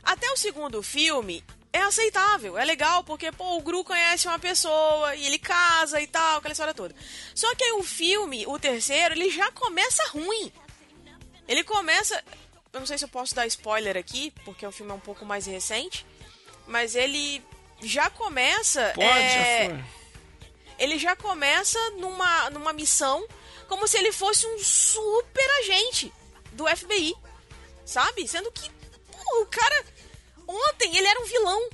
até 0.02 0.30
o 0.30 0.36
segundo 0.36 0.82
filme 0.82 1.42
é 1.76 1.82
aceitável, 1.82 2.56
é 2.58 2.64
legal, 2.64 3.04
porque, 3.04 3.30
pô, 3.32 3.56
o 3.56 3.62
Gru 3.62 3.84
conhece 3.84 4.26
uma 4.26 4.38
pessoa 4.38 5.14
e 5.14 5.26
ele 5.26 5.38
casa 5.38 6.00
e 6.00 6.06
tal, 6.06 6.38
aquela 6.38 6.52
história 6.52 6.74
toda. 6.74 6.94
Só 7.34 7.54
que 7.54 7.64
aí 7.64 7.72
o 7.72 7.82
filme, 7.82 8.46
o 8.46 8.58
terceiro, 8.58 9.14
ele 9.14 9.30
já 9.30 9.50
começa 9.52 10.02
ruim. 10.08 10.52
Ele 11.46 11.62
começa. 11.62 12.22
Eu 12.72 12.80
não 12.80 12.86
sei 12.86 12.98
se 12.98 13.04
eu 13.04 13.08
posso 13.08 13.34
dar 13.34 13.46
spoiler 13.46 13.96
aqui, 13.96 14.32
porque 14.44 14.66
o 14.66 14.72
filme 14.72 14.92
é 14.92 14.94
um 14.94 15.00
pouco 15.00 15.24
mais 15.24 15.46
recente. 15.46 16.04
Mas 16.66 16.94
ele 16.96 17.42
já 17.80 18.10
começa. 18.10 18.92
Pode, 18.94 19.08
é, 19.08 19.68
já 19.68 19.84
ele 20.78 20.98
já 20.98 21.16
começa 21.16 21.78
numa, 21.92 22.50
numa 22.50 22.72
missão 22.72 23.26
como 23.68 23.88
se 23.88 23.96
ele 23.96 24.12
fosse 24.12 24.46
um 24.46 24.58
super 24.58 25.50
agente 25.60 26.12
do 26.52 26.66
FBI, 26.66 27.14
sabe? 27.84 28.26
Sendo 28.28 28.50
que 28.52 28.70
pô, 29.10 29.42
o 29.42 29.46
cara 29.46 29.84
ontem 30.46 30.96
ele 30.96 31.06
era 31.06 31.20
um 31.20 31.24
vilão. 31.26 31.68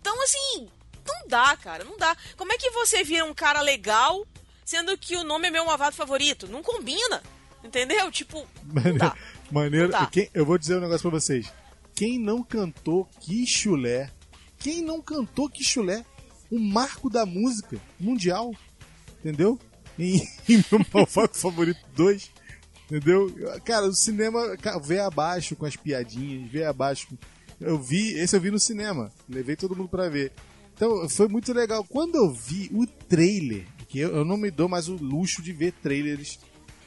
Então 0.00 0.22
assim, 0.22 0.68
não 1.06 1.28
dá, 1.28 1.56
cara, 1.56 1.84
não 1.84 1.96
dá. 1.96 2.16
Como 2.36 2.52
é 2.52 2.58
que 2.58 2.70
você 2.70 3.02
vira 3.04 3.24
um 3.24 3.34
cara 3.34 3.60
legal 3.60 4.26
sendo 4.64 4.96
que 4.98 5.16
o 5.16 5.24
nome 5.24 5.48
é 5.48 5.50
meu 5.50 5.64
malvado 5.64 5.96
favorito? 5.96 6.46
Não 6.48 6.62
combina. 6.62 7.22
Entendeu? 7.64 8.10
Tipo, 8.10 8.46
não 8.64 8.96
dá. 8.96 9.16
Maneiro. 9.50 9.88
Não 9.90 10.00
dá. 10.00 10.06
Quem- 10.06 10.30
eu 10.32 10.46
vou 10.46 10.56
dizer 10.58 10.76
um 10.76 10.80
negócio 10.80 11.02
pra 11.10 11.18
vocês. 11.20 11.52
Quem 11.94 12.18
não 12.18 12.42
cantou 12.42 13.04
Que 13.20 13.44
Chulé, 13.46 14.10
quem 14.58 14.80
não 14.82 15.02
cantou 15.02 15.50
Que 15.50 15.64
Chulé, 15.64 16.04
o 16.50 16.58
marco 16.58 17.10
da 17.10 17.26
música 17.26 17.76
mundial, 17.98 18.52
entendeu? 19.20 19.58
Em, 19.98 20.18
em 20.48 20.64
meu 20.70 20.86
malvado 20.94 21.34
favorito 21.36 21.80
2, 21.96 22.30
entendeu? 22.84 23.34
Cara, 23.64 23.84
o 23.86 23.92
cinema 23.92 24.40
veio 24.80 25.02
abaixo 25.04 25.56
com 25.56 25.66
as 25.66 25.74
piadinhas, 25.74 26.48
veio 26.48 26.70
abaixo. 26.70 27.08
com- 27.08 27.16
Eu 27.60 27.78
vi, 27.78 28.12
esse 28.12 28.36
eu 28.36 28.40
vi 28.40 28.50
no 28.50 28.58
cinema, 28.58 29.10
levei 29.28 29.56
todo 29.56 29.74
mundo 29.76 29.88
pra 29.88 30.08
ver. 30.08 30.32
Então 30.74 31.08
foi 31.08 31.26
muito 31.28 31.52
legal. 31.52 31.84
Quando 31.84 32.14
eu 32.16 32.32
vi 32.32 32.70
o 32.72 32.86
trailer, 32.86 33.66
que 33.88 33.98
eu, 33.98 34.14
eu 34.16 34.24
não 34.24 34.36
me 34.36 34.50
dou 34.50 34.68
mais 34.68 34.88
o 34.88 34.94
luxo 34.94 35.42
de 35.42 35.52
ver 35.52 35.72
trailers, 35.72 36.38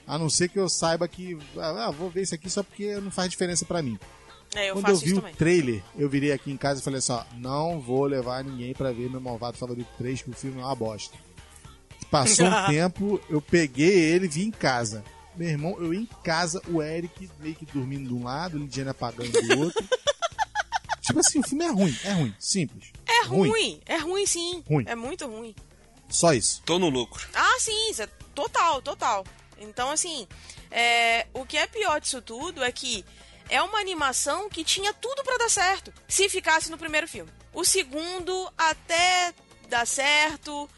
a 0.07 0.17
não 0.17 0.29
ser 0.29 0.47
que 0.49 0.57
eu 0.59 0.69
saiba 0.69 1.07
que, 1.07 1.37
ah, 1.57 1.91
vou 1.91 2.09
ver 2.09 2.21
isso 2.23 2.35
aqui 2.35 2.49
só 2.49 2.63
porque 2.63 2.95
não 3.01 3.11
faz 3.11 3.29
diferença 3.29 3.65
pra 3.65 3.81
mim. 3.81 3.99
É, 4.55 4.69
eu 4.69 4.73
Quando 4.73 4.89
eu 4.89 4.97
vi 4.97 5.13
o 5.13 5.15
também. 5.21 5.33
trailer, 5.35 5.83
eu 5.97 6.09
virei 6.09 6.31
aqui 6.31 6.51
em 6.51 6.57
casa 6.57 6.79
e 6.79 6.83
falei 6.83 6.99
assim, 6.99 7.13
ó, 7.13 7.23
não 7.37 7.79
vou 7.79 8.05
levar 8.05 8.43
ninguém 8.43 8.73
pra 8.73 8.91
ver 8.91 9.09
meu 9.09 9.21
Malvado 9.21 9.57
Favorito 9.57 9.87
3, 9.97 10.21
que 10.21 10.29
o 10.29 10.33
filme 10.33 10.59
é 10.59 10.63
uma 10.65 10.75
bosta. 10.75 11.17
Passou 12.09 12.45
um 12.45 12.51
tempo, 12.67 13.19
eu 13.29 13.41
peguei 13.41 13.93
ele 13.93 14.25
e 14.25 14.29
vi 14.29 14.43
em 14.43 14.51
casa. 14.51 15.03
Meu 15.37 15.47
irmão, 15.47 15.77
eu 15.79 15.93
em 15.93 16.05
casa, 16.23 16.61
o 16.67 16.81
Eric 16.81 17.29
meio 17.39 17.55
que 17.55 17.65
dormindo 17.65 18.09
de 18.09 18.13
um 18.13 18.23
lado, 18.25 18.57
o 18.57 18.59
Lidiane 18.59 18.89
apagando 18.89 19.31
do 19.31 19.59
outro. 19.59 19.85
Tipo 21.11 21.19
assim, 21.19 21.39
o 21.39 21.43
filme 21.43 21.65
é 21.65 21.69
ruim, 21.69 21.97
é 22.03 22.11
ruim, 22.13 22.35
simples. 22.39 22.91
É 23.07 23.25
ruim. 23.25 23.81
é 23.85 23.97
ruim 23.97 24.25
sim. 24.25 24.63
Ruim. 24.67 24.85
É 24.87 24.95
muito 24.95 25.27
ruim. 25.27 25.55
Só 26.09 26.33
isso. 26.33 26.61
Tô 26.65 26.77
no 26.77 26.89
lucro. 26.89 27.27
Ah, 27.33 27.57
sim, 27.59 27.91
é 27.99 28.07
total, 28.35 28.81
total. 28.81 29.25
Então, 29.57 29.89
assim, 29.89 30.27
é, 30.69 31.27
o 31.33 31.45
que 31.45 31.57
é 31.57 31.67
pior 31.67 32.01
disso 32.01 32.21
tudo 32.21 32.63
é 32.63 32.71
que 32.71 33.05
é 33.49 33.61
uma 33.61 33.79
animação 33.79 34.49
que 34.49 34.63
tinha 34.63 34.93
tudo 34.93 35.23
pra 35.23 35.37
dar 35.37 35.49
certo, 35.49 35.93
se 36.07 36.29
ficasse 36.29 36.71
no 36.71 36.77
primeiro 36.77 37.07
filme. 37.07 37.31
O 37.53 37.63
segundo 37.63 38.51
até 38.57 39.33
dá 39.69 39.85
certo, 39.85 40.69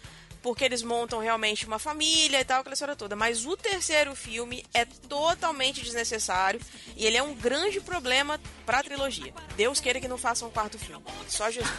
porque 0.44 0.66
eles 0.66 0.84
montam 0.84 1.20
realmente 1.20 1.66
uma 1.66 1.80
família 1.80 2.42
e 2.42 2.44
tal, 2.44 2.60
aquela 2.60 2.74
história 2.74 2.96
toda. 2.98 3.16
Mas 3.16 3.46
o 3.46 3.56
terceiro 3.56 4.14
filme 4.14 4.64
é 4.74 4.84
totalmente 4.84 5.82
desnecessário 5.82 6.60
e 6.98 7.06
ele 7.06 7.16
é 7.16 7.24
um 7.24 7.34
grande 7.34 7.80
problema 7.80 8.40
pra 8.66 8.84
trilogia. 8.84 9.34
Deus 9.56 9.80
queira 9.80 10.02
que 10.02 10.08
não 10.08 10.18
façam 10.18 10.50
um 10.50 10.52
quarto 10.52 10.78
filme. 10.78 11.04
Só 11.28 11.50
Jesus. 11.50 11.74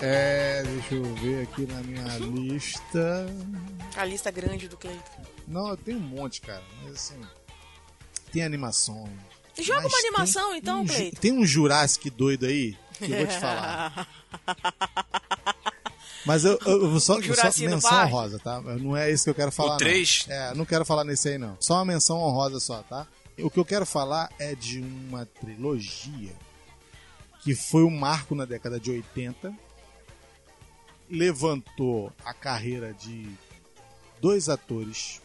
É, 0.00 0.62
deixa 0.62 0.94
eu 0.94 1.14
ver 1.16 1.42
aqui 1.42 1.66
na 1.66 1.82
minha 1.82 2.18
lista. 2.18 3.26
A 3.96 4.04
lista 4.04 4.30
grande 4.30 4.68
do 4.68 4.76
Cleiton. 4.76 5.35
Não, 5.46 5.68
eu 5.68 5.76
tenho 5.76 5.98
um 5.98 6.02
monte, 6.02 6.40
cara, 6.40 6.62
mas 6.82 6.94
assim. 6.94 7.20
Tem 8.32 8.42
animação. 8.42 9.08
Joga 9.58 9.86
uma 9.86 9.98
animação, 9.98 10.50
tem 10.50 10.58
então, 10.58 10.80
um, 10.82 10.86
Cleiton. 10.86 11.20
Tem 11.20 11.32
um 11.32 11.46
Jurassic 11.46 12.10
doido 12.10 12.46
aí 12.46 12.76
que 12.98 13.04
eu 13.10 13.16
vou 13.18 13.26
te 13.26 13.38
falar. 13.40 14.08
Mas 16.26 16.44
eu, 16.44 16.58
eu, 16.66 17.00
só, 17.00 17.20
só 17.22 17.60
menção 17.60 18.04
honrosa, 18.04 18.38
tá? 18.40 18.60
Não 18.60 18.96
é 18.96 19.10
isso 19.10 19.24
que 19.24 19.30
eu 19.30 19.34
quero 19.34 19.52
falar, 19.52 19.76
O 19.76 19.78
três? 19.78 20.26
não. 20.26 20.34
É, 20.34 20.54
não 20.54 20.64
quero 20.64 20.84
falar 20.84 21.04
nesse 21.04 21.28
aí, 21.28 21.38
não. 21.38 21.56
Só 21.60 21.74
uma 21.74 21.84
menção 21.84 22.18
honrosa 22.18 22.58
só, 22.58 22.82
tá? 22.82 23.06
O 23.38 23.48
que 23.48 23.60
eu 23.60 23.64
quero 23.64 23.86
falar 23.86 24.30
é 24.38 24.54
de 24.54 24.80
uma 24.80 25.24
trilogia 25.24 26.32
que 27.42 27.54
foi 27.54 27.84
um 27.84 27.90
marco 27.90 28.34
na 28.34 28.44
década 28.44 28.80
de 28.80 28.90
80, 28.90 29.54
levantou 31.08 32.12
a 32.24 32.34
carreira 32.34 32.92
de 32.92 33.28
dois 34.20 34.48
atores 34.48 35.22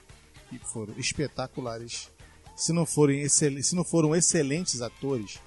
que 0.59 0.65
foram 0.65 0.93
espetaculares. 0.97 2.09
Se 2.55 2.73
não, 2.73 2.85
forem 2.85 3.21
excel- 3.21 3.63
se 3.63 3.75
não 3.75 3.83
foram 3.83 4.15
excelentes 4.15 4.81
atores, 4.81 5.39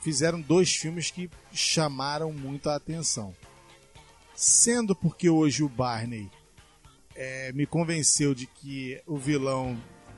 fizeram 0.00 0.40
dois 0.40 0.74
filmes 0.74 1.10
que 1.10 1.28
chamaram 1.52 2.32
muito 2.32 2.70
a 2.70 2.76
atenção. 2.76 3.34
Sendo 4.34 4.94
porque 4.94 5.28
hoje 5.28 5.62
o 5.64 5.68
Barney 5.68 6.30
eh, 7.16 7.50
me 7.52 7.66
convenceu 7.66 8.34
de 8.34 8.46
que 8.46 9.02
o 9.06 9.18
vilão 9.18 9.76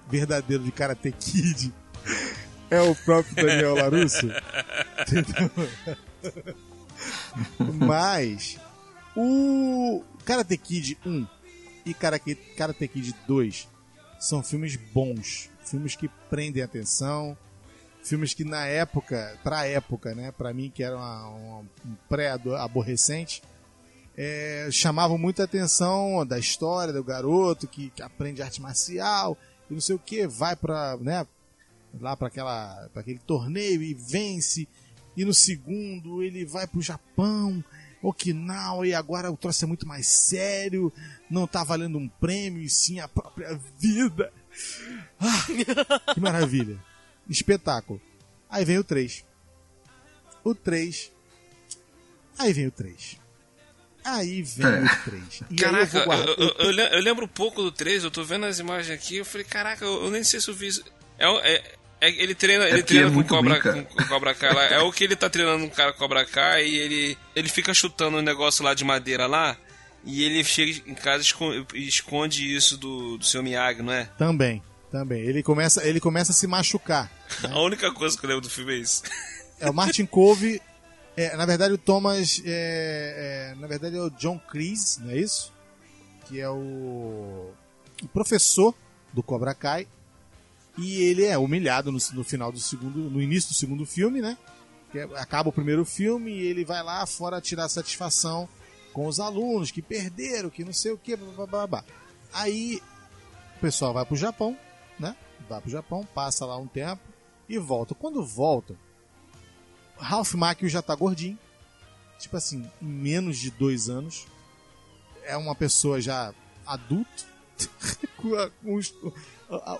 verdadeiro 0.08 0.62
de 0.62 0.70
Karate 0.70 1.10
Kid 1.12 1.72
é 2.70 2.80
o 2.82 2.94
próprio 2.94 3.34
Daniel 3.34 3.74
Larusso. 3.74 4.26
Mas 7.58 8.58
o 9.16 10.04
Karate 10.24 10.56
Kid 10.58 10.98
1 11.04 11.26
e 11.86 11.94
Karate 11.94 12.34
Karate 12.34 12.86
Kid 12.88 13.14
2 13.26 13.68
são 14.20 14.42
filmes 14.42 14.76
bons, 14.76 15.50
filmes 15.64 15.96
que 15.96 16.08
prendem 16.28 16.62
atenção, 16.62 17.36
filmes 18.02 18.32
que 18.34 18.44
na 18.44 18.66
época, 18.66 19.36
pra 19.42 19.66
época, 19.66 20.14
né, 20.14 20.30
pra 20.30 20.52
mim 20.54 20.70
que 20.72 20.82
era 20.82 20.96
uma- 20.96 21.28
uma- 21.28 21.58
um 21.60 21.94
pré-aborrecente, 22.08 23.42
é, 24.16 24.68
chamavam 24.70 25.16
muita 25.18 25.44
atenção 25.44 26.26
da 26.26 26.38
história 26.38 26.92
do 26.92 27.02
garoto 27.02 27.66
que, 27.66 27.90
que 27.90 28.02
aprende 28.02 28.42
arte 28.42 28.60
marcial 28.60 29.36
e 29.70 29.74
não 29.74 29.80
sei 29.80 29.96
o 29.96 29.98
que, 29.98 30.26
vai 30.26 30.54
pra, 30.54 30.96
né, 30.98 31.26
lá 32.00 32.16
para 32.16 32.28
aquela 32.28 32.88
para 32.92 33.00
aquele 33.00 33.18
torneio 33.20 33.82
e 33.82 33.94
vence. 33.94 34.68
E 35.16 35.24
no 35.24 35.34
segundo 35.34 36.22
ele 36.22 36.44
vai 36.44 36.66
pro 36.66 36.80
Japão, 36.80 37.62
Okinawa, 38.02 38.86
e 38.86 38.94
agora 38.94 39.30
o 39.30 39.36
troço 39.36 39.64
é 39.64 39.68
muito 39.68 39.86
mais 39.86 40.06
sério. 40.06 40.92
Não 41.30 41.46
tá 41.46 41.62
valendo 41.64 41.98
um 41.98 42.08
prêmio, 42.08 42.62
e 42.62 42.68
sim 42.68 42.98
a 43.00 43.06
própria 43.08 43.58
vida. 43.78 44.32
Ah, 45.18 46.12
que 46.14 46.20
maravilha. 46.20 46.78
Espetáculo. 47.28 48.00
Aí 48.48 48.64
vem 48.64 48.78
o 48.78 48.84
3. 48.84 49.24
O 50.42 50.54
3. 50.54 51.12
Aí 52.38 52.52
vem 52.52 52.66
o 52.66 52.70
3. 52.72 53.18
Aí 54.02 54.42
vem 54.42 54.66
É. 54.66 54.82
o 54.84 55.04
3. 55.04 55.42
E 55.50 55.56
Caraca, 55.56 55.82
eu 55.84 55.86
vou 55.86 56.04
guardar. 56.04 56.28
eu, 56.28 56.34
eu- 56.36 56.54
eu 56.58 56.70
le- 56.70 56.94
eu 56.96 57.00
lembro 57.02 57.24
um 57.26 57.28
pouco 57.28 57.62
do 57.62 57.70
3, 57.70 58.02
eu 58.02 58.10
tô 58.10 58.24
vendo 58.24 58.46
as 58.46 58.58
imagens 58.58 58.90
aqui, 58.98 59.16
eu 59.16 59.24
falei, 59.26 59.44
caraca, 59.44 59.84
eu, 59.84 60.04
eu 60.04 60.10
nem 60.10 60.24
sei 60.24 60.40
se 60.40 60.48
eu 60.48 60.54
vi 60.54 60.68
isso. 60.68 60.82
É, 61.18 61.28
o- 61.28 61.38
é- 61.40 61.74
é- 62.00 62.22
ele 62.22 62.34
treina, 62.34 62.64
ele 62.64 62.78
porque 62.78 62.94
treina 62.94 63.10
é 63.10 63.12
com, 63.12 63.22
cobra, 63.24 63.60
com, 63.60 63.84
com 63.84 64.04
Cobra 64.06 64.34
Kai 64.34 64.54
lá. 64.54 64.64
É 64.66 64.78
o 64.80 64.92
que 64.92 65.04
ele 65.04 65.16
tá 65.16 65.28
treinando 65.28 65.64
um 65.64 65.68
cara 65.68 65.92
com 65.92 65.98
Cobra 65.98 66.24
Kai 66.24 66.66
e 66.66 66.76
ele, 66.76 67.18
ele 67.36 67.48
fica 67.48 67.74
chutando 67.74 68.16
um 68.18 68.22
negócio 68.22 68.64
lá 68.64 68.74
de 68.74 68.84
madeira 68.84 69.26
lá. 69.26 69.56
E 70.04 70.24
ele 70.24 70.42
chega 70.42 70.82
em 70.90 70.94
casa 70.94 71.22
e 71.74 71.86
esconde, 71.86 72.56
isso 72.56 72.78
do, 72.78 73.18
do 73.18 73.24
seu 73.24 73.42
Miyagi, 73.42 73.82
não 73.82 73.92
é? 73.92 74.04
Também, 74.16 74.62
também. 74.90 75.20
Ele 75.20 75.42
começa, 75.42 75.86
ele 75.86 76.00
começa 76.00 76.32
a 76.32 76.34
se 76.34 76.46
machucar. 76.46 77.10
A 77.42 77.60
única 77.60 77.92
coisa 77.92 78.18
que 78.18 78.24
eu 78.24 78.28
lembro 78.28 78.42
do 78.42 78.50
filme 78.50 78.74
é 78.74 78.78
isso. 78.78 79.02
É 79.58 79.68
o 79.68 79.74
Martin 79.74 80.06
Cove. 80.06 80.60
é, 81.18 81.36
na 81.36 81.44
verdade, 81.44 81.74
o 81.74 81.78
Thomas. 81.78 82.40
É, 82.46 83.52
é, 83.52 83.60
na 83.60 83.66
verdade, 83.66 83.96
é 83.96 84.00
o 84.00 84.08
John 84.10 84.40
Cleese, 84.50 85.02
não 85.02 85.10
é 85.10 85.18
isso? 85.18 85.52
Que 86.26 86.40
é 86.40 86.48
o, 86.48 87.52
o 88.02 88.08
professor 88.10 88.74
do 89.12 89.22
Cobra 89.22 89.54
Kai. 89.54 89.86
E 90.80 91.02
ele 91.02 91.24
é 91.24 91.36
humilhado 91.36 91.92
no, 91.92 91.98
no 92.14 92.24
final 92.24 92.50
do 92.50 92.58
segundo. 92.58 92.98
No 93.10 93.20
início 93.20 93.50
do 93.50 93.54
segundo 93.56 93.84
filme, 93.84 94.20
né? 94.20 94.38
É- 94.94 95.02
acaba 95.20 95.50
o 95.50 95.52
primeiro 95.52 95.84
filme 95.84 96.30
e 96.32 96.42
ele 96.46 96.64
vai 96.64 96.82
lá 96.82 97.04
fora 97.06 97.40
tirar 97.40 97.68
satisfação 97.68 98.48
com 98.92 99.06
os 99.06 99.20
alunos 99.20 99.70
que 99.70 99.82
perderam, 99.82 100.50
que 100.50 100.64
não 100.64 100.72
sei 100.72 100.92
o 100.92 100.98
que, 100.98 101.14
blá. 101.16 101.84
Aí 102.32 102.80
o 103.56 103.60
pessoal 103.60 103.92
vai 103.92 104.04
pro 104.04 104.16
Japão, 104.16 104.56
né? 104.98 105.14
Vai 105.48 105.60
pro 105.60 105.70
Japão, 105.70 106.04
passa 106.14 106.46
lá 106.46 106.56
um 106.56 106.66
tempo 106.66 107.02
e 107.48 107.58
volta. 107.58 107.94
Quando 107.94 108.24
volta, 108.24 108.74
Ralph 109.98 110.34
Macchio 110.34 110.68
já 110.68 110.80
tá 110.82 110.94
gordinho. 110.94 111.38
Tipo 112.18 112.36
assim, 112.36 112.68
em 112.82 112.86
menos 112.86 113.38
de 113.38 113.50
dois 113.50 113.88
anos. 113.88 114.26
É 115.24 115.36
uma 115.36 115.54
pessoa 115.54 116.00
já 116.00 116.34
adulto. 116.66 117.26
com 118.16 118.34
a- 118.34 118.50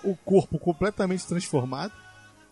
o 0.03 0.15
corpo 0.25 0.59
completamente 0.59 1.25
transformado. 1.25 1.93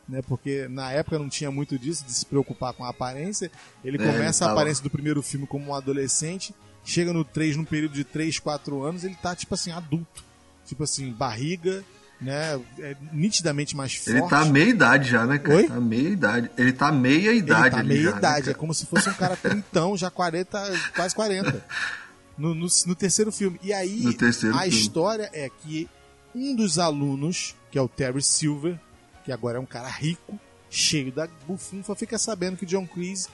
Né, 0.08 0.24
porque 0.24 0.68
na 0.68 0.92
época 0.92 1.20
não 1.20 1.30
tinha 1.30 1.52
muito 1.52 1.78
disso, 1.78 2.04
de 2.04 2.12
se 2.12 2.26
preocupar 2.26 2.74
com 2.74 2.84
a 2.84 2.90
aparência. 2.90 3.52
Ele 3.86 4.02
É, 4.02 4.12
começa 4.12 4.44
ele 4.44 4.50
a 4.50 4.54
aparência 4.54 4.84
do 4.84 4.90
primeiro 4.90 5.22
filme 5.22 5.46
como 5.46 5.68
um 5.68 5.76
adolescente. 5.76 6.52
Chega 6.84 7.14
no 7.14 7.24
3, 7.24 7.56
num 7.58 7.64
período 7.64 7.94
de 7.94 8.04
3, 8.04 8.40
4 8.40 8.82
anos, 8.84 9.04
ele 9.04 9.14
tá, 9.22 9.36
tipo 9.36 9.54
assim, 9.54 9.70
adulto. 9.72 10.24
Tipo 10.66 10.84
assim, 10.84 11.12
barriga, 11.12 11.84
né? 12.20 12.60
É 12.80 12.96
nitidamente 13.14 13.76
mais 13.78 13.94
forte. 13.94 14.10
Ele 14.18 14.28
tá 14.28 14.46
meia 14.46 14.70
idade 14.70 15.10
já, 15.12 15.28
né, 15.28 15.38
cara? 15.38 15.58
Oi? 15.58 15.68
Tá 15.68 15.80
meia 15.80 16.10
idade. 16.10 16.52
Ele 16.58 16.74
tá 16.74 16.92
meia 16.92 17.30
Ele 17.30 17.38
idade 17.40 17.70
tá 17.76 17.78
ali 17.80 17.88
meia 17.90 18.02
já, 18.02 18.12
né, 18.12 18.18
idade, 18.18 18.40
é 18.40 18.46
cara? 18.46 18.58
como 18.58 18.74
se 18.74 18.88
fosse 18.88 19.10
um 19.10 19.14
cara 19.14 19.36
trintão, 19.36 19.96
já 19.96 20.10
40, 20.10 20.60
quase 20.96 21.14
40. 21.14 21.64
No, 22.36 22.56
no, 22.56 22.68
no 22.86 22.96
terceiro 22.96 23.34
filme. 23.34 23.60
E 23.62 23.74
aí, 23.74 24.14
terceiro 24.14 24.56
a 24.56 24.62
filme. 24.62 24.76
história 24.78 25.30
é 25.34 25.50
que 25.50 25.90
um 26.34 26.56
dos 26.56 26.80
alunos, 26.80 27.56
que 27.72 27.78
é 27.78 27.82
o 27.82 27.88
Terry 27.88 28.22
Silver, 28.22 28.80
que 29.24 29.32
agora 29.32 29.58
é 29.58 29.62
um 29.62 29.66
cara 29.66 29.90
rico, 29.90 30.40
cheio 30.70 31.12
da 31.12 31.28
bufunfa, 31.48 31.96
fica 31.96 32.18
sabendo 32.18 32.58
que 32.58 32.66
John 32.66 32.86
Cleese 32.88 33.28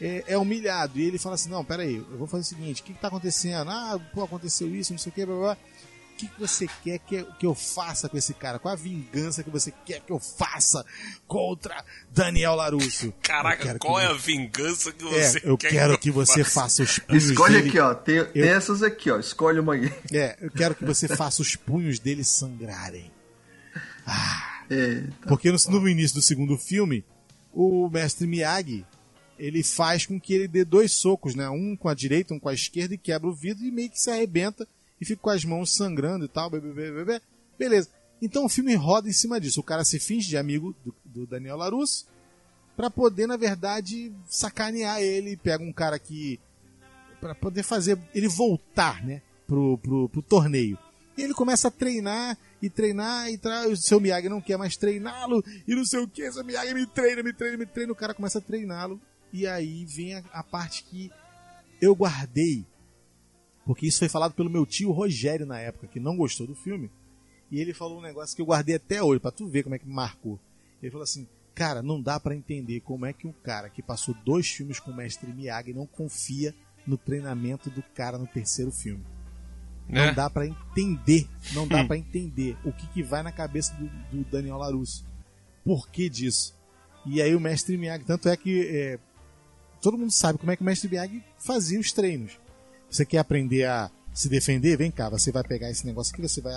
é, 0.00 0.24
é 0.28 0.38
humilhado. 0.38 0.98
E 0.98 1.04
ele 1.04 1.18
fala 1.18 1.34
assim: 1.34 1.50
Não, 1.50 1.64
peraí, 1.64 1.96
eu 1.96 2.18
vou 2.18 2.26
fazer 2.26 2.42
o 2.42 2.46
seguinte: 2.46 2.82
o 2.82 2.84
que, 2.84 2.92
que 2.92 3.00
tá 3.00 3.08
acontecendo? 3.08 3.70
Ah, 3.70 3.98
pô, 4.12 4.24
aconteceu 4.24 4.74
isso, 4.74 4.92
não 4.92 4.98
sei 4.98 5.10
o 5.10 5.14
que, 5.14 5.26
blá 5.26 5.36
blá. 5.36 5.58
Que, 6.16 6.30
você 6.38 6.66
quer 6.82 6.98
que, 7.00 7.24
que 7.38 7.44
eu 7.46 7.54
faça 7.54 8.08
com 8.08 8.16
esse 8.16 8.32
cara? 8.34 8.58
Qual 8.58 8.72
a 8.72 8.76
vingança 8.76 9.42
que 9.42 9.50
você 9.50 9.72
quer 9.84 10.00
que 10.00 10.12
eu 10.12 10.18
faça 10.18 10.84
contra 11.26 11.84
Daniel 12.10 12.54
Larusso? 12.54 13.06
Eu 13.06 13.14
Caraca, 13.22 13.62
quero 13.62 13.78
qual 13.78 13.96
que- 13.96 14.02
é 14.02 14.06
a 14.06 14.12
vingança 14.12 14.92
que 14.92 15.04
É, 15.14 15.22
você 15.30 15.40
eu 15.44 15.58
quer 15.58 15.70
quero 15.70 15.92
eu 15.94 15.98
que 15.98 16.10
você 16.10 16.42
faça 16.44 16.82
os 16.82 16.98
punhos 16.98 17.24
Escolhe 17.24 17.54
dele. 17.56 17.68
aqui, 17.68 17.78
ó. 17.78 17.94
Tem, 17.94 18.24
tem 18.26 18.42
essas 18.42 18.82
aqui, 18.82 19.10
ó. 19.10 19.18
Escolhe 19.18 19.58
uma 19.58 19.74
aí. 19.74 19.92
É, 20.12 20.36
eu 20.40 20.50
quero 20.50 20.74
que 20.74 20.84
você 20.84 21.08
faça 21.08 21.42
os 21.42 21.56
punhos 21.56 21.98
dele 21.98 22.22
sangrarem. 22.24 23.10
É, 24.70 25.04
Porque 25.26 25.50
no, 25.50 25.58
no 25.80 25.88
início 25.88 26.16
do 26.16 26.22
segundo 26.22 26.56
filme, 26.56 27.04
o 27.52 27.88
mestre 27.90 28.26
Miyagi, 28.26 28.84
ele 29.38 29.62
faz 29.62 30.06
com 30.06 30.18
que 30.20 30.32
ele 30.32 30.48
dê 30.48 30.64
dois 30.64 30.92
socos, 30.92 31.34
né? 31.34 31.48
Um 31.48 31.76
com 31.76 31.88
a 31.88 31.94
direita, 31.94 32.32
um 32.34 32.38
com 32.38 32.48
a 32.48 32.54
esquerda, 32.54 32.94
e 32.94 32.98
quebra 32.98 33.28
o 33.28 33.34
vidro 33.34 33.64
e 33.64 33.70
meio 33.70 33.90
que 33.90 34.00
se 34.00 34.10
arrebenta 34.10 34.66
e 35.04 35.06
fica 35.06 35.22
com 35.22 35.30
as 35.30 35.44
mãos 35.44 35.76
sangrando 35.76 36.24
e 36.24 36.28
tal. 36.28 36.50
Beleza. 37.58 37.90
Então 38.20 38.46
o 38.46 38.48
filme 38.48 38.74
roda 38.74 39.08
em 39.08 39.12
cima 39.12 39.38
disso. 39.38 39.60
O 39.60 39.64
cara 39.64 39.84
se 39.84 40.00
finge 40.00 40.28
de 40.28 40.36
amigo 40.36 40.74
do, 40.84 40.94
do 41.04 41.26
Daniel 41.26 41.58
Larusso 41.58 42.06
pra 42.74 42.90
poder, 42.90 43.26
na 43.26 43.36
verdade, 43.36 44.12
sacanear 44.28 45.00
ele. 45.00 45.36
Pega 45.36 45.62
um 45.62 45.72
cara 45.72 45.98
que. 45.98 46.40
Pra 47.20 47.34
poder 47.34 47.62
fazer 47.62 47.98
ele 48.14 48.28
voltar, 48.28 49.04
né? 49.04 49.22
Pro, 49.46 49.78
pro, 49.78 50.08
pro 50.08 50.22
torneio. 50.22 50.78
E 51.16 51.22
ele 51.22 51.34
começa 51.34 51.68
a 51.68 51.70
treinar 51.70 52.36
e 52.60 52.68
treinar 52.68 53.30
e 53.30 53.38
tra... 53.38 53.68
o 53.68 53.76
seu 53.76 54.00
Miyagi 54.00 54.28
não 54.28 54.40
quer 54.40 54.56
mais 54.56 54.76
treiná-lo 54.76 55.44
e 55.68 55.74
não 55.74 55.84
sei 55.84 56.00
o 56.00 56.08
que, 56.08 56.32
seu 56.32 56.42
Miyagi 56.42 56.74
me 56.74 56.86
treina, 56.86 57.22
me 57.22 57.32
treina, 57.32 57.56
me 57.56 57.66
treina, 57.66 57.92
o 57.92 57.96
cara 57.96 58.14
começa 58.14 58.38
a 58.38 58.42
treiná-lo 58.42 59.00
e 59.32 59.46
aí 59.46 59.84
vem 59.84 60.14
a, 60.14 60.24
a 60.32 60.42
parte 60.42 60.82
que 60.82 61.12
eu 61.80 61.94
guardei, 61.94 62.66
porque 63.64 63.86
isso 63.86 63.98
foi 63.98 64.08
falado 64.08 64.34
pelo 64.34 64.50
meu 64.50 64.66
tio 64.66 64.92
Rogério 64.92 65.46
na 65.46 65.58
época, 65.58 65.86
que 65.86 66.00
não 66.00 66.16
gostou 66.16 66.46
do 66.46 66.54
filme, 66.54 66.90
e 67.50 67.60
ele 67.60 67.72
falou 67.72 67.98
um 67.98 68.02
negócio 68.02 68.34
que 68.34 68.42
eu 68.42 68.46
guardei 68.46 68.76
até 68.76 69.02
hoje, 69.02 69.20
pra 69.20 69.30
tu 69.30 69.46
ver 69.46 69.62
como 69.62 69.74
é 69.74 69.78
que 69.78 69.86
me 69.86 69.94
marcou. 69.94 70.38
Ele 70.82 70.90
falou 70.90 71.04
assim, 71.04 71.26
cara, 71.54 71.82
não 71.82 72.00
dá 72.00 72.18
pra 72.18 72.34
entender 72.34 72.80
como 72.80 73.06
é 73.06 73.12
que 73.12 73.26
um 73.26 73.32
cara 73.32 73.70
que 73.70 73.82
passou 73.82 74.14
dois 74.24 74.48
filmes 74.48 74.80
com 74.80 74.90
o 74.90 74.96
mestre 74.96 75.32
Miyagi 75.32 75.72
não 75.72 75.86
confia 75.86 76.54
no 76.86 76.98
treinamento 76.98 77.70
do 77.70 77.82
cara 77.94 78.18
no 78.18 78.26
terceiro 78.26 78.70
filme. 78.70 79.04
Né? 79.88 80.06
Não 80.06 80.14
dá 80.14 80.28
pra 80.28 80.46
entender, 80.46 81.28
não 81.52 81.68
dá 81.68 81.84
pra 81.84 81.96
entender 81.96 82.56
o 82.64 82.72
que, 82.72 82.86
que 82.88 83.02
vai 83.02 83.22
na 83.22 83.32
cabeça 83.32 83.74
do, 83.74 83.86
do 84.10 84.30
Daniel 84.30 84.58
Larusso. 84.58 85.06
Por 85.64 85.88
que 85.88 86.08
disso? 86.08 86.54
E 87.06 87.20
aí 87.20 87.34
o 87.34 87.40
mestre 87.40 87.76
Miyagi, 87.76 88.04
tanto 88.04 88.28
é 88.28 88.36
que 88.36 88.66
é, 88.66 88.98
todo 89.80 89.98
mundo 89.98 90.10
sabe 90.10 90.38
como 90.38 90.50
é 90.50 90.56
que 90.56 90.62
o 90.62 90.66
mestre 90.66 90.88
Miyagi 90.88 91.22
fazia 91.38 91.78
os 91.78 91.92
treinos. 91.92 92.38
Você 92.90 93.04
quer 93.04 93.18
aprender 93.18 93.64
a 93.64 93.90
se 94.12 94.28
defender? 94.28 94.76
Vem 94.76 94.90
cá, 94.90 95.08
você 95.08 95.32
vai 95.32 95.42
pegar 95.42 95.70
esse 95.70 95.86
negócio 95.86 96.12
aqui, 96.12 96.22
você 96.22 96.40
vai 96.40 96.54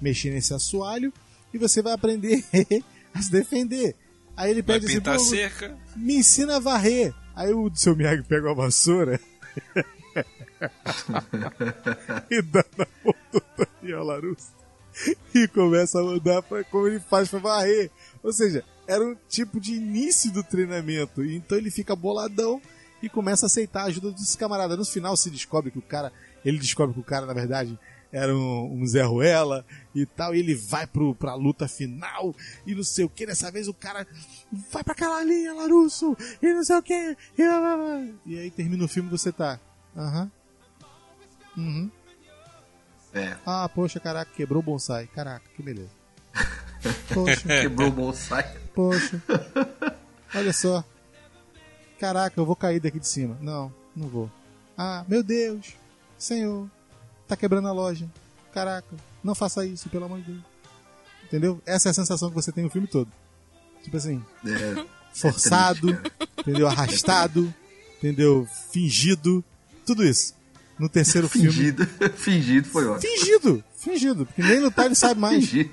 mexer 0.00 0.30
nesse 0.30 0.54
assoalho 0.54 1.12
e 1.52 1.58
você 1.58 1.82
vai 1.82 1.92
aprender 1.92 2.42
a 3.12 3.22
se 3.22 3.30
defender. 3.30 3.94
Aí 4.36 4.50
ele 4.50 4.62
pede 4.62 4.86
assim, 4.86 5.00
"Pô, 5.00 5.18
cerca. 5.18 5.76
me 5.94 6.16
ensina 6.16 6.56
a 6.56 6.60
varrer. 6.60 7.14
Aí 7.36 7.52
o 7.52 7.70
seu 7.74 7.94
Miyagi 7.96 8.22
pega 8.22 8.46
uma 8.48 8.54
vassoura 8.54 9.20
e 12.30 12.42
dá 12.42 12.64
na 12.76 12.86
mão 13.04 13.14
do 13.32 13.42
Daniel 13.80 14.04
Larusso 14.04 14.52
e 15.34 15.48
começa 15.48 16.00
a 16.00 16.04
mandar 16.04 16.42
pra, 16.42 16.62
como 16.64 16.86
ele 16.86 17.00
faz 17.00 17.28
pra 17.28 17.38
varrer. 17.40 17.90
Ou 18.22 18.32
seja, 18.32 18.64
era 18.86 19.04
um 19.04 19.16
tipo 19.28 19.60
de 19.60 19.74
início 19.74 20.30
do 20.30 20.42
treinamento. 20.44 21.24
E 21.24 21.34
Então 21.36 21.58
ele 21.58 21.70
fica 21.70 21.96
boladão 21.96 22.60
e 23.04 23.08
começa 23.08 23.46
a 23.46 23.48
aceitar 23.48 23.82
a 23.82 23.86
ajuda 23.86 24.10
dos 24.10 24.34
camaradas. 24.34 24.78
No 24.78 24.84
final 24.84 25.16
se 25.16 25.30
descobre 25.30 25.70
que 25.70 25.78
o 25.78 25.82
cara, 25.82 26.12
ele 26.44 26.58
descobre 26.58 26.94
que 26.94 27.00
o 27.00 27.04
cara 27.04 27.26
na 27.26 27.34
verdade 27.34 27.78
era 28.10 28.34
um, 28.34 28.80
um 28.80 28.86
Zé 28.86 29.02
Ruela 29.02 29.66
e 29.94 30.06
tal, 30.06 30.34
e 30.34 30.38
ele 30.38 30.54
vai 30.54 30.86
pro, 30.86 31.14
pra 31.16 31.34
luta 31.34 31.66
final 31.66 32.34
e 32.64 32.74
não 32.74 32.84
sei 32.84 33.04
o 33.04 33.08
que. 33.08 33.26
Dessa 33.26 33.50
vez 33.50 33.66
o 33.68 33.74
cara 33.74 34.06
vai 34.70 34.82
pra 34.84 34.92
aquela 34.92 35.22
linha, 35.24 35.52
Larusso, 35.52 36.16
e 36.40 36.52
não 36.54 36.64
sei 36.64 36.76
o 36.76 36.82
que. 36.82 37.16
E, 37.36 37.42
e 38.26 38.38
aí 38.38 38.50
termina 38.50 38.84
o 38.84 38.88
filme 38.88 39.08
e 39.08 39.12
você 39.12 39.32
tá. 39.32 39.58
Aham. 39.96 40.30
Uhum. 41.56 41.90
é. 43.12 43.36
Ah, 43.46 43.68
poxa, 43.68 44.00
caraca, 44.00 44.30
quebrou 44.34 44.60
o 44.60 44.64
bonsai. 44.64 45.06
Caraca, 45.08 45.44
que 45.54 45.62
beleza. 45.62 45.90
Poxa, 47.14 47.48
Quebrou 47.48 47.88
o 47.88 47.92
bonsai. 47.92 48.58
poxa. 48.74 49.22
Olha 50.34 50.52
só. 50.52 50.84
Caraca, 51.98 52.38
eu 52.40 52.44
vou 52.46 52.56
cair 52.56 52.80
daqui 52.80 52.98
de 52.98 53.06
cima. 53.08 53.36
Não, 53.40 53.72
não 53.94 54.08
vou. 54.08 54.30
Ah, 54.76 55.04
meu 55.08 55.22
Deus. 55.22 55.74
Senhor. 56.18 56.68
Tá 57.26 57.36
quebrando 57.36 57.68
a 57.68 57.72
loja. 57.72 58.08
Caraca, 58.52 58.88
não 59.22 59.34
faça 59.34 59.64
isso, 59.64 59.88
pelo 59.88 60.04
amor 60.04 60.18
de 60.20 60.32
Deus. 60.32 60.42
Entendeu? 61.24 61.60
Essa 61.66 61.88
é 61.88 61.90
a 61.90 61.94
sensação 61.94 62.28
que 62.28 62.34
você 62.34 62.52
tem 62.52 62.62
no 62.64 62.70
filme 62.70 62.86
todo. 62.86 63.10
Tipo 63.82 63.96
assim, 63.96 64.22
É, 64.46 64.84
forçado, 65.12 65.88
triste, 65.94 66.02
cara. 66.18 66.30
entendeu? 66.40 66.66
Arrastado, 66.68 67.54
entendeu? 67.98 68.46
Fingido. 68.70 69.44
Tudo 69.86 70.04
isso. 70.04 70.34
No 70.78 70.88
terceiro 70.88 71.28
filme. 71.28 71.48
fingido. 71.50 71.86
fingido 72.16 72.68
foi 72.68 72.86
ótimo. 72.86 73.00
Fingido, 73.12 73.64
fingido, 73.76 74.26
porque 74.26 74.42
nem 74.42 74.60
lutar 74.60 74.86
ele 74.86 74.94
sabe 74.94 75.20
mais. 75.20 75.44
Fingido. 75.44 75.70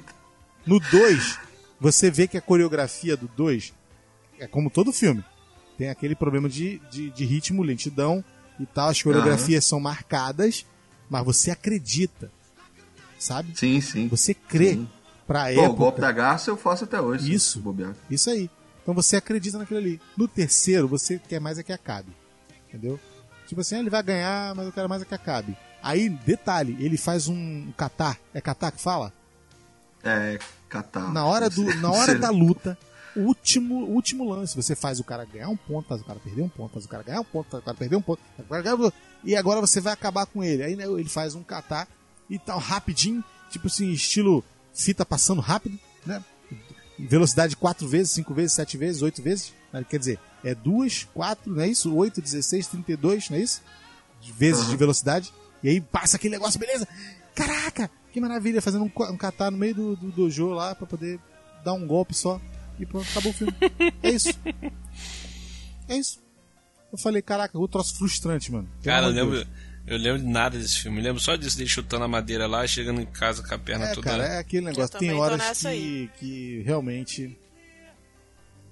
No 0.65 0.79
2, 0.79 1.39
Você 1.79 2.11
vê 2.11 2.27
que 2.27 2.37
a 2.37 2.41
coreografia 2.41 3.17
do 3.17 3.27
2 3.35 3.73
é 4.39 4.45
como 4.47 4.69
todo 4.69 4.93
filme. 4.93 5.23
Tem 5.77 5.89
aquele 5.89 6.15
problema 6.15 6.47
de, 6.47 6.79
de, 6.91 7.09
de 7.09 7.25
ritmo, 7.25 7.63
lentidão 7.63 8.23
e 8.59 8.65
tal. 8.65 8.89
As 8.89 9.01
coreografias 9.01 9.65
são 9.65 9.79
marcadas, 9.79 10.65
mas 11.09 11.25
você 11.25 11.51
acredita. 11.51 12.31
Sabe? 13.17 13.53
Sim, 13.55 13.79
sim. 13.81 14.07
Você 14.07 14.33
crê 14.33 14.73
Sim. 14.73 14.89
pra 15.27 15.43
Pô, 15.43 15.49
época. 15.49 15.69
o 15.69 15.75
golpe 15.75 16.01
da 16.01 16.11
garça 16.11 16.49
eu 16.49 16.57
faço 16.57 16.85
até 16.85 16.99
hoje. 16.99 17.31
Isso. 17.31 17.59
bobear. 17.59 17.95
Isso 18.09 18.29
aí. 18.29 18.49
Então 18.81 18.93
você 18.95 19.15
acredita 19.15 19.57
naquilo 19.57 19.79
ali. 19.79 20.01
No 20.17 20.27
terceiro, 20.27 20.87
você 20.87 21.19
quer 21.19 21.39
mais 21.39 21.59
é 21.59 21.63
que 21.63 21.71
acabe. 21.71 22.09
Entendeu? 22.67 22.99
Tipo 23.47 23.61
assim, 23.61 23.75
ah, 23.75 23.79
ele 23.79 23.89
vai 23.89 24.01
ganhar, 24.01 24.55
mas 24.55 24.65
eu 24.65 24.71
quero 24.71 24.89
mais 24.89 25.01
é 25.01 25.05
que 25.05 25.13
acabe. 25.13 25.55
Aí, 25.83 26.09
detalhe, 26.09 26.77
ele 26.79 26.97
faz 26.97 27.27
um 27.27 27.71
catar. 27.77 28.17
É 28.33 28.39
catar 28.41 28.71
que 28.71 28.81
fala? 28.81 29.13
É, 30.03 30.39
catar. 30.69 31.11
Na 31.11 31.25
hora, 31.25 31.49
do, 31.49 31.63
na 31.75 31.91
hora 31.91 32.15
da 32.17 32.29
luta, 32.29 32.77
último, 33.15 33.85
último 33.85 34.29
lance. 34.29 34.55
Você 34.55 34.75
faz 34.75 34.99
o 34.99 35.03
cara 35.03 35.25
ganhar 35.25 35.49
um 35.49 35.57
ponto, 35.57 35.87
faz 35.87 36.01
o 36.01 36.03
cara 36.03 36.19
perder 36.19 36.41
um 36.41 36.49
ponto, 36.49 36.73
faz 36.73 36.85
o 36.85 36.89
cara 36.89 37.03
ganhar 37.03 37.21
um 37.21 37.25
ponto, 37.25 37.49
faz 37.49 37.61
o 37.61 37.65
cara 37.65 37.77
perder 37.77 37.95
um 37.95 38.01
ponto. 38.01 38.21
E 39.23 39.35
agora 39.35 39.61
você 39.61 39.79
vai 39.79 39.93
acabar 39.93 40.25
com 40.25 40.43
ele. 40.43 40.63
Aí 40.63 40.75
né, 40.75 40.85
ele 40.85 41.09
faz 41.09 41.35
um 41.35 41.43
catar 41.43 41.87
e 42.29 42.39
tal, 42.39 42.59
rapidinho, 42.59 43.23
tipo 43.49 43.67
assim, 43.67 43.91
estilo 43.91 44.43
fita 44.73 45.05
passando 45.05 45.41
rápido, 45.41 45.77
né? 46.05 46.23
Velocidade 46.97 47.55
quatro 47.57 47.87
vezes, 47.87 48.11
cinco 48.11 48.33
vezes, 48.33 48.53
sete 48.53 48.77
vezes, 48.77 49.01
oito 49.01 49.21
vezes. 49.21 49.53
né? 49.73 49.85
Quer 49.87 49.99
dizer, 49.99 50.19
é 50.43 50.53
duas, 50.55 51.07
quatro, 51.13 51.51
não 51.51 51.61
é 51.61 51.67
isso? 51.67 51.93
Oito, 51.95 52.21
16, 52.21 52.67
32, 52.67 53.29
não 53.29 53.37
é 53.37 53.41
isso? 53.41 53.61
Vezes 54.35 54.67
de 54.67 54.75
velocidade. 54.77 55.33
E 55.63 55.69
aí 55.69 55.81
passa 55.81 56.17
aquele 56.17 56.33
negócio, 56.35 56.59
beleza? 56.59 56.87
Caraca, 57.35 57.89
que 58.11 58.19
maravilha, 58.19 58.61
fazendo 58.61 58.83
um, 58.85 58.91
um 59.11 59.17
catar 59.17 59.51
no 59.51 59.57
meio 59.57 59.75
do, 59.75 59.95
do 59.95 60.11
dojo 60.11 60.49
lá 60.49 60.75
pra 60.75 60.85
poder 60.85 61.19
dar 61.63 61.73
um 61.73 61.87
golpe 61.87 62.13
só. 62.13 62.39
E 62.81 62.85
pronto, 62.85 63.07
acabou 63.11 63.31
o 63.31 63.35
filme. 63.35 63.53
É 64.01 64.09
isso. 64.09 64.33
É 65.87 65.95
isso. 65.97 66.19
Eu 66.91 66.97
falei, 66.97 67.21
caraca, 67.21 67.57
o 67.57 67.67
troço 67.67 67.95
frustrante, 67.97 68.51
mano. 68.51 68.67
Pelo 68.81 68.83
Cara, 68.83 69.05
eu 69.05 69.11
lembro, 69.11 69.47
eu 69.87 69.97
lembro 69.97 70.19
de 70.19 70.25
nada 70.27 70.57
desse 70.57 70.79
filme. 70.79 70.97
Eu 70.99 71.03
lembro 71.03 71.21
só 71.21 71.35
disso, 71.35 71.57
dele 71.57 71.69
chutando 71.69 72.03
a 72.03 72.07
madeira 72.07 72.47
lá, 72.47 72.65
chegando 72.67 72.99
em 72.99 73.05
casa 73.05 73.43
com 73.47 73.53
a 73.53 73.57
perna 73.59 73.85
É, 73.85 73.93
toda. 73.93 74.09
cara, 74.09 74.25
é 74.25 74.39
aquele 74.39 74.65
negócio. 74.65 74.97
Tem 74.99 75.13
horas 75.13 75.61
que, 75.61 75.67
aí. 75.67 76.09
que 76.19 76.61
realmente 76.65 77.37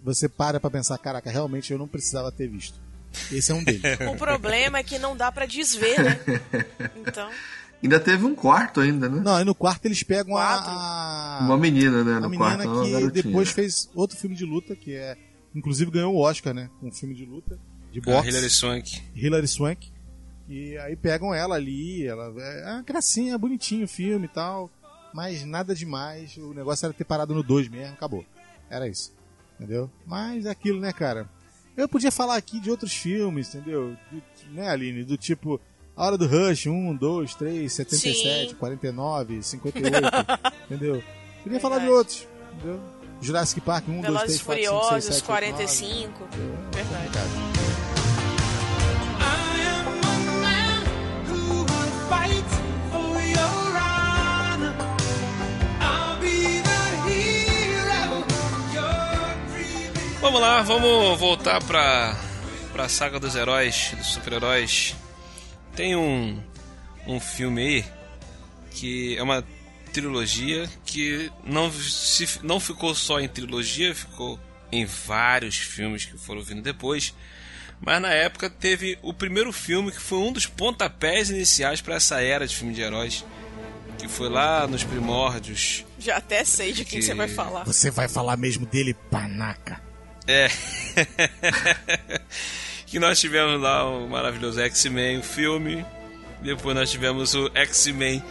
você 0.04 0.28
para 0.28 0.60
pra 0.60 0.70
pensar, 0.70 0.98
caraca, 0.98 1.30
realmente 1.30 1.72
eu 1.72 1.78
não 1.78 1.88
precisava 1.88 2.32
ter 2.32 2.48
visto. 2.48 2.80
Esse 3.32 3.52
é 3.52 3.56
um 3.56 3.64
deles. 3.64 3.82
O 4.12 4.16
problema 4.18 4.80
é 4.80 4.84
que 4.84 5.00
não 5.00 5.16
dá 5.16 5.32
pra 5.32 5.46
desver, 5.46 6.02
né? 6.04 6.20
Então, 6.96 7.30
Ainda 7.82 8.00
teve 8.00 8.26
um 8.26 8.36
quarto 8.36 8.82
ainda, 8.82 9.08
né? 9.08 9.22
não, 9.24 9.36
aí 9.36 9.46
no 9.46 9.56
quarto 9.56 9.86
eles 9.86 10.04
pegam 10.04 10.36
a, 10.36 10.44
a, 10.44 11.40
Uma 11.46 11.58
menina, 11.58 12.04
né? 12.04 12.14
a 12.16 12.20
No 12.20 12.30
menina 12.30 12.58
quarto, 12.64 12.70
uma 12.70 13.12
que 13.12 13.22
depois 13.24 13.50
fez 13.52 13.90
outro 13.96 14.18
filme 14.18 14.36
de 14.36 14.46
luta, 14.46 14.76
que 14.76 14.94
é. 14.96 15.18
Inclusive 15.56 15.90
ganhou 15.90 16.14
o 16.14 16.20
Oscar, 16.20 16.54
né? 16.54 16.70
Com 16.80 16.88
um 16.90 16.92
filme 16.92 17.16
de 17.16 17.26
luta, 17.26 17.58
de 17.92 18.00
A 18.00 18.02
boxe. 18.04 18.28
Hilary 18.30 18.50
Swank. 18.50 19.02
Hilary 19.16 19.48
Swank. 19.48 19.92
E 20.48 20.78
aí 20.80 20.96
pegam 20.96 21.34
ela 21.34 21.56
ali, 21.56 22.06
ela 22.06 22.26
é 22.42 22.72
uma 22.74 22.82
gracinha, 22.82 23.38
bonitinho 23.38 23.86
o 23.86 23.88
filme 23.88 24.26
e 24.26 24.30
tal, 24.30 24.70
mas 25.14 25.46
nada 25.46 25.74
demais. 25.74 26.36
O 26.38 26.54
negócio 26.54 26.86
era 26.86 26.94
ter 26.94 27.04
parado 27.06 27.34
no 27.34 27.42
2 27.44 27.68
mesmo, 27.70 27.94
acabou. 27.94 28.26
Era 28.70 28.88
isso. 28.88 29.14
Entendeu? 29.60 29.90
Mas 30.06 30.46
é 30.46 30.50
aquilo, 30.50 30.80
né, 30.80 30.92
cara? 30.92 31.30
Eu 31.78 31.88
podia 31.88 32.12
falar 32.12 32.36
aqui 32.36 32.60
de 32.60 32.70
outros 32.70 32.94
filmes, 32.94 33.54
entendeu? 33.56 33.96
Do- 34.12 34.22
né, 34.52 34.70
Aline? 34.70 35.04
Do 35.04 35.18
tipo 35.18 35.60
A 36.00 36.06
Hora 36.06 36.18
do 36.18 36.26
Rush, 36.26 36.68
1, 36.68 36.96
2, 36.96 37.36
3, 37.36 37.74
77, 37.74 38.50
Sim. 38.52 38.56
49, 38.56 39.44
58, 39.44 40.08
entendeu? 40.72 41.04
Podia 41.44 41.60
falar 41.60 41.80
de 41.80 41.90
outros, 41.90 42.26
entendeu? 42.54 42.80
Jurassic 43.20 43.60
Park 43.60 43.84
1, 43.90 44.02
2, 44.04 44.22
3, 44.22 44.42
Velozes 44.42 44.42
4, 44.42 44.42
5, 44.42 44.42
6, 44.42 44.42
Furiosos, 44.42 45.04
7, 45.04 45.24
8, 45.24 45.28
9. 45.28 45.28
45. 45.28 46.28
Verdade. 46.72 47.30
Vamos 60.22 60.40
lá, 60.40 60.62
vamos 60.62 61.20
voltar 61.20 61.62
pra, 61.66 62.16
pra 62.72 62.88
saga 62.88 63.20
dos 63.20 63.36
heróis, 63.36 63.94
dos 63.98 64.14
super-heróis. 64.14 64.96
Tem 65.80 65.96
um, 65.96 66.38
um 67.08 67.22
filme 67.22 67.62
aí 67.62 67.86
que 68.72 69.18
é 69.18 69.24
uma 69.24 69.42
trilogia 69.94 70.70
que 70.84 71.32
não, 71.46 71.72
se, 71.72 72.28
não 72.44 72.60
ficou 72.60 72.94
só 72.94 73.18
em 73.22 73.30
trilogia, 73.30 73.96
ficou 73.96 74.38
em 74.74 74.84
vários 74.84 75.56
filmes 75.56 76.04
que 76.04 76.18
foram 76.18 76.44
vindo 76.44 76.62
depois. 76.62 77.16
Mas 77.80 78.02
na 78.02 78.10
época 78.10 78.50
teve 78.50 79.00
o 79.02 79.14
primeiro 79.14 79.54
filme 79.54 79.90
que 79.90 80.02
foi 80.02 80.18
um 80.18 80.34
dos 80.34 80.46
pontapés 80.46 81.30
iniciais 81.30 81.80
para 81.80 81.96
essa 81.96 82.22
era 82.22 82.46
de 82.46 82.58
filme 82.58 82.74
de 82.74 82.82
heróis. 82.82 83.26
Que 83.98 84.10
foi 84.10 84.28
lá 84.28 84.68
nos 84.68 84.84
primórdios. 84.84 85.86
Já 85.98 86.18
até 86.18 86.44
sei 86.44 86.74
de 86.74 86.84
quem 86.84 87.00
Que- 87.00 87.06
você 87.06 87.14
vai 87.14 87.30
falar. 87.30 87.64
Você 87.64 87.90
vai 87.90 88.10
falar 88.10 88.36
mesmo 88.36 88.66
dele, 88.66 88.94
panaca. 89.10 89.82
É. 90.28 90.50
que 92.90 93.00
nós 93.00 93.20
tivemos 93.20 93.62
lá 93.62 93.88
o 93.88 94.10
maravilhoso 94.10 94.60
X-Men, 94.62 95.20
o 95.20 95.24
filme. 95.24 95.86
Depois 96.42 96.76
nós 96.76 96.90
tivemos 96.90 97.36
o 97.36 97.52
X-Men 97.54 98.24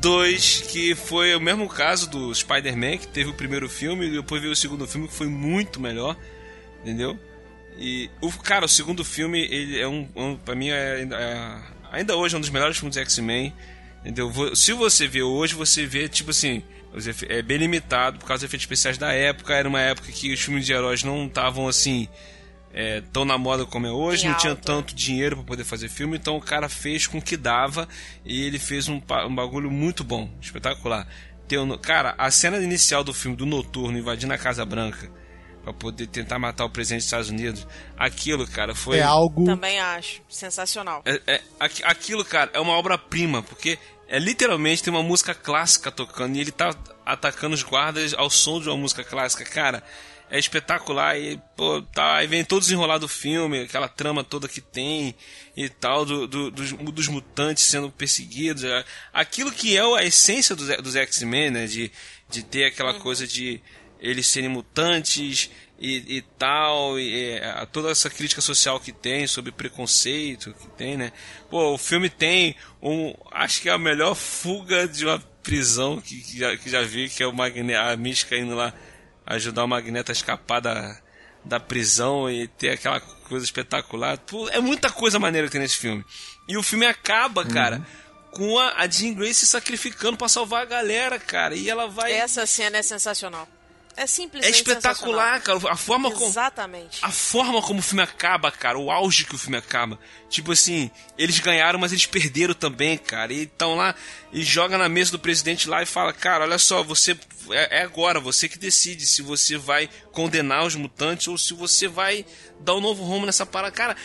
2, 0.00 0.60
que 0.68 0.94
foi 0.94 1.34
o 1.34 1.40
mesmo 1.40 1.68
caso 1.68 2.08
do 2.08 2.32
Spider-Man, 2.32 2.98
que 2.98 3.08
teve 3.08 3.30
o 3.30 3.34
primeiro 3.34 3.68
filme, 3.68 4.06
e 4.06 4.10
depois 4.10 4.40
veio 4.40 4.52
o 4.52 4.56
segundo 4.56 4.86
filme, 4.86 5.08
que 5.08 5.14
foi 5.14 5.26
muito 5.26 5.80
melhor. 5.80 6.16
Entendeu? 6.80 7.18
E 7.76 8.08
o 8.20 8.30
cara, 8.32 8.66
o 8.66 8.68
segundo 8.68 9.04
filme, 9.04 9.40
ele 9.40 9.80
é 9.80 9.88
um, 9.88 10.08
um 10.14 10.36
para 10.36 10.54
mim 10.54 10.68
é, 10.70 11.02
é- 11.02 11.58
ainda 11.90 12.16
hoje 12.16 12.34
é 12.34 12.38
um 12.38 12.40
dos 12.40 12.50
melhores 12.50 12.76
filmes 12.76 12.94
de 12.94 13.00
X-Men. 13.00 13.52
Entendeu? 14.00 14.54
Se 14.54 14.72
você 14.72 15.08
vê 15.08 15.22
hoje, 15.22 15.54
você 15.54 15.86
vê 15.86 16.08
tipo 16.08 16.30
assim, 16.30 16.62
é 17.28 17.42
bem 17.42 17.58
limitado 17.58 18.18
por 18.18 18.26
causa 18.26 18.40
dos 18.42 18.50
efeitos 18.50 18.64
especiais 18.64 18.98
da 18.98 19.12
época. 19.12 19.54
Era 19.54 19.68
uma 19.68 19.80
época 19.80 20.12
que 20.12 20.32
os 20.32 20.40
filmes 20.40 20.66
de 20.66 20.72
heróis 20.72 21.02
não 21.02 21.26
estavam 21.26 21.66
assim 21.66 22.08
é, 22.74 23.02
tão 23.12 23.24
na 23.24 23.36
moda 23.36 23.66
como 23.66 23.86
é 23.86 23.90
hoje, 23.90 24.26
Em 24.26 24.30
não 24.30 24.36
tinha 24.36 24.56
tanto 24.56 24.94
dinheiro 24.94 25.36
para 25.36 25.44
poder 25.44 25.64
fazer 25.64 25.88
filme, 25.88 26.16
então 26.16 26.36
o 26.36 26.40
cara 26.40 26.68
fez 26.68 27.06
com 27.06 27.18
o 27.18 27.22
que 27.22 27.36
dava 27.36 27.86
e 28.24 28.42
ele 28.44 28.58
fez 28.58 28.88
um, 28.88 29.00
um 29.26 29.34
bagulho 29.34 29.70
muito 29.70 30.02
bom, 30.02 30.30
espetacular. 30.40 31.06
No- 31.66 31.78
cara, 31.78 32.14
a 32.16 32.30
cena 32.30 32.56
inicial 32.56 33.04
do 33.04 33.12
filme 33.12 33.36
do 33.36 33.44
Noturno 33.44 33.98
invadindo 33.98 34.32
a 34.32 34.38
Casa 34.38 34.64
Branca 34.64 35.10
para 35.62 35.72
poder 35.74 36.06
tentar 36.06 36.38
matar 36.38 36.64
o 36.64 36.70
presidente 36.70 37.00
dos 37.00 37.04
Estados 37.06 37.28
Unidos, 37.28 37.66
aquilo, 37.96 38.46
cara, 38.48 38.74
foi 38.74 38.98
É 38.98 39.02
algo. 39.02 39.44
Também 39.44 39.78
acho. 39.78 40.22
Sensacional. 40.30 41.02
é, 41.04 41.20
é, 41.26 41.40
aqui- 41.60 41.84
aquilo, 41.84 42.24
cara, 42.24 42.50
é 42.54 42.58
uma 42.58 42.72
obra-prima, 42.72 43.42
porque 43.42 43.78
é 44.08 44.18
literalmente 44.18 44.82
tem 44.82 44.90
uma 44.92 45.02
música 45.02 45.34
clássica 45.34 45.92
tocando 45.92 46.36
e 46.36 46.40
ele 46.40 46.50
tá 46.50 46.74
atacando 47.04 47.54
os 47.54 47.62
guardas 47.62 48.14
ao 48.14 48.30
som 48.30 48.58
de 48.58 48.68
uma 48.70 48.76
música 48.78 49.04
clássica, 49.04 49.44
cara. 49.44 49.82
É 50.34 50.38
espetacular 50.38 51.18
e, 51.18 51.38
pô, 51.54 51.82
tá, 51.82 52.16
aí 52.16 52.26
vem 52.26 52.42
todo 52.42 52.60
desenrolado 52.62 53.00
do 53.00 53.08
filme, 53.08 53.60
aquela 53.60 53.86
trama 53.86 54.24
toda 54.24 54.48
que 54.48 54.62
tem 54.62 55.14
e 55.54 55.68
tal, 55.68 56.06
do, 56.06 56.26
do- 56.26 56.50
dos, 56.50 56.72
dos 56.72 57.06
mutantes 57.08 57.64
sendo 57.64 57.90
perseguidos. 57.90 58.64
é, 58.64 58.82
Aquilo 59.12 59.52
que 59.52 59.76
é 59.76 59.80
a 59.82 60.02
essência 60.02 60.56
dos, 60.56 60.74
dos 60.78 60.96
X-Men, 60.96 61.50
né? 61.50 61.66
De, 61.66 61.92
de 62.30 62.42
ter 62.42 62.64
aquela 62.64 62.94
coisa 62.94 63.26
de 63.26 63.60
eles 64.00 64.26
serem 64.26 64.48
mutantes 64.48 65.50
e, 65.78 66.16
e 66.16 66.22
tal, 66.38 66.98
e 66.98 67.32
é, 67.32 67.66
toda 67.70 67.90
essa 67.90 68.08
crítica 68.08 68.40
social 68.40 68.80
que 68.80 68.90
tem 68.90 69.26
sobre 69.26 69.52
preconceito 69.52 70.54
que 70.54 70.66
tem, 70.78 70.96
né? 70.96 71.12
Pô, 71.50 71.74
o 71.74 71.78
filme 71.78 72.08
tem 72.08 72.56
um, 72.80 73.14
acho 73.32 73.60
que 73.60 73.68
é 73.68 73.72
a 73.72 73.78
melhor 73.78 74.14
fuga 74.14 74.88
de 74.88 75.04
uma 75.04 75.18
prisão 75.42 76.00
que, 76.00 76.20
que, 76.22 76.38
já, 76.38 76.56
que 76.56 76.70
já 76.70 76.80
vi, 76.82 77.10
que 77.10 77.22
é 77.22 77.26
o 77.26 77.34
Magne, 77.34 77.74
a 77.74 77.94
Mística 77.96 78.34
indo 78.36 78.54
lá 78.54 78.72
ajudar 79.26 79.64
o 79.64 79.68
Magneto 79.68 80.10
a 80.10 80.12
escapar 80.12 80.60
da, 80.60 80.98
da 81.44 81.60
prisão 81.60 82.30
e 82.30 82.46
ter 82.48 82.70
aquela 82.70 83.00
coisa 83.00 83.44
espetacular. 83.44 84.18
Pô, 84.18 84.48
é 84.48 84.60
muita 84.60 84.90
coisa 84.90 85.18
maneira 85.18 85.46
que 85.46 85.52
tem 85.52 85.60
nesse 85.60 85.76
filme. 85.76 86.04
E 86.48 86.56
o 86.56 86.62
filme 86.62 86.86
acaba, 86.86 87.44
cara, 87.44 87.86
com 88.32 88.58
a, 88.58 88.74
a 88.78 88.88
Jean 88.88 89.14
Grey 89.14 89.32
se 89.32 89.46
sacrificando 89.46 90.16
pra 90.16 90.28
salvar 90.28 90.62
a 90.62 90.66
galera, 90.66 91.18
cara. 91.18 91.54
E 91.54 91.68
ela 91.68 91.88
vai. 91.88 92.12
Essa 92.12 92.46
cena 92.46 92.78
é 92.78 92.82
sensacional. 92.82 93.48
É 93.96 94.02
É 94.02 94.06
simplesmente 94.06 94.54
espetacular, 94.54 95.40
cara. 95.40 95.58
A 95.70 95.76
forma 95.76 96.08
sensacional. 96.08 96.12
como. 96.12 96.30
Exatamente. 96.30 96.98
A 97.02 97.10
forma 97.10 97.62
como 97.62 97.80
o 97.80 97.82
filme 97.82 98.02
acaba, 98.02 98.50
cara, 98.50 98.78
o 98.78 98.90
auge 98.90 99.24
que 99.24 99.34
o 99.34 99.38
filme 99.38 99.56
acaba. 99.56 99.98
Tipo 100.28 100.52
assim, 100.52 100.90
eles 101.18 101.38
ganharam, 101.38 101.78
mas 101.78 101.92
eles 101.92 102.06
perderam 102.06 102.54
também, 102.54 102.96
cara. 102.96 103.32
E 103.32 103.42
estão 103.42 103.74
lá 103.74 103.94
e 104.32 104.42
joga 104.42 104.78
na 104.78 104.88
mesa 104.88 105.10
do 105.12 105.18
presidente 105.18 105.68
lá 105.68 105.82
e 105.82 105.86
fala: 105.86 106.12
Cara, 106.12 106.44
olha 106.44 106.58
só, 106.58 106.82
você. 106.82 107.16
É, 107.50 107.80
é 107.80 107.82
agora, 107.82 108.20
você 108.20 108.48
que 108.48 108.58
decide 108.58 109.06
se 109.06 109.20
você 109.20 109.56
vai 109.56 109.88
condenar 110.12 110.64
os 110.64 110.74
mutantes 110.74 111.28
ou 111.28 111.36
se 111.36 111.52
você 111.52 111.88
vai 111.88 112.24
dar 112.60 112.74
um 112.74 112.80
novo 112.80 113.04
rumo 113.04 113.26
nessa 113.26 113.44
parada. 113.44 113.74
Cara, 113.74 113.96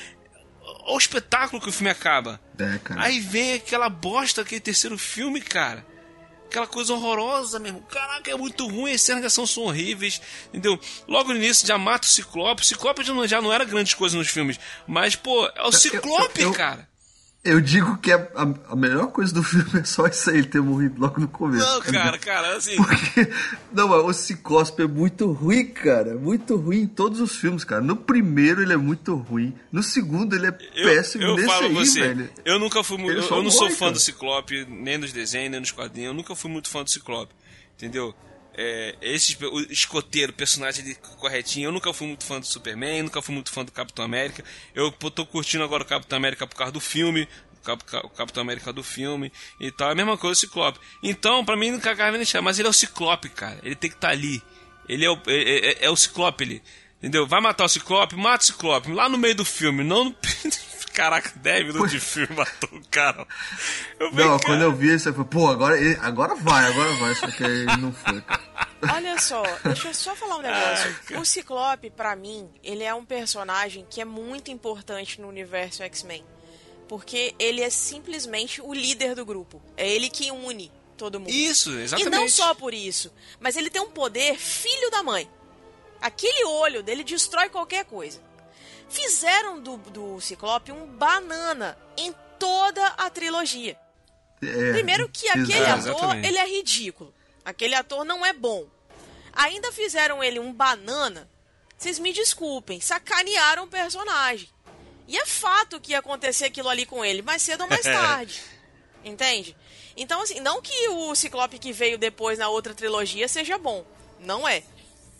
olha 0.61 0.95
o 0.95 0.97
espetáculo 0.97 1.61
que 1.61 1.69
o 1.69 1.71
filme 1.71 1.89
acaba. 1.89 2.41
É, 2.59 2.77
cara. 2.79 3.01
Aí 3.01 3.19
vem 3.19 3.53
aquela 3.53 3.89
bosta, 3.89 4.41
aquele 4.41 4.61
terceiro 4.61 4.97
filme, 4.97 5.39
cara. 5.39 5.85
Aquela 6.49 6.67
coisa 6.67 6.93
horrorosa 6.93 7.59
mesmo. 7.59 7.81
Caraca, 7.83 8.31
é 8.31 8.35
muito 8.35 8.67
ruim, 8.67 8.91
as 8.93 9.01
cenas 9.01 9.31
são 9.33 9.45
horríveis, 9.63 10.21
entendeu? 10.49 10.79
Logo 11.07 11.29
no 11.29 11.35
início 11.37 11.67
já 11.67 11.77
mata 11.77 12.07
o 12.07 12.09
Ciclope. 12.09 12.61
O 12.61 12.65
Ciclope 12.65 13.03
já 13.03 13.13
não, 13.13 13.27
já 13.27 13.41
não 13.41 13.53
era 13.53 13.63
grande 13.65 13.95
coisa 13.95 14.17
nos 14.17 14.27
filmes, 14.29 14.59
mas, 14.87 15.15
pô, 15.15 15.45
é 15.55 15.63
o 15.63 15.71
Ciclope, 15.71 16.41
eu- 16.41 16.53
cara. 16.53 16.87
Eu 17.47 17.61
digo 17.61 17.97
que 17.97 18.11
é 18.11 18.15
a, 18.35 18.73
a 18.73 18.75
melhor 18.75 19.07
coisa 19.07 19.33
do 19.33 19.41
filme 19.41 19.79
é 19.79 19.83
só 19.83 20.05
isso 20.07 20.29
aí, 20.29 20.39
ele 20.39 20.47
ter 20.47 20.61
morrido 20.61 20.99
logo 20.99 21.19
no 21.19 21.27
começo. 21.27 21.65
Não, 21.65 21.81
cara, 21.81 22.17
cara, 22.17 22.57
assim. 22.57 22.75
Porque, 22.75 23.31
não, 23.71 23.87
mas 23.87 24.03
o 24.03 24.13
Ciclope 24.13 24.81
é 24.81 24.87
muito 24.87 25.31
ruim, 25.31 25.65
cara. 25.65 26.15
Muito 26.15 26.55
ruim 26.57 26.81
em 26.81 26.87
todos 26.87 27.19
os 27.21 27.35
filmes, 27.35 27.63
cara. 27.63 27.81
No 27.81 27.95
primeiro 27.95 28.61
ele 28.61 28.73
é 28.73 28.77
muito 28.77 29.15
ruim. 29.15 29.55
No 29.71 29.81
segundo 29.81 30.35
ele 30.35 30.47
é 30.47 30.57
Eu, 30.75 30.89
péssimo. 30.89 31.23
eu 31.23 31.35
Nesse 31.35 31.47
falo 31.47 31.65
aí, 31.67 31.73
você, 31.73 31.99
velho. 32.01 32.29
eu 32.43 32.59
nunca 32.59 32.83
fui 32.83 32.97
muito. 32.97 33.19
Eu, 33.19 33.37
eu 33.37 33.43
não 33.43 33.51
sou 33.51 33.63
morre, 33.63 33.73
fã 33.73 33.79
cara. 33.85 33.91
do 33.93 33.99
Ciclope, 33.99 34.65
nem 34.69 34.97
nos 34.97 35.13
desenhos, 35.13 35.51
nem 35.51 35.59
nos 35.59 35.71
quadrinhos. 35.71 36.09
Eu 36.09 36.13
nunca 36.13 36.35
fui 36.35 36.51
muito 36.51 36.69
fã 36.69 36.83
do 36.83 36.89
Ciclope. 36.89 37.33
Entendeu? 37.77 38.13
É, 38.59 38.95
esse 39.01 39.37
o 39.45 39.59
escoteiro, 39.71 40.33
personagem 40.33 40.83
ali 40.83 40.95
corretinho, 40.95 41.67
eu 41.67 41.71
nunca 41.71 41.93
fui 41.93 42.07
muito 42.07 42.23
fã 42.25 42.39
do 42.39 42.45
Superman, 42.47 43.03
nunca 43.03 43.21
fui 43.21 43.35
muito 43.35 43.51
fã 43.51 43.63
do 43.63 43.71
Capitão 43.71 44.03
América. 44.03 44.43
Eu 44.73 44.91
tô 44.91 45.25
curtindo 45.27 45.63
agora 45.63 45.83
o 45.83 45.85
Capitão 45.85 46.17
América 46.17 46.47
por 46.47 46.55
causa 46.55 46.71
do 46.73 46.79
filme, 46.79 47.27
o 47.53 47.63
Cap- 47.63 47.83
o 48.03 48.09
Capitão 48.09 48.41
América 48.41 48.73
do 48.73 48.81
filme 48.81 49.31
e 49.59 49.71
tal. 49.71 49.89
É 49.89 49.91
a 49.91 49.95
mesma 49.95 50.17
coisa 50.17 50.33
o 50.33 50.39
Ciclope. 50.39 50.79
Então, 51.03 51.45
pra 51.45 51.55
mim, 51.55 51.69
não 51.69 51.79
cagava 51.79 52.17
nem 52.17 52.25
mas 52.41 52.57
ele 52.57 52.67
é 52.67 52.71
o 52.71 52.73
Ciclope, 52.73 53.29
cara. 53.29 53.59
Ele 53.61 53.75
tem 53.75 53.91
que 53.91 53.95
estar 53.97 54.09
ali. 54.09 54.41
Ele 54.89 55.05
é 55.05 55.09
o, 55.11 55.21
é, 55.27 55.83
é- 55.83 55.85
é 55.85 55.89
o 55.91 55.95
Ciclope, 55.95 56.43
ele. 56.43 56.63
Entendeu? 56.97 57.27
Vai 57.27 57.39
matar 57.39 57.65
o 57.65 57.69
Ciclope, 57.69 58.15
mata 58.15 58.43
o 58.43 58.47
Ciclope. 58.47 58.91
Lá 58.91 59.07
no 59.07 59.19
meio 59.19 59.35
do 59.35 59.45
filme, 59.45 59.83
não 59.83 60.05
no. 60.05 60.15
Caraca, 60.97 61.31
10 61.35 61.67
minutos 61.67 61.91
de 61.91 61.99
filme 61.99 62.35
matou 62.35 62.69
o 62.71 62.81
cara. 62.89 63.27
Eu 63.99 64.09
falei, 64.09 64.25
Não, 64.25 64.39
cara, 64.39 64.45
quando 64.47 64.61
eu 64.63 64.73
vi 64.73 64.95
isso, 64.95 65.07
eu 65.07 65.13
falei, 65.13 65.27
pô, 65.29 65.47
agora, 65.47 65.75
agora 66.01 66.33
vai, 66.33 66.65
agora 66.65 66.91
vai. 66.95 67.13
Só 67.13 67.27
que 67.27 67.43
aí 67.43 67.65
não 67.77 67.93
foi, 67.93 68.19
cara. 68.21 68.41
Olha 68.95 69.19
só, 69.21 69.43
deixa 69.63 69.89
eu 69.89 69.93
só 69.93 70.15
falar 70.15 70.37
um 70.37 70.41
negócio. 70.41 71.21
O 71.21 71.23
Ciclope, 71.23 71.91
pra 71.91 72.15
mim, 72.15 72.49
ele 72.63 72.83
é 72.83 72.91
um 72.95 73.05
personagem 73.05 73.85
que 73.87 74.01
é 74.01 74.05
muito 74.05 74.49
importante 74.49 75.21
no 75.21 75.27
universo 75.27 75.83
X-Men. 75.83 76.25
Porque 76.87 77.35
ele 77.37 77.61
é 77.61 77.69
simplesmente 77.69 78.59
o 78.59 78.73
líder 78.73 79.13
do 79.13 79.23
grupo. 79.23 79.61
É 79.77 79.87
ele 79.87 80.09
que 80.09 80.31
une 80.31 80.71
todo 80.97 81.19
mundo. 81.19 81.29
Isso, 81.29 81.69
E 81.77 81.83
exatamente. 81.83 82.09
não 82.15 82.27
só 82.27 82.55
por 82.55 82.73
isso, 82.73 83.13
mas 83.39 83.55
ele 83.55 83.69
tem 83.69 83.83
um 83.83 83.91
poder 83.91 84.35
filho 84.35 84.89
da 84.89 85.03
mãe. 85.03 85.29
Aquele 86.01 86.43
olho 86.45 86.81
dele 86.81 87.03
destrói 87.03 87.49
qualquer 87.49 87.85
coisa. 87.85 88.25
Fizeram 88.89 89.59
do, 89.59 89.77
do 89.77 90.21
Ciclope 90.21 90.71
um 90.71 90.85
banana 90.87 91.77
em 91.97 92.13
toda 92.39 92.85
a 92.87 93.09
trilogia. 93.09 93.77
É, 94.41 94.71
Primeiro 94.73 95.09
que 95.09 95.27
aquele 95.29 95.53
exato. 95.57 95.89
ator, 95.91 96.15
ele 96.15 96.37
é 96.37 96.47
ridículo. 96.47 97.13
Aquele 97.43 97.75
ator 97.75 98.05
não 98.05 98.25
é 98.25 98.33
bom. 98.33 98.67
Ainda 99.33 99.71
fizeram 99.71 100.23
ele 100.23 100.39
um 100.39 100.53
banana. 100.53 101.29
Vocês 101.77 101.99
me 101.99 102.11
desculpem, 102.13 102.79
sacanearam 102.79 103.63
o 103.65 103.67
personagem. 103.67 104.49
E 105.07 105.17
é 105.17 105.25
fato 105.25 105.79
que 105.79 105.91
ia 105.91 105.99
acontecer 105.99 106.45
aquilo 106.45 106.69
ali 106.69 106.85
com 106.85 107.03
ele, 107.05 107.21
mais 107.21 107.41
cedo 107.41 107.61
ou 107.61 107.69
mais 107.69 107.81
tarde. 107.85 108.41
Entende? 109.03 109.55
Então, 109.95 110.21
assim, 110.21 110.39
não 110.39 110.61
que 110.61 110.89
o 110.89 111.15
Ciclope 111.15 111.59
que 111.59 111.71
veio 111.71 111.97
depois 111.97 112.37
na 112.39 112.49
outra 112.49 112.73
trilogia 112.73 113.27
seja 113.27 113.57
bom. 113.57 113.85
Não 114.19 114.47
é. 114.47 114.63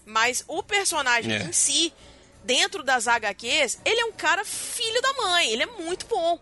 Mas 0.05 0.43
o 0.47 0.61
personagem 0.63 1.31
É. 1.33 1.43
em 1.43 1.51
si, 1.51 1.93
dentro 2.47 2.81
das 2.81 3.07
HQs, 3.07 3.79
ele 3.85 3.99
é 4.01 4.05
um 4.05 4.11
cara 4.13 4.43
filho 4.45 5.01
da 5.01 5.13
mãe. 5.21 5.51
Ele 5.51 5.63
é 5.63 5.67
muito 5.67 6.05
bom. 6.07 6.39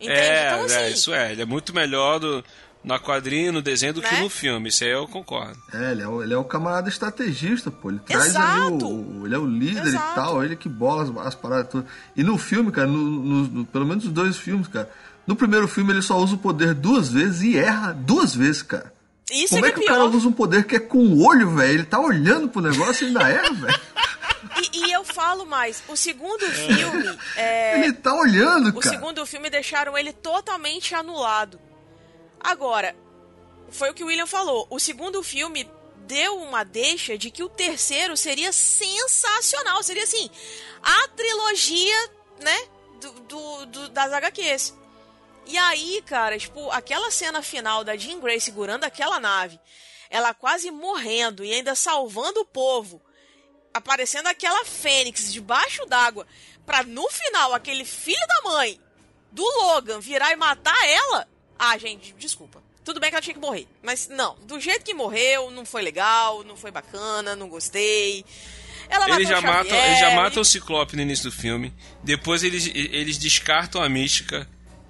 Entende? 0.00 0.18
É, 0.20 0.52
então, 0.52 0.64
assim, 0.66 0.74
é, 0.76 0.90
isso 0.90 1.14
é. 1.14 1.32
Ele 1.32 1.42
é 1.42 1.44
muito 1.46 1.74
melhor 1.74 2.18
do, 2.20 2.44
na 2.84 2.98
quadrinha, 2.98 3.50
no 3.50 3.62
desenho, 3.62 3.94
do 3.94 4.02
que 4.02 4.12
Né? 4.12 4.20
no 4.20 4.28
filme. 4.28 4.68
Isso 4.68 4.84
aí 4.84 4.90
eu 4.90 5.08
concordo. 5.08 5.56
É, 5.72 5.92
ele 5.92 6.02
é, 6.02 6.08
o, 6.08 6.22
ele 6.22 6.34
é 6.34 6.36
o 6.36 6.44
camarada 6.44 6.88
estrategista, 6.88 7.70
pô. 7.70 7.90
Ele 7.90 8.00
traz 8.00 8.26
Exato. 8.26 8.56
ali 8.56 8.84
o, 8.84 9.20
o- 9.22 9.26
Ele 9.26 9.34
é 9.34 9.38
o 9.38 9.46
líder 9.46 9.86
Exato. 9.86 10.12
e 10.12 10.14
tal, 10.14 10.44
ele 10.44 10.56
que 10.56 10.68
bola 10.68 11.04
as, 11.04 11.26
as 11.28 11.34
paradas 11.34 11.70
todas. 11.70 11.86
E 12.14 12.22
no 12.22 12.36
filme, 12.36 12.70
cara, 12.70 12.86
no, 12.86 12.98
no- 12.98 13.48
no- 13.48 13.66
pelo 13.66 13.86
menos 13.86 14.04
os 14.04 14.12
dois 14.12 14.36
filmes, 14.36 14.68
cara. 14.68 14.90
No 15.26 15.34
primeiro 15.34 15.66
filme 15.66 15.90
ele 15.90 16.02
só 16.02 16.18
usa 16.18 16.34
o 16.34 16.38
poder 16.38 16.74
duas 16.74 17.08
vezes 17.08 17.40
e 17.42 17.56
erra 17.56 17.92
duas 17.92 18.34
vezes, 18.34 18.62
cara. 18.62 18.92
Isso 19.30 19.54
Como 19.54 19.64
é 19.64 19.70
é 19.70 19.72
que 19.72 19.80
que 19.80 19.88
é 19.88 19.90
o 19.90 19.94
cara 19.94 20.04
usa 20.10 20.28
um 20.28 20.32
poder 20.32 20.64
que 20.66 20.76
é 20.76 20.78
com 20.80 20.98
o 20.98 21.24
olho, 21.26 21.48
velho? 21.56 21.72
Ele 21.72 21.84
tá 21.84 21.98
olhando 21.98 22.46
pro 22.48 22.60
negócio 22.60 23.04
e 23.04 23.08
ainda 23.08 23.26
erra, 23.30 23.52
velho. 23.54 23.80
E, 24.72 24.86
e 24.90 24.92
falo 25.14 25.46
mais, 25.46 25.82
o 25.88 25.96
segundo 25.96 26.44
filme, 26.50 27.18
é, 27.36 27.78
Ele 27.84 27.92
tá 27.92 28.12
olhando, 28.14 28.70
o 28.70 28.80
cara. 28.80 28.94
segundo 28.96 29.24
filme 29.24 29.48
deixaram 29.48 29.96
ele 29.96 30.12
totalmente 30.12 30.94
anulado. 30.94 31.60
Agora, 32.40 32.94
foi 33.70 33.90
o 33.90 33.94
que 33.94 34.02
o 34.04 34.08
William 34.08 34.26
falou, 34.26 34.66
o 34.68 34.78
segundo 34.78 35.22
filme 35.22 35.70
deu 36.06 36.36
uma 36.38 36.64
deixa 36.64 37.16
de 37.16 37.30
que 37.30 37.42
o 37.42 37.48
terceiro 37.48 38.16
seria 38.16 38.52
sensacional, 38.52 39.82
seria 39.82 40.02
assim, 40.02 40.28
a 40.82 41.08
trilogia, 41.08 42.10
né, 42.42 42.64
do, 43.00 43.10
do- 43.20 43.66
do- 43.66 43.88
das 43.90 44.12
HQs. 44.12 44.74
E 45.46 45.56
aí, 45.58 46.02
cara, 46.06 46.38
tipo, 46.38 46.70
aquela 46.70 47.10
cena 47.10 47.40
final 47.42 47.84
da 47.84 47.96
Jean 47.96 48.18
Grey 48.20 48.40
segurando 48.40 48.84
aquela 48.84 49.18
nave, 49.20 49.58
ela 50.10 50.32
quase 50.34 50.70
morrendo 50.70 51.44
e 51.44 51.52
ainda 51.52 51.74
salvando 51.74 52.40
o 52.40 52.44
povo, 52.46 53.00
aparecendo 53.74 54.28
aquela 54.28 54.64
fênix 54.64 55.32
debaixo 55.32 55.84
d'água, 55.86 56.26
pra 56.64 56.84
no 56.84 57.06
final 57.10 57.52
aquele 57.52 57.84
filho 57.84 58.26
da 58.26 58.50
mãe 58.50 58.80
do 59.32 59.42
Logan 59.42 60.00
virar 60.00 60.32
e 60.32 60.36
matar 60.36 60.88
ela. 60.88 61.28
Ah, 61.58 61.76
gente, 61.76 62.14
desculpa. 62.16 62.62
Tudo 62.84 63.00
bem 63.00 63.10
que 63.10 63.16
ela 63.16 63.22
tinha 63.22 63.34
que 63.34 63.40
morrer, 63.40 63.66
mas 63.82 64.08
não, 64.08 64.36
do 64.42 64.60
jeito 64.60 64.84
que 64.84 64.92
morreu, 64.92 65.50
não 65.50 65.64
foi 65.64 65.82
legal, 65.82 66.44
não 66.44 66.54
foi 66.54 66.70
bacana, 66.70 67.34
não 67.34 67.48
gostei. 67.48 68.24
Ela 68.88 69.08
Eles 69.10 69.28
já, 69.28 69.40
Xavier, 69.40 69.86
eles 69.86 69.98
já 69.98 70.10
matam 70.14 70.42
o 70.42 70.44
Ciclope 70.44 70.94
no 70.94 71.02
início 71.02 71.24
do 71.24 71.32
filme. 71.32 71.72
Depois 72.02 72.44
eles, 72.44 72.66
eles 72.66 73.16
descartam 73.16 73.82
a 73.82 73.88
mística 73.88 74.46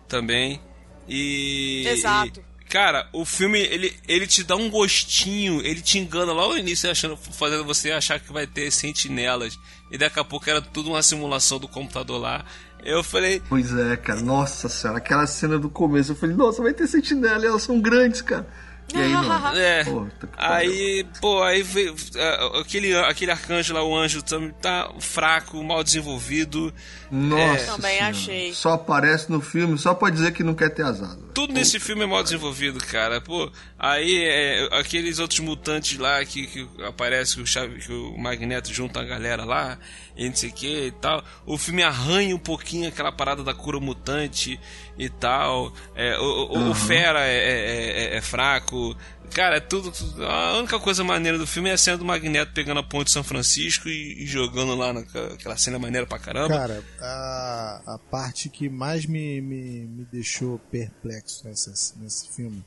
também. 0.09 0.61
E. 1.09 1.86
Exato. 1.86 2.40
e, 2.40 2.53
cara, 2.74 3.06
o 3.12 3.24
filme 3.24 3.60
ele, 3.60 3.96
ele 4.09 4.26
te 4.26 4.42
dá 4.42 4.56
um 4.56 4.68
gostinho, 4.68 5.60
ele 5.64 5.80
te 5.80 5.96
engana 5.96 6.32
logo 6.32 6.55
no 6.55 6.59
início, 6.59 6.90
achando, 6.90 7.16
fazendo 7.16 7.64
você 7.64 7.92
achar 7.92 8.18
que 8.18 8.32
vai 8.32 8.48
ter 8.48 8.68
sentinelas. 8.72 9.56
E 9.92 9.96
daqui 9.96 10.18
a 10.18 10.24
pouco 10.24 10.51
era 10.51 10.60
tudo 10.60 10.90
uma 10.90 11.01
simulação 11.01 11.60
do 11.60 11.68
computador 11.68 12.20
lá. 12.20 12.44
Eu 12.84 13.05
falei, 13.05 13.40
Pois 13.48 13.72
é, 13.72 13.96
cara. 13.96 14.20
Nossa 14.20 14.68
senhora, 14.68 14.98
aquela 14.98 15.24
cena 15.24 15.56
do 15.56 15.70
começo. 15.70 16.10
Eu 16.10 16.16
falei, 16.16 16.34
nossa, 16.34 16.62
vai 16.62 16.74
ter 16.74 16.88
sentinela 16.88 17.46
elas 17.46 17.62
são 17.62 17.80
grandes, 17.80 18.20
cara. 18.20 18.44
E 18.93 18.98
aí 18.98 19.12
não. 19.12 19.24
É. 19.56 19.85
Pariu. 19.85 20.11
Aí, 20.36 21.06
pô, 21.20 21.43
aí 21.43 21.62
veio. 21.62 21.94
é, 22.16 22.61
aquele, 22.61 22.94
aquele 22.97 23.31
arcanjo 23.31 23.73
lá, 23.73 23.82
o 23.82 23.97
anjo, 23.97 24.23
também 24.23 24.51
tá 24.61 24.90
fraco, 25.01 25.62
mal 25.62 25.82
desenvolvido. 25.82 26.73
Nossa 27.11 27.73
Também 27.73 27.98
senhora. 27.98 28.11
achei. 28.11 28.52
Só 28.52 28.73
aparece 28.73 29.31
no 29.31 29.40
filme 29.40 29.78
só 29.78 29.94
pra 29.94 30.11
dizer 30.11 30.32
que 30.32 30.43
não 30.43 30.55
quer 30.55 30.70
ter 30.70 30.82
azar. 30.82 31.16
Tudo 31.32 31.52
nesse 31.52 31.78
filme 31.78 32.02
é 32.02 32.06
mal 32.06 32.23
desenvolvido, 32.23 32.78
cara. 32.78 33.20
Pô, 33.20 33.51
aí 33.78 34.24
é, 34.24 34.69
aqueles 34.78 35.19
outros 35.19 35.40
mutantes 35.40 35.98
lá 35.98 36.24
que, 36.24 36.47
que 36.47 36.69
aparece 36.85 37.36
que 37.36 37.43
o, 37.43 37.47
Chave, 37.47 37.81
que 37.81 37.93
o 37.93 38.16
Magneto 38.19 38.73
junta 38.73 39.01
a 39.01 39.05
galera 39.05 39.44
lá, 39.44 39.78
e 40.16 40.28
não 40.28 40.35
sei 40.35 40.51
o 40.51 40.52
que 40.52 40.86
e 40.86 40.90
tal. 40.93 41.23
O 41.47 41.56
filme 41.56 41.82
arranha 41.82 42.35
um 42.35 42.39
pouquinho 42.39 42.89
aquela 42.89 43.12
parada 43.12 43.43
da 43.44 43.55
cura 43.55 43.78
mutante 43.78 44.59
e 44.98 45.08
tal. 45.08 45.72
É, 45.94 46.18
o, 46.18 46.22
o- 46.22 46.70
o 46.70 46.74
Fera 46.74 47.20
é, 47.26 47.34
é- 47.36 48.14
é- 48.14 48.16
é 48.16 48.20
fraco. 48.22 48.96
Cara, 49.32 49.56
é 49.56 49.60
tudo, 49.60 49.90
tudo- 49.90 50.24
A 50.24 50.58
única 50.58 50.78
coisa 50.78 51.02
maneira 51.02 51.36
do 51.36 51.46
filme 51.46 51.68
é 51.68 51.72
a 51.72 51.78
cena 51.78 51.96
do 51.98 52.04
Magneto 52.04 52.52
pegando 52.52 52.78
a 52.78 52.82
ponte 52.84 53.06
de 53.06 53.12
São 53.12 53.24
Francisco 53.24 53.88
e, 53.88 54.22
e 54.22 54.26
jogando 54.26 54.76
lá 54.76 54.92
naquela 54.92 55.56
cena 55.56 55.78
maneira 55.78 56.06
pra 56.06 56.18
caramba. 56.18 56.56
Cara, 56.56 56.84
a, 57.00 57.82
a 57.94 57.98
parte 57.98 58.48
que 58.48 58.68
mais 58.68 59.06
me, 59.06 59.40
me, 59.40 59.86
me 59.86 60.04
deixou 60.12 60.58
perplexo 60.70 61.44
nessa, 61.48 61.72
nesse 61.96 62.28
filme 62.28 62.62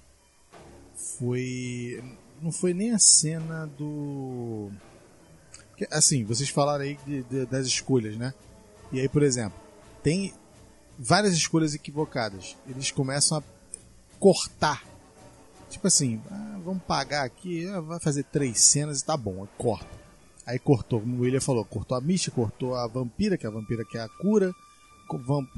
foi. 1.20 2.04
Não 2.42 2.52
foi 2.52 2.74
nem 2.74 2.92
a 2.92 3.00
cena 3.00 3.66
do. 3.78 4.70
Assim, 5.92 6.24
vocês 6.24 6.50
falaram 6.50 6.84
aí 6.84 6.98
de- 7.06 7.24
de- 7.24 7.46
das 7.46 7.68
escolhas, 7.68 8.18
né? 8.18 8.34
E 8.92 9.00
aí, 9.00 9.08
por 9.08 9.22
exemplo, 9.24 9.60
tem 10.04 10.34
várias 10.98 11.34
escolhas 11.34 11.74
equivocadas. 11.74 12.56
Eles 12.68 12.92
começam 12.92 13.38
a 13.38 13.44
cortar. 14.20 14.84
Tipo 15.70 15.88
assim, 15.88 16.22
ah, 16.32 16.60
vamos 16.64 16.84
pagar 16.84 17.26
aqui, 17.26 17.68
ah, 17.68 17.82
vai 17.82 18.00
fazer 18.00 18.24
três 18.24 18.60
cenas 18.60 19.02
e 19.02 19.06
tá 19.06 19.18
bom, 19.18 19.48
corta. 19.58 19.98
Aí 20.46 20.58
cortou, 20.58 21.02
como 21.02 21.18
o 21.18 21.20
William 21.22 21.42
falou, 21.42 21.66
cortou 21.66 21.98
a 21.98 22.02
Misha, 22.02 22.32
cortou 22.32 22.74
a 22.74 22.88
vampira, 22.88 23.38
que 23.38 23.46
é 23.46 23.50
a 23.50 23.52
vampira 23.52 23.84
que 23.84 23.98
é 23.98 24.02
a 24.02 24.08
cura, 24.08 24.54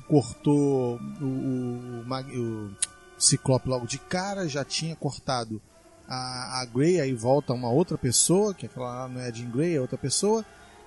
cortou 0.07 0.99
o, 1.21 1.25
o, 1.25 2.01
o 2.01 2.75
o 3.19 3.21
Ciclope 3.21 3.69
logo 3.69 3.85
de 3.85 3.99
cara, 3.99 4.47
já 4.47 4.63
tinha 4.63 4.95
cortado 4.95 5.61
a, 6.07 6.61
a 6.61 6.65
Grey, 6.65 6.99
aí 6.99 7.13
volta 7.13 7.53
uma 7.53 7.69
outra 7.69 7.97
pessoa, 7.97 8.53
que 8.53 8.65
aquela 8.65 9.01
lá 9.01 9.07
não 9.07 9.21
é 9.21 9.27
a 9.27 9.31
Jean 9.31 9.51
Grey, 9.51 9.75
é 9.75 9.81
outra 9.81 9.97
pessoa, 9.97 10.43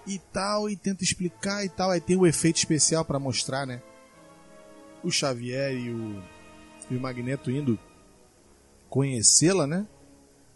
e 0.07 0.19
tal, 0.19 0.69
e 0.69 0.75
tenta 0.75 1.05
explicar 1.05 1.65
e 1.65 1.69
tal, 1.69 1.91
aí 1.91 2.01
tem 2.01 2.17
o 2.17 2.27
efeito 2.27 2.57
especial 2.57 3.05
pra 3.05 3.21
mostrar, 3.21 3.67
né? 3.67 3.81
O 5.05 5.11
Xavier 5.11 5.73
e 5.75 5.91
o, 5.91 6.23
e 6.91 6.97
o 6.97 7.01
Magneto 7.01 7.51
indo 7.51 7.79
conhecê-la, 8.89 9.67
né? 9.67 9.87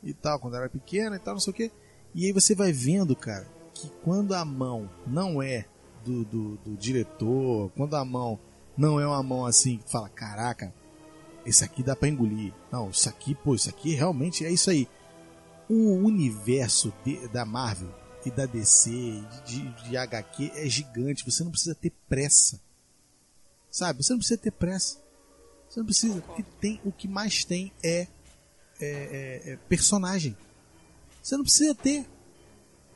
E 0.02 0.12
tal, 0.12 0.38
quando 0.38 0.56
era 0.56 0.68
pequena 0.68 1.16
e 1.16 1.18
tal, 1.18 1.34
não 1.34 1.40
sei 1.40 1.50
o 1.52 1.54
quê. 1.54 1.70
E 2.14 2.26
aí 2.26 2.32
você 2.32 2.54
vai 2.54 2.72
vendo, 2.72 3.14
cara, 3.16 3.46
que 3.74 3.90
quando 4.04 4.34
a 4.34 4.44
mão 4.44 4.88
não 5.06 5.42
é 5.42 5.66
do, 6.04 6.24
do, 6.24 6.56
do 6.58 6.76
diretor, 6.76 7.70
quando 7.76 7.96
a 7.96 8.04
mão 8.04 8.38
não 8.76 9.00
é 9.00 9.06
uma 9.06 9.22
mão 9.22 9.44
assim 9.46 9.78
que 9.78 9.90
fala, 9.90 10.08
caraca, 10.08 10.72
esse 11.44 11.64
aqui 11.64 11.82
dá 11.82 11.96
pra 11.96 12.08
engolir. 12.08 12.52
Não, 12.70 12.90
isso 12.90 13.08
aqui, 13.08 13.34
pô, 13.34 13.54
isso 13.54 13.68
aqui 13.68 13.94
realmente 13.94 14.44
é 14.44 14.50
isso 14.50 14.70
aí. 14.70 14.88
O 15.68 15.94
universo 15.94 16.92
de- 17.04 17.26
da 17.28 17.44
Marvel 17.44 17.92
e 18.24 18.30
da 18.30 18.46
DC, 18.46 18.90
de, 19.44 19.68
de 19.88 19.96
HQ, 19.96 20.52
é 20.54 20.68
gigante. 20.68 21.24
Você 21.24 21.42
não 21.42 21.50
precisa 21.50 21.74
ter 21.74 21.92
pressa. 22.08 22.60
Sabe? 23.76 24.02
Você 24.02 24.14
não 24.14 24.18
precisa 24.20 24.38
ter 24.40 24.52
pressa. 24.52 24.96
Você 25.68 25.80
não 25.80 25.84
precisa. 25.84 26.18
O 26.18 26.34
que, 26.34 26.42
tem, 26.42 26.80
o 26.82 26.90
que 26.90 27.06
mais 27.06 27.44
tem 27.44 27.70
é, 27.82 27.90
é- 28.00 28.08
é- 28.80 29.42
é 29.52 29.56
personagem. 29.68 30.34
Você 31.22 31.36
não 31.36 31.44
precisa 31.44 31.74
ter. 31.74 32.06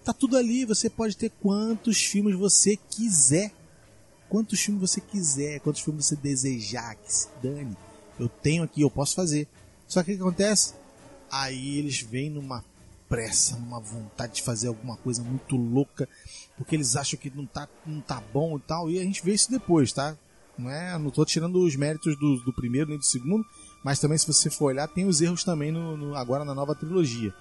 Tá 0.02 0.14
tudo 0.14 0.38
ali. 0.38 0.64
Você 0.64 0.88
pode 0.88 1.18
ter 1.18 1.28
quantos 1.32 2.02
filmes 2.02 2.34
você 2.34 2.78
quiser. 2.78 3.52
Quantos 4.30 4.58
filmes 4.58 4.80
você 4.80 5.02
quiser. 5.02 5.60
Quantos 5.60 5.82
filmes 5.82 6.06
você 6.06 6.16
desejar. 6.16 6.94
Que 6.94 7.12
se 7.12 7.28
dane. 7.42 7.76
Eu 8.18 8.30
tenho 8.30 8.62
aqui, 8.62 8.80
eu 8.80 8.90
posso 8.90 9.14
fazer. 9.14 9.46
Só 9.86 10.02
que 10.02 10.12
o 10.12 10.16
que 10.16 10.22
acontece? 10.22 10.72
Aí 11.30 11.76
eles 11.76 12.00
vêm 12.00 12.30
numa 12.30 12.64
pressa, 13.06 13.54
numa 13.58 13.80
vontade 13.80 14.36
de 14.36 14.42
fazer 14.42 14.68
alguma 14.68 14.96
coisa 14.96 15.22
muito 15.22 15.56
louca, 15.56 16.08
porque 16.56 16.74
eles 16.74 16.96
acham 16.96 17.20
que 17.20 17.28
não 17.28 17.44
tá, 17.44 17.68
não 17.84 18.00
tá 18.00 18.22
bom 18.32 18.56
e 18.56 18.60
tal, 18.62 18.90
e 18.90 18.98
a 18.98 19.02
gente 19.02 19.22
vê 19.22 19.34
isso 19.34 19.50
depois, 19.50 19.92
tá? 19.92 20.16
Não 20.60 20.70
é, 20.70 20.98
não 20.98 21.10
tô 21.10 21.24
tirando 21.24 21.62
os 21.64 21.74
méritos 21.76 22.16
do, 22.16 22.36
do 22.40 22.52
primeiro 22.52 22.88
nem 22.90 22.98
do 22.98 23.04
segundo, 23.04 23.44
mas 23.84 23.98
também 23.98 24.18
se 24.18 24.26
você 24.26 24.50
for 24.50 24.66
olhar, 24.66 24.86
tem 24.88 25.06
os 25.06 25.20
erros 25.20 25.42
também 25.44 25.70
no, 25.72 25.96
no- 25.96 26.14
agora 26.14 26.44
na 26.44 26.54
nova 26.54 26.74
trilogia. 26.74 27.32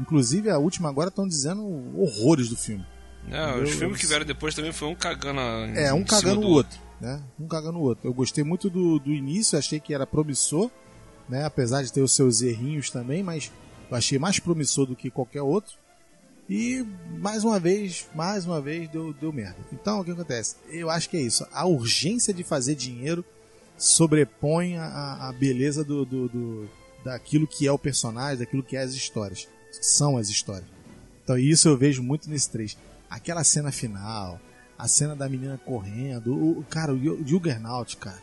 Inclusive 0.00 0.50
a 0.50 0.58
última 0.58 0.88
agora 0.88 1.08
estão 1.08 1.26
dizendo 1.28 1.62
horrores 1.96 2.48
do 2.48 2.56
filme. 2.56 2.84
Não, 3.28 3.62
os 3.62 3.70
filmes 3.70 4.00
que 4.00 4.06
vieram 4.06 4.26
depois 4.26 4.54
também 4.54 4.72
foi 4.72 4.88
um 4.88 4.94
cagando. 4.94 5.40
a- 5.40 5.66
É, 5.68 5.92
um 5.92 6.02
cagando 6.04 6.40
do 6.40 6.46
o 6.48 6.50
outro, 6.50 6.78
né? 7.00 7.22
Um 7.38 7.46
cagando 7.46 7.78
o 7.78 7.82
outro. 7.82 8.08
Eu 8.08 8.12
gostei 8.12 8.42
muito 8.44 8.68
do, 8.68 8.98
do 8.98 9.12
início, 9.12 9.56
achei 9.58 9.78
que 9.80 9.94
era 9.94 10.06
promissor, 10.06 10.70
né? 11.28 11.44
Apesar 11.44 11.82
de 11.82 11.92
ter 11.92 12.02
os 12.02 12.12
seus 12.14 12.42
errinhos 12.42 12.90
também, 12.90 13.22
mas 13.22 13.50
eu 13.90 13.96
achei 13.96 14.18
mais 14.18 14.38
promissor 14.40 14.84
do 14.86 14.96
que 14.96 15.10
qualquer 15.10 15.42
outro. 15.42 15.74
E 16.48 16.84
mais 17.18 17.42
uma 17.42 17.58
vez, 17.58 18.06
mais 18.14 18.44
uma 18.44 18.60
vez 18.60 18.88
deu, 18.90 19.12
deu 19.14 19.32
merda. 19.32 19.56
Então 19.72 20.00
o 20.00 20.04
que 20.04 20.10
acontece? 20.10 20.56
Eu 20.68 20.90
acho 20.90 21.08
que 21.08 21.16
é 21.16 21.20
isso. 21.22 21.46
A 21.52 21.64
urgência 21.66 22.34
de 22.34 22.44
fazer 22.44 22.74
dinheiro 22.74 23.24
sobrepõe 23.78 24.76
a, 24.76 25.28
a 25.28 25.32
beleza 25.32 25.82
do, 25.84 26.04
do, 26.04 26.28
do- 26.28 26.70
daquilo 27.04 27.46
que 27.46 27.66
é 27.66 27.72
o 27.72 27.78
personagem, 27.78 28.38
daquilo 28.38 28.62
que 28.62 28.76
é 28.76 28.82
as 28.82 28.92
histórias. 28.94 29.48
São 29.80 30.16
as 30.16 30.28
histórias. 30.28 30.68
Então 31.22 31.36
isso 31.38 31.68
eu 31.68 31.76
vejo 31.76 32.02
muito 32.02 32.28
nesse 32.30 32.50
3. 32.50 32.76
Aquela 33.10 33.42
cena 33.44 33.72
final, 33.72 34.40
a 34.78 34.86
cena 34.88 35.14
da 35.16 35.28
menina 35.28 35.58
correndo, 35.64 36.34
o, 36.34 36.58
o- 36.60 36.64
cara, 36.64 36.92
o 36.92 36.98
Ju- 37.02 37.22
Juggernaut, 37.26 37.96
cara. 37.96 38.22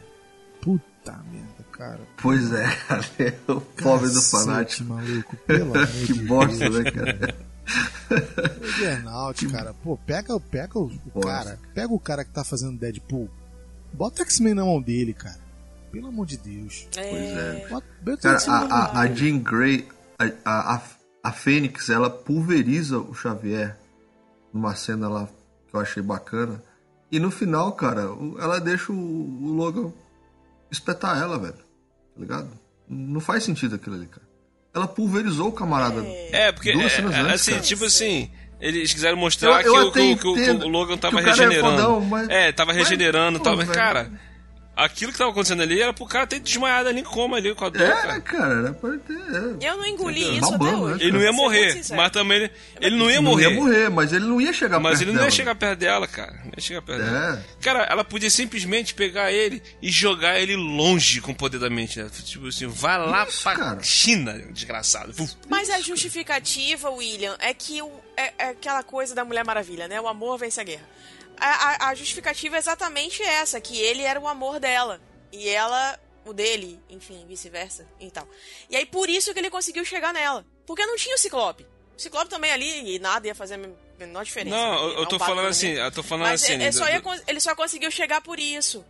Puta 0.61 1.23
merda, 1.31 1.65
cara. 1.72 1.99
Pois 2.22 2.52
é, 2.53 2.76
cara. 2.88 3.03
O 3.48 3.60
pobre 3.61 4.10
do 4.10 4.22
fanático. 4.22 4.84
maluco, 4.89 5.35
pelo 5.48 5.73
amor 5.76 5.88
que 5.88 6.14
de 6.14 6.22
bosta, 6.26 6.69
Deus, 6.69 6.84
né, 6.84 6.91
cara? 6.91 7.51
Juggernaut, 8.61 9.48
cara. 9.48 9.73
Pô, 9.73 9.98
pega, 9.98 10.39
pega 10.39 10.80
o, 10.80 10.91
o 11.14 11.22
cara, 11.22 11.60
pega 11.73 11.93
o 11.93 11.99
cara 11.99 12.26
que 12.26 12.31
tá 12.31 12.43
fazendo 12.43 12.77
Deadpool. 12.77 13.30
Bota 13.93 14.23
X-Men 14.23 14.53
na 14.53 14.65
mão 14.65 14.81
dele, 14.81 15.14
cara. 15.14 15.39
Pelo 15.91 16.07
amor 16.07 16.26
de 16.26 16.38
Deus. 16.38 16.88
Pois 16.93 17.06
é. 17.06 17.68
Bota, 17.69 17.88
bota 18.02 18.39
Cara, 18.39 18.52
a, 18.52 18.76
a, 18.76 19.02
a. 19.02 19.07
Jean 19.14 19.39
Grey, 19.39 19.88
a, 20.18 20.76
a, 20.76 20.81
a, 21.23 21.31
Fênix, 21.31 21.89
ela 21.89 22.10
pulveriza 22.10 22.98
o 22.98 23.14
Xavier 23.14 23.77
numa 24.53 24.73
cena 24.76 25.10
lá 25.10 25.27
que 25.68 25.76
eu 25.76 25.80
achei 25.80 26.02
bacana. 26.02 26.64
E 27.11 27.19
no 27.19 27.30
final, 27.30 27.73
cara, 27.73 28.03
ela 28.39 28.60
deixa 28.60 28.93
o, 28.93 28.95
o 28.95 29.53
Logan 29.53 29.91
espetar 30.72 31.22
ela, 31.22 31.38
velho. 31.38 31.56
Tá 31.56 32.19
ligado? 32.19 32.49
Não 32.88 33.19
faz 33.19 33.43
sentido 33.43 33.76
aquilo 33.76 33.95
ali, 33.95 34.07
cara. 34.07 34.31
Ela 34.73 34.88
pulverizou 34.88 35.49
o 35.49 35.52
camarada. 35.52 36.02
É, 36.31 36.52
porque, 36.52 36.72
duas 36.72 36.93
é, 36.93 37.02
é, 37.02 37.06
antes, 37.06 37.31
assim, 37.34 37.52
cara. 37.52 37.64
tipo 37.64 37.85
assim, 37.85 38.30
eles 38.60 38.93
quiseram 38.93 39.18
mostrar 39.18 39.61
Eu- 39.65 39.76
eu 39.76 39.91
que, 39.91 39.99
o- 39.99 40.14
que 40.14 40.14
o- 40.14 40.18
que 40.18 40.27
o- 40.27 40.34
que 40.35 40.41
entendo 40.41 40.65
o 40.65 40.69
Logan 40.69 40.95
que 40.95 41.02
tava 41.02 41.15
o 41.15 41.23
cara 41.23 41.30
é 41.30 41.34
regenerando. 41.34 41.72
fodão, 41.77 42.02
mas- 42.02 42.30
É, 42.30 42.52
tava 42.53 42.73
mas, 42.73 42.77
regenerando 42.84 43.38
e 43.38 43.39
pô, 43.39 43.43
tal, 43.43 43.57
mas, 43.57 43.68
velho. 43.68 43.77
cara, 43.80 44.11
aquilo 44.76 45.11
que 45.11 45.18
tava 45.18 45.31
acontecendo 45.31 45.61
ali 45.61 45.81
era 45.81 45.93
pro 45.93 46.06
cara 46.06 46.26
ter 46.26 46.39
desmaiado 46.39 46.89
ali 46.89 47.02
em 47.02 47.03
coma 47.03 47.38
ali 47.38 47.53
com 47.53 47.65
a 47.65 47.69
dor, 47.69 47.81
É, 47.81 47.91
cara. 47.91 48.22
cara, 48.22 48.53
era 48.60 48.73
pra 48.73 48.98
ter. 48.98 49.14
É. 49.61 49.69
Eu 49.69 49.77
não 49.77 49.85
engoli 49.85 50.22
Entendeu? 50.23 50.39
isso 50.41 50.52
Babando, 50.52 50.65
até 50.69 50.76
né, 50.76 50.93
hoje. 50.93 51.03
Ele 51.03 51.11
não 51.11 51.22
ia 51.22 51.31
morrer, 51.31 51.81
mas 51.95 52.11
também 52.11 52.38
ele, 52.38 52.52
ele 52.80 52.95
não 52.95 53.10
ia 53.10 53.15
Não 53.18 53.23
morrer. 53.23 53.49
ia 53.49 53.56
morrer, 53.56 53.89
mas 53.89 54.14
ele 54.14 54.26
não 54.26 54.41
ia 54.41 54.53
chegar 54.53 54.80
Mas 54.80 54.91
perto 54.93 55.02
ele 55.03 55.11
não 55.11 55.18
ia 55.19 55.26
dela. 55.26 55.31
chegar 55.31 55.56
perto 55.56 55.80
dela, 55.80 56.07
cara. 56.07 56.34
Não 56.43 56.52
ia 56.57 56.61
chegar 56.61 56.81
perto 56.81 57.02
É. 57.02 57.06
dela. 57.06 57.45
Cara, 57.61 57.84
ela 57.84 58.03
podia 58.03 58.30
simplesmente 58.30 58.93
pegar 58.93 59.31
ele 59.31 59.61
e 59.81 59.91
jogar 59.91 60.39
ele 60.39 60.56
longe 60.56 61.22
com 61.22 61.31
o 61.31 61.35
poder 61.35 61.60
da 61.60 61.69
mente. 61.69 61.99
Né? 62.02 62.10
Tipo 62.23 62.48
assim, 62.48 62.68
vai 62.68 62.98
lá 62.98 63.26
Isso, 63.27 63.43
pra 63.43 63.56
cara. 63.56 63.84
China, 63.84 64.34
desgraçado. 64.52 65.14
Mas 65.49 65.69
a 65.69 65.80
justificativa, 65.81 66.89
William, 66.89 67.35
é 67.39 67.53
que 67.53 67.81
o, 67.81 67.91
é, 68.18 68.34
é 68.38 68.49
aquela 68.49 68.84
coisa 68.84 69.14
da 69.14 69.23
Mulher 69.26 69.43
Maravilha, 69.45 69.88
né? 69.88 69.99
O 70.02 70.07
amor 70.07 70.38
vence 70.38 70.60
a 70.60 70.64
guerra. 70.64 70.84
A, 71.48 71.90
a- 71.90 71.96
justificativa 71.96 72.56
é 72.56 72.60
exatamente 72.60 73.22
essa, 73.24 73.60
que 73.60 73.78
ele 73.78 74.04
era 74.04 74.20
o 74.20 74.28
amor 74.28 74.60
dela. 74.60 75.02
E 75.32 75.48
ela, 75.50 76.00
o 76.26 76.34
dele, 76.34 76.80
enfim, 76.90 77.26
vice-versa 77.28 77.88
e 78.00 78.12
tal. 78.12 78.28
E 78.70 78.76
aí 78.76 78.86
por 78.86 79.10
isso 79.10 79.34
que 79.34 79.40
ele 79.40 79.50
conseguiu 79.50 79.84
chegar 79.86 80.14
nela. 80.14 80.46
Porque 80.68 80.86
não 80.86 80.96
tinha 80.96 81.16
o 81.16 81.18
Ciclope. 81.18 81.66
O 81.98 82.02
Ciclope 82.02 82.30
também 82.30 82.52
ali, 82.52 82.96
e 82.96 83.00
nada 83.00 83.28
ia 83.28 83.36
fazer 83.36 83.56
a 83.56 83.60
menor 84.00 84.24
diferença. 84.24 84.56
Não, 84.56 84.72
né? 84.90 84.94
eu, 84.96 85.00
eu 85.00 85.06
tô 85.06 85.18
falando 85.20 85.48
assim, 85.48 85.70
eu 85.72 85.92
tô 85.92 86.04
falando 86.04 86.28
Mas 86.28 86.44
assim. 86.44 86.62
é 86.62 86.72
só 86.72 86.88
ia 86.90 87.02
cons- 87.02 87.24
ele 87.28 87.40
só 87.40 87.56
conseguiu 87.56 87.90
chegar 87.92 88.22
por 88.22 88.40
isso. 88.40 88.84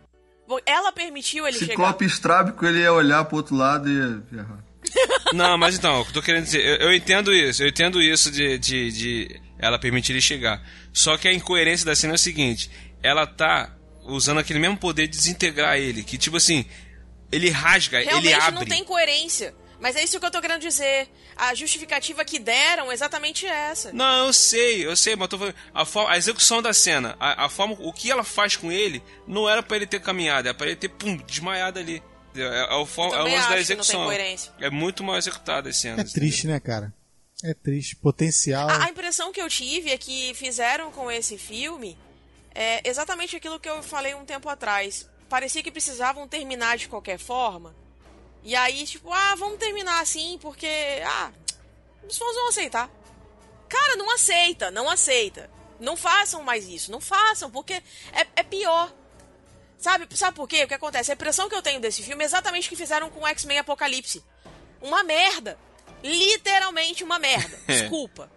Ela 0.66 0.92
permitiu 0.92 1.46
ele 1.46 1.58
chegar. 1.58 1.72
Ciclope 1.72 2.04
estrábico, 2.04 2.66
ele 2.66 2.80
ia 2.80 2.92
olhar 2.92 3.24
pro 3.24 3.36
outro 3.38 3.54
lado 3.56 3.88
e 3.88 4.36
ia. 4.36 4.46
Não, 5.32 5.56
mas 5.56 5.76
então, 5.76 6.00
o 6.00 6.04
que 6.04 6.10
eu 6.10 6.14
tô 6.14 6.22
querendo 6.22 6.44
dizer, 6.44 6.60
eu, 6.64 6.88
eu 6.88 6.92
entendo 6.92 7.32
isso, 7.32 7.62
eu 7.62 7.68
entendo 7.68 8.02
isso 8.02 8.30
de, 8.30 8.58
de, 8.58 8.90
de 8.92 9.40
ela 9.58 9.78
permitir 9.78 10.12
ele 10.12 10.20
chegar. 10.20 10.60
Só 10.92 11.16
que 11.16 11.26
a 11.28 11.32
incoerência 11.32 11.86
da 11.86 11.94
cena 11.96 12.14
é 12.14 12.16
o 12.16 12.18
seguinte: 12.18 12.70
ela 13.02 13.26
tá 13.26 13.74
usando 14.04 14.38
aquele 14.38 14.58
mesmo 14.58 14.76
poder 14.76 15.06
de 15.06 15.16
desintegrar 15.16 15.76
ele, 15.78 16.02
que 16.02 16.18
tipo 16.18 16.36
assim, 16.36 16.64
ele 17.30 17.48
rasga, 17.50 18.00
Realmente 18.00 18.26
ele 18.26 18.34
abre. 18.34 18.54
não 18.54 18.64
tem 18.66 18.84
coerência. 18.84 19.54
Mas 19.80 19.96
é 19.96 20.04
isso 20.04 20.20
que 20.20 20.24
eu 20.24 20.30
tô 20.30 20.40
querendo 20.40 20.60
dizer. 20.60 21.08
A 21.36 21.54
justificativa 21.54 22.24
que 22.24 22.38
deram 22.38 22.88
é 22.92 22.94
exatamente 22.94 23.44
essa. 23.46 23.92
Não, 23.92 24.26
eu 24.26 24.32
sei, 24.32 24.86
eu 24.86 24.94
sei, 24.94 25.16
mas 25.16 25.22
eu 25.22 25.28
tô 25.28 25.38
falando. 25.38 25.54
A, 25.74 25.84
forma, 25.84 26.10
a 26.12 26.16
execução 26.16 26.62
da 26.62 26.72
cena, 26.72 27.16
a, 27.18 27.46
a 27.46 27.48
forma. 27.48 27.74
O 27.80 27.92
que 27.92 28.08
ela 28.08 28.22
faz 28.22 28.54
com 28.54 28.70
ele 28.70 29.02
não 29.26 29.48
era 29.48 29.60
pra 29.60 29.76
ele 29.76 29.86
ter 29.88 30.00
caminhado, 30.00 30.48
é 30.48 30.52
pra 30.52 30.66
ele 30.68 30.76
ter, 30.76 30.88
pum, 30.88 31.16
desmaiado 31.16 31.80
ali. 31.80 32.00
É, 32.36 32.40
é, 32.40 32.44
é 32.44 32.64
o, 32.66 32.66
é 32.68 32.72
o 32.74 32.76
lance 32.76 32.86
da 32.86 32.86
acho 32.86 32.86
que 32.86 33.42
não 33.42 33.48
tem 33.48 33.58
execução. 33.60 34.04
coerência. 34.04 34.52
É 34.60 34.70
muito 34.70 35.02
mal 35.02 35.16
executada 35.18 35.68
as 35.68 35.76
É 35.76 35.78
cenas. 35.80 36.12
triste, 36.12 36.46
né, 36.46 36.60
cara? 36.60 36.94
É 37.42 37.54
triste. 37.54 37.96
Potencial. 37.96 38.68
A, 38.68 38.86
a 38.86 38.90
impressão 38.90 39.32
que 39.32 39.40
eu 39.40 39.48
tive 39.48 39.90
é 39.90 39.98
que 39.98 40.32
fizeram 40.34 40.90
com 40.92 41.10
esse 41.10 41.36
filme 41.36 41.98
é 42.54 42.88
exatamente 42.88 43.36
aquilo 43.36 43.58
que 43.58 43.68
eu 43.68 43.82
falei 43.82 44.14
um 44.14 44.24
tempo 44.24 44.48
atrás. 44.48 45.08
Parecia 45.28 45.62
que 45.62 45.70
precisavam 45.70 46.28
terminar 46.28 46.76
de 46.76 46.88
qualquer 46.88 47.18
forma. 47.18 47.74
E 48.44 48.54
aí, 48.54 48.84
tipo, 48.84 49.12
ah, 49.12 49.34
vamos 49.36 49.58
terminar 49.58 50.00
assim 50.00 50.38
porque. 50.40 50.68
Ah, 51.04 51.32
os 52.08 52.18
fãs 52.18 52.34
vão 52.34 52.48
aceitar. 52.48 52.90
Cara, 53.68 53.96
não 53.96 54.12
aceita, 54.14 54.70
não 54.70 54.88
aceita. 54.88 55.50
Não 55.80 55.96
façam 55.96 56.42
mais 56.42 56.68
isso, 56.68 56.92
não 56.92 57.00
façam, 57.00 57.50
porque 57.50 57.72
é, 57.72 58.26
é 58.36 58.42
pior. 58.42 58.92
Sabe, 59.78 60.06
sabe 60.16 60.36
por 60.36 60.46
quê? 60.46 60.62
O 60.62 60.68
que 60.68 60.74
acontece? 60.74 61.10
A 61.10 61.14
impressão 61.14 61.48
que 61.48 61.54
eu 61.56 61.62
tenho 61.62 61.80
desse 61.80 62.02
filme 62.04 62.22
é 62.22 62.26
exatamente 62.26 62.68
o 62.68 62.70
que 62.70 62.76
fizeram 62.76 63.10
com 63.10 63.26
X-Men 63.26 63.58
Apocalipse. 63.58 64.22
Uma 64.80 65.02
merda. 65.02 65.58
Literalmente 66.02 67.04
uma 67.04 67.18
merda. 67.18 67.58
Desculpa. 67.66 68.30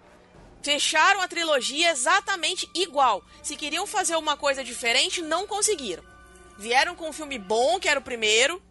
Fecharam 0.61 1.21
a 1.21 1.27
trilogia 1.27 1.91
exatamente 1.91 2.69
igual. 2.73 3.23
Se 3.43 3.55
queriam 3.55 3.85
fazer 3.85 4.15
uma 4.15 4.35
coisa 4.35 4.63
diferente, 4.63 5.21
não 5.21 5.45
conseguiram. 5.45 6.03
Vieram 6.57 6.95
com 6.95 7.09
um 7.09 7.13
filme 7.13 7.37
bom, 7.37 7.79
que 7.79 7.87
era 7.87 7.99
o 7.99 8.03
primeiro. 8.03 8.61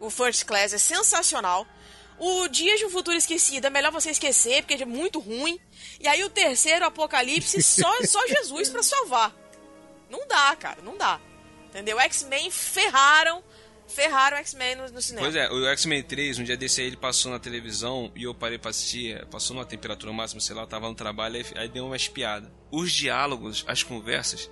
O 0.00 0.10
First 0.10 0.44
Class 0.44 0.72
é 0.72 0.78
sensacional. 0.78 1.66
O 2.18 2.48
Dias 2.48 2.78
de 2.78 2.86
um 2.86 2.90
Futuro 2.90 3.16
Esquecido 3.16 3.66
é 3.66 3.70
melhor 3.70 3.92
você 3.92 4.10
esquecer, 4.10 4.62
porque 4.62 4.82
é 4.82 4.86
muito 4.86 5.18
ruim. 5.18 5.60
E 6.00 6.08
aí 6.08 6.24
o 6.24 6.30
terceiro, 6.30 6.86
Apocalipse, 6.86 7.60
só, 7.62 7.92
só 8.04 8.26
Jesus 8.26 8.70
pra 8.70 8.82
salvar. 8.82 9.34
Não 10.08 10.26
dá, 10.26 10.56
cara, 10.56 10.80
não 10.82 10.96
dá. 10.96 11.20
Entendeu? 11.66 12.00
X-Men 12.00 12.50
ferraram, 12.50 13.44
ferraram 13.88 14.36
X-Men 14.38 14.76
no, 14.76 14.88
no 14.90 15.00
cinema. 15.02 15.24
Pois 15.26 15.36
é, 15.36 15.50
o 15.50 15.66
X-Men 15.66 16.02
3, 16.02 16.38
um 16.38 16.44
dia 16.44 16.56
desse 16.56 16.80
aí 16.80 16.86
ele 16.88 16.96
passou 16.96 17.30
na 17.32 17.38
televisão 17.38 18.10
e 18.14 18.24
eu 18.24 18.34
parei 18.34 18.58
pra 18.58 18.70
assistir, 18.70 19.24
passou 19.26 19.54
numa 19.54 19.64
temperatura 19.64 20.12
máxima, 20.12 20.40
sei 20.40 20.54
lá, 20.56 20.62
eu 20.62 20.66
tava 20.66 20.88
no 20.88 20.94
trabalho, 20.94 21.36
aí, 21.36 21.44
aí 21.56 21.68
deu 21.68 21.86
uma 21.86 21.96
espiada. 21.96 22.52
Os 22.70 22.92
diálogos, 22.92 23.64
as 23.68 23.82
conversas, 23.82 24.50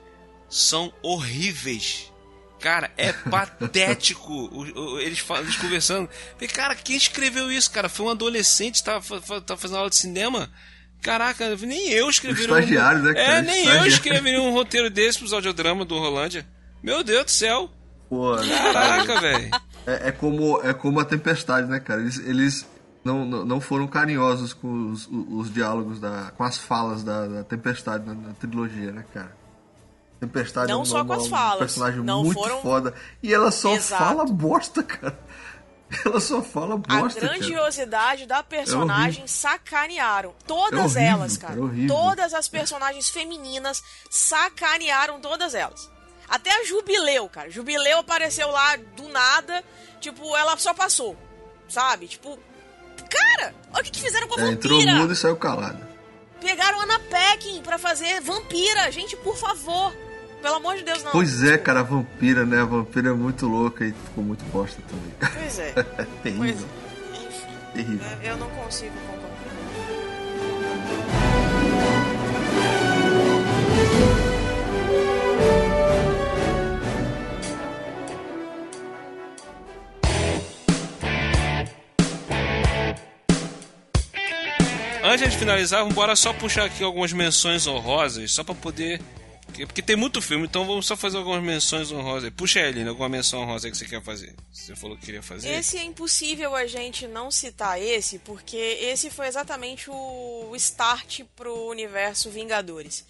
são 0.48 0.92
horríveis. 1.02 2.12
Cara, 2.60 2.90
é 2.96 3.12
patético. 3.28 4.32
O- 4.32 4.94
o- 4.94 5.00
eles, 5.00 5.18
falam, 5.18 5.42
eles 5.42 5.56
conversando. 5.56 6.08
Falei, 6.34 6.48
cara, 6.48 6.74
quem 6.74 6.96
escreveu 6.96 7.50
isso, 7.52 7.70
cara? 7.70 7.88
Foi 7.88 8.06
um 8.06 8.10
adolescente, 8.10 8.82
tava, 8.82 9.02
fa- 9.02 9.20
fa- 9.20 9.40
tava 9.40 9.60
fazendo 9.60 9.78
aula 9.78 9.90
de 9.90 9.96
cinema. 9.96 10.50
Caraca, 11.02 11.54
nem 11.56 11.90
eu 11.90 12.08
escreveria 12.08 12.50
um. 12.54 12.56
Né, 13.02 13.12
cara? 13.14 13.38
É, 13.38 13.42
nem 13.42 13.66
eu 13.66 13.84
escreveria 13.86 14.40
um 14.40 14.52
roteiro 14.52 14.88
desse 14.88 15.18
pros 15.18 15.34
audiodrama 15.34 15.84
do 15.84 15.98
Rolândia. 15.98 16.46
Meu 16.82 17.04
Deus 17.04 17.24
do 17.26 17.30
céu. 17.30 17.70
Pô, 18.14 18.36
Caraca, 18.72 19.20
velho. 19.20 19.50
É, 19.86 20.08
é 20.08 20.12
como, 20.12 20.60
é 20.62 20.72
como 20.72 21.00
a 21.00 21.04
tempestade, 21.04 21.66
né, 21.68 21.80
cara? 21.80 22.00
Eles, 22.00 22.18
eles 22.20 22.66
não, 23.04 23.24
não, 23.24 23.44
não 23.44 23.60
foram 23.60 23.86
carinhosos 23.86 24.52
com 24.54 24.90
os, 24.90 25.08
os 25.10 25.52
diálogos, 25.52 25.98
da, 26.00 26.32
com 26.36 26.44
as 26.44 26.56
falas 26.56 27.02
da, 27.02 27.26
da 27.26 27.44
tempestade 27.44 28.04
na, 28.06 28.14
na 28.14 28.32
trilogia, 28.34 28.92
né, 28.92 29.04
cara? 29.12 29.36
Tempestade 30.20 30.68
Não 30.72 30.78
é 30.78 30.82
um, 30.82 30.84
só 30.86 31.04
com 31.04 31.12
as 31.12 31.24
um 31.26 31.28
falas, 31.28 31.58
personagem 31.58 32.00
não 32.02 32.22
muito 32.24 32.38
foram- 32.40 32.62
foda. 32.62 32.94
E 33.22 33.34
ela 33.34 33.50
só 33.50 33.74
Exato. 33.74 34.02
fala 34.04 34.24
bosta, 34.24 34.82
cara. 34.82 35.18
Ela 36.04 36.18
só 36.18 36.40
fala 36.42 36.74
A 36.74 36.78
bosta, 36.78 37.20
cara. 37.20 37.34
grandiosidade 37.38 38.26
da 38.26 38.42
personagem 38.42 39.26
sacanearam. 39.26 40.32
Todas 40.46 40.96
É 40.96 41.00
horrível, 41.00 41.18
elas, 41.18 41.36
cara, 41.36 41.54
cara. 41.56 41.82
é 41.82 41.86
todas 41.86 42.32
as 42.34 42.48
personagens 42.48 43.08
femininas 43.10 43.82
sacanearam 44.10 45.20
todas 45.20 45.54
elas. 45.54 45.90
Até 46.34 46.50
a 46.50 46.64
Jubileu, 46.64 47.28
cara. 47.28 47.48
Jubileu 47.50 47.98
apareceu 47.98 48.48
lá 48.50 48.76
do 48.96 49.08
nada. 49.08 49.62
Tipo, 50.00 50.34
ela 50.36 50.56
só 50.56 50.74
passou. 50.74 51.16
Sabe? 51.68 52.08
Tipo. 52.08 52.38
Cara, 53.10 53.54
olha 53.72 53.80
o 53.80 53.84
que, 53.84 53.90
que 53.92 54.00
fizeram 54.00 54.26
com 54.26 54.38
a 54.40 54.44
É, 54.44 54.48
entrou 54.50 54.78
vampira. 54.78 54.96
mudo 54.98 55.12
e 55.12 55.16
saiu 55.16 55.36
calado. 55.36 55.78
Pegaram 56.40 56.80
a 56.80 56.82
Ana 56.84 56.98
Peckin 56.98 57.62
pra 57.62 57.78
fazer 57.78 58.20
vampira. 58.20 58.90
Gente, 58.90 59.16
por 59.18 59.36
favor. 59.36 59.94
Pelo 60.42 60.56
amor 60.56 60.76
de 60.76 60.82
Deus, 60.82 61.02
não. 61.04 61.12
Pois 61.12 61.42
é, 61.44 61.56
cara, 61.56 61.80
a 61.80 61.82
vampira, 61.82 62.44
né? 62.44 62.60
A 62.60 62.64
vampira 62.64 63.10
é 63.10 63.12
muito 63.12 63.46
louca 63.46 63.84
e 63.84 63.92
ficou 63.92 64.22
muito 64.24 64.44
bosta 64.46 64.82
também. 64.88 65.14
Pois 65.40 65.58
é. 65.58 65.68
É 65.70 66.04
terrível, 66.22 66.66
Pois, 67.10 67.22
enfim. 67.24 67.46
terrível. 67.72 68.06
É, 68.22 68.30
Eu 68.30 68.36
não 68.36 68.50
consigo 68.50 68.92
concordar. 69.06 69.23
Antes 85.14 85.30
de 85.30 85.38
finalizar, 85.38 85.86
bora 85.92 86.16
só 86.16 86.32
puxar 86.32 86.64
aqui 86.64 86.82
algumas 86.82 87.12
menções 87.12 87.66
honrosas, 87.68 88.32
só 88.32 88.42
pra 88.42 88.52
poder. 88.54 89.00
porque- 89.64 89.82
tem 89.82 89.94
muito 89.94 90.20
filme, 90.20 90.46
então 90.46 90.64
vamos 90.66 90.84
só 90.86 90.96
fazer 90.96 91.18
algumas 91.18 91.40
menções 91.40 91.92
honrosas. 91.92 92.28
Puxa 92.30 92.58
Aline, 92.60 92.88
alguma 92.88 93.08
menção 93.08 93.42
honrosa 93.42 93.70
que 93.70 93.76
você 93.76 93.84
quer 93.84 94.02
fazer. 94.02 94.34
Você 94.52 94.74
falou 94.74 94.96
que 94.96 95.04
queria 95.06 95.22
fazer. 95.22 95.48
Esse 95.52 95.78
é 95.78 95.84
impossível 95.84 96.56
a 96.56 96.66
gente 96.66 97.06
não 97.06 97.30
citar 97.30 97.80
esse, 97.80 98.18
porque 98.18 98.56
esse 98.56 99.08
foi 99.10 99.28
exatamente 99.28 99.88
o 99.88 100.52
start 100.56 101.20
pro 101.36 101.68
universo 101.68 102.30
Vingadores. 102.30 103.04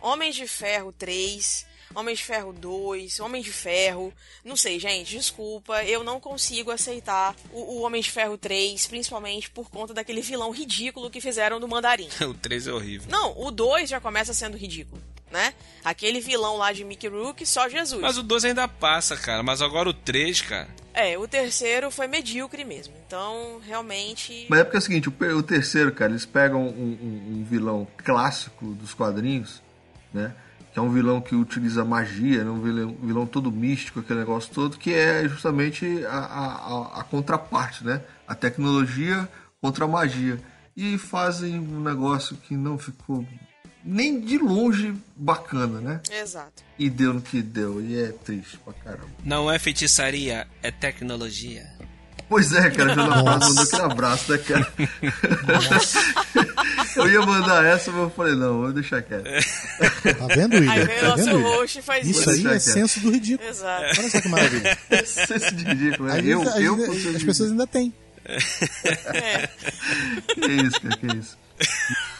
Homens 0.00 0.36
de 0.36 0.46
Ferro 0.46 0.92
3, 0.92 1.66
Homens 1.94 2.18
de 2.18 2.24
Ferro 2.24 2.52
2, 2.52 3.20
Homem 3.20 3.42
de 3.42 3.52
Ferro. 3.52 4.12
Não 4.44 4.56
sei, 4.56 4.78
gente, 4.78 5.16
desculpa, 5.16 5.82
eu 5.84 6.04
não 6.04 6.20
consigo 6.20 6.70
aceitar 6.70 7.34
o, 7.52 7.78
o 7.78 7.82
Homem 7.82 8.02
de 8.02 8.10
Ferro 8.10 8.36
3, 8.38 8.86
principalmente 8.86 9.50
por 9.50 9.70
conta 9.70 9.92
daquele 9.94 10.20
vilão 10.20 10.50
ridículo 10.50 11.10
que 11.10 11.20
fizeram 11.20 11.58
do 11.58 11.66
Mandarim. 11.68 12.08
o 12.20 12.34
3 12.34 12.66
é 12.68 12.72
horrível. 12.72 13.10
Não, 13.10 13.38
o 13.40 13.50
2 13.50 13.88
já 13.90 14.00
começa 14.00 14.32
sendo 14.34 14.56
ridículo, 14.56 15.02
né? 15.30 15.54
Aquele 15.84 16.20
vilão 16.20 16.56
lá 16.56 16.72
de 16.72 16.84
Mickey 16.84 17.08
Rourke, 17.08 17.46
só 17.46 17.68
Jesus. 17.68 18.00
Mas 18.02 18.18
o 18.18 18.22
2 18.22 18.44
ainda 18.44 18.68
passa, 18.68 19.16
cara. 19.16 19.42
Mas 19.42 19.62
agora 19.62 19.88
o 19.88 19.94
3, 19.94 20.42
cara. 20.42 20.68
É, 20.92 21.16
o 21.16 21.26
terceiro 21.28 21.90
foi 21.90 22.06
medíocre 22.08 22.64
mesmo. 22.64 22.92
Então, 23.06 23.60
realmente. 23.64 24.46
Mas 24.50 24.60
é 24.60 24.64
porque 24.64 24.76
é 24.76 24.80
o 24.80 24.82
seguinte, 24.82 25.08
o 25.08 25.42
terceiro, 25.42 25.92
cara, 25.92 26.10
eles 26.10 26.26
pegam 26.26 26.60
um, 26.66 26.68
um- 27.00 27.36
um 27.38 27.44
vilão 27.48 27.86
clássico 27.98 28.66
dos 28.74 28.92
quadrinhos, 28.94 29.62
né? 30.12 30.34
É 30.78 30.80
um 30.80 30.90
vilão 30.90 31.20
que 31.20 31.34
utiliza 31.34 31.84
magia, 31.84 32.44
né, 32.44 32.50
um 32.50 32.60
vilão, 32.62 32.96
vilão 33.02 33.26
todo 33.26 33.50
místico, 33.50 33.98
aquele 33.98 34.20
negócio 34.20 34.54
todo, 34.54 34.76
que 34.78 34.94
é 34.94 35.28
justamente 35.28 36.04
a, 36.06 36.10
a, 36.18 36.44
a- 36.46 37.00
a 37.00 37.04
contraparte, 37.04 37.84
né? 37.84 38.00
A 38.28 38.34
tecnologia 38.34 39.28
contra 39.60 39.86
a 39.86 39.88
magia. 39.88 40.40
E 40.76 40.96
fazem 40.96 41.58
um 41.58 41.80
negócio 41.80 42.36
que 42.36 42.56
não 42.56 42.78
ficou 42.78 43.26
nem 43.84 44.20
de 44.20 44.38
longe 44.38 44.94
bacana, 45.16 45.80
né? 45.80 46.00
Exato. 46.12 46.62
E 46.78 46.88
deu 46.88 47.12
no 47.14 47.20
que 47.20 47.42
deu, 47.42 47.80
e 47.82 47.98
é 48.00 48.12
triste 48.12 48.56
pra 48.58 48.72
caramba. 48.72 49.08
Não 49.24 49.50
é 49.50 49.58
feitiçaria, 49.58 50.46
é 50.62 50.70
tecnologia. 50.70 51.66
Pois 52.28 52.52
é, 52.52 52.70
cara, 52.70 52.94
Jonathan 52.94 53.22
Nossa. 53.22 53.48
mandou 53.48 53.62
aquele 53.64 53.82
abraço, 53.82 54.30
né, 54.32 54.38
cara? 54.38 54.72
eu 56.96 57.10
ia 57.10 57.20
mandar 57.22 57.64
essa, 57.64 57.90
mas 57.90 58.02
eu 58.02 58.10
falei, 58.10 58.34
não, 58.34 58.58
vou 58.58 58.72
deixar 58.72 59.00
quieto. 59.02 59.24
Tá 59.24 60.26
vendo, 60.34 60.52
William? 60.54 60.72
Aí 60.72 60.84
vem 60.84 60.96
o 60.96 61.00
Tá 61.00 61.08
nosso 61.08 61.24
vendo, 61.24 61.40
host 61.40 61.78
e 61.78 61.82
faz 61.82 62.06
Isso 62.06 62.20
isso. 62.20 62.30
aí 62.30 62.40
é 62.40 62.42
quieto. 62.50 62.60
senso 62.60 63.00
do 63.00 63.10
ridículo. 63.10 63.48
Exato. 63.48 63.82
Olha 63.98 64.10
só 64.10 64.20
que 64.20 64.28
maravilha. 64.28 64.78
Esse 64.90 65.54
de 65.54 65.64
ridículo, 65.64 66.08
né? 66.10 66.20
Eu, 66.22 66.42
eu 66.44 66.74
as 67.16 67.22
pessoas 67.22 67.50
ainda 67.50 67.66
têm. 67.66 67.94
É. 68.26 69.48
Que 70.34 70.50
isso, 70.66 70.80
cara, 70.82 70.96
que 70.98 71.16
isso. 71.16 71.38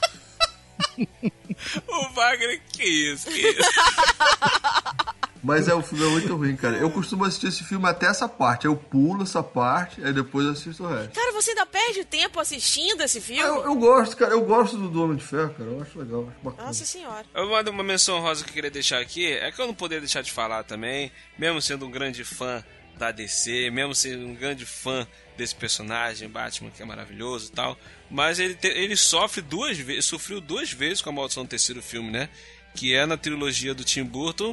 O 1.89 2.09
Wagner, 2.15 2.61
que 2.73 2.85
isso, 2.85 3.27
que 3.27 3.41
isso. 3.41 3.59
Mas 5.43 5.69
é, 5.69 5.75
o 5.75 5.83
filme 5.83 6.05
é 6.05 6.09
muito 6.09 6.35
ruim, 6.37 6.57
cara. 6.57 6.77
Eu 6.77 6.91
costumo 6.91 7.25
assistir 7.25 7.49
esse 7.49 7.63
filme 7.65 7.87
até 7.89 8.07
essa 8.07 8.29
parte. 8.29 8.67
Eu 8.67 8.77
pulo 8.77 9.23
essa 9.23 9.43
parte, 9.43 10.03
aí 10.05 10.13
depois 10.13 10.45
eu 10.47 10.53
assisto 10.53 10.83
o 10.85 10.89
resto. 10.89 11.13
Cara, 11.13 11.33
você 11.33 11.51
ainda 11.51 11.65
perde 11.67 12.05
tempo 12.05 12.41
assistindo 12.41 13.03
esse 13.03 13.21
filme? 13.21 13.43
Ah, 13.43 13.47
Eu, 13.47 13.65
eu 13.67 13.75
gosto, 13.77 14.17
cara. 14.17 14.33
Eu 14.33 14.43
gosto 14.43 14.77
do, 14.77 14.89
do 14.89 15.03
Homem 15.05 15.17
de 15.17 15.25
Ferro, 15.25 15.55
cara. 15.55 15.71
Eu 15.71 15.81
acho 15.83 15.99
legal, 15.99 16.29
acho 16.29 16.45
bacana. 16.45 16.67
Nossa 16.69 16.85
senhora. 16.85 17.25
Eu 17.35 17.49
mando 17.49 17.71
uma 17.71 17.83
menção 17.85 18.21
rosa 18.21 18.43
que 18.45 18.51
eu 18.51 18.55
queria 18.55 18.71
deixar 18.71 18.99
aqui. 19.01 19.27
É 19.33 19.53
que 19.53 19.61
eu 19.61 19.67
não 19.67 19.75
poderia 19.75 20.01
deixar 20.01 20.23
de 20.23 20.33
falar 20.33 20.65
também, 20.65 21.13
mesmo 21.39 21.63
sendo 21.63 21.87
um 21.87 21.91
grande 21.91 22.25
fã 22.25 22.65
da 22.99 23.13
DC, 23.13 23.71
mesmo 23.71 23.95
sendo 23.95 24.27
um 24.27 24.35
grande 24.35 24.67
fã 24.67 25.07
desse 25.37 25.55
personagem, 25.55 26.29
Batman, 26.29 26.69
que 26.71 26.83
é 26.83 26.85
maravilhoso 26.85 27.47
e 27.47 27.53
tal. 27.53 27.79
Mas 28.11 28.41
ele, 28.41 28.55
te- 28.57 28.67
ele 28.67 28.97
sofre 28.97 29.41
duas 29.41 29.79
vezes, 29.79 30.05
sofreu 30.07 30.41
duas 30.41 30.73
vezes 30.73 31.01
com 31.01 31.11
a 31.11 31.13
maldição 31.13 31.45
do 31.45 31.49
terceiro 31.49 31.81
filme, 31.81 32.11
né? 32.11 32.29
Que 32.75 32.95
é 32.95 33.07
na 33.07 33.17
trilogia 33.17 33.73
do 33.73 33.85
Tim 33.85 34.03
Burton, 34.03 34.53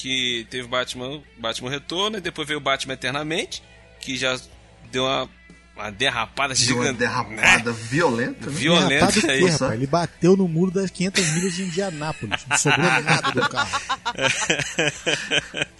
que 0.00 0.46
teve 0.50 0.66
Batman, 0.68 1.20
Batman 1.38 1.70
Retorno, 1.70 2.16
e 2.18 2.20
depois 2.20 2.46
veio 2.48 2.60
Batman 2.60 2.94
Eternamente, 2.94 3.62
que 4.00 4.16
já 4.16 4.38
deu 4.90 5.04
uma, 5.04 5.28
uma 5.76 5.90
derrapada 5.92 6.54
Deu 6.54 6.76
uma 6.76 6.82
gigante. 6.84 6.98
derrapada 6.98 7.72
violenta, 7.72 8.46
né? 8.50 8.52
Violenta 8.56 9.06
o 9.08 9.12
quê, 9.22 9.30
aí. 9.30 9.44
rapaz? 9.46 9.72
Ele 9.72 9.86
bateu 9.86 10.36
no 10.36 10.48
muro 10.48 10.70
das 10.70 10.90
500 10.90 11.28
milhas 11.32 11.54
de 11.54 11.62
Indianápolis. 11.64 12.46
Não 12.48 12.56
sobrou 12.56 12.86
nada 13.02 13.30
do 13.32 13.48
carro. 13.48 13.80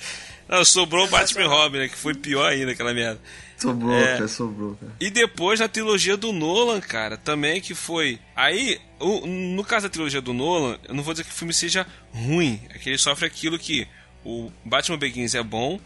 Não, 0.49 0.65
sobrou 0.65 1.07
o 1.07 1.09
Batman 1.09 1.47
Robin, 1.47 1.79
né? 1.79 1.89
Que 1.89 1.97
foi 1.97 2.13
pior 2.13 2.51
ainda 2.51 2.73
aquela 2.73 2.93
merda. 2.93 3.21
Sobrou, 3.57 3.95
É. 3.95 4.15
cara, 4.15 4.27
sobrou, 4.29 4.75
cara. 4.75 4.93
E 4.99 5.09
depois 5.09 5.61
na 5.61 5.69
trilogia 5.69 6.17
do 6.17 6.33
Nolan, 6.33 6.81
cara, 6.81 7.17
também 7.17 7.61
que 7.61 7.73
foi. 7.73 8.19
Aí, 8.35 8.81
o- 8.99 9.25
no 9.27 9.63
caso 9.63 9.87
da 9.87 9.91
trilogia 9.91 10.21
do 10.21 10.33
Nolan, 10.33 10.77
eu 10.89 10.95
não 10.95 11.05
vou 11.05 11.15
dizer 11.15 11.23
que 11.25 11.31
o 11.31 11.35
filme 11.35 11.55
seja 11.55 11.87
ruim, 12.13 12.61
é 12.71 12.79
que 12.79 12.89
ele 12.89 12.99
sofre 12.99 13.27
aquilo 13.27 13.59
que 13.61 13.87
o 14.25 14.51
Batman 14.65 14.99
Begins 14.99 15.35
é 15.35 15.43
bom, 15.43 15.81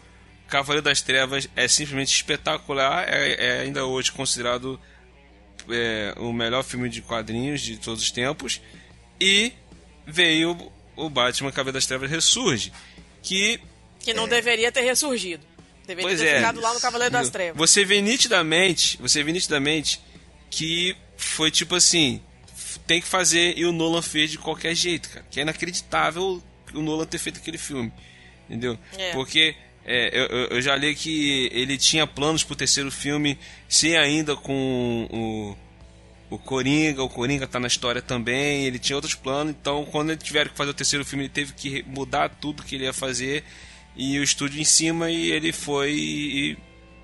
Cavaleiro 0.47 0.83
das 0.83 1.01
Trevas 1.01 1.49
é 1.55 1.67
simplesmente 1.67 2.13
espetacular, 2.13 3.07
é, 3.07 3.33
é 3.33 3.59
ainda 3.61 3.85
hoje 3.85 4.11
considerado 4.11 4.79
é, 5.69 6.13
o 6.17 6.31
melhor 6.31 6.63
filme 6.63 6.89
de 6.89 7.01
quadrinhos 7.01 7.61
de 7.61 7.77
todos 7.77 8.03
os 8.03 8.11
tempos, 8.11 8.61
e 9.19 9.51
veio 10.05 10.71
o 10.95 11.09
Batman 11.09 11.51
Cavaleiro 11.51 11.73
das 11.73 11.85
Trevas 11.85 12.09
Ressurge, 12.09 12.71
que 13.21 13.59
Que 13.99 14.13
não 14.13 14.27
deveria 14.27 14.71
ter 14.71 14.81
ressurgido. 14.81 15.43
Deveria 15.87 16.09
Pois 16.09 16.19
ter 16.19 16.27
é. 16.27 16.37
ficado 16.37 16.59
lá 16.61 16.73
no 16.73 16.79
Cavaleiro 16.79 17.11
das 17.11 17.29
Trevas. 17.29 17.57
Você 17.57 17.85
vê 17.85 18.01
nitidamente, 18.01 18.97
você 18.97 19.23
vê 19.23 19.31
nitidamente 19.31 20.01
que 20.49 20.95
foi 21.17 21.51
tipo 21.51 21.75
assim, 21.75 22.21
tem 22.87 23.01
que 23.01 23.07
fazer 23.07 23.57
e 23.57 23.65
o 23.65 23.71
Nolan 23.71 24.01
fez 24.01 24.31
de 24.31 24.37
qualquer 24.37 24.75
jeito, 24.75 25.09
cara. 25.09 25.25
Que 25.29 25.39
é 25.39 25.43
inacreditável 25.43 26.41
o 26.73 26.81
Nolan 26.81 27.05
ter 27.05 27.17
feito 27.17 27.39
aquele 27.39 27.57
filme, 27.57 27.91
entendeu? 28.49 28.77
É. 28.97 29.11
Porque 29.11 29.55
é, 29.85 30.09
eu, 30.19 30.25
eu- 30.57 30.61
já 30.61 30.75
li 30.75 30.95
que 30.95 31.49
ele 31.51 31.77
tinha 31.77 32.07
planos 32.07 32.43
pro 32.43 32.55
terceiro 32.55 32.89
filme, 32.91 33.37
sem 33.69 33.95
ainda 33.97 34.35
com 34.35 35.07
o 35.11 35.65
o 36.27 36.39
Coringa, 36.39 37.03
o 37.03 37.07
Coringa 37.07 37.45
tá 37.45 37.59
na 37.59 37.67
história 37.67 38.01
também, 38.01 38.65
ele 38.65 38.79
tinha 38.79 38.95
outros 38.95 39.13
planos, 39.13 39.55
então 39.57 39.85
quando 39.85 40.09
ele 40.09 40.19
tiver 40.19 40.49
que 40.49 40.57
fazer 40.57 40.71
o 40.71 40.73
terceiro 40.73 41.05
filme, 41.05 41.25
ele 41.25 41.29
teve 41.31 41.53
que 41.53 41.83
mudar 41.83 42.29
tudo 42.29 42.63
que 42.63 42.73
ele 42.75 42.83
ia 42.85 42.91
fazer 42.91 43.43
e 43.95 44.17
o 44.17 44.23
estúdio 44.23 44.59
em 44.59 44.65
cima 44.65 45.11
e 45.11 45.31
ele 45.31 45.53
foi 45.53 45.91
e 45.93 46.57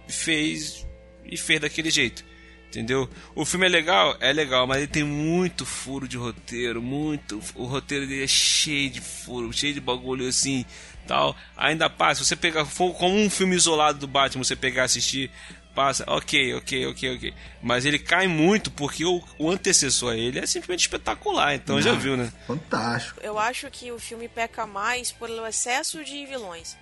fez 0.08 0.86
e 1.24 1.38
fez 1.38 1.60
daquele 1.62 1.92
jeito. 1.92 2.26
Entendeu? 2.68 3.08
O 3.36 3.44
filme 3.46 3.66
é 3.66 3.70
legal? 3.70 4.16
É 4.22 4.32
legal, 4.34 4.66
mas 4.66 4.78
ele 4.78 4.88
tem 4.88 5.04
muito 5.04 5.66
furo 5.66 6.08
de 6.08 6.16
roteiro, 6.18 6.82
muito. 6.82 7.40
O 7.54 7.66
roteiro 7.66 8.08
dele 8.08 8.24
é 8.24 8.28
cheio 8.28 8.90
de 8.90 9.02
furo, 9.02 9.52
cheio 9.52 9.74
de 9.74 9.82
bagulho 9.82 10.26
assim, 10.28 10.66
tal. 11.12 11.36
Ainda 11.58 11.90
passa, 11.90 12.24
se 12.24 12.30
você 12.30 12.36
pegar 12.38 12.66
como 12.66 13.18
um 13.18 13.30
filme 13.30 13.54
isolado 13.54 14.00
do 14.00 14.08
Batman, 14.08 14.46
você 14.46 14.56
pegar 14.56 14.84
e 14.84 14.86
assistir, 14.86 15.30
passa, 15.76 16.06
ok, 16.08 16.56
ok, 16.56 16.88
ok, 16.88 17.16
ok. 17.16 17.34
Mas 17.62 17.86
ele 17.86 18.00
cai 18.00 18.28
muito 18.28 18.72
porque 18.72 19.04
o, 19.04 19.22
o 19.38 19.52
antecessor 19.52 20.14
a 20.14 20.18
ele 20.18 20.40
é 20.40 20.46
simplesmente 20.46 20.82
espetacular, 20.82 21.54
então 21.54 21.82
já 21.82 21.92
viu, 21.92 22.16
né? 22.16 22.32
Fantástico. 22.48 23.20
Eu 23.22 23.38
acho 23.38 23.70
que 23.70 23.92
o 23.92 24.00
filme 24.00 24.30
peca 24.30 24.66
mais 24.66 25.12
pelo 25.12 25.46
excesso 25.46 26.02
de 26.06 26.26
vilões. 26.26 26.78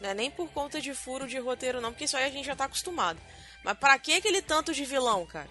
Não 0.00 0.10
é 0.10 0.14
nem 0.14 0.30
por 0.30 0.48
conta 0.50 0.80
de 0.80 0.92
furo 0.92 1.28
de 1.28 1.38
roteiro, 1.38 1.80
não, 1.80 1.92
porque 1.92 2.04
isso 2.04 2.16
aí 2.16 2.24
a 2.24 2.30
gente 2.30 2.46
já 2.46 2.56
tá 2.56 2.64
acostumado. 2.64 3.20
Mas 3.64 3.78
pra 3.78 3.96
que 3.96 4.14
aquele 4.14 4.42
tanto 4.42 4.74
de 4.74 4.84
vilão, 4.84 5.24
cara? 5.24 5.48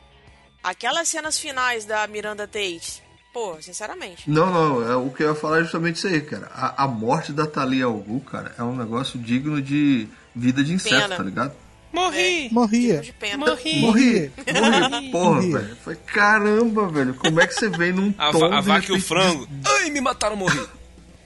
Aquelas 0.62 1.08
cenas 1.08 1.40
finais 1.40 1.86
da 1.86 2.06
Miranda 2.08 2.46
Tate. 2.46 3.07
Pô, 3.38 3.56
sinceramente. 3.62 4.28
Não, 4.28 4.52
não, 4.52 4.92
é, 4.92 4.96
o 4.96 5.12
que 5.12 5.22
eu 5.22 5.30
ia 5.30 5.36
falar 5.36 5.60
é 5.60 5.62
justamente 5.62 5.98
isso 5.98 6.08
aí, 6.08 6.22
cara. 6.22 6.50
A, 6.56 6.86
a 6.86 6.88
morte 6.88 7.32
da 7.32 7.46
Thalia 7.46 7.86
Algu, 7.86 8.20
cara, 8.22 8.52
é 8.58 8.64
um 8.64 8.76
negócio 8.76 9.20
digno 9.20 9.62
de 9.62 10.08
vida 10.36 10.64
de 10.64 10.74
inseto, 10.74 11.04
Pena. 11.04 11.16
tá 11.18 11.22
ligado? 11.22 11.54
Morri! 11.94 12.50
Morria. 12.52 13.00
De 13.00 13.14
pena. 13.14 13.38
Morri! 13.38 13.80
Morri, 13.80 14.32
morri, 14.36 15.12
porra, 15.12 15.34
Morria. 15.34 15.60
velho. 15.60 15.78
Foi 15.84 15.96
caramba, 15.96 16.88
velho. 16.88 17.14
Como 17.14 17.40
é 17.40 17.46
que 17.46 17.54
você 17.54 17.70
vem 17.70 17.92
num 17.92 18.12
A, 18.18 18.32
tom 18.32 18.46
a 18.52 18.60
de 18.60 18.68
vaca 18.68 18.92
e 18.92 18.96
o 18.98 19.02
frango. 19.02 19.48
Ai, 19.64 19.92
me 19.92 20.02
mataram, 20.02 20.36
morri. 20.36 20.68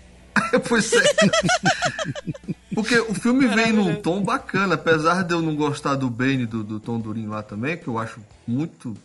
pois 0.67 0.91
é. 0.91 1.03
Porque 2.75 2.99
o 2.99 3.13
filme 3.13 3.47
vem 3.47 3.71
num 3.71 3.95
tom 3.95 4.21
bacana, 4.21 4.75
apesar 4.75 5.23
de 5.23 5.33
eu 5.33 5.41
não 5.41 5.55
gostar 5.55 5.95
do 5.95 6.09
Bane, 6.09 6.45
do, 6.45 6.61
do 6.61 6.77
Tom 6.77 6.99
Durinho 6.99 7.29
lá 7.29 7.41
também, 7.41 7.77
que 7.77 7.87
eu 7.87 7.97
acho 7.97 8.19
muito. 8.45 8.97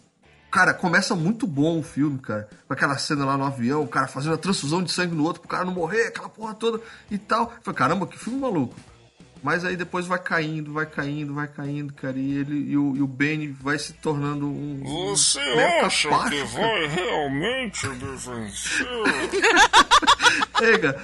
Cara, 0.57 0.73
começa 0.73 1.15
muito 1.15 1.47
bom 1.47 1.81
o 1.81 1.83
filme, 1.83 2.19
cara. 2.19 2.49
Com 2.67 2.73
aquela 2.73 2.97
cena 2.97 3.27
lá 3.27 3.37
no 3.37 3.45
avião, 3.45 3.83
o 3.83 3.87
cara 3.87 4.07
fazendo 4.07 4.37
a 4.37 4.39
transfusão 4.39 4.83
de 4.83 4.91
sangue 4.91 5.15
no 5.15 5.23
outro 5.23 5.43
pro 5.43 5.51
cara 5.51 5.67
não 5.67 5.75
morrer, 5.75 6.07
aquela 6.07 6.31
porra 6.31 6.55
toda 6.55 6.81
e 7.11 7.19
tal. 7.19 7.53
Falei, 7.63 7.77
caramba, 7.77 8.07
que 8.07 8.19
filme 8.19 8.41
maluco. 8.41 8.75
Mas 9.43 9.67
aí 9.67 9.77
depois 9.77 10.07
vai 10.07 10.19
caindo, 10.19 10.73
vai 10.73 10.87
caindo, 10.87 11.35
vai 11.35 11.47
caindo, 11.47 11.93
cara. 11.93 12.19
E 12.19 12.39
ele 12.39 12.71
e 12.71 12.75
o, 12.79 12.97
e 12.97 13.03
o 13.03 13.07
Bane 13.07 13.49
vai 13.49 13.79
se 13.79 13.93
tornando 13.93 14.47
um. 14.47 14.81
Você 15.11 15.39
um 15.41 15.85
acha 15.85 16.09
capacho, 16.09 16.31
que 16.31 16.39
cara. 16.39 16.47
vai 16.47 16.87
realmente 16.87 17.87
me 17.89 18.17
vencer? 18.17 18.87
É, 20.63 20.79
cara. 20.79 21.03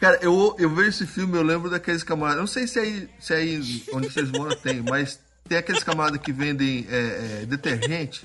Cara, 0.00 0.18
eu, 0.22 0.56
eu 0.58 0.70
vejo 0.70 0.88
esse 0.88 1.06
filme, 1.06 1.36
eu 1.36 1.42
lembro 1.42 1.68
daqueles 1.68 2.02
camaradas. 2.02 2.40
Não 2.40 2.46
sei 2.46 2.66
se 2.66 2.78
aí, 2.78 3.06
se 3.20 3.34
aí 3.34 3.84
onde 3.92 4.08
vocês 4.10 4.30
moram 4.30 4.56
tem, 4.56 4.80
mas 4.80 5.20
tem 5.46 5.58
aqueles 5.58 5.84
camaradas 5.84 6.22
que 6.22 6.32
vendem 6.32 6.86
é, 6.88 7.42
é, 7.42 7.46
detergente, 7.46 8.24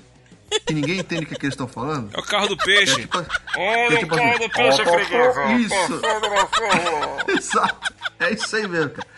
que 0.66 0.74
ninguém 0.74 0.98
entende 1.00 1.24
o 1.24 1.26
que, 1.28 1.34
é 1.34 1.38
que 1.38 1.46
eles 1.46 1.54
estão 1.54 1.68
falando. 1.68 2.10
É 2.14 2.18
o 2.20 2.22
carro 2.22 2.48
do 2.48 2.56
peixe. 2.56 2.96
Tipo, 3.02 3.18
Olha 3.18 3.94
é 3.94 3.96
tipo 3.98 4.14
o 4.14 4.18
carro 4.18 4.30
assim, 4.30 4.38
do 4.48 4.50
peixe, 4.54 4.84
freguesa. 4.84 5.52
Isso. 5.54 6.00
Exato. 7.36 7.94
É 8.20 8.32
isso 8.32 8.56
aí 8.56 8.66
mesmo, 8.66 8.90
cara. 8.90 9.08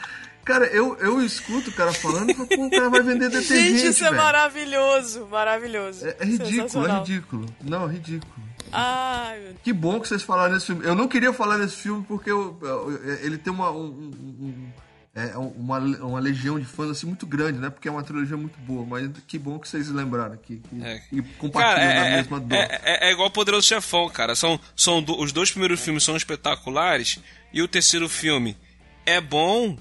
Cara, 0.43 0.66
eu, 0.66 0.97
eu 0.98 1.20
escuto 1.24 1.70
o 1.70 1.73
cara 1.73 1.93
falando 1.93 2.31
e 2.31 2.35
falo, 2.35 2.48
pô, 2.48 2.66
o 2.66 2.70
cara 2.70 2.89
vai 2.90 3.02
vender 3.02 3.28
detergente, 3.28 3.78
Gente, 3.78 3.86
isso 3.89 4.05
é 4.05 4.11
velho. 4.11 4.16
maravilhoso. 4.23 5.27
Maravilhoso. 5.31 6.07
É, 6.07 6.16
é 6.19 6.24
ridículo, 6.24 6.86
é 6.89 6.98
ridículo. 6.98 7.47
Não, 7.62 7.89
é 7.89 7.93
ridículo. 7.93 8.32
Ai, 8.73 9.36
meu 9.39 9.44
Deus. 9.48 9.57
Que 9.62 9.73
bom 9.73 10.01
que 10.01 10.09
vocês 10.09 10.23
falaram 10.23 10.55
nesse 10.55 10.66
filme. 10.66 10.85
Eu 10.85 10.94
não 10.94 11.07
queria 11.07 11.32
falar 11.32 11.59
nesse 11.59 11.77
filme 11.77 12.05
porque 12.09 12.31
eu- 12.31 12.57
eu- 12.62 13.01
ele 13.23 13.36
tem 13.39 13.52
uma, 13.52 13.70
um- 13.70 13.77
um- 13.85 14.36
um- 14.47 14.73
é, 15.28 15.36
uma, 15.36 15.78
uma 15.78 16.20
legião 16.20 16.59
de 16.59 16.64
fãs 16.64 16.90
assim, 16.90 17.06
muito 17.06 17.26
grande, 17.26 17.59
né? 17.59 17.68
Porque 17.70 17.88
é 17.88 17.90
uma 17.90 18.02
trilogia 18.02 18.36
muito 18.36 18.59
boa. 18.60 18.84
Mas 18.86 19.10
que 19.26 19.38
bom 19.38 19.59
que 19.59 19.68
vocês 19.68 19.88
lembraram 19.88 20.34
aqui. 20.34 20.62
Que, 20.68 20.82
É. 20.84 21.02
E 21.12 21.22
compartilham 21.22 21.88
Cara, 21.88 22.01
da 22.01 22.06
é, 22.06 22.16
mesma 22.16 22.40
dor. 22.40 22.56
é, 22.56 22.80
é, 22.84 23.09
é 23.09 23.12
igual 23.12 23.28
o 23.28 23.30
Poderoso 23.30 23.66
Chefão, 23.66 24.09
cara. 24.09 24.34
São, 24.34 24.59
são 24.76 25.02
do- 25.02 25.20
os 25.20 25.32
dois 25.32 25.51
primeiros 25.51 25.80
filmes 25.80 26.02
são 26.05 26.16
espetaculares 26.16 27.18
e 27.52 27.62
o 27.62 27.68
terceiro 27.68 28.09
filme 28.09 28.56
é 29.06 29.20
bom, 29.20 29.76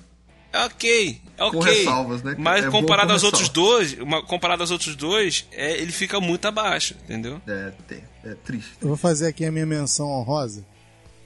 é 0.51 0.59
ok, 0.65 1.21
é 1.37 1.43
ok. 1.43 1.59
Com 1.59 1.65
ressalvas, 1.65 2.23
né? 2.23 2.35
Mas 2.37 2.65
É 2.65 2.69
comparado 2.71 3.07
com 3.09 3.13
aos 3.13 3.23
outros 3.23 3.47
ressalvas. 3.49 3.91
dois, 3.93 3.99
uma- 4.01 4.23
comparado 4.25 4.63
aos 4.63 4.71
outros 4.71 4.95
dois, 4.95 5.45
é, 5.51 5.77
ele 5.79 5.91
fica 5.91 6.19
muito 6.19 6.45
abaixo, 6.45 6.95
entendeu? 7.03 7.41
É, 7.47 7.71
tem. 7.87 8.03
É 8.23 8.33
triste. 8.33 8.71
Eu 8.81 8.87
vou 8.89 8.97
fazer 8.97 9.27
aqui 9.27 9.45
a 9.45 9.51
minha 9.51 9.65
menção 9.65 10.07
honrosa 10.09 10.65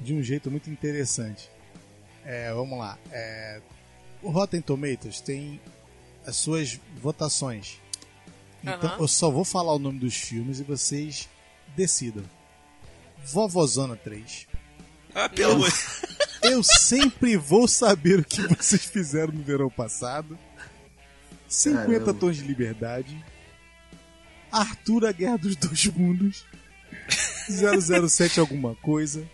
de 0.01 0.13
um 0.13 0.21
jeito 0.21 0.51
muito 0.51 0.69
interessante. 0.69 1.49
É, 2.25 2.53
vamos 2.53 2.77
lá. 2.77 2.97
É, 3.11 3.59
o 4.23 4.31
Rotten 4.31 4.61
Tomatoes 4.61 5.21
tem 5.21 5.59
as 6.25 6.37
suas 6.37 6.79
votações. 7.01 7.79
Então 8.61 8.89
Aham. 8.89 8.97
eu 8.99 9.07
só 9.07 9.29
vou 9.29 9.43
falar 9.43 9.73
o 9.73 9.79
nome 9.79 9.99
dos 9.99 10.15
filmes 10.15 10.59
e 10.59 10.63
vocês 10.63 11.29
decidam. 11.75 12.23
Vovozona 13.25 13.95
3. 13.95 14.47
Ah, 15.13 15.29
pelo 15.29 15.53
amor. 15.53 15.73
Eu 16.41 16.63
sempre 16.63 17.37
vou 17.37 17.67
saber 17.67 18.19
o 18.19 18.25
que 18.25 18.41
vocês 18.55 18.85
fizeram 18.85 19.33
no 19.33 19.43
verão 19.43 19.69
passado. 19.69 20.37
50 21.47 21.87
Caramba. 21.87 22.13
Tons 22.13 22.37
de 22.37 22.43
Liberdade. 22.43 23.23
Arthur, 24.51 25.05
a 25.05 25.11
Guerra 25.11 25.37
dos 25.37 25.55
Dois 25.55 25.85
Mundos. 25.87 26.45
007 27.49 28.39
alguma 28.39 28.75
coisa. 28.75 29.27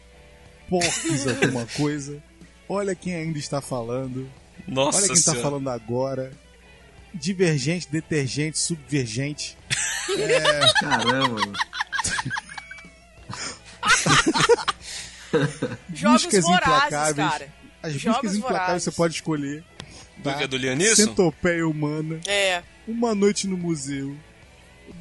Porques 0.67 1.27
alguma 1.27 1.65
coisa. 1.65 2.21
Olha 2.67 2.93
quem 2.95 3.15
ainda 3.15 3.39
está 3.39 3.61
falando. 3.61 4.29
Nossa 4.69 4.97
Olha 4.99 5.07
quem 5.07 5.15
está 5.15 5.31
senhora. 5.31 5.49
falando 5.49 5.69
agora. 5.69 6.31
Divergente, 7.13 7.87
detergente, 7.89 8.59
subvergente. 8.59 9.57
Caramba, 10.79 11.29
mano. 11.29 11.53
Jogos 15.93 16.23
Buscas 16.25 16.43
vorazes, 16.43 16.85
implacáveis. 16.87 17.29
cara. 17.31 17.47
As 17.81 17.93
Jogos 17.93 18.21
buscas 18.21 18.35
implacáveis 18.37 18.65
vorazes. 18.67 18.83
você 18.83 18.91
pode 18.91 19.13
escolher. 19.15 19.63
Do 20.17 20.35
que 20.35 20.43
é 20.43 20.47
do 20.47 20.57
Lianisson? 20.57 20.95
Centopeia 20.95 21.67
Humana. 21.67 22.19
É. 22.27 22.61
Uma 22.87 23.15
Noite 23.15 23.47
no 23.47 23.55
Museu, 23.57 24.15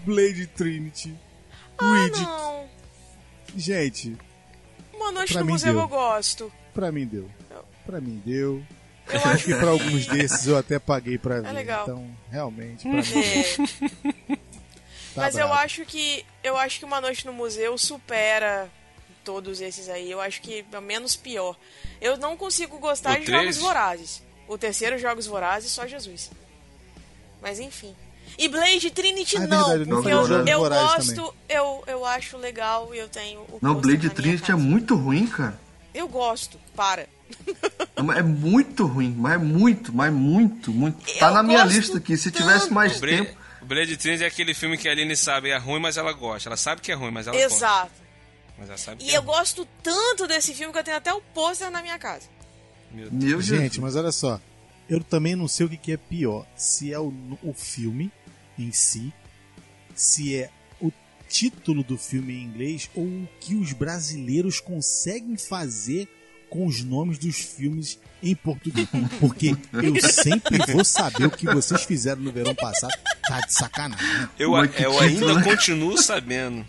Blade 0.04 0.46
Trinity, 0.46 1.14
Ah, 1.78 2.04
Riddick. 2.04 2.22
não. 2.24 2.68
Gente, 3.56 4.16
Uma 4.92 5.10
noite 5.10 5.34
no 5.38 5.44
museu 5.46 5.72
deu. 5.72 5.82
eu 5.82 5.88
gosto. 5.88 6.52
pra 6.74 6.92
mim 6.92 7.06
deu. 7.06 7.30
Pra 7.86 7.98
mim 8.00 8.22
deu. 8.24 8.62
Eu 9.10 9.30
Acho 9.30 9.44
que 9.44 9.54
pra 9.54 9.68
alguns 9.70 10.06
desses 10.06 10.46
eu 10.46 10.56
até 10.56 10.78
paguei 10.78 11.16
pra 11.18 11.40
ver. 11.40 11.52
legal. 11.52 11.82
Então, 11.82 12.10
realmente, 12.30 12.82
pra 12.82 12.90
mim, 12.92 13.22
É, 13.22 14.36
tá 15.14 15.22
mas 15.22 15.34
eu 15.36 15.46
bravo. 15.46 15.62
acho 15.62 15.84
que 15.84 16.24
eu 16.44 16.56
acho 16.56 16.78
que 16.78 16.84
uma 16.84 17.00
noite 17.00 17.26
no 17.26 17.32
museu 17.32 17.76
supera 17.78 18.68
todos 19.24 19.60
esses 19.60 19.88
aí. 19.88 20.10
Eu 20.10 20.20
acho 20.20 20.40
que 20.40 20.64
é 20.72 20.80
menos 20.80 21.16
pior. 21.16 21.56
Eu 22.00 22.16
não 22.16 22.36
consigo 22.36 22.78
gostar 22.78 23.16
O 23.16 23.20
de 23.20 23.26
três? 23.26 23.42
jogos 23.42 23.56
vorazes. 23.58 24.22
O 24.46 24.56
terceiro 24.56 24.98
jogos 24.98 25.26
vorazes 25.26 25.70
só 25.72 25.86
Jesus. 25.86 26.30
Mas 27.42 27.58
enfim. 27.60 27.94
E 28.38 28.46
Blade 28.48 28.90
Trinity 28.90 29.36
Ah, 29.38 29.42
é 29.42 29.46
não, 29.46 29.58
verdade, 29.68 29.80
eu 29.82 29.86
não 29.86 30.02
porque 30.02 30.08
vi 30.08 30.50
eu, 30.50 30.62
eu 30.64 30.68
gosto, 30.70 31.34
eu, 31.48 31.84
eu 31.86 32.04
acho 32.04 32.36
legal 32.36 32.94
e 32.94 32.98
eu 32.98 33.08
tenho 33.08 33.40
o 33.40 33.58
Não, 33.62 33.74
Blade 33.74 34.10
Trinity 34.10 34.50
é 34.52 34.54
muito 34.54 34.94
ruim, 34.94 35.26
cara. 35.26 35.58
Eu 35.94 36.08
gosto, 36.08 36.58
para. 36.76 37.06
É 38.16 38.22
muito 38.22 38.86
ruim, 38.86 39.14
mas 39.16 39.34
é 39.34 39.38
muito, 39.38 39.92
mas 39.92 40.12
muito, 40.12 40.72
muito. 40.72 41.04
Tá 41.18 41.28
Eu 41.28 41.34
na 41.34 41.42
minha 41.42 41.64
lista 41.64 41.98
aqui. 41.98 42.16
Se 42.16 42.30
tivesse 42.30 42.72
mais 42.72 42.98
tempo. 43.00 43.36
o 43.60 43.66
Blade 43.66 43.96
Trinity 43.96 44.24
é 44.24 44.26
aquele 44.26 44.54
filme 44.54 44.78
que 44.78 44.88
a 44.88 44.92
Aline 44.92 45.16
sabe 45.16 45.50
é 45.50 45.56
ruim, 45.58 45.80
mas 45.80 45.96
ela 45.96 46.12
gosta. 46.12 46.48
Ela 46.48 46.56
sabe 46.56 46.80
que 46.80 46.90
é 46.92 46.94
ruim, 46.94 47.10
mas 47.10 47.26
ela 47.26 47.36
gosta. 47.36 47.54
Exato. 47.54 47.92
Mas 48.58 48.68
ela 48.68 48.78
sabe 48.78 49.02
que 49.04 49.10
E 49.10 49.14
é 49.14 49.16
eu 49.18 49.22
ruim. 49.22 49.26
gosto 49.34 49.66
tanto 49.82 50.26
desse 50.26 50.54
filme 50.54 50.72
que 50.72 50.78
eu 50.78 50.84
tenho 50.84 50.96
até 50.96 51.12
o 51.12 51.20
pôster 51.20 51.70
na 51.70 51.82
minha 51.82 51.98
casa. 51.98 52.26
Meu 52.90 53.10
Meu 53.12 53.40
Gente, 53.42 53.60
Jesus. 53.62 53.78
mas 53.78 53.96
olha 53.96 54.12
só. 54.12 54.40
Eu 54.88 55.02
também 55.04 55.36
não 55.36 55.46
sei 55.48 55.66
o 55.66 55.68
que 55.68 55.92
é 55.92 55.96
pior. 55.96 56.46
Se 56.56 56.92
é 56.92 56.98
o, 56.98 57.12
o 57.42 57.52
filme 57.52 58.10
em 58.58 58.72
si, 58.72 59.12
se 59.94 60.34
é 60.36 60.50
título 61.28 61.82
do 61.82 61.96
filme 61.98 62.32
em 62.34 62.42
inglês 62.44 62.88
ou 62.94 63.04
o 63.04 63.28
que 63.40 63.54
os 63.54 63.72
brasileiros 63.72 64.60
conseguem 64.60 65.36
fazer 65.36 66.08
com 66.48 66.66
os 66.66 66.82
nomes 66.82 67.18
dos 67.18 67.36
filmes 67.38 67.98
em 68.22 68.34
português. 68.34 68.88
Porque 69.20 69.54
eu 69.74 70.00
sempre 70.02 70.58
vou 70.72 70.84
saber 70.84 71.26
o 71.26 71.30
que 71.30 71.46
vocês 71.46 71.84
fizeram 71.84 72.22
no 72.22 72.32
verão 72.32 72.54
passado. 72.54 72.92
Tá 73.28 73.40
de 73.40 73.52
sacanagem. 73.52 74.28
Eu, 74.38 74.56
eu 74.56 74.66
título, 74.68 74.98
ainda 75.00 75.34
né? 75.34 75.42
continuo 75.42 75.98
sabendo. 75.98 76.64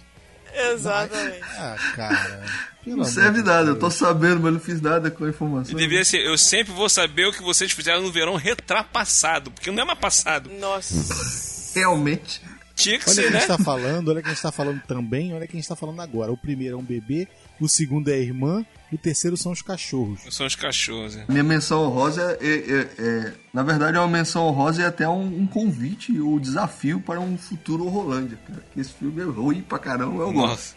Exatamente. 0.53 1.39
Ah, 1.57 1.75
cara. 1.95 2.45
Não 2.85 3.03
serve 3.03 3.41
nada, 3.43 3.69
eu 3.69 3.77
tô 3.79 3.89
sabendo, 3.91 4.41
mas 4.41 4.53
não 4.53 4.59
fiz 4.59 4.81
nada 4.81 5.11
com 5.11 5.23
a 5.23 5.27
E 5.27 5.29
informação. 5.29 5.75
deveria 5.75 6.03
ser, 6.03 6.25
eu 6.25 6.37
sempre 6.37 6.73
vou 6.73 6.89
saber 6.89 7.27
o 7.27 7.31
que 7.31 7.41
vocês 7.43 7.71
fizeram 7.71 8.01
no 8.01 8.11
verão 8.11 8.35
retrapassado, 8.35 9.51
porque 9.51 9.69
não 9.69 9.83
é 9.83 9.85
mais 9.85 9.99
passado. 9.99 10.49
Nossa. 10.59 11.73
Realmente. 11.75 12.41
Tinha 12.79 12.97
que 12.97 13.05
Olha 13.09 13.13
ser, 13.15 13.21
quem 13.23 13.31
né? 13.31 13.37
está 13.39 13.57
falando, 13.57 14.07
olha 14.09 14.21
quem 14.23 14.31
está 14.31 14.51
falando 14.51 14.81
também, 14.87 15.33
olha 15.33 15.45
quem 15.45 15.59
está 15.59 15.75
falando 15.75 16.01
agora. 16.01 16.31
O 16.31 16.37
primeiro 16.37 16.75
é 16.75 16.79
um 16.79 16.83
bebê, 16.83 17.27
o 17.59 17.67
segundo 17.67 18.07
é 18.09 18.13
a 18.13 18.17
irmã, 18.17 18.65
e 18.89 18.95
o 18.95 18.97
terceiro 18.97 19.35
são 19.35 19.51
os 19.51 19.61
cachorros. 19.61 20.21
São 20.29 20.45
os 20.47 20.55
cachorros, 20.55 21.15
né? 21.15 21.25
Minha 21.27 21.43
menção 21.43 21.83
honrosa 21.83 22.37
é, 22.39 22.47
é- 22.47 22.87
é- 22.97 23.33
Na 23.53 23.63
verdade, 23.63 23.97
é 23.97 23.99
uma 23.99 24.07
menção 24.07 24.47
honrosa 24.47 24.81
e 24.81 24.85
até 24.85 25.07
um, 25.09 25.41
um 25.41 25.45
convite 25.45 26.17
ou 26.21 26.39
desafio 26.39 27.01
para 27.01 27.19
um 27.19 27.37
futuro 27.37 27.85
Rolândia, 27.89 28.39
cara. 28.47 28.63
Que 28.73 28.79
esse 28.79 28.93
filme 28.93 29.21
é 29.21 29.25
ruim 29.25 29.61
pra 29.61 29.77
caramba, 29.77 30.23
eu 30.23 30.31
gosto. 30.31 30.47
Nossa. 30.49 30.75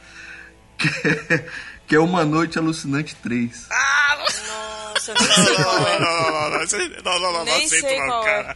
Que 1.87 1.95
é, 1.95 1.99
é 1.99 2.01
Uma 2.01 2.25
Noite 2.25 2.59
Alucinante 2.59 3.15
3. 3.17 3.69
Nossa, 5.03 5.15
nem 5.15 5.47
sei 5.47 5.55
qual 5.57 5.87
é. 5.87 5.99
não, 5.99 6.07
não, 6.07 6.33
não, 6.33 6.51
não, 6.51 7.21
não, 7.21 7.33
não, 7.33 7.45
não 7.45 7.57
aceito 7.57 7.87
é. 7.87 7.97
cara. 7.97 8.55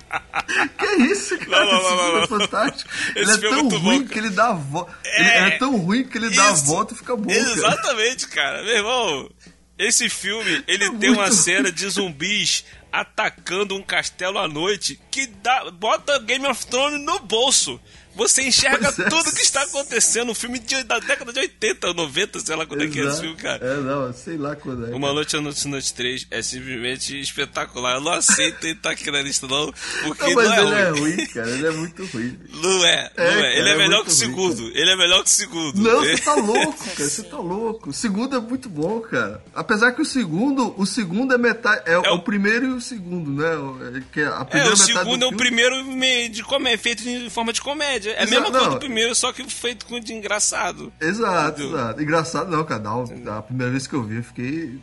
Que 0.78 0.86
isso, 1.02 1.38
cara? 1.38 1.64
Não, 1.64 1.72
não, 1.72 1.78
esse 1.80 1.90
não, 1.90 1.96
filme 1.96 2.02
não, 2.02 2.16
é 2.16 2.20
não. 2.20 2.28
fantástico. 2.28 2.90
Esse 3.16 3.18
ele 3.18 3.30
é 3.30 3.34
é 3.34 3.50
tão 3.50 3.68
ruim 3.68 4.06
que 4.06 4.18
ele 4.18 4.30
dá 4.30 4.48
a 4.48 4.52
volta. 4.52 4.92
É, 5.04 5.48
é 5.48 5.50
tão 5.58 5.76
ruim 5.76 6.04
que 6.04 6.18
ele 6.18 6.30
dá 6.30 6.48
a 6.50 6.52
volta 6.52 6.94
e 6.94 6.96
fica 6.96 7.16
bom. 7.16 7.30
Exatamente, 7.30 8.28
cara. 8.28 8.62
Meu 8.62 8.76
irmão, 8.76 9.30
esse 9.78 10.08
filme, 10.08 10.64
ele 10.68 10.84
É 10.84 10.90
tem 10.90 11.10
uma 11.10 11.30
cena 11.32 11.72
de 11.72 11.88
zumbis 11.88 12.64
atacando 12.92 13.74
um 13.74 13.82
castelo 13.82 14.38
à 14.38 14.48
noite 14.48 14.98
que 15.10 15.26
dá, 15.26 15.70
bota 15.70 16.18
Game 16.20 16.46
of 16.46 16.66
Thrones 16.66 17.04
no 17.04 17.18
bolso. 17.20 17.80
Você 18.16 18.42
enxerga 18.42 18.92
Pois 18.92 18.98
é. 19.06 19.08
tudo 19.10 19.32
que 19.32 19.42
está 19.42 19.62
acontecendo. 19.62 20.30
Um 20.30 20.34
filme 20.34 20.58
de- 20.58 20.82
da 20.84 20.98
década 20.98 21.32
de 21.32 21.38
80, 21.40 21.92
90, 21.92 22.40
sei 22.40 22.56
lá 22.56 22.66
quando 22.66 22.82
é 22.82 22.88
que 22.88 22.98
é 22.98 23.02
esse 23.02 23.08
Exato. 23.08 23.20
filme, 23.22 23.36
cara. 23.36 23.64
É, 23.66 23.76
não, 23.80 24.12
sei 24.12 24.36
lá 24.36 24.56
quando 24.56 24.86
é. 24.86 24.94
Uma 24.94 25.12
Noite 25.12 25.36
Alucinante 25.36 25.92
3 25.94 26.26
é 26.30 26.42
simplesmente 26.42 27.20
espetacular. 27.20 27.96
Eu 27.96 28.00
não 28.00 28.12
aceito 28.12 28.64
ele 28.64 28.72
estar 28.72 28.90
aqui 28.90 29.10
na 29.10 29.20
lista, 29.20 29.46
não, 29.46 29.72
porque 30.04 30.24
Não, 30.34 30.42
não, 30.42 30.42
é 30.42 30.60
ele 30.62 30.74
é 30.74 30.88
ruim. 30.90 31.00
ruim, 31.16 31.26
cara. 31.26 31.50
Ele 31.50 31.66
é 31.66 31.70
muito 31.70 32.04
ruim. 32.06 32.38
Não 32.54 32.84
é, 32.86 33.10
não 33.16 33.24
É, 33.24 33.28
é. 33.28 33.34
cara, 33.36 33.52
Ele 33.58 33.68
é, 33.68 33.72
é 33.72 33.76
melhor 33.76 34.02
que 34.02 34.08
o 34.10 34.12
ruim, 34.12 34.18
segundo. 34.18 34.68
Ele 34.74 34.90
é 34.90 34.96
melhor 34.96 35.22
que 35.22 35.28
o 35.28 35.32
segundo. 35.32 35.80
Não, 35.82 36.04
É. 36.04 36.16
você 36.16 36.22
tá 36.22 36.34
louco, 36.34 36.84
cara. 36.96 37.08
Você 37.10 37.22
tá 37.22 37.36
louco. 37.36 37.90
O 37.90 37.92
segundo 37.92 38.36
é 38.36 38.40
muito 38.40 38.68
bom, 38.68 39.00
cara. 39.00 39.42
Apesar 39.54 39.92
que 39.92 40.00
o 40.02 40.04
segundo, 40.06 40.74
o 40.78 40.86
segundo 40.86 41.34
é 41.34 41.38
metade. 41.38 41.82
É, 41.86 41.92
É 41.92 41.98
o- 42.10 42.14
o 42.14 42.22
primeiro 42.22 42.66
e 42.66 42.72
o 42.72 42.80
segundo, 42.80 43.30
né? 43.30 43.98
É, 43.98 44.02
que 44.12 44.20
a 44.22 44.40
É, 44.40 44.44
primeira 44.44 44.74
o 44.74 44.78
metade 44.78 44.92
segundo 44.92 45.18
do 45.20 45.24
é 45.26 45.28
o 45.28 45.36
primeiro 45.36 45.84
me- 45.84 46.28
de 46.28 46.42
comédia, 46.42 46.78
feito 46.78 47.08
em 47.08 47.28
forma 47.30 47.52
de 47.52 47.60
comédia. 47.60 48.05
É 48.10 48.22
a 48.22 48.26
mesma 48.26 48.50
coisa 48.50 48.70
do 48.70 48.78
primeiro, 48.78 49.14
só 49.14 49.32
que 49.32 49.42
feito 49.50 49.86
com 49.86 49.98
de 50.00 50.12
engraçado. 50.12 50.92
Exato, 51.00 51.60
Entendeu? 51.62 51.78
exato. 51.78 52.02
Engraçado 52.02 52.50
não, 52.50 52.64
cara. 52.64 52.82
Não, 52.82 53.04
a 53.38 53.42
primeira 53.42 53.70
vez 53.72 53.86
que 53.86 53.94
eu 53.94 54.02
vi, 54.02 54.16
eu 54.16 54.22
fiquei. 54.24 54.78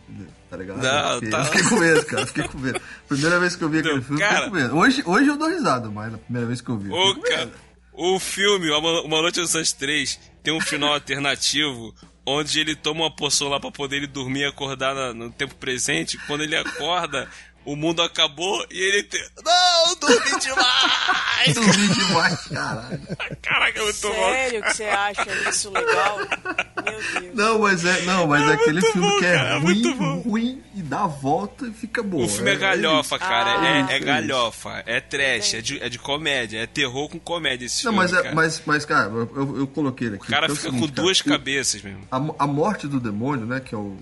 Tá 0.50 0.58
ligado? 0.58 0.82
Não, 0.84 1.10
eu 1.14 1.14
fiquei, 1.16 1.30
tá. 1.30 1.38
eu 1.40 1.46
fiquei 1.46 1.64
com 1.70 1.76
medo, 1.80 2.06
cara. 2.06 2.26
Fiquei 2.28 2.48
com 2.48 2.58
medo. 2.60 2.82
Primeira 3.08 3.40
vez 3.40 3.56
que 3.56 3.64
eu 3.64 3.70
vi 3.70 3.80
aquele 3.80 4.02
filme, 4.02 4.22
eu 4.22 4.28
cara. 4.28 4.36
fiquei 4.46 4.50
com 4.50 4.56
medo. 4.56 4.78
Hoje, 4.78 5.04
hoje 5.06 5.28
eu 5.28 5.38
dou 5.38 5.50
risada, 5.50 5.90
mas 5.90 6.12
na 6.12 6.18
primeira 6.18 6.48
vez 6.48 6.62
que 6.62 6.70
eu 6.70 6.78
vi. 6.78 6.90
eu 6.90 6.96
Ô, 6.96 7.16
cara, 7.22 7.52
o 7.94 8.20
filme, 8.20 8.70
Uma 8.70 9.02
Uma 9.02 9.22
Noite 9.22 9.40
dos 9.40 9.50
Santos 9.50 9.72
3, 9.74 10.20
tem 10.44 10.54
um 10.54 10.62
final 10.62 10.94
alternativo 10.94 11.94
onde 12.26 12.58
ele 12.60 12.74
toma 12.76 13.02
uma 13.02 13.14
poção 13.16 13.50
lá 13.50 13.60
pra 13.60 13.70
poder 13.72 13.98
ele 13.98 14.08
dormir 14.08 14.42
e 14.42 14.46
acordar 14.46 14.94
na- 14.96 15.14
no 15.14 15.30
tempo 15.32 15.56
presente. 15.56 16.18
Quando 16.26 16.42
ele 16.44 16.56
acorda, 16.56 17.28
o 17.66 17.76
mundo 17.76 18.02
acabou 18.02 18.66
e 18.72 18.78
ele 18.80 19.04
tem. 19.04 19.22
Não, 19.44 19.96
dormi 19.96 20.40
demais! 20.40 21.54
Dormi 21.54 21.88
demais, 21.90 22.40
caralho. 22.48 23.02
Caraca, 23.42 23.80
é 23.80 23.84
muito 23.84 24.02
bom. 24.02 24.14
Sério 24.14 24.64
que 24.64 24.74
você 24.74 24.84
acha 24.86 25.50
isso 25.50 25.70
legal? 25.72 26.18
Meu 26.18 27.22
Deus. 27.22 27.36
Não, 27.36 27.60
mas 27.60 27.84
é, 27.86 28.02
não, 28.04 28.28
mas 28.28 28.50
é, 28.50 28.54
aquele 28.54 28.80
muito 28.80 28.92
filme 28.94 29.08
bom, 29.10 29.20
que 29.20 29.26
é 29.26 29.34
cara, 29.36 29.50
é 29.50 29.54
ruim, 29.60 29.64
muito 29.64 29.96
bom. 29.96 30.20
ruim 30.22 30.64
e 30.76 30.82
dá 30.82 31.02
a 31.04 31.08
volta 31.08 31.68
e 31.68 31.74
fica 31.74 32.02
bom. 32.02 32.24
O 32.24 32.30
filme 32.30 32.52
é 32.52 32.56
galhofa, 32.56 33.20
cara. 33.20 33.60
Ah, 33.60 33.66
é, 33.68 33.82
isso, 33.82 33.92
é 33.92 33.96
é 33.96 34.00
galhofa. 34.00 34.84
É 34.86 35.02
trash. 35.02 35.54
É 35.56 35.62
de, 35.62 35.84
é 35.84 35.90
de 35.90 36.00
comédia. 36.00 36.60
É 36.60 36.68
terror 36.68 37.10
com 37.10 37.20
comédia 37.20 37.66
esse 37.66 37.84
Não, 37.86 37.92
filme. 37.92 38.06
mas, 38.08 38.14
é, 38.14 38.24
cara. 38.24 38.36
mas, 38.36 38.62
mas, 38.66 38.86
cara, 38.86 39.10
eu, 39.10 39.58
eu 39.58 39.68
coloquei 39.68 40.08
ele 40.08 40.16
aqui. 40.16 40.26
O 40.26 40.30
cara 40.30 40.46
é 40.46 40.50
fica 40.50 40.62
seguinte, 40.62 40.80
com 40.82 40.88
cara, 40.88 41.02
duas 41.02 41.20
o- 41.20 41.26
cabeças 41.26 41.82
mesmo. 41.82 42.08
A, 42.10 42.18
a 42.44 42.48
Morte 42.48 42.88
do 42.88 43.00
Demônio, 43.00 43.46
né, 43.46 43.60
que 43.60 43.76
é 43.76 43.78
o 43.78 43.98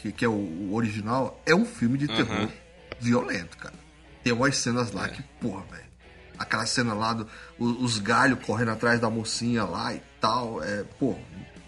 que, 0.00 0.12
que 0.12 0.24
é 0.24 0.28
o, 0.28 0.32
o 0.32 0.74
original, 0.74 1.40
é 1.46 1.54
um 1.54 1.64
filme 1.64 1.98
de 1.98 2.06
terror 2.08 2.30
Aham. 2.36 2.48
Violento, 3.02 3.56
cara. 3.56 3.74
Tem 4.22 4.32
umas 4.32 4.56
cenas 4.56 4.92
lá 4.92 5.08
que, 5.08 5.22
porra, 5.40 5.62
velho. 5.70 5.82
Aquela 6.38 6.64
cena 6.66 6.94
lá 6.94 7.12
do 7.12 7.26
o- 7.58 7.84
os 7.84 7.98
galhos 7.98 8.38
correndo 8.44 8.70
atrás 8.70 8.98
da 9.00 9.10
mocinha 9.10 9.64
lá 9.64 9.92
e 9.94 10.02
tal, 10.20 10.62
é, 10.62 10.84
pô, 10.98 11.16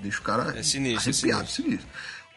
deixa 0.01 0.21
o 0.21 0.23
cara 0.23 0.59
É 0.59 0.63
sinistro, 0.63 1.11
é 1.11 1.13
arrepiado, 1.13 1.49
sinistro. 1.51 1.87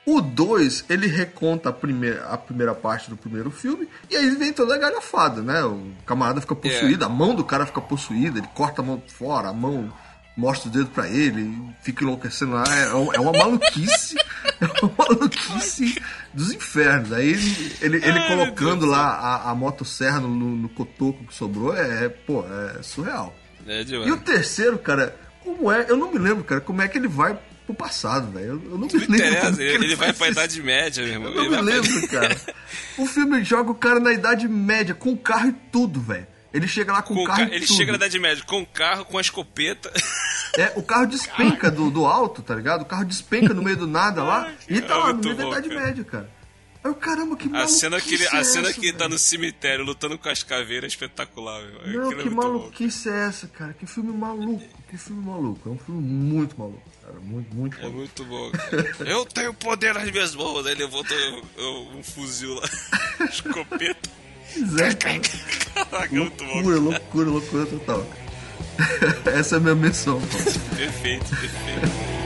O 0.05 0.21
2, 0.21 0.85
ele 0.89 1.05
reconta 1.07 1.69
a 1.69 1.73
primeira, 1.73 2.25
a 2.27 2.37
primeira 2.37 2.73
parte 2.73 3.09
do 3.09 3.17
primeiro 3.17 3.51
filme, 3.51 3.89
e 4.09 4.15
aí 4.15 4.29
vem 4.31 4.53
toda 4.53 4.73
a 4.75 4.77
galhofada, 4.77 5.41
né? 5.41 5.61
O 5.63 5.91
camarada 6.05 6.39
fica 6.39 6.55
possuído, 6.55 7.03
a 7.05 7.09
mão 7.09 7.35
do 7.35 7.43
cara 7.43 7.65
fica 7.65 7.81
possuída, 7.81 8.39
ele 8.39 8.47
corta 8.53 8.81
a 8.81 8.85
mão 8.85 9.01
fora, 9.07 9.49
a 9.49 9.53
mão 9.53 9.91
mostra 10.37 10.69
o 10.69 10.71
dedo 10.71 10.87
pra 10.87 11.09
ele, 11.09 11.51
fica 11.81 12.03
enlouquecendo 12.03 12.51
lá. 12.53 12.63
É, 12.67 12.83
é 12.91 13.19
uma 13.19 13.31
maluquice, 13.31 14.15
é 14.61 14.65
uma 14.85 14.93
maluquice 14.97 16.01
dos 16.33 16.53
infernos. 16.53 17.11
Aí 17.11 17.29
ele, 17.29 17.75
ele, 17.81 17.97
ele 17.97 18.19
Ai, 18.19 18.27
colocando 18.27 18.85
lá 18.85 19.07
a, 19.07 19.49
a 19.51 19.55
motosserra 19.55 20.19
no, 20.19 20.29
no, 20.29 20.69
cotoco 20.69 21.25
que 21.25 21.33
sobrou, 21.33 21.75
é, 21.75 22.05
é, 22.05 22.09
pô, 22.09 22.45
é 22.45 22.81
surreal. 22.83 23.35
É 23.65 23.81
E 23.81 24.11
o 24.11 24.17
terceiro, 24.17 24.77
cara, 24.77 25.13
como 25.43 25.69
é? 25.71 25.85
Eu 25.89 25.97
não 25.97 26.11
me 26.11 26.19
lembro, 26.19 26.43
cara, 26.43 26.61
como 26.61 26.81
é 26.81 26.87
que 26.87 26.97
ele 26.97 27.07
vai 27.09 27.37
pro 27.65 27.75
passado, 27.75 28.31
velho. 28.31 28.61
Eu, 28.63 28.71
eu 28.71 28.77
não 28.77 28.87
me 28.93 28.93
lembro. 28.99 29.15
interessa, 29.15 29.55
que 29.57 29.61
ele, 29.63 29.85
ele 29.85 29.95
vai 29.95 30.13
pra 30.13 30.27
isso. 30.29 30.39
Idade 30.39 30.61
Média, 30.63 31.03
meu 31.03 31.13
irmão. 31.13 31.31
Eu 31.33 31.41
Ele 31.43 31.55
não 31.55 31.63
me 31.63 31.71
vai 31.71 31.81
pra- 31.81 31.89
lembro, 31.91 32.07
cara. 32.07 32.37
O 32.97 33.05
filme 33.05 33.43
joga 33.43 33.71
o 33.71 33.75
cara 33.75 33.99
na 33.99 34.13
Idade 34.13 34.47
Média, 34.47 34.95
com 34.95 35.11
o 35.11 35.17
carro 35.17 35.49
e 35.49 35.53
tudo, 35.71 35.99
velho. 35.99 36.27
Ele 36.53 36.67
chega 36.67 36.91
lá 36.93 37.01
com, 37.01 37.13
Com 37.13 37.23
o 37.23 37.25
carro 37.25 37.47
ca- 37.49 37.55
Ele 37.55 37.65
tudo. 37.65 37.77
chega 37.77 37.91
na 37.91 37.97
Idade 37.97 38.19
Média 38.19 38.43
com 38.45 38.61
o 38.61 38.65
carro, 38.65 39.05
com 39.05 39.17
a 39.17 39.21
escopeta. 39.21 39.91
É, 40.57 40.71
o 40.75 40.81
carro 40.81 41.05
despenca 41.05 41.69
do, 41.69 41.91
do 41.91 42.05
alto, 42.05 42.41
tá 42.41 42.55
ligado? 42.55 42.81
O 42.81 42.85
carro 42.85 43.05
despenca 43.05 43.53
no 43.53 43.61
meio 43.61 43.77
do 43.77 43.85
nada 43.87 44.23
lá. 44.23 44.51
e 44.67 44.81
tá 44.81 44.95
É 44.95 44.97
lá 44.97 45.13
no 45.13 45.21
meio 45.21 45.35
da 45.35 45.43
bom, 45.43 45.51
Idade 45.51 45.69
cara. 45.69 45.81
Média, 45.85 46.03
cara. 46.03 46.37
Aí 46.83 46.91
o 46.91 46.95
caramba, 46.95 47.35
que 47.35 47.47
A 47.47 47.51
maluquice 47.51 47.79
cena 47.79 47.99
que 47.99 48.13
ele, 48.15 48.23
é 48.23 48.27
a 48.37 48.43
cena 48.45 48.69
essa, 48.69 48.79
que 48.79 48.85
ele 48.87 48.97
tá 48.97 49.09
no 49.09 49.17
cemitério 49.19 49.83
lutando 49.83 50.17
com 50.17 50.29
as 50.29 50.41
caveiras 50.41 50.85
é 50.85 50.87
espetacular, 50.87 51.61
meu. 51.61 51.73
Não, 51.73 52.05
Aquilo 52.07 52.21
é 52.21 52.23
que 52.23 52.29
bom. 52.29 52.35
maluquice 52.35 53.09
é 53.09 53.27
essa, 53.27 53.47
cara? 53.47 53.73
Que 53.73 53.85
filme 53.85 54.13
maluco, 54.13 54.63
que 54.89 54.97
filme 54.97 55.25
maluco. 55.25 55.67
É 55.69 55.71
um 55.73 55.77
filme 55.77 56.01
muito 56.01 56.57
maluco, 56.57 56.81
cara. 57.03 57.19
Muito, 57.19 57.53
muito 57.55 57.77
É 57.77 57.81
maluco. 57.81 57.97
muito 57.97 58.23
bom, 58.25 58.51
cara. 58.51 58.87
Eu 59.11 59.25
tenho 59.25 59.53
poder 59.53 59.93
nas 59.95 60.09
minhas 60.09 60.33
mãos. 60.33 60.65
Aí 60.65 60.75
um, 61.59 61.97
um 61.97 62.03
fuzil 62.03 62.53
lá. 62.55 62.69
Escopeta. 63.29 64.09
É, 64.55 64.93
cara. 64.93 65.21
Caraca, 65.73 66.15
é 66.15 66.19
muito 66.19 66.43
bom. 66.45 66.53
Loucura, 66.61 66.79
loucura, 66.79 67.29
loucura 67.29 67.65
total. 67.65 68.07
Essa 69.25 69.55
é 69.55 69.57
a 69.57 69.59
minha 69.59 69.75
menção, 69.75 70.19
pô. 70.21 70.37
Perfeito, 70.75 71.25
perfeito. 71.29 72.17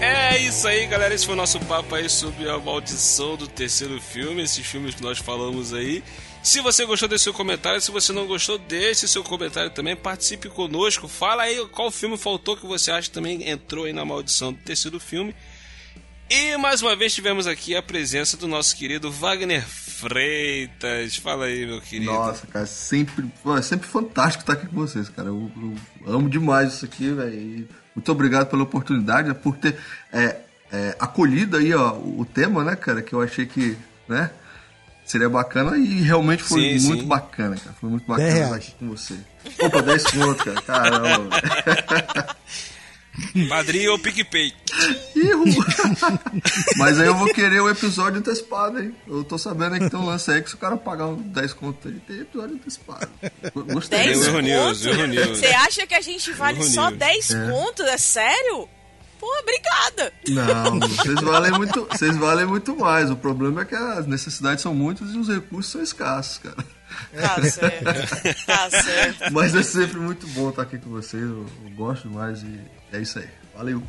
É 0.00 0.38
isso 0.38 0.66
aí, 0.68 0.86
galera. 0.86 1.14
Esse 1.14 1.26
foi 1.26 1.34
o 1.34 1.36
nosso 1.36 1.58
papo 1.60 1.94
aí 1.94 2.08
sobre 2.08 2.48
a 2.48 2.58
maldição 2.58 3.36
do 3.36 3.48
terceiro 3.48 4.00
filme. 4.00 4.42
Esses 4.42 4.66
filmes 4.66 4.94
que 4.94 5.02
nós 5.02 5.18
falamos 5.18 5.74
aí. 5.74 6.02
Se 6.48 6.62
você 6.62 6.86
gostou, 6.86 7.06
deixe 7.06 7.24
seu 7.24 7.34
comentário. 7.34 7.78
Se 7.78 7.90
você 7.90 8.10
não 8.10 8.26
gostou, 8.26 8.56
deixe 8.56 9.06
seu 9.06 9.22
comentário 9.22 9.70
também. 9.70 9.94
Participe 9.94 10.48
conosco. 10.48 11.06
Fala 11.06 11.42
aí 11.42 11.62
qual 11.68 11.90
filme 11.90 12.16
faltou 12.16 12.56
que 12.56 12.66
você 12.66 12.90
acha 12.90 13.06
que 13.06 13.14
também 13.14 13.50
entrou 13.50 13.84
aí 13.84 13.92
na 13.92 14.02
maldição 14.02 14.54
do 14.54 14.58
terceiro 14.60 14.98
filme. 14.98 15.36
E 16.30 16.56
mais 16.56 16.80
uma 16.80 16.96
vez 16.96 17.12
tivemos 17.12 17.46
aqui 17.46 17.76
a 17.76 17.82
presença 17.82 18.34
do 18.38 18.48
nosso 18.48 18.74
querido 18.74 19.12
Wagner 19.12 19.62
Freitas. 19.62 21.16
Fala 21.16 21.44
aí, 21.44 21.66
meu 21.66 21.82
querido. 21.82 22.10
Nossa, 22.10 22.46
cara, 22.46 22.64
sempre, 22.64 23.30
é 23.54 23.60
sempre 23.60 23.86
fantástico 23.86 24.40
estar 24.40 24.54
aqui 24.54 24.68
com 24.68 24.76
vocês, 24.76 25.10
cara. 25.10 25.28
Eu, 25.28 25.52
eu 26.06 26.14
amo 26.14 26.30
demais 26.30 26.72
isso 26.72 26.84
aqui, 26.86 27.10
velho. 27.10 27.68
Muito 27.94 28.10
obrigado 28.10 28.48
pela 28.48 28.62
oportunidade, 28.62 29.34
por 29.34 29.54
ter 29.58 29.78
é, 30.10 30.38
é, 30.72 30.96
acolhido 30.98 31.58
aí 31.58 31.74
ó, 31.74 31.92
o 31.92 32.24
tema, 32.24 32.64
né, 32.64 32.74
cara? 32.74 33.02
Que 33.02 33.12
eu 33.12 33.20
achei 33.20 33.44
que, 33.44 33.76
né, 34.08 34.30
seria 35.08 35.28
bacana 35.28 35.76
e 35.76 36.02
realmente 36.02 36.42
foi 36.42 36.78
Sim, 36.78 36.86
muito 36.86 37.02
sim. 37.02 37.08
bacana, 37.08 37.56
cara. 37.56 37.74
Foi 37.80 37.90
muito 37.90 38.06
bacana 38.06 38.28
10 38.28 38.44
estar 38.44 38.56
aqui 38.56 38.74
com 38.78 38.88
você. 38.88 39.14
Opa, 39.60 39.82
10 39.82 40.04
conto, 40.04 40.44
cara. 40.44 40.62
Caramba. 40.62 41.40
velho. 41.40 42.38
Padrinho 43.48 43.92
ou 43.92 43.98
PicPay? 43.98 44.52
Ihu. 45.16 45.44
Mas 46.78 47.00
aí 47.00 47.06
eu 47.08 47.16
vou 47.16 47.26
querer 47.32 47.60
o 47.60 47.68
episódio 47.68 48.20
antecipado, 48.20 48.78
hein? 48.80 48.94
Eu 49.08 49.24
tô 49.24 49.36
sabendo 49.36 49.74
aí 49.74 49.80
que 49.80 49.90
tem 49.90 49.98
um 49.98 50.06
lance 50.06 50.30
aí 50.30 50.40
que 50.40 50.48
se 50.48 50.54
o 50.54 50.58
cara 50.58 50.76
pagar 50.76 51.06
uns 51.06 51.22
10 51.22 51.52
conto 51.54 51.88
aí, 51.88 51.94
tem 52.06 52.20
episódio 52.20 52.54
antecipado. 52.54 53.08
Gostei. 53.72 54.04
10 54.04 54.26
Erro 54.26 54.40
news, 54.40 54.78
conto? 54.78 54.88
erro 54.88 55.06
news. 55.06 55.38
Você 55.38 55.46
acha 55.46 55.86
que 55.86 55.94
a 55.94 56.00
gente 56.00 56.30
vale 56.32 56.62
só 56.62 56.90
news. 56.90 56.98
10 56.98 57.34
conto? 57.50 57.82
É 57.82 57.98
sério? 57.98 58.68
Pô, 59.18 59.26
obrigada. 59.40 60.12
Não, 60.28 60.78
vocês 60.80 61.20
valem 61.20 61.52
muito, 61.52 61.84
vocês 61.90 62.16
valem 62.16 62.46
muito 62.46 62.76
mais. 62.76 63.10
O 63.10 63.16
problema 63.16 63.62
é 63.62 63.64
que 63.64 63.74
as 63.74 64.06
necessidades 64.06 64.62
são 64.62 64.74
muitas 64.74 65.12
e 65.12 65.18
os 65.18 65.28
recursos 65.28 65.72
são 65.72 65.82
escassos, 65.82 66.38
cara. 66.38 66.56
Tá 67.12 67.42
certo. 67.42 68.46
Tá 68.46 68.70
certo. 68.70 69.32
Mas 69.32 69.54
é 69.54 69.62
sempre 69.62 69.98
muito 69.98 70.26
bom 70.28 70.50
estar 70.50 70.62
aqui 70.62 70.78
com 70.78 70.90
vocês. 70.90 71.22
Eu, 71.22 71.46
eu 71.64 71.70
gosto 71.76 72.08
demais 72.08 72.42
e 72.42 72.60
é 72.92 73.00
isso 73.00 73.18
aí. 73.18 73.28
Valeu. 73.56 73.82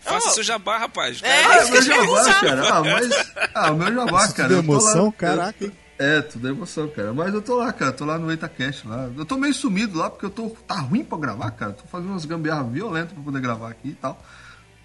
Faça 0.00 0.28
Oh. 0.28 0.32
seu 0.32 0.42
jabá, 0.44 0.76
rapaz. 0.78 1.20
É, 1.22 1.42
Cara, 1.42 1.54
Ah, 1.54 1.62
isso 1.62 1.72
meu 1.72 2.04
eu 2.04 2.06
jabá, 2.24 2.40
cara. 2.40 2.68
Ah, 2.74 2.82
mas. 2.82 3.32
Ah, 3.54 3.70
o 3.72 3.76
meu 3.76 3.94
jabá, 3.94 4.28
cara. 4.32 4.52
Eu 4.52 4.62
tô 4.62 4.72
lá- 4.72 4.78
emoção, 4.78 5.04
eu- 5.06 5.12
caraca, 5.12 5.64
hein? 5.64 5.72
É, 5.98 6.20
tudo 6.22 6.48
é 6.48 6.50
emoção, 6.50 6.88
cara. 6.88 7.12
Mas 7.12 7.32
eu 7.32 7.40
tô 7.40 7.56
lá, 7.56 7.72
cara. 7.72 7.92
Tô 7.92 8.04
lá 8.04 8.18
no 8.18 8.30
EitaCast 8.30 8.86
lá. 8.86 9.10
Eu 9.16 9.24
tô 9.24 9.36
meio 9.36 9.54
sumido 9.54 9.98
lá 9.98 10.10
porque 10.10 10.26
eu 10.26 10.30
tô. 10.30 10.50
Tá 10.66 10.74
ruim 10.76 11.04
pra 11.04 11.18
gravar, 11.18 11.50
cara. 11.52 11.72
Tô 11.72 11.84
fazendo 11.84 12.10
umas 12.10 12.24
gambiarras 12.24 12.72
violentas 12.72 13.12
pra 13.12 13.22
poder 13.22 13.40
gravar 13.40 13.70
aqui 13.70 13.90
e 13.90 13.94
tal. 13.94 14.20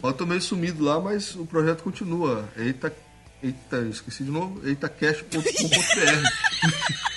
Eu 0.02 0.14
tô 0.14 0.26
meio 0.26 0.41
sumido 0.41 0.84
lá, 0.84 0.99
mas 0.99 1.36
o 1.36 1.45
projeto 1.45 1.84
continua. 1.84 2.48
Eita. 2.56 2.94
Eita, 3.41 3.80
esqueci 3.90 4.23
de 4.23 4.31
novo. 4.31 4.61
EitaCast.com.br. 4.68 5.40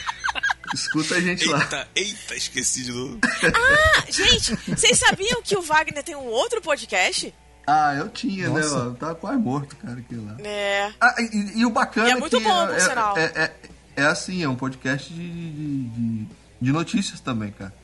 Escuta 0.74 1.16
a 1.16 1.20
gente 1.20 1.46
lá. 1.48 1.60
Eita, 1.60 1.88
eita, 1.94 2.34
esqueci 2.34 2.84
de 2.84 2.92
novo. 2.92 3.18
Ah, 3.22 4.04
gente, 4.10 4.54
vocês 4.68 4.98
sabiam 4.98 5.42
que 5.42 5.54
o 5.54 5.60
Wagner 5.60 6.02
tem 6.02 6.16
um 6.16 6.26
outro 6.26 6.62
podcast? 6.62 7.34
Ah, 7.66 7.94
eu 7.94 8.08
tinha, 8.08 8.48
né? 8.48 8.60
Nossa. 8.60 8.78
mano? 8.78 8.94
Tava 8.96 9.14
quase 9.14 9.38
morto, 9.38 9.76
cara, 9.76 9.98
aquilo 9.98 10.24
lá. 10.24 10.36
É. 10.42 10.92
Ah, 11.00 11.14
e, 11.18 11.60
e 11.60 11.66
o 11.66 11.70
bacana 11.70 12.08
E 12.08 12.12
é 12.12 12.16
muito 12.16 12.38
que 12.38 12.42
bom, 12.42 12.66
por 12.66 12.74
é, 12.74 12.80
sinal. 12.80 13.18
É, 13.18 13.24
é, 13.24 13.54
é 13.96 14.04
assim, 14.04 14.42
é 14.42 14.48
um 14.48 14.56
podcast 14.56 15.12
de, 15.12 15.30
de, 15.30 15.84
de- 15.88 16.28
de 16.60 16.72
notícias 16.72 17.20
também, 17.20 17.50
cara. 17.50 17.74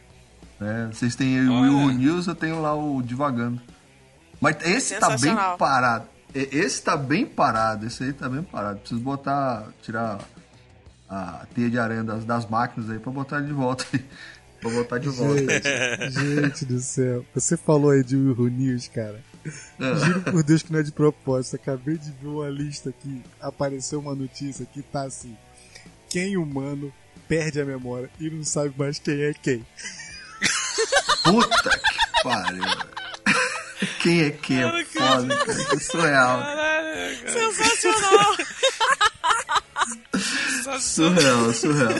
É, 0.61 0.87
vocês 0.93 1.15
têm 1.17 1.39
aí 1.39 1.49
o. 1.49 1.61
Will 1.61 1.93
News, 1.93 2.27
eu 2.27 2.35
tenho 2.35 2.61
lá 2.61 2.75
o 2.75 3.03
Divagando. 3.03 3.61
Mas 4.41 4.57
esse 4.65 4.95
tá 4.99 5.17
bem 5.17 5.35
parado. 5.59 6.07
Esse 6.35 6.83
tá 6.83 6.97
bem 6.97 7.27
parado, 7.27 7.87
esse 7.87 8.05
aí 8.05 8.13
tá 8.13 8.29
bem 8.29 8.43
parado. 8.43 8.79
Preciso 8.81 9.01
botar, 9.01 9.67
tirar 9.83 10.19
a 11.09 11.47
teia 11.55 11.71
de 11.71 11.79
aranha 11.79 12.05
das, 12.05 12.25
das 12.25 12.47
máquinas 12.49 12.91
aí 12.91 12.99
pra 12.99 13.11
botar 13.11 13.41
de 13.41 13.53
volta. 13.53 13.85
pra 14.61 14.71
botar 14.71 14.99
de 14.99 15.09
volta. 15.09 15.41
Gente, 16.11 16.43
gente 16.43 16.65
do 16.67 16.79
céu. 16.81 17.25
Você 17.35 17.57
falou 17.57 17.91
aí 17.91 18.05
de 18.05 18.15
Will 18.17 18.49
News, 18.51 18.89
cara. 18.89 19.21
É. 19.81 19.95
Juro 19.97 20.21
por 20.23 20.43
Deus 20.43 20.63
que 20.63 20.73
não 20.73 20.81
é 20.81 20.83
de 20.83 20.93
propósito. 20.93 21.57
Acabei 21.57 21.97
de 21.97 22.11
ver 22.13 22.27
uma 22.29 22.49
lista 22.49 22.91
aqui. 22.91 23.23
Apareceu 23.41 23.99
uma 24.01 24.15
notícia 24.15 24.67
que 24.67 24.83
tá 24.83 25.03
assim: 25.05 25.35
quem 26.09 26.37
humano 26.37 26.93
perde 27.29 27.61
a 27.61 27.65
memória 27.65 28.11
e 28.19 28.31
não 28.31 28.45
sabe 28.45 28.73
mais 28.77 28.99
quem 28.99 29.23
é 29.23 29.35
quem. 29.35 29.67
Puta 31.25 31.71
que 31.71 32.23
pariu. 32.23 32.63
Quem 34.01 34.23
é 34.23 34.31
quem? 34.31 34.63
É 34.63 34.85
foda, 34.85 35.37
cara. 35.37 35.75
Isso 35.77 35.99
é 35.99 36.11
cara. 36.11 37.17
Sensacional! 37.33 38.37
Surreal, 40.81 41.55
surreal. 41.55 41.91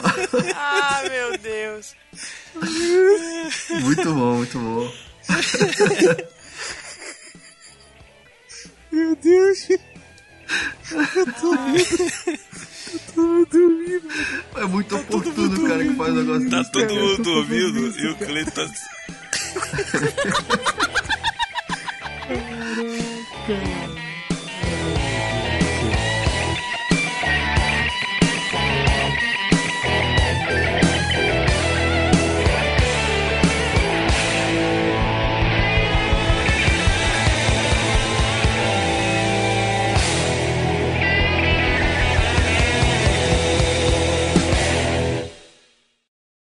ah, 0.55 1.01
meu 1.09 1.37
Deus. 1.37 1.95
Muito 3.81 4.13
bom, 4.13 4.35
muito 4.35 4.59
bom. 4.59 4.91
Meu 8.91 9.15
Deus! 9.15 9.69
Eu 9.69 11.33
tô 11.33 11.51
rindo. 11.53 12.39
Eu 12.93 12.99
tô 13.13 13.45
dormindo. 13.45 14.09
É 14.57 14.65
muito 14.65 14.95
oportuno 14.95 15.65
o 15.65 15.67
cara 15.67 15.83
que 15.83 15.93
faz 15.95 16.11
um 16.11 16.15
negócio 16.15 16.49
Tá 16.49 16.63
todo 16.65 16.93
mundo 16.93 17.23
dormindo 17.23 17.99
e 17.99 18.07
o 18.07 18.15
Cleiton 18.15 18.51
tá. 18.67 18.73
Cara. 23.47 23.98